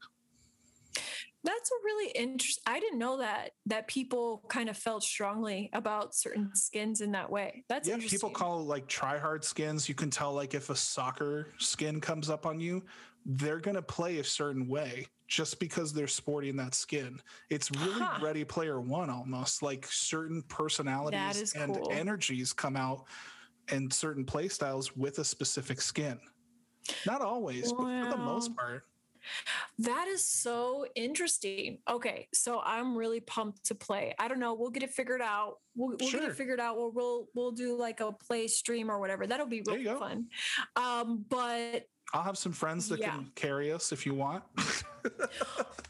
That's 1.45 1.71
a 1.71 1.75
really 1.85 2.13
interesting. 2.13 2.63
I 2.67 2.79
didn't 2.79 2.99
know 3.01 3.19
that 3.19 3.53
that 3.67 3.89
people 3.89 4.45
kind 4.49 4.69
of 4.69 4.77
felt 4.77 5.03
strongly 5.03 5.71
about 5.73 6.15
certain 6.15 6.55
skins 6.55 7.01
in 7.01 7.13
that 7.13 7.31
way. 7.31 7.65
That's 7.69 7.91
yeah 7.91 7.97
people 8.07 8.31
call 8.31 8.65
like 8.65 8.87
try 8.89 9.19
hard 9.19 9.45
skins 9.45 9.89
you 9.89 9.95
can 9.95 10.11
tell 10.11 10.33
like 10.33 10.55
if 10.55 10.71
a 10.71 10.77
soccer 10.77 11.53
skin 11.59 12.01
comes 12.01 12.31
up 12.31 12.47
on 12.47 12.61
you 12.61 12.85
they're 13.25 13.61
going 13.61 13.75
to 13.77 13.83
play 13.83 14.19
a 14.19 14.25
certain 14.25 14.69
way 14.69 15.07
just 15.29 15.59
because 15.61 15.93
they're 15.93 16.07
sporting 16.09 16.57
that 16.57 16.75
skin 16.75 17.21
it's 17.51 17.71
really 17.71 18.09
Huh. 18.09 18.19
ready 18.19 18.45
player 18.45 18.81
one 18.81 19.11
almost 19.11 19.63
like 19.63 19.87
certain 19.87 20.43
personalities 20.43 21.45
and 21.55 21.81
cool. 21.81 21.89
energies 21.91 22.53
come 22.53 22.77
out 22.77 23.07
and 23.71 23.93
certain 23.93 24.25
play 24.27 24.49
styles 24.49 24.97
with 24.97 25.19
a 25.19 25.25
specific 25.25 25.81
skin 25.81 26.21
not 27.05 27.23
always 27.23 27.73
but 27.73 27.89
for 28.01 28.09
the 28.09 28.19
most 28.19 28.55
part 28.57 28.85
That 29.79 30.07
is 30.09 30.25
so 30.25 30.87
interesting. 30.95 31.79
Okay, 31.89 32.29
so 32.33 32.61
I'm 32.65 32.97
really 32.97 33.21
pumped 33.21 33.65
to 33.67 33.75
play. 33.75 34.15
I 34.19 34.29
don't 34.29 34.39
know. 34.41 34.55
We'll 34.55 34.71
get 34.71 34.83
it 34.83 34.91
figured 34.91 35.23
out. 35.23 35.57
We'll, 35.75 35.97
we'll 36.01 36.11
get 36.11 36.23
it 36.23 36.37
figured 36.37 36.61
out. 36.61 36.77
We'll, 36.77 36.93
we'll 36.93 37.29
we'll 37.35 37.53
do 37.53 37.77
like 37.79 38.01
a 38.01 38.13
play 38.13 38.47
stream 38.49 38.91
or 38.91 38.99
whatever. 39.01 39.27
That'll 39.27 39.47
be 39.47 39.63
really 39.67 39.85
fun. 39.85 40.27
Um, 40.77 41.25
but 41.29 41.87
i'll 42.15 42.23
have 42.23 42.37
some 42.37 42.53
friends 42.53 42.89
that 42.91 42.99
Yeah. 43.01 43.11
can 43.13 43.31
carry 43.35 43.73
us 43.73 43.91
if 43.91 44.05
you 44.05 44.13
want 44.13 44.43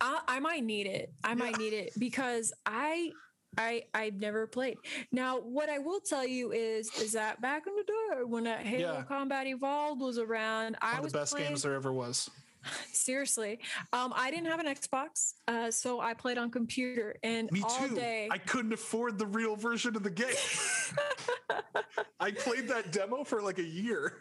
I, 0.00 0.20
I 0.28 0.40
might 0.40 0.62
need 0.64 0.86
it. 0.86 1.12
I 1.24 1.34
might 1.34 1.58
need 1.58 1.72
it 1.72 1.92
because 1.98 2.52
I 2.66 3.10
I 3.58 3.82
I've 3.92 4.14
never 4.20 4.46
played. 4.46 4.78
Now, 5.10 5.38
what 5.38 5.68
I 5.68 5.78
will 5.78 6.00
tell 6.00 6.26
you 6.26 6.52
is 6.52 6.90
is 7.00 7.12
that 7.12 7.40
back 7.40 7.64
in 7.66 7.74
the 7.76 7.82
day 7.82 8.24
when 8.24 8.46
Halo 8.46 8.94
Yeah. 8.94 9.02
Combat 9.02 9.46
Evolved 9.46 10.00
was 10.00 10.18
around, 10.18 10.76
I 10.80 10.90
one 10.92 10.98
of 10.98 11.04
was 11.04 11.12
the 11.12 11.18
best 11.18 11.32
playing, 11.34 11.48
games 11.48 11.62
there 11.62 11.74
ever 11.74 11.92
was 11.92 12.30
seriously. 12.92 13.58
Um, 13.92 14.12
I 14.16 14.30
didn't 14.30 14.46
have 14.46 14.60
an 14.60 14.66
Xbox, 14.66 15.34
uh, 15.48 15.70
so 15.70 16.00
I 16.00 16.14
played 16.14 16.38
on 16.38 16.50
computer 16.50 17.16
and 17.22 17.50
Me 17.52 17.62
all 17.62 17.88
too. 17.88 17.94
day. 17.94 18.28
I 18.30 18.38
couldn't 18.38 18.72
afford 18.72 19.18
the 19.18 19.26
real 19.26 19.56
version 19.56 19.96
of 19.96 20.02
the 20.02 20.10
game. 20.10 20.34
I 22.20 22.30
played 22.30 22.68
that 22.68 22.92
demo 22.92 23.24
for 23.24 23.42
like 23.42 23.58
a 23.58 23.64
year. 23.64 24.18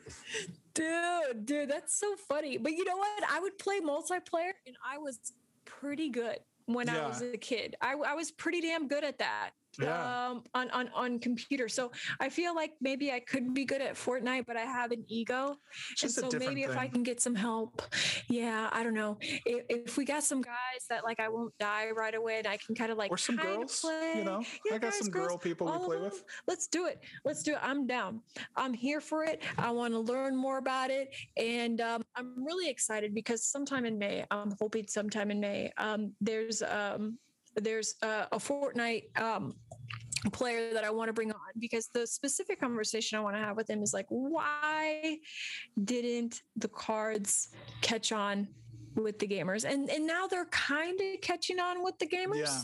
Dude, 0.74 1.46
dude, 1.46 1.70
that's 1.70 1.96
so 1.96 2.16
funny. 2.16 2.58
But 2.58 2.72
you 2.72 2.84
know 2.84 2.98
what? 2.98 3.24
I 3.30 3.40
would 3.40 3.58
play 3.60 3.80
multiplayer 3.80 4.54
and 4.66 4.76
I 4.86 4.98
was 4.98 5.34
pretty 5.66 6.10
good 6.10 6.40
when 6.66 6.90
I 6.90 7.06
was 7.08 7.22
a 7.22 7.38
kid. 7.38 7.76
I, 7.82 7.94
I 7.94 8.14
was 8.16 8.32
pretty 8.32 8.62
damn 8.62 8.88
good 8.88 9.04
at 9.04 9.20
that. 9.20 9.52
Yeah. 9.80 10.28
Um, 10.30 10.44
on, 10.54 10.70
on 10.72 10.90
on 10.94 11.20
computer. 11.20 11.70
So 11.70 11.92
I 12.20 12.30
feel 12.30 12.54
like 12.54 12.74
maybe 12.82 13.12
I 13.12 13.20
could 13.20 13.54
be 13.54 13.64
good 13.64 13.82
at 13.82 13.96
Fortnite, 13.96 14.46
but 14.46 14.58
I 14.58 14.62
have 14.62 14.92
an 14.92 15.06
ego. 15.08 15.48
And 15.48 15.58
just 15.96 16.18
a 16.18 16.30
so 16.30 16.38
maybe 16.38 16.64
if 16.64 16.76
I 16.76 16.88
can 16.88 17.04
get 17.04 17.22
some 17.22 17.36
help. 17.36 17.82
Yeah, 18.28 18.70
I 18.72 18.84
don't 18.84 18.94
know. 18.94 19.18
If, 19.22 19.66
if 19.70 19.98
we 19.98 20.06
got 20.06 20.24
some 20.24 20.42
guys 20.42 20.86
that 20.90 21.04
like 21.04 21.20
I 21.20 21.30
won't 21.30 21.54
die 21.60 21.90
right 21.92 22.14
away 22.14 22.40
and 22.40 22.48
I 22.48 22.58
can 22.58 22.76
kind 22.76 22.92
of 22.92 22.98
like 22.98 23.12
or 23.12 23.18
some 23.18 23.38
girls, 23.38 23.80
play. 23.80 24.14
you 24.18 24.24
know. 24.26 24.44
Yeah, 24.66 24.76
I 24.76 24.78
got 24.78 24.92
guys, 24.92 25.00
some 25.00 25.10
girls, 25.10 25.30
girl 25.30 25.38
people 25.38 25.68
we 25.72 25.86
play 25.86 26.00
with. 26.00 26.24
Let's 26.48 26.68
do 26.68 26.88
it. 26.88 27.00
Let's 27.24 27.44
do 27.44 27.54
it. 27.54 27.60
I'm 27.62 27.88
down. 27.88 28.22
I'm 28.56 28.74
here 28.74 29.00
for 29.02 29.24
it. 29.24 29.42
I 29.58 29.72
want 29.72 29.94
to 29.94 30.00
learn 30.00 30.36
more 30.36 30.58
about 30.58 30.90
it, 30.90 31.10
and 31.38 31.80
um, 31.82 32.04
I'm 32.16 32.44
really 32.44 32.70
excited 32.70 33.14
because 33.14 33.44
sometime 33.46 33.86
in 33.86 33.98
May, 33.98 34.26
I'm 34.32 34.54
hoping 34.60 34.88
sometime 34.88 35.32
in 35.32 35.40
May, 35.40 35.72
um, 35.78 36.14
there's 36.20 36.62
um, 36.62 37.18
there's 37.56 37.96
uh, 38.02 38.26
a 38.32 38.38
Fortnite 38.38 39.20
um, 39.20 39.54
player 40.32 40.74
that 40.74 40.84
I 40.84 40.90
want 40.90 41.10
to 41.10 41.14
bring 41.14 41.32
on 41.32 41.38
because 41.60 41.90
the 41.94 42.06
specific 42.06 42.60
conversation 42.60 43.18
I 43.18 43.22
want 43.22 43.36
to 43.36 43.42
have 43.42 43.58
with 43.58 43.70
him 43.70 43.82
is 43.82 43.94
like, 43.94 44.06
why 44.10 45.18
didn't 45.84 46.42
the 46.56 46.68
cards 46.68 47.50
catch 47.82 48.12
on? 48.12 48.48
with 48.96 49.18
the 49.20 49.26
gamers 49.26 49.64
and 49.64 49.90
and 49.90 50.06
now 50.06 50.28
they're 50.28 50.44
kind 50.48 51.00
of 51.00 51.22
catching 51.22 51.62
on 51.62 51.82
with 51.82 51.98
the 52.00 52.06
gamers 52.06 52.40
Yeah. 52.40 52.62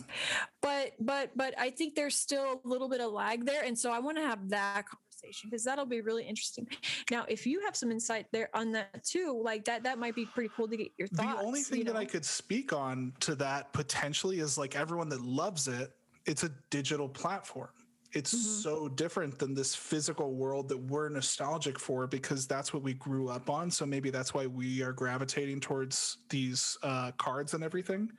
but 0.62 0.92
but 1.00 1.32
but 1.38 1.54
i 1.58 1.70
think 1.70 1.96
there's 1.96 2.18
still 2.18 2.60
a 2.66 2.68
little 2.68 2.90
bit 2.90 3.00
of 3.00 3.14
lag 3.14 3.46
there 3.46 3.64
and 3.64 3.80
so 3.80 3.94
i 3.94 4.00
want 4.00 4.18
to 4.18 4.24
have 4.24 4.50
that 4.50 4.84
conversation 5.18 5.50
because 5.50 5.64
that'll 5.64 5.86
be 5.86 6.02
really 6.02 6.26
interesting 6.28 6.68
now 7.12 7.26
if 7.28 7.46
you 7.46 7.62
have 7.62 7.76
some 7.76 7.92
insight 7.92 8.28
there 8.32 8.50
on 8.54 8.72
that 8.72 9.04
too 9.04 9.40
like 9.44 9.66
that 9.66 9.84
that 9.84 9.98
might 10.00 10.16
be 10.16 10.26
pretty 10.26 10.50
cool 10.56 10.68
to 10.68 10.78
get 10.78 10.92
your 10.98 11.08
thoughts 11.08 11.30
on. 11.30 11.38
the 11.38 11.44
only 11.44 11.62
thing 11.62 11.80
you 11.80 11.86
that 11.86 11.96
I 11.96 12.06
could 12.06 12.26
speak 12.26 12.74
on 12.74 13.14
to 13.22 13.36
that 13.36 13.74
potentially 13.74 14.40
is 14.40 14.58
like 14.58 14.76
everyone 14.76 15.10
that 15.10 15.22
loves 15.22 15.68
it, 15.68 15.94
it's 16.26 16.44
a 16.44 16.50
digital 16.70 17.08
platform. 17.10 17.70
It's 18.14 18.34
Mhm. 18.34 18.62
so 18.64 18.88
different 18.88 19.38
than 19.38 19.54
this 19.54 19.76
physical 19.76 20.34
world 20.34 20.70
that 20.70 20.78
we're 20.78 21.10
nostalgic 21.10 21.78
for 21.78 22.08
because 22.08 22.48
that's 22.48 22.74
what 22.74 22.82
we 22.84 22.94
grew 22.94 23.30
up 23.30 23.50
on. 23.50 23.70
So 23.70 23.86
maybe 23.86 24.10
that's 24.10 24.34
why 24.34 24.48
we 24.48 24.82
are 24.82 24.94
gravitating 24.94 25.60
towards 25.60 26.18
these 26.30 26.78
uh, 26.84 27.12
cards 27.14 27.54
and 27.54 27.64
everything. 27.64 28.12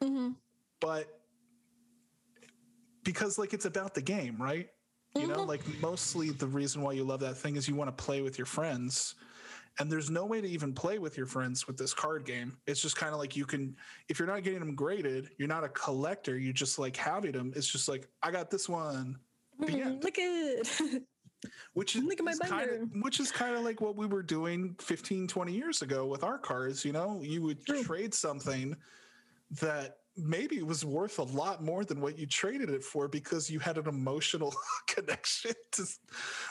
Mhm. 0.00 0.36
But 0.80 1.20
because 3.02 3.36
like 3.38 3.52
it's 3.52 3.64
about 3.64 3.94
the 3.94 4.02
game, 4.02 4.40
right? 4.40 4.71
You 5.14 5.26
know, 5.26 5.44
Mhm. 5.44 5.48
like 5.48 5.66
mostly 5.80 6.30
the 6.30 6.46
reason 6.46 6.82
why 6.82 6.92
you 6.92 7.04
love 7.04 7.20
that 7.20 7.36
thing 7.36 7.56
is 7.56 7.68
you 7.68 7.74
want 7.74 7.96
to 7.96 8.04
play 8.04 8.22
with 8.22 8.38
your 8.38 8.46
friends. 8.46 9.14
And 9.78 9.90
there's 9.90 10.10
no 10.10 10.26
way 10.26 10.40
to 10.40 10.48
even 10.48 10.74
play 10.74 10.98
with 10.98 11.16
your 11.16 11.26
friends 11.26 11.66
with 11.66 11.78
this 11.78 11.94
card 11.94 12.24
game. 12.26 12.60
It's 12.66 12.80
just 12.80 12.96
kind 12.96 13.12
of 13.14 13.18
like 13.18 13.36
you 13.36 13.46
can, 13.46 13.76
if 14.08 14.18
you're 14.18 14.28
not 14.28 14.42
getting 14.42 14.60
them 14.60 14.74
graded, 14.74 15.34
you're 15.38 15.48
not 15.48 15.64
a 15.64 15.68
collector. 15.70 16.38
You 16.38 16.52
just 16.52 16.78
like 16.78 16.96
having 16.96 17.32
them. 17.32 17.52
It's 17.56 17.68
just 17.70 17.88
like, 17.88 18.10
I 18.22 18.30
got 18.30 18.50
this 18.50 18.68
one, 18.68 19.24
Mhm. 19.58 20.02
look 20.02 20.18
at 20.18 20.66
which 21.74 21.96
is, 21.96 22.02
Look 22.04 22.18
at 22.18 22.24
my 22.24 22.32
is 22.32 22.38
kind 22.38 22.70
of, 22.70 22.90
which 23.02 23.18
is 23.20 23.32
kind 23.32 23.54
of 23.54 23.62
like 23.62 23.80
what 23.80 23.96
we 23.96 24.06
were 24.06 24.22
doing 24.22 24.74
15, 24.76 25.26
20 25.26 25.52
years 25.54 25.82
ago 25.82 26.06
with 26.06 26.22
our 26.22 26.38
cards. 26.38 26.84
You 26.84 26.92
know, 26.92 27.22
you 27.22 27.42
would 27.42 27.64
True. 27.64 27.82
trade 27.82 28.14
something 28.14 28.76
that 29.52 30.01
maybe 30.16 30.56
it 30.56 30.66
was 30.66 30.84
worth 30.84 31.18
a 31.18 31.22
lot 31.22 31.62
more 31.62 31.84
than 31.84 32.00
what 32.00 32.18
you 32.18 32.26
traded 32.26 32.68
it 32.68 32.84
for 32.84 33.08
because 33.08 33.50
you 33.50 33.58
had 33.58 33.78
an 33.78 33.88
emotional 33.88 34.54
connection 34.86 35.52
to 35.72 35.84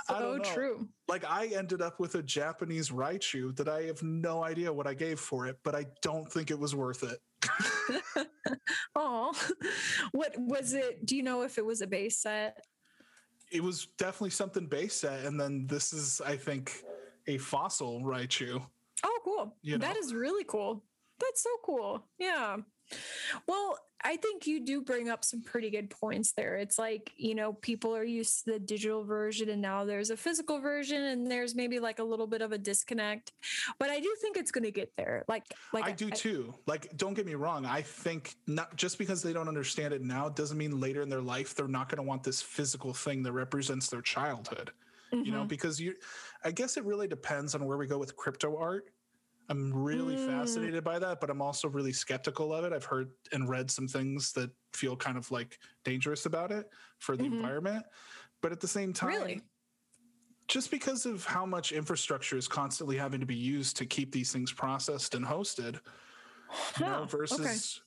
I 0.10 0.20
don't 0.20 0.38
know. 0.38 0.54
true 0.54 0.90
like 1.08 1.24
I 1.26 1.48
ended 1.48 1.82
up 1.82 2.00
with 2.00 2.16
a 2.16 2.24
Japanese 2.24 2.90
Raichu 2.90 3.56
that 3.58 3.68
I 3.68 3.84
have 3.84 4.02
no 4.02 4.44
idea 4.44 4.74
what 4.74 4.88
I 4.88 4.94
gave 4.94 5.20
for 5.20 5.46
it, 5.48 5.58
but 5.64 5.76
I 5.76 5.86
don't 6.02 6.32
think 6.32 6.50
it 6.50 6.58
was 6.58 6.76
worth 6.76 7.04
it. 7.04 7.20
oh 8.96 9.34
what 10.12 10.34
was 10.38 10.74
it 10.74 11.06
do 11.06 11.16
you 11.16 11.24
know 11.24 11.42
if 11.42 11.58
it 11.58 11.66
was 11.66 11.82
a 11.82 11.88
base 11.88 12.20
set 12.20 12.58
It 13.52 13.64
was 13.64 13.88
definitely 13.98 14.30
something 14.30 14.66
base 14.68 14.94
set, 14.94 15.26
and 15.26 15.40
then 15.40 15.68
this 15.68 15.92
is, 15.92 16.22
I 16.22 16.38
think, 16.38 16.84
a 17.28 17.38
fossil 17.38 18.02
Raichu. 18.02 18.62
Oh, 19.04 19.20
cool. 19.26 19.56
You 19.62 19.78
know? 19.78 19.92
is 20.00 20.14
really 20.14 20.46
cool. 20.46 20.84
That's 21.20 21.44
so 21.44 21.50
cool. 21.64 22.04
Yeah. 22.18 22.58
Well, 23.48 23.78
I 24.04 24.16
think 24.16 24.48
you 24.48 24.66
do 24.66 24.82
bring 24.82 25.10
up 25.10 25.24
some 25.24 25.44
pretty 25.44 25.70
good 25.70 25.92
points 25.92 26.32
there. 26.32 26.56
It's 26.58 26.80
like, 26.80 27.12
you 27.18 27.36
know, 27.36 27.54
people 27.54 27.96
are 27.96 28.04
used 28.04 28.46
to 28.46 28.54
the 28.54 28.60
digital 28.60 29.04
version 29.04 29.50
and 29.50 29.62
now 29.62 29.86
there's 29.86 30.10
a 30.10 30.18
physical 30.18 30.60
version 30.60 31.04
and 31.04 31.30
there's 31.30 31.54
maybe 31.54 31.80
like 31.80 32.00
a 32.00 32.04
little 32.04 32.26
bit 32.26 32.42
of 32.42 32.52
a 32.52 32.58
disconnect. 32.58 33.32
But 33.78 33.92
I 33.92 34.00
do 34.00 34.12
think 34.20 34.38
it's 34.38 34.50
going 34.50 34.64
to 34.64 34.72
get 34.72 34.92
there. 34.98 35.24
Like 35.28 35.44
like 35.72 35.86
I 35.86 35.92
do 35.92 36.10
too. 36.10 36.54
Like, 36.66 36.98
don't 36.98 37.14
get 37.14 37.28
me 37.28 37.36
wrong. 37.36 37.66
I 37.66 37.84
think 37.84 38.36
not 38.48 38.76
just 38.76 38.98
because 38.98 39.22
they 39.22 39.34
don't 39.34 39.48
understand 39.48 39.94
it 39.94 40.02
now 40.02 40.30
doesn't 40.30 40.58
mean 40.58 40.80
later 40.80 41.04
in 41.04 41.10
their 41.10 41.22
life 41.22 41.54
they're 41.54 41.68
not 41.68 41.88
going 41.88 41.98
to 41.98 42.04
want 42.04 42.24
this 42.24 42.42
physical 42.42 42.94
thing 42.94 43.22
that 43.24 43.34
represents 43.34 43.88
their 43.88 44.02
childhood. 44.02 44.72
You 45.14 45.32
know, 45.34 45.44
Mhm. 45.44 45.50
because 45.50 45.80
you, 45.80 45.94
I 46.44 46.52
guess 46.52 46.78
it 46.78 46.86
really 46.86 47.08
depends 47.08 47.54
on 47.54 47.66
where 47.66 47.78
we 47.78 47.86
go 47.86 47.98
with 47.98 48.16
crypto 48.16 48.56
art. 48.58 48.86
I'm 49.52 49.74
really 49.74 50.16
Mm. 50.16 50.26
fascinated 50.26 50.82
by 50.82 50.98
that, 50.98 51.20
but 51.20 51.30
I'm 51.30 51.42
also 51.42 51.68
really 51.68 51.92
skeptical 51.92 52.54
of 52.54 52.64
it. 52.64 52.72
I've 52.72 52.86
heard 52.86 53.12
and 53.34 53.50
read 53.50 53.70
some 53.70 53.86
things 53.86 54.32
that 54.32 54.50
feel 54.72 54.96
kind 54.96 55.18
of 55.18 55.30
like 55.30 55.60
dangerous 55.84 56.26
about 56.26 56.54
it 56.54 56.70
for 57.00 57.18
the 57.18 57.26
Mhm. 57.26 57.34
environment. 57.34 57.86
But 58.40 58.54
at 58.54 58.62
the 58.62 58.68
same 58.68 58.94
time, 58.94 59.10
Really? 59.10 59.42
just 60.48 60.72
because 60.72 61.06
of 61.06 61.26
how 61.26 61.46
much 61.46 61.74
infrastructure 61.74 62.38
is 62.38 62.48
constantly 62.48 62.96
having 62.96 63.20
to 63.20 63.26
be 63.26 63.36
used 63.36 63.76
to 63.78 63.86
keep 63.86 64.14
these 64.14 64.32
things 64.32 64.54
processed 64.54 65.16
and 65.16 65.26
hosted, 65.26 65.76
you 66.80 66.86
know, 66.86 67.00
Huh, 67.02 67.06
versus 67.06 67.82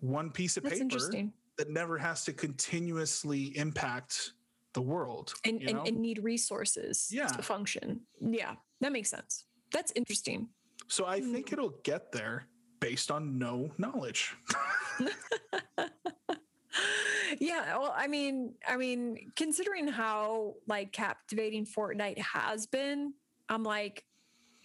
one 0.00 0.30
piece 0.30 0.58
of 0.58 0.64
That's 0.64 0.78
paper 0.78 1.10
that 1.56 1.70
never 1.70 1.96
has 1.96 2.24
to 2.26 2.34
continuously 2.34 3.56
impact 3.56 4.34
the 4.74 4.82
world. 4.82 5.32
And, 5.44 5.62
and, 5.62 5.88
and 5.88 6.00
need 6.00 6.18
resources 6.22 7.08
Yeah. 7.10 7.28
to 7.28 7.42
function. 7.42 8.06
Yeah. 8.20 8.56
That 8.80 8.92
makes 8.92 9.08
sense. 9.08 9.46
That's 9.72 9.90
interesting. 9.92 10.54
So 10.88 11.06
I 11.06 11.20
think 11.20 11.48
Mm. 11.48 11.52
it'll 11.54 11.74
get 11.84 12.12
there 12.12 12.46
based 12.80 13.10
on 13.10 13.38
no 13.38 13.70
knowledge. 13.78 14.34
yeah 17.40 17.76
well 17.76 17.92
i 17.96 18.06
mean 18.06 18.54
i 18.66 18.76
mean 18.76 19.30
considering 19.36 19.86
how 19.86 20.54
like 20.66 20.92
captivating 20.92 21.66
fortnite 21.66 22.18
has 22.18 22.66
been 22.66 23.12
I'm 23.50 23.62
like, 23.62 24.04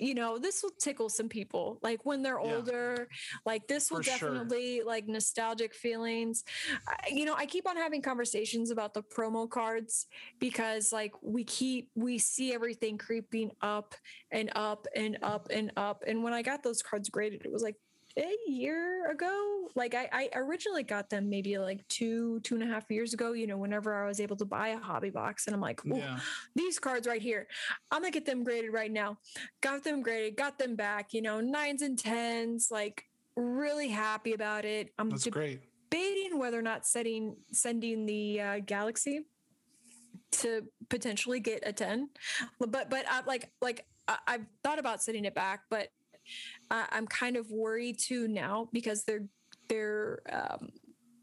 you 0.04 0.14
know, 0.14 0.38
this 0.38 0.62
will 0.62 0.74
tickle 0.80 1.10
some 1.10 1.30
people. 1.30 1.80
Like 1.82 2.06
when 2.06 2.22
they're 2.22 2.40
Yeah. 2.42 2.56
older, 2.56 3.08
like 3.46 3.68
this 3.68 3.90
will 3.90 4.00
For 4.00 4.04
sure. 4.04 4.30
definitely 4.30 4.82
like 4.86 5.08
nostalgic 5.08 5.74
feelings. 5.74 6.44
I, 6.88 6.96
you 7.10 7.26
know, 7.26 7.36
I 7.36 7.46
keep 7.46 7.68
on 7.68 7.78
having 7.78 8.02
conversations 8.02 8.70
about 8.72 8.94
the 8.94 9.04
promo 9.04 9.50
cards 9.50 10.08
because 10.40 10.92
like 10.92 11.14
we 11.22 11.44
keep 11.44 11.90
we 11.96 12.18
see 12.18 12.54
everything 12.54 12.98
creeping 12.98 13.52
up 13.62 13.96
and 14.32 14.52
up 14.56 14.88
and 14.96 15.18
up 15.24 15.48
and 15.50 15.72
up. 15.78 16.04
And 16.06 16.24
when 16.24 16.34
I 16.34 16.42
got 16.42 16.64
those 16.64 16.82
cards 16.82 17.10
graded, 17.10 17.42
it 17.46 17.52
was 17.52 17.64
like 17.64 17.76
a 18.18 18.36
year 18.48 19.10
ago. 19.12 19.68
Like 19.76 19.96
I, 19.96 20.08
I 20.12 20.30
originally 20.36 20.84
got 20.84 21.10
them 21.10 21.30
maybe 21.30 21.58
like 21.58 21.88
two, 21.88 22.40
two 22.42 22.56
and 22.56 22.64
a 22.64 22.68
half 22.68 22.90
years 22.92 23.14
ago, 23.14 23.34
you 23.34 23.48
know, 23.48 23.58
whenever 23.58 23.94
I 24.04 24.08
was 24.08 24.20
able 24.20 24.36
to 24.38 24.46
buy 24.46 24.70
a 24.70 24.78
hobby 24.78 25.10
box. 25.10 25.48
And 25.48 25.56
I'm 25.56 25.62
like, 25.62 25.84
"Ooh, 25.86 25.98
Yeah. 25.98 26.20
these 26.56 26.78
cards 26.80 27.08
right 27.08 27.22
here. 27.22 27.48
I'm 27.92 28.02
gonna 28.02 28.12
get 28.12 28.26
them 28.26 28.44
graded 28.44 28.72
right 28.72 28.92
now. 28.92 29.18
Got 29.62 29.84
them 29.84 30.02
graded, 30.02 30.36
got 30.38 30.60
them 30.60 30.76
back, 30.76 31.14
you 31.14 31.22
know, 31.22 31.42
nines 31.42 31.82
and 31.82 31.98
tens, 31.98 32.70
like 32.70 33.04
really 33.36 33.88
happy 33.90 34.34
about 34.34 34.64
it. 34.66 34.94
I'm 35.00 35.10
That's 35.10 35.28
great. 35.28 35.62
debating 35.90 36.38
whether 36.38 36.60
or 36.60 36.62
not 36.62 36.86
setting 36.86 37.36
sending 37.52 38.06
the 38.06 38.42
uh, 38.42 38.60
Galaxy 38.60 39.22
to 40.34 40.64
potentially 40.90 41.40
get 41.40 41.64
a 41.66 41.74
10. 41.74 42.10
But 42.60 42.90
but 42.90 43.06
I 43.10 43.22
like 43.26 43.52
like 43.62 43.86
I, 44.08 44.18
I've 44.28 44.46
thought 44.64 44.80
about 44.80 45.02
setting 45.02 45.26
it 45.26 45.34
back, 45.34 45.62
but 45.70 45.90
I, 46.70 46.86
I'm 46.92 47.08
kind 47.08 47.38
of 47.38 47.52
worried 47.52 48.00
too 48.00 48.28
now 48.28 48.70
because 48.72 49.04
they're 49.04 49.26
they're 49.70 50.22
um 50.32 50.70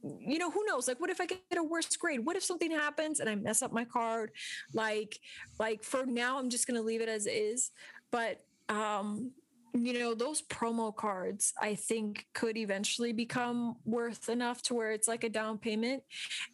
you 0.02 0.39
know 0.39 0.51
who 0.51 0.64
knows? 0.64 0.89
Like 0.89 1.01
what 1.01 1.10
if 1.10 1.20
i 1.20 1.27
get 1.27 1.40
a 1.56 1.62
worse 1.62 1.94
grade? 1.97 2.24
What 2.24 2.36
if 2.36 2.43
something 2.43 2.70
happens 2.70 3.20
and 3.20 3.28
i 3.28 3.35
mess 3.35 3.62
up 3.62 3.72
my 3.72 3.85
card? 3.85 4.31
Like 4.72 5.18
like 5.59 5.82
for 5.82 6.06
now 6.06 6.39
i'm 6.39 6.51
just 6.51 6.66
going 6.66 6.81
to 6.81 6.86
leave 6.86 7.01
it 7.01 7.09
as 7.09 7.27
is 7.27 7.70
but 8.10 8.40
um 8.68 9.32
you 9.72 9.92
know 9.98 10.14
those 10.14 10.42
promo 10.42 10.94
cards 10.94 11.52
i 11.60 11.74
think 11.74 12.26
could 12.34 12.56
eventually 12.56 13.12
become 13.12 13.76
worth 13.84 14.28
enough 14.28 14.62
to 14.62 14.74
where 14.74 14.92
it's 14.92 15.06
like 15.09 15.24
a 15.24 15.28
down 15.28 15.59
payment 15.59 16.02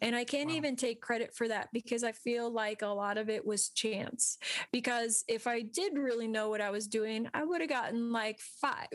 and 0.01 0.15
i 0.15 0.23
can't 0.23 0.49
Wow. 0.49 0.55
even 0.55 0.75
take 0.75 1.01
credit 1.01 1.33
for 1.35 1.47
that 1.47 1.69
because 1.73 2.03
i 2.03 2.11
feel 2.11 2.49
like 2.51 2.81
a 2.81 2.87
lot 2.87 3.17
of 3.17 3.29
it 3.29 3.45
was 3.45 3.69
chance 3.69 4.37
because 4.71 5.23
if 5.27 5.47
i 5.47 5.61
did 5.61 5.97
really 5.97 6.27
know 6.27 6.49
what 6.49 6.61
i 6.61 6.69
was 6.69 6.87
doing 6.87 7.27
i 7.33 7.43
would 7.43 7.61
have 7.61 7.69
gotten 7.69 8.11
like 8.11 8.39
five 8.39 8.87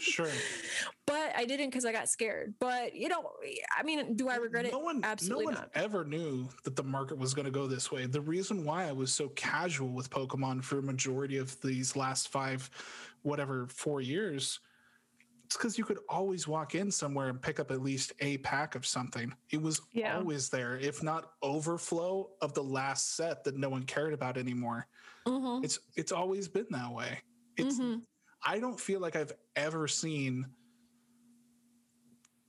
Sure. 0.00 0.28
but 1.06 1.32
i 1.36 1.44
didn't 1.44 1.70
because 1.70 1.84
i 1.84 1.92
got 1.92 2.08
scared 2.08 2.54
but 2.58 2.94
you 2.94 3.08
know 3.08 3.30
i 3.76 3.82
mean 3.82 4.14
do 4.16 4.28
i 4.28 4.36
regret 4.36 4.66
it 4.66 4.72
no 4.72 4.78
one, 4.80 5.00
absolutely 5.04 5.44
no 5.44 5.50
one 5.50 5.54
not 5.54 5.70
ever 5.74 6.04
knew 6.04 6.48
that 6.64 6.76
the 6.76 6.82
market 6.82 7.18
was 7.18 7.34
going 7.34 7.44
to 7.44 7.50
go 7.50 7.66
this 7.66 7.90
way. 7.92 8.06
The 8.06 8.20
reason 8.20 8.64
why 8.64 8.88
I 8.88 8.92
was 8.92 9.12
so 9.12 9.28
casual 9.30 9.90
with 9.90 10.10
Pokemon 10.10 10.62
for 10.64 10.78
a 10.78 10.82
majority 10.82 11.36
of 11.38 11.60
these 11.60 11.96
last 11.96 12.28
five, 12.28 12.70
whatever, 13.22 13.66
four 13.68 14.00
years, 14.00 14.60
it's 15.44 15.56
because 15.56 15.76
you 15.76 15.84
could 15.84 15.98
always 16.08 16.48
walk 16.48 16.74
in 16.74 16.90
somewhere 16.90 17.28
and 17.28 17.40
pick 17.40 17.60
up 17.60 17.70
at 17.70 17.82
least 17.82 18.12
a 18.20 18.38
pack 18.38 18.74
of 18.74 18.86
something. 18.86 19.34
It 19.50 19.60
was 19.60 19.80
Yeah. 19.92 20.16
always 20.16 20.48
there, 20.48 20.76
if 20.78 21.02
not 21.02 21.34
overflow 21.42 22.36
of 22.40 22.54
the 22.54 22.64
last 22.64 23.16
set 23.16 23.44
that 23.44 23.56
no 23.56 23.68
one 23.68 23.84
cared 23.84 24.14
about 24.14 24.38
anymore. 24.38 24.86
Mhm, 25.26 25.64
It's 25.64 25.78
it's 25.96 26.12
always 26.12 26.48
been 26.48 26.66
that 26.70 26.92
way. 26.92 27.22
It's 27.56 27.78
mhm. 27.78 28.06
I 28.44 28.58
don't 28.58 28.80
feel 28.80 29.00
like 29.00 29.14
I've 29.14 29.32
ever 29.54 29.86
seen 29.86 30.56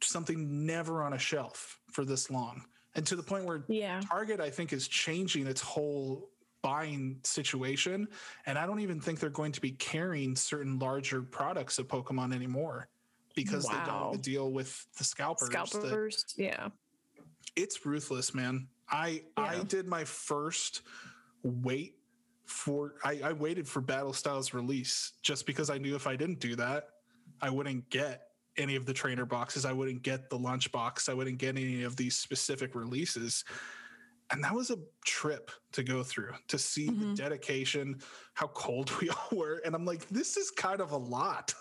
something 0.01 0.65
never 0.65 1.03
on 1.03 1.13
a 1.13 1.19
shelf 1.19 1.79
for 1.91 2.05
this 2.05 2.29
long. 2.29 2.65
And 2.95 3.05
to 3.07 3.15
the 3.15 3.23
point 3.23 3.45
where 3.45 3.65
yeah 3.67 4.01
Target, 4.01 4.39
I 4.39 4.49
think, 4.49 4.73
is 4.73 4.87
changing 4.87 5.47
its 5.47 5.61
whole 5.61 6.32
buying 6.73 7.19
situation. 7.23 8.07
And 8.47 8.57
I 8.57 8.65
don't 8.65 8.79
even 8.79 8.99
think 8.99 9.19
they're 9.19 9.29
going 9.29 9.51
to 9.51 9.61
be 9.61 9.71
carrying 9.73 10.35
certain 10.35 10.79
larger 10.79 11.21
products 11.21 11.77
of 11.77 11.87
Pokemon 11.87 12.33
anymore 12.33 12.87
because 13.35 13.65
they 13.67 13.73
don't 13.75 13.87
Wow. 13.87 14.01
want 14.11 14.23
to 14.23 14.29
deal 14.29 14.51
with 14.51 14.87
the 14.97 15.03
scalpers. 15.03 15.49
that- 15.49 15.67
scalpers 15.67 16.25
yeah 16.37 16.69
it's 17.55 17.85
ruthless, 17.85 18.33
man. 18.33 18.67
I 18.89 19.23
I 19.37 19.59
did 19.63 19.85
my 19.85 20.03
first 20.05 20.81
wait 21.43 21.95
for 22.45 22.95
I, 23.03 23.19
I 23.23 23.33
waited 23.33 23.67
for 23.67 23.79
Battle 23.81 24.13
Styles 24.13 24.53
release 24.55 25.13
just 25.21 25.45
because 25.45 25.69
I 25.69 25.77
knew 25.77 25.95
if 25.95 26.07
I 26.07 26.15
didn't 26.15 26.39
do 26.39 26.55
that, 26.55 26.89
I 27.41 27.49
wouldn't 27.51 27.87
get 27.91 28.29
any 28.57 28.75
of 28.75 28.85
the 28.85 28.93
trainer 28.93 29.25
boxes. 29.25 29.65
I 29.65 29.71
wouldn't 29.73 30.01
get 30.03 30.29
the 30.29 30.37
lunch 30.37 30.71
box. 30.71 31.09
I 31.09 31.13
wouldn't 31.13 31.37
get 31.37 31.55
any 31.57 31.83
of 31.83 31.95
these 31.95 32.15
specific 32.15 32.73
releases. 32.75 33.43
And 34.33 34.43
that 34.43 34.53
was 34.53 34.71
a 34.71 34.77
trip 35.05 35.51
to 35.73 35.83
go 35.83 36.01
through 36.03 36.33
to 36.47 36.57
see 36.57 36.87
the 36.89 37.05
Mhm. 37.05 37.15
dedication, 37.15 38.01
how 38.33 38.47
cold 38.47 38.91
we 39.01 39.09
all 39.09 39.29
were. 39.31 39.61
And 39.63 39.75
I'm 39.75 39.85
like, 39.85 40.07
this 40.09 40.37
is 40.37 40.49
kind 40.51 40.81
of 40.81 40.91
a 40.91 40.97
lot. 40.97 41.53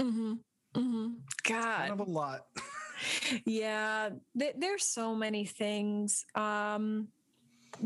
hmm 0.00 0.34
hmm 0.74 1.14
god 1.44 1.62
kind 1.88 1.92
of 1.92 2.00
a 2.00 2.10
lot. 2.10 2.48
yeah 3.46 4.10
th- 4.38 4.56
there's 4.58 4.84
so 4.86 5.14
many 5.14 5.46
things 5.46 6.24
um 6.34 7.08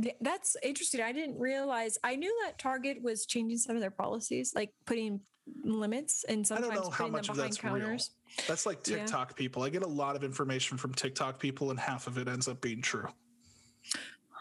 th- 0.03 0.17
that's 0.21 0.57
interesting 0.63 1.01
i 1.01 1.13
didn't 1.13 1.39
realize 1.39 1.99
i 2.03 2.17
knew 2.17 2.33
that 2.45 2.59
target 2.59 3.01
was 3.01 3.27
changing 3.27 3.59
some 3.59 3.77
of 3.77 3.81
their 3.83 3.91
policies 3.93 4.53
like 4.57 4.71
putting 4.87 5.21
limits 5.65 6.25
and 6.25 6.47
I 6.51 6.55
don't 6.57 6.65
sometimes 6.65 6.85
know 6.87 6.91
how 6.91 6.97
putting 6.97 7.13
much 7.13 7.27
them 7.29 7.33
of 7.33 7.37
behind 7.37 7.53
that's 7.53 7.65
real. 7.65 7.75
counters 7.75 8.11
That's 8.49 8.67
like 8.67 8.79
Yeah. 8.87 8.97
TikTok 8.99 9.37
people. 9.37 9.63
I 9.63 9.69
get 9.69 9.83
a 9.83 9.87
lot 10.03 10.15
of 10.17 10.23
information 10.25 10.77
from 10.79 10.95
TikTok 10.95 11.39
people, 11.41 11.71
and 11.71 11.79
half 11.81 12.07
of 12.07 12.19
it 12.19 12.29
ends 12.29 12.47
up 12.47 12.61
being 12.61 12.81
true. 12.83 13.09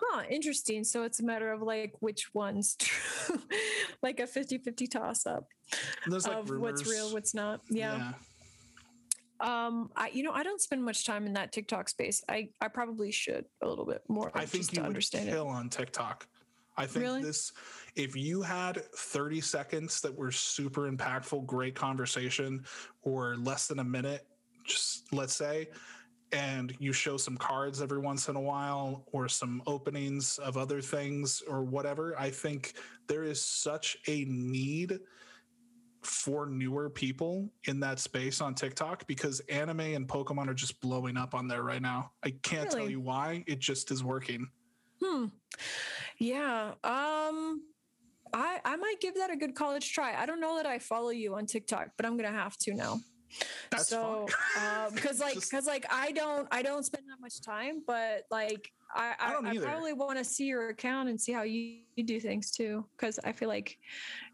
Huh 0.10 0.24
interesting 0.30 0.84
so 0.84 1.04
it's 1.04 1.20
a 1.20 1.24
matter 1.24 1.52
of 1.52 1.62
like 1.62 1.94
which 2.00 2.34
one's 2.34 2.76
true 2.80 3.40
like 4.02 4.20
a 4.20 4.24
50-50 4.24 4.90
toss 4.90 5.26
up 5.26 5.48
And 6.04 6.14
there's 6.14 6.28
like 6.28 6.38
of 6.38 6.50
what's 6.50 6.88
real 6.88 7.12
what's 7.14 7.34
not 7.34 7.62
yeah. 7.70 8.14
um 9.40 9.90
i 9.96 10.10
you 10.14 10.24
know 10.24 10.32
i 10.32 10.44
don't 10.44 10.62
spend 10.62 10.84
much 10.84 11.06
time 11.06 11.26
in 11.26 11.34
that 11.34 11.52
tiktok 11.52 11.90
space 11.90 12.24
i 12.30 12.50
i 12.62 12.68
probably 12.68 13.12
should 13.12 13.46
a 13.62 13.68
little 13.68 13.86
bit 13.86 14.02
more 14.08 14.32
I 14.34 14.46
think 14.46 14.72
you 14.72 14.76
to 14.76 14.82
would 14.82 14.88
understand 14.88 15.30
it 15.30 15.32
kill 15.32 15.48
on 15.48 15.70
TikTok. 15.70 16.28
I 16.78 16.86
think 16.86 17.04
Really? 17.04 17.24
this, 17.24 17.52
if 17.98 18.16
you 18.16 18.42
had 18.42 18.82
30 18.96 19.42
seconds 19.42 20.00
that 20.00 20.16
were 20.16 20.32
super 20.32 20.90
impactful, 20.90 21.46
great 21.46 21.76
conversation, 21.76 22.64
or 23.02 23.36
less 23.36 23.68
than 23.68 23.80
a 23.80 23.84
minute, 23.84 24.26
just 24.66 25.12
let's 25.12 25.36
say, 25.36 25.68
and 26.32 26.76
you 26.80 26.94
show 26.94 27.18
some 27.18 27.38
cards 27.38 27.82
every 27.82 28.00
once 28.00 28.30
in 28.30 28.36
a 28.36 28.42
while 28.42 29.06
or 29.12 29.28
some 29.28 29.62
openings 29.66 30.38
of 30.40 30.58
other 30.58 30.82
things 30.82 31.42
or 31.48 31.64
whatever, 31.64 32.16
I 32.20 32.30
think 32.30 32.74
there 33.08 33.24
is 33.24 33.44
such 33.44 33.98
a 34.08 34.26
need 34.26 35.00
for 36.02 36.46
newer 36.46 36.90
people 36.90 37.50
in 37.66 37.80
that 37.82 38.00
space 38.00 38.42
on 38.42 38.56
TikTok 38.56 39.06
because 39.08 39.42
anime 39.50 39.82
and 39.82 40.08
Pokemon 40.08 40.48
are 40.48 40.54
just 40.54 40.80
blowing 40.80 41.18
up 41.18 41.36
on 41.36 41.48
there 41.48 41.64
right 41.64 41.82
now. 41.82 42.12
I 42.24 42.32
can't 42.42 42.70
tell 42.70 42.90
you 42.90 43.02
why. 43.02 43.44
It 43.48 43.60
just 43.60 43.92
is 43.92 44.04
working. 44.04 44.48
Hmm. 45.04 45.26
Yeah. 46.18 46.74
Um 46.84 47.64
I 48.34 48.60
I 48.64 48.76
might 48.76 49.00
give 49.02 49.16
that 49.16 49.32
a 49.32 49.36
good 49.36 49.56
college 49.56 49.92
try. 49.92 50.16
I 50.16 50.26
don't 50.26 50.40
know 50.40 50.56
that 50.58 50.66
I 50.66 50.80
follow 50.80 51.10
you 51.10 51.36
on 51.36 51.46
TikTok, 51.46 51.90
but 51.98 52.06
I'm 52.06 52.16
gonna 52.16 52.32
have 52.32 52.58
to 52.60 52.74
now. 52.74 53.00
That's 53.70 53.88
so 53.88 54.28
um 54.58 54.94
because 54.94 55.20
like 55.22 55.36
because 55.36 55.68
like 55.68 55.86
I 55.92 56.12
don't 56.12 56.48
I 56.52 56.62
don't 56.62 56.84
spend 56.84 57.06
that 57.10 57.22
much 57.22 57.42
time, 57.42 57.82
but 57.86 58.26
like 58.32 58.72
I 58.94 59.14
I 59.20 59.34
I, 59.34 59.50
I, 59.52 59.58
probably 59.58 59.94
want 59.94 60.18
to 60.18 60.24
see 60.24 60.46
your 60.46 60.70
account 60.70 61.10
and 61.10 61.20
see 61.20 61.32
how 61.32 61.44
you, 61.44 61.78
you 61.96 62.04
do 62.04 62.20
things 62.20 62.52
too. 62.52 62.86
Because 62.98 63.20
I 63.24 63.32
feel 63.32 63.48
like 63.48 63.78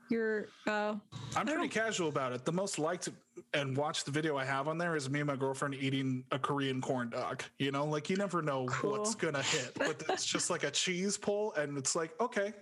you're 0.10 0.48
uh 0.68 0.96
I'm 1.36 1.46
pretty 1.46 1.68
casual 1.68 2.10
about 2.10 2.32
it. 2.32 2.46
The 2.46 2.52
most 2.52 2.80
liked 2.80 3.10
and 3.54 3.76
watched 3.76 4.06
the 4.06 4.12
video 4.12 4.38
I 4.38 4.46
have 4.46 4.68
on 4.68 4.78
there 4.78 4.96
is 4.96 5.10
me 5.10 5.20
and 5.20 5.28
my 5.28 5.36
girlfriend 5.36 5.76
eating 5.76 6.24
a 6.32 6.40
Korean 6.40 6.82
corn 6.82 7.10
dog. 7.10 7.44
You 7.60 7.72
know, 7.72 7.86
like 7.86 8.10
you 8.10 8.16
never 8.16 8.42
know 8.42 8.68
what's 8.82 9.16
gonna 9.16 9.42
hit, 9.42 9.72
but 9.76 10.04
it's 10.10 10.26
just 10.26 10.50
like 10.50 10.64
a 10.64 10.72
cheese 10.72 11.18
pull, 11.18 11.54
and 11.56 11.78
it's 11.78 11.96
like, 11.96 12.12
okay, 12.22 12.54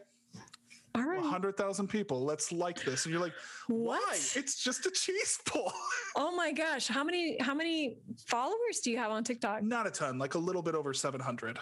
all 0.96 1.04
right. 1.04 1.24
hundred 1.24 1.58
thousand 1.58 1.88
people, 1.88 2.24
let's 2.24 2.52
like 2.52 2.84
this, 2.84 3.06
and 3.06 3.14
you're 3.14 3.22
like, 3.22 3.34
why? 3.68 3.98
What? 3.98 4.34
It's 4.36 4.64
just 4.64 4.86
a 4.86 4.92
cheese 4.92 5.40
pull. 5.46 5.72
Oh 6.16 6.36
my 6.36 6.52
gosh, 6.52 6.88
how 6.88 7.04
many 7.04 7.38
how 7.40 7.56
many 7.56 7.98
followers 8.28 8.82
do 8.84 8.92
you 8.92 9.00
have 9.00 9.10
on 9.10 9.24
TikTok? 9.24 9.64
Not 9.64 9.88
a 9.88 9.92
ton, 9.92 10.20
like 10.20 10.36
a 10.36 10.38
little 10.38 10.62
bit 10.62 10.76
over 10.76 10.94
seven 10.94 11.20
hundred. 11.20 11.58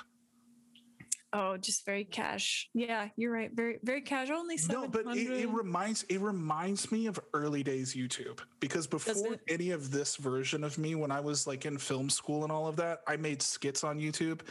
Oh, 1.33 1.55
just 1.55 1.85
very 1.85 2.03
cash. 2.03 2.69
Yeah, 2.73 3.07
you're 3.15 3.31
right. 3.31 3.49
Very 3.53 3.79
very 3.83 4.01
casual. 4.01 4.39
Only 4.39 4.59
No, 4.67 4.89
but 4.89 5.05
it, 5.15 5.29
it 5.29 5.49
reminds 5.49 6.03
it 6.03 6.19
reminds 6.19 6.91
me 6.91 7.07
of 7.07 7.17
early 7.33 7.63
days 7.63 7.95
YouTube 7.95 8.41
because 8.59 8.85
before 8.85 9.37
any 9.47 9.71
of 9.71 9.91
this 9.91 10.17
version 10.17 10.65
of 10.65 10.77
me, 10.77 10.95
when 10.95 11.11
I 11.11 11.21
was 11.21 11.47
like 11.47 11.65
in 11.65 11.77
film 11.77 12.09
school 12.09 12.43
and 12.43 12.51
all 12.51 12.67
of 12.67 12.75
that, 12.75 12.99
I 13.07 13.15
made 13.15 13.41
skits 13.41 13.85
on 13.85 13.97
YouTube, 13.97 14.41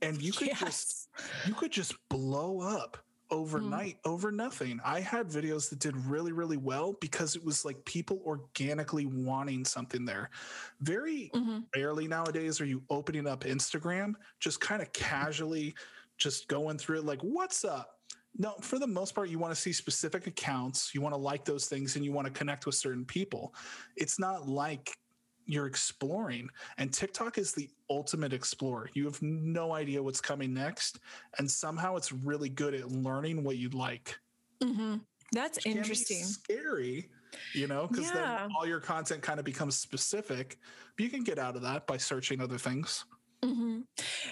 and 0.00 0.22
you 0.22 0.32
could 0.32 0.54
just 0.56 1.08
you 1.46 1.54
could 1.54 1.72
just 1.72 1.96
blow 2.08 2.60
up 2.60 2.98
overnight 3.32 3.98
over 4.04 4.30
nothing. 4.32 4.80
I 4.84 5.00
had 5.00 5.28
videos 5.28 5.70
that 5.70 5.80
did 5.80 5.96
really 5.96 6.32
really 6.32 6.58
well 6.58 6.94
because 7.00 7.36
it 7.36 7.44
was 7.44 7.64
like 7.64 7.84
people 7.86 8.22
organically 8.26 9.06
wanting 9.06 9.64
something 9.64 10.04
there. 10.06 10.30
Very 10.80 11.34
Mhm. 11.34 11.72
rarely 11.74 12.06
nowadays 12.06 12.60
are 12.60 12.66
you 12.66 12.84
opening 12.90 13.26
up 13.26 13.40
Instagram 13.44 14.14
just 14.40 14.60
kind 14.60 14.82
of 14.82 14.92
casually 14.92 15.74
just 16.18 16.48
going 16.48 16.78
through 16.78 16.98
it 16.98 17.04
like 17.04 17.22
what's 17.22 17.64
up 17.64 17.98
No, 18.34 18.54
for 18.62 18.78
the 18.78 18.86
most 18.86 19.14
part, 19.14 19.28
you 19.28 19.38
want 19.38 19.54
to 19.54 19.60
see 19.60 19.74
specific 19.74 20.26
accounts. 20.26 20.94
You 20.94 21.02
want 21.02 21.12
to 21.14 21.18
like 21.18 21.44
those 21.44 21.66
things 21.68 21.96
and 21.96 22.04
you 22.04 22.12
want 22.12 22.26
to 22.26 22.32
connect 22.32 22.64
with 22.64 22.74
certain 22.74 23.04
people. 23.04 23.54
It's 23.96 24.18
not 24.18 24.48
like 24.48 24.96
you're 25.52 25.66
exploring. 25.66 26.48
And 26.78 26.92
TikTok 26.92 27.38
is 27.38 27.52
the 27.52 27.70
ultimate 27.90 28.32
explorer. 28.32 28.90
You 28.94 29.04
have 29.04 29.20
no 29.22 29.72
idea 29.72 30.02
what's 30.02 30.20
coming 30.20 30.54
next. 30.54 30.98
And 31.38 31.50
somehow 31.50 31.96
it's 31.96 32.12
really 32.12 32.48
good 32.48 32.74
at 32.74 32.90
learning 32.90 33.44
what 33.44 33.56
you 33.58 33.68
like. 33.70 34.18
Mm-hmm. 34.62 34.98
That's 35.32 35.58
Which 35.58 35.64
can 35.64 35.72
be 35.74 35.78
interesting. 35.78 36.24
scary, 36.26 37.10
you 37.52 37.66
know, 37.66 37.86
because 37.86 38.12
Yeah. 38.14 38.38
then 38.38 38.38
all 38.56 38.66
your 38.66 38.80
content 38.80 39.22
kind 39.22 39.38
of 39.38 39.44
becomes 39.44 39.78
specific. 39.78 40.58
But 40.96 41.04
you 41.04 41.10
can 41.10 41.24
get 41.24 41.38
out 41.38 41.56
of 41.56 41.62
that 41.62 41.86
by 41.86 41.96
searching 41.96 42.40
other 42.40 42.58
things. 42.58 43.04
hmm 43.44 43.80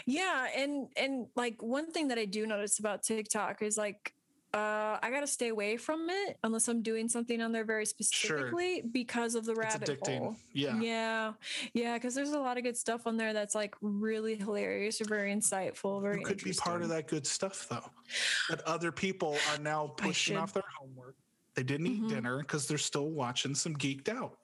Yeah, 0.06 0.48
and 0.56 0.92
and 0.96 1.28
like 1.36 1.62
one 1.62 1.92
thing 1.92 2.08
that 2.08 2.18
I 2.18 2.26
do 2.26 2.46
notice 2.46 2.78
about 2.78 3.02
TikTok 3.02 3.62
is 3.62 3.76
like 3.76 4.14
uh 4.52 4.98
I 5.02 5.10
gotta 5.10 5.26
stay 5.26 5.48
away 5.48 5.76
from 5.76 6.08
it 6.10 6.38
unless 6.42 6.66
I'm 6.68 6.82
doing 6.82 7.08
something 7.08 7.40
on 7.40 7.52
there 7.52 7.64
very 7.64 7.86
specifically 7.86 8.82
because 8.82 9.34
of 9.36 9.44
the 9.44 9.52
It's 9.52 9.58
rabbit 9.60 9.88
addicting. 9.88 10.18
hole. 10.18 10.36
Yeah. 10.52 10.80
Yeah, 10.80 11.32
yeah, 11.72 11.94
because 11.98 12.14
there's 12.14 12.30
a 12.32 12.38
lot 12.38 12.58
of 12.58 12.64
good 12.64 12.76
stuff 12.76 13.06
on 13.06 13.16
there 13.16 13.32
that's 13.32 13.54
like 13.54 13.74
really 13.80 14.34
hilarious 14.36 15.00
or 15.00 15.04
very 15.04 15.32
insightful, 15.32 16.02
very 16.02 16.18
You 16.18 16.24
could 16.26 16.42
be 16.42 16.52
part 16.52 16.82
of 16.82 16.88
that 16.88 17.06
good 17.06 17.26
stuff 17.26 17.68
though. 17.68 17.84
That 18.48 18.60
other 18.62 18.90
people 18.90 19.36
are 19.52 19.58
now 19.58 19.86
pushing 19.96 20.36
off 20.36 20.52
their 20.52 20.64
homework. 20.78 21.14
They 21.54 21.62
didn't 21.62 21.86
eat 21.86 22.02
Mhm. 22.02 22.08
dinner 22.08 22.38
because 22.40 22.66
they're 22.66 22.78
still 22.78 23.10
watching 23.10 23.54
some 23.54 23.76
geeked 23.76 24.08
out. 24.08 24.39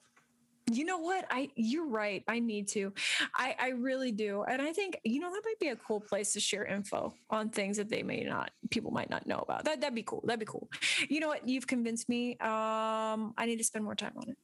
You 0.69 0.83
know 0.85 0.97
what? 0.97 1.25
I 1.31 1.49
you're 1.55 1.87
right. 1.87 2.23
I 2.27 2.39
need 2.39 2.67
to. 2.69 2.93
I 3.35 3.55
I 3.59 3.69
really 3.69 4.11
do. 4.11 4.43
And 4.43 4.61
I 4.61 4.73
think, 4.73 4.99
you 5.05 5.19
know, 5.21 5.31
that 5.31 5.41
might 5.45 5.59
be 5.59 5.69
a 5.69 5.75
cool 5.77 6.01
place 6.01 6.33
to 6.33 6.39
share 6.41 6.65
info 6.65 7.13
on 7.29 7.49
things 7.49 7.77
that 7.77 7.89
they 7.89 8.03
may 8.03 8.23
not 8.23 8.51
people 8.69 8.91
might 8.91 9.09
not 9.09 9.25
know 9.25 9.39
about. 9.39 9.63
That 9.63 9.79
that'd 9.79 9.95
be 9.95 10.03
cool. 10.03 10.23
That'd 10.25 10.41
be 10.41 10.45
cool. 10.45 10.69
You 11.09 11.21
know 11.21 11.29
what? 11.29 11.47
You've 11.47 11.67
convinced 11.67 12.09
me. 12.09 12.31
Um 12.39 13.33
I 13.37 13.45
need 13.45 13.57
to 13.57 13.63
spend 13.63 13.85
more 13.85 13.95
time 13.95 14.13
on 14.17 14.29
it. 14.29 14.37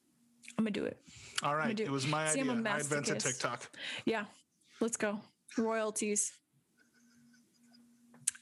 I'm 0.57 0.63
gonna 0.63 0.71
do 0.71 0.85
it. 0.85 0.97
All 1.41 1.55
right. 1.55 1.75
do- 1.75 1.83
It 1.83 1.91
was 1.91 2.07
my 2.07 2.27
See, 2.29 2.39
idea. 2.39 2.51
I 2.53 2.79
invented. 2.79 3.19
TikTok. 3.19 3.69
Yeah. 4.05 4.25
Let's 4.79 4.95
go. 4.97 5.19
Royalties. 5.57 6.31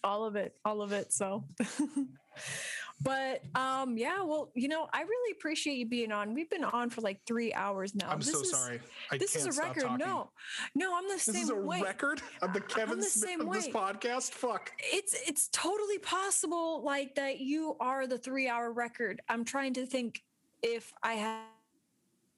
All 0.04 0.24
of 0.26 0.36
it. 0.36 0.54
All 0.66 0.82
of 0.84 0.92
it. 0.92 1.12
So 1.14 1.46
But 3.04 3.42
um 3.56 3.98
yeah, 3.98 4.22
well, 4.24 4.52
you 4.54 4.68
know, 4.68 4.88
I 4.94 5.02
really 5.02 5.32
appreciate 5.34 5.76
you 5.76 5.86
being 5.88 6.12
on. 6.12 6.34
We've 6.34 6.50
been 6.50 6.64
on 6.64 6.90
for 6.90 7.02
like 7.02 7.20
three 7.26 7.54
hours 7.54 7.96
now. 7.96 8.10
I'm 8.10 8.20
This 8.20 8.32
so 8.32 8.42
is- 8.42 8.52
sorry. 8.52 8.80
I 9.12 9.18
this 9.18 9.34
can't 9.34 9.48
is 9.48 9.58
a 9.58 9.62
record. 9.62 9.98
No, 10.00 10.30
no, 10.76 10.96
I'm 10.96 11.08
the 11.08 11.14
This 11.16 11.24
same 11.24 11.34
This 11.34 11.44
is 11.44 11.50
a 11.50 11.56
way. 11.56 11.82
record 11.82 12.22
of 12.42 12.54
the 12.54 12.62
Kevin 12.62 13.00
the 13.00 13.06
Smith 13.06 13.40
of 13.42 13.52
this 13.52 13.68
podcast. 13.70 14.32
Fuck. 14.32 14.72
It's 14.80 15.16
it's 15.28 15.48
totally 15.52 15.98
possible, 16.00 16.84
like 16.84 17.16
that 17.16 17.40
you 17.40 17.76
are 17.80 18.08
the 18.08 18.18
three 18.18 18.48
hour 18.48 18.72
record. 18.72 19.22
I'm 19.30 19.44
trying 19.46 19.74
to 19.76 19.86
think 19.86 20.22
if 20.62 20.94
I 21.02 21.14
had 21.14 21.42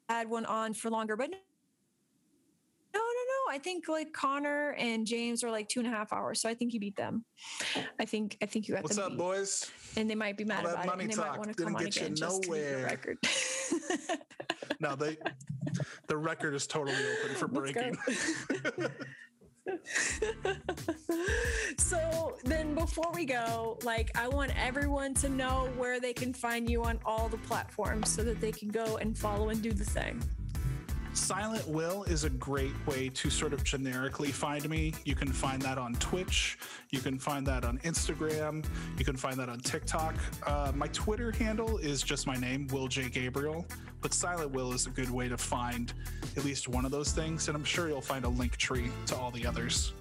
had 0.10 0.30
one 0.30 0.46
on 0.46 0.74
for 0.74 0.90
longer, 0.90 1.16
but. 1.16 1.32
I 3.54 3.60
think 3.60 3.88
like 3.88 4.12
Connor 4.14 4.72
and 4.80 5.06
James 5.06 5.44
are 5.44 5.52
like 5.52 5.70
two 5.70 5.80
and 5.80 5.88
a 5.88 5.92
half 5.92 6.12
hours, 6.12 6.42
so 6.42 6.50
I 6.50 6.56
think 6.56 6.74
you 6.74 6.80
beat 6.80 6.96
them. 6.96 7.24
I 8.00 8.06
think 8.06 8.36
I 8.42 8.48
think 8.48 8.68
you 8.68 8.74
got 8.74 8.82
What's 8.82 8.98
up, 8.98 9.10
beat. 9.10 9.20
boys? 9.20 9.70
and 9.96 10.10
they 10.10 10.16
might 10.16 10.38
be 10.38 10.44
mad 10.44 10.66
All 10.66 10.72
that 10.72 10.74
about 10.74 10.86
it, 10.86 10.88
money 10.88 11.04
and 11.04 11.14
they 11.14 11.16
talk 11.16 11.28
might 11.34 11.38
want 11.38 11.56
to 11.56 11.64
come 11.64 11.76
on 11.76 11.84
get 11.84 11.96
you 11.96 12.02
again 12.02 12.16
just 12.16 12.42
to 12.42 12.50
beat 12.50 12.62
nowhere. 12.62 12.84
record. 12.84 13.18
No, 14.80 14.96
they 14.96 15.18
the 16.08 16.18
record 16.18 16.56
is 16.56 16.66
totally 16.66 16.98
open 17.24 17.36
for 17.36 17.48
breaking. 17.48 17.96
so 21.78 22.36
then 22.44 22.76
before 22.76 23.10
we 23.14 23.24
go 23.24 23.78
like 23.84 24.12
i 24.18 24.28
want 24.28 24.52
everyone 24.62 25.14
to 25.14 25.30
know 25.30 25.70
where 25.78 26.02
they 26.02 26.12
can 26.12 26.34
find 26.34 26.70
you 26.70 26.84
on 26.84 27.00
all 27.06 27.30
the 27.30 27.38
platforms 27.38 28.10
so 28.10 28.26
that 28.26 28.42
they 28.42 28.52
can 28.52 28.68
go 28.68 28.98
and 28.98 29.18
follow 29.18 29.48
and 29.50 29.62
do 29.62 29.72
the 29.72 29.86
thing 29.86 30.22
Silent 31.14 31.68
Will 31.68 32.04
is 32.04 32.24
a 32.24 32.30
great 32.30 32.74
way 32.88 33.10
to 33.10 33.30
sort 33.30 33.54
of 33.54 33.64
generically 33.64 34.32
find 34.32 34.68
me. 34.68 34.94
You 35.06 35.14
can 35.16 35.32
find 35.32 35.62
that 35.62 35.78
on 35.78 35.94
Twitch. 35.96 36.58
You 36.90 37.00
can 37.00 37.20
find 37.20 37.46
that 37.46 37.64
on 37.64 37.78
Instagram. 37.80 38.66
You 38.98 39.06
can 39.06 39.16
find 39.16 39.38
that 39.38 39.48
on 39.48 39.60
TikTok. 39.60 40.16
Uh, 40.46 40.72
my 40.76 40.88
Twitter 40.88 41.32
handle 41.32 41.78
is 41.78 42.02
just 42.02 42.26
my 42.26 42.36
name, 42.36 42.68
Will 42.72 42.88
J. 42.88 43.10
Gabriel. 43.10 43.66
But 44.02 44.14
Silent 44.14 44.52
Will 44.52 44.74
is 44.74 44.88
a 44.88 44.90
good 44.90 45.10
way 45.10 45.30
to 45.30 45.38
find 45.38 45.94
at 46.36 46.44
least 46.44 46.68
one 46.68 46.84
of 46.84 46.92
those 46.92 47.12
things. 47.12 47.48
And 47.48 47.56
I'm 47.56 47.64
sure 47.64 47.88
you'll 47.88 48.02
find 48.02 48.26
a 48.26 48.30
Linktree 48.30 48.90
to 49.08 49.16
all 49.16 49.30
the 49.30 49.46
others. 49.46 49.94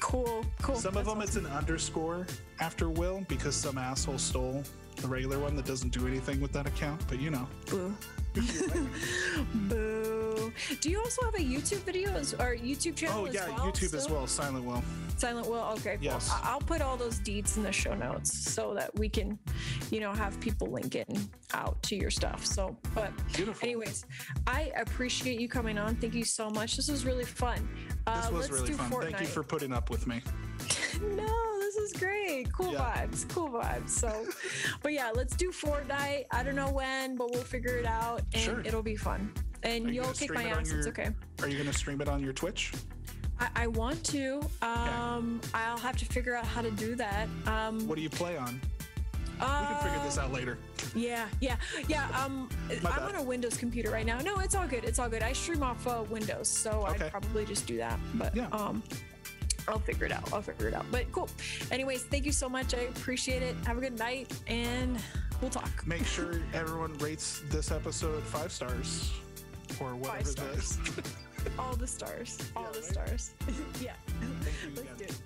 cool 0.00 0.44
cool 0.60 0.76
Some 0.76 0.96
of 0.96 1.06
them, 1.06 1.22
it's 1.22 1.36
an 1.36 1.46
underscore 1.46 2.26
after 2.60 2.90
Will 2.90 3.24
because 3.28 3.56
some 3.56 3.78
asshole 3.78 4.18
stole 4.18 4.62
the 4.96 5.08
regular 5.08 5.38
one 5.38 5.56
that 5.56 5.64
doesn't 5.64 5.90
do 5.92 6.06
anything 6.06 6.40
with 6.40 6.52
that 6.52 6.66
account. 6.66 7.02
But 7.08 7.18
you 7.18 7.30
know. 7.30 7.48
Boo 9.68 10.27
do 10.80 10.90
you 10.90 10.98
also 11.00 11.22
have 11.24 11.34
a 11.34 11.38
youtube 11.38 11.78
video 11.84 12.10
or 12.38 12.56
youtube 12.56 12.96
channel 12.96 13.22
Oh, 13.22 13.26
as 13.26 13.34
yeah, 13.34 13.48
well, 13.48 13.58
YouTube 13.72 13.94
as 13.94 14.08
well. 14.08 14.26
Silent 14.26 14.64
Will. 14.64 14.82
silent 15.16 15.46
will 15.48 15.62
okay 15.76 15.96
cool. 15.96 16.04
Yes. 16.04 16.30
I'll 16.42 16.60
put 16.60 16.80
all 16.80 16.96
those 16.96 17.18
deeds 17.18 17.56
in 17.56 17.62
the 17.62 17.72
show 17.72 17.94
notes 17.94 18.32
so 18.52 18.74
that 18.74 18.94
we 18.98 19.08
can 19.08 19.38
you 19.90 20.00
know 20.00 20.12
have 20.12 20.38
people 20.40 20.68
linking 20.68 21.28
out 21.54 21.82
to 21.84 21.96
your 21.96 22.10
stuff 22.10 22.44
so 22.46 22.76
but 22.94 23.10
Beautiful. 23.34 23.66
Anyways, 23.68 24.04
I 24.46 24.72
appreciate 24.76 25.40
you 25.40 25.48
coming 25.48 25.78
on. 25.78 25.96
Thank 25.96 26.14
you 26.14 26.24
so 26.24 26.50
much. 26.50 26.76
This 26.76 26.88
was 26.90 27.04
really 27.04 27.24
fun. 27.24 27.68
Uh, 28.06 28.20
This 28.22 28.30
was 28.30 28.50
really 28.50 28.72
fun. 28.72 28.90
Fortnite. 28.90 29.02
Thank 29.10 29.20
you 29.20 29.26
for 29.26 29.42
putting 29.42 29.72
up 29.72 29.90
with 29.90 30.06
me. 30.06 30.22
no, 31.00 31.58
this 31.60 31.76
is 31.76 31.92
great. 31.92 32.52
Cool 32.52 32.72
Yeah. 32.72 32.80
vibes. 33.06 33.28
Cool 33.28 33.48
vibes. 33.50 33.90
So, 33.90 34.24
but 34.82 34.92
yeah, 34.92 35.10
let's 35.14 35.36
do 35.36 35.50
Fortnite. 35.52 36.24
I 36.32 36.42
don't 36.42 36.56
know 36.56 36.70
when, 36.70 37.16
but 37.16 37.30
we'll 37.32 37.42
figure 37.42 37.76
it 37.76 37.86
out, 37.86 38.22
and 38.32 38.42
Sure. 38.42 38.60
it'll 38.64 38.82
be 38.82 38.96
fun. 38.96 39.32
And 39.62 39.86
you 39.86 39.94
you'll 39.94 40.04
gonna 40.04 40.16
kick 40.16 40.34
my 40.34 40.44
it 40.44 40.50
ass. 40.56 40.70
It's 40.70 40.86
okay. 40.86 41.10
Are 41.42 41.48
you 41.48 41.54
going 41.56 41.70
to 41.70 41.76
stream 41.76 42.00
it 42.00 42.08
on 42.08 42.22
your 42.22 42.32
Twitch? 42.32 42.72
I, 43.40 43.48
I 43.56 43.66
want 43.68 44.02
to. 44.06 44.40
Um, 44.62 45.40
I'll 45.54 45.78
have 45.78 45.96
to 45.98 46.04
figure 46.04 46.34
out 46.34 46.44
how 46.46 46.62
to 46.62 46.70
do 46.72 46.94
that. 46.96 47.28
Um, 47.46 47.86
What 47.86 47.96
do 47.96 48.02
you 48.02 48.10
play 48.10 48.36
on? 48.36 48.60
uh, 49.40 49.66
We 49.68 49.74
can 49.74 49.84
figure 49.92 50.04
this 50.04 50.18
out 50.18 50.32
later. 50.32 50.58
Yeah, 50.94 51.28
yeah, 51.40 51.56
yeah. 51.86 52.08
Um, 52.20 52.48
My 52.82 52.90
I'm 52.90 52.96
bad. 52.96 53.14
on 53.14 53.14
a 53.16 53.22
Windows 53.22 53.56
computer 53.56 53.90
right 53.90 54.06
now. 54.06 54.18
No, 54.18 54.38
it's 54.40 54.54
all 54.56 54.66
good. 54.66 54.84
It's 54.84 54.98
all 54.98 55.08
good. 55.08 55.22
I 55.22 55.32
stream 55.32 55.62
off 55.62 55.86
uh, 55.86 56.04
Windows, 56.10 56.48
so 56.48 56.86
Okay. 56.88 57.04
I'd 57.06 57.10
probably 57.12 57.44
just 57.44 57.66
do 57.66 57.76
that. 57.76 57.98
But 58.14 58.34
Yeah. 58.34 58.48
um, 58.48 58.82
I'll 59.68 59.78
figure 59.78 60.06
it 60.06 60.12
out. 60.12 60.32
I'll 60.32 60.42
figure 60.42 60.66
it 60.66 60.74
out. 60.74 60.86
But 60.90 61.12
cool. 61.12 61.28
Anyways, 61.70 62.04
thank 62.04 62.24
you 62.24 62.32
so 62.32 62.48
much. 62.48 62.74
I 62.74 62.78
appreciate 62.94 63.42
it. 63.42 63.54
Have 63.66 63.76
a 63.78 63.80
good 63.80 63.98
night, 63.98 64.32
and 64.48 64.98
we'll 65.42 65.50
talk. 65.50 65.86
Make 65.86 66.06
sure 66.06 66.40
everyone 66.54 66.96
rates 66.98 67.42
this 67.50 67.70
episode 67.70 68.22
five 68.24 68.50
stars 68.50 69.12
or 69.80 69.94
whatever 69.96 70.18
it 70.20 70.26
stars. 70.26 70.78
is. 70.78 70.78
All 71.58 71.74
the 71.76 71.86
stars. 71.86 72.38
All 72.56 72.64
Yeah, 72.64 72.70
the 72.72 72.78
right? 72.78 72.84
stars. 72.84 73.34
yeah. 73.80 73.92
Let's 74.76 74.88
do 74.98 75.04
it. 75.04 75.20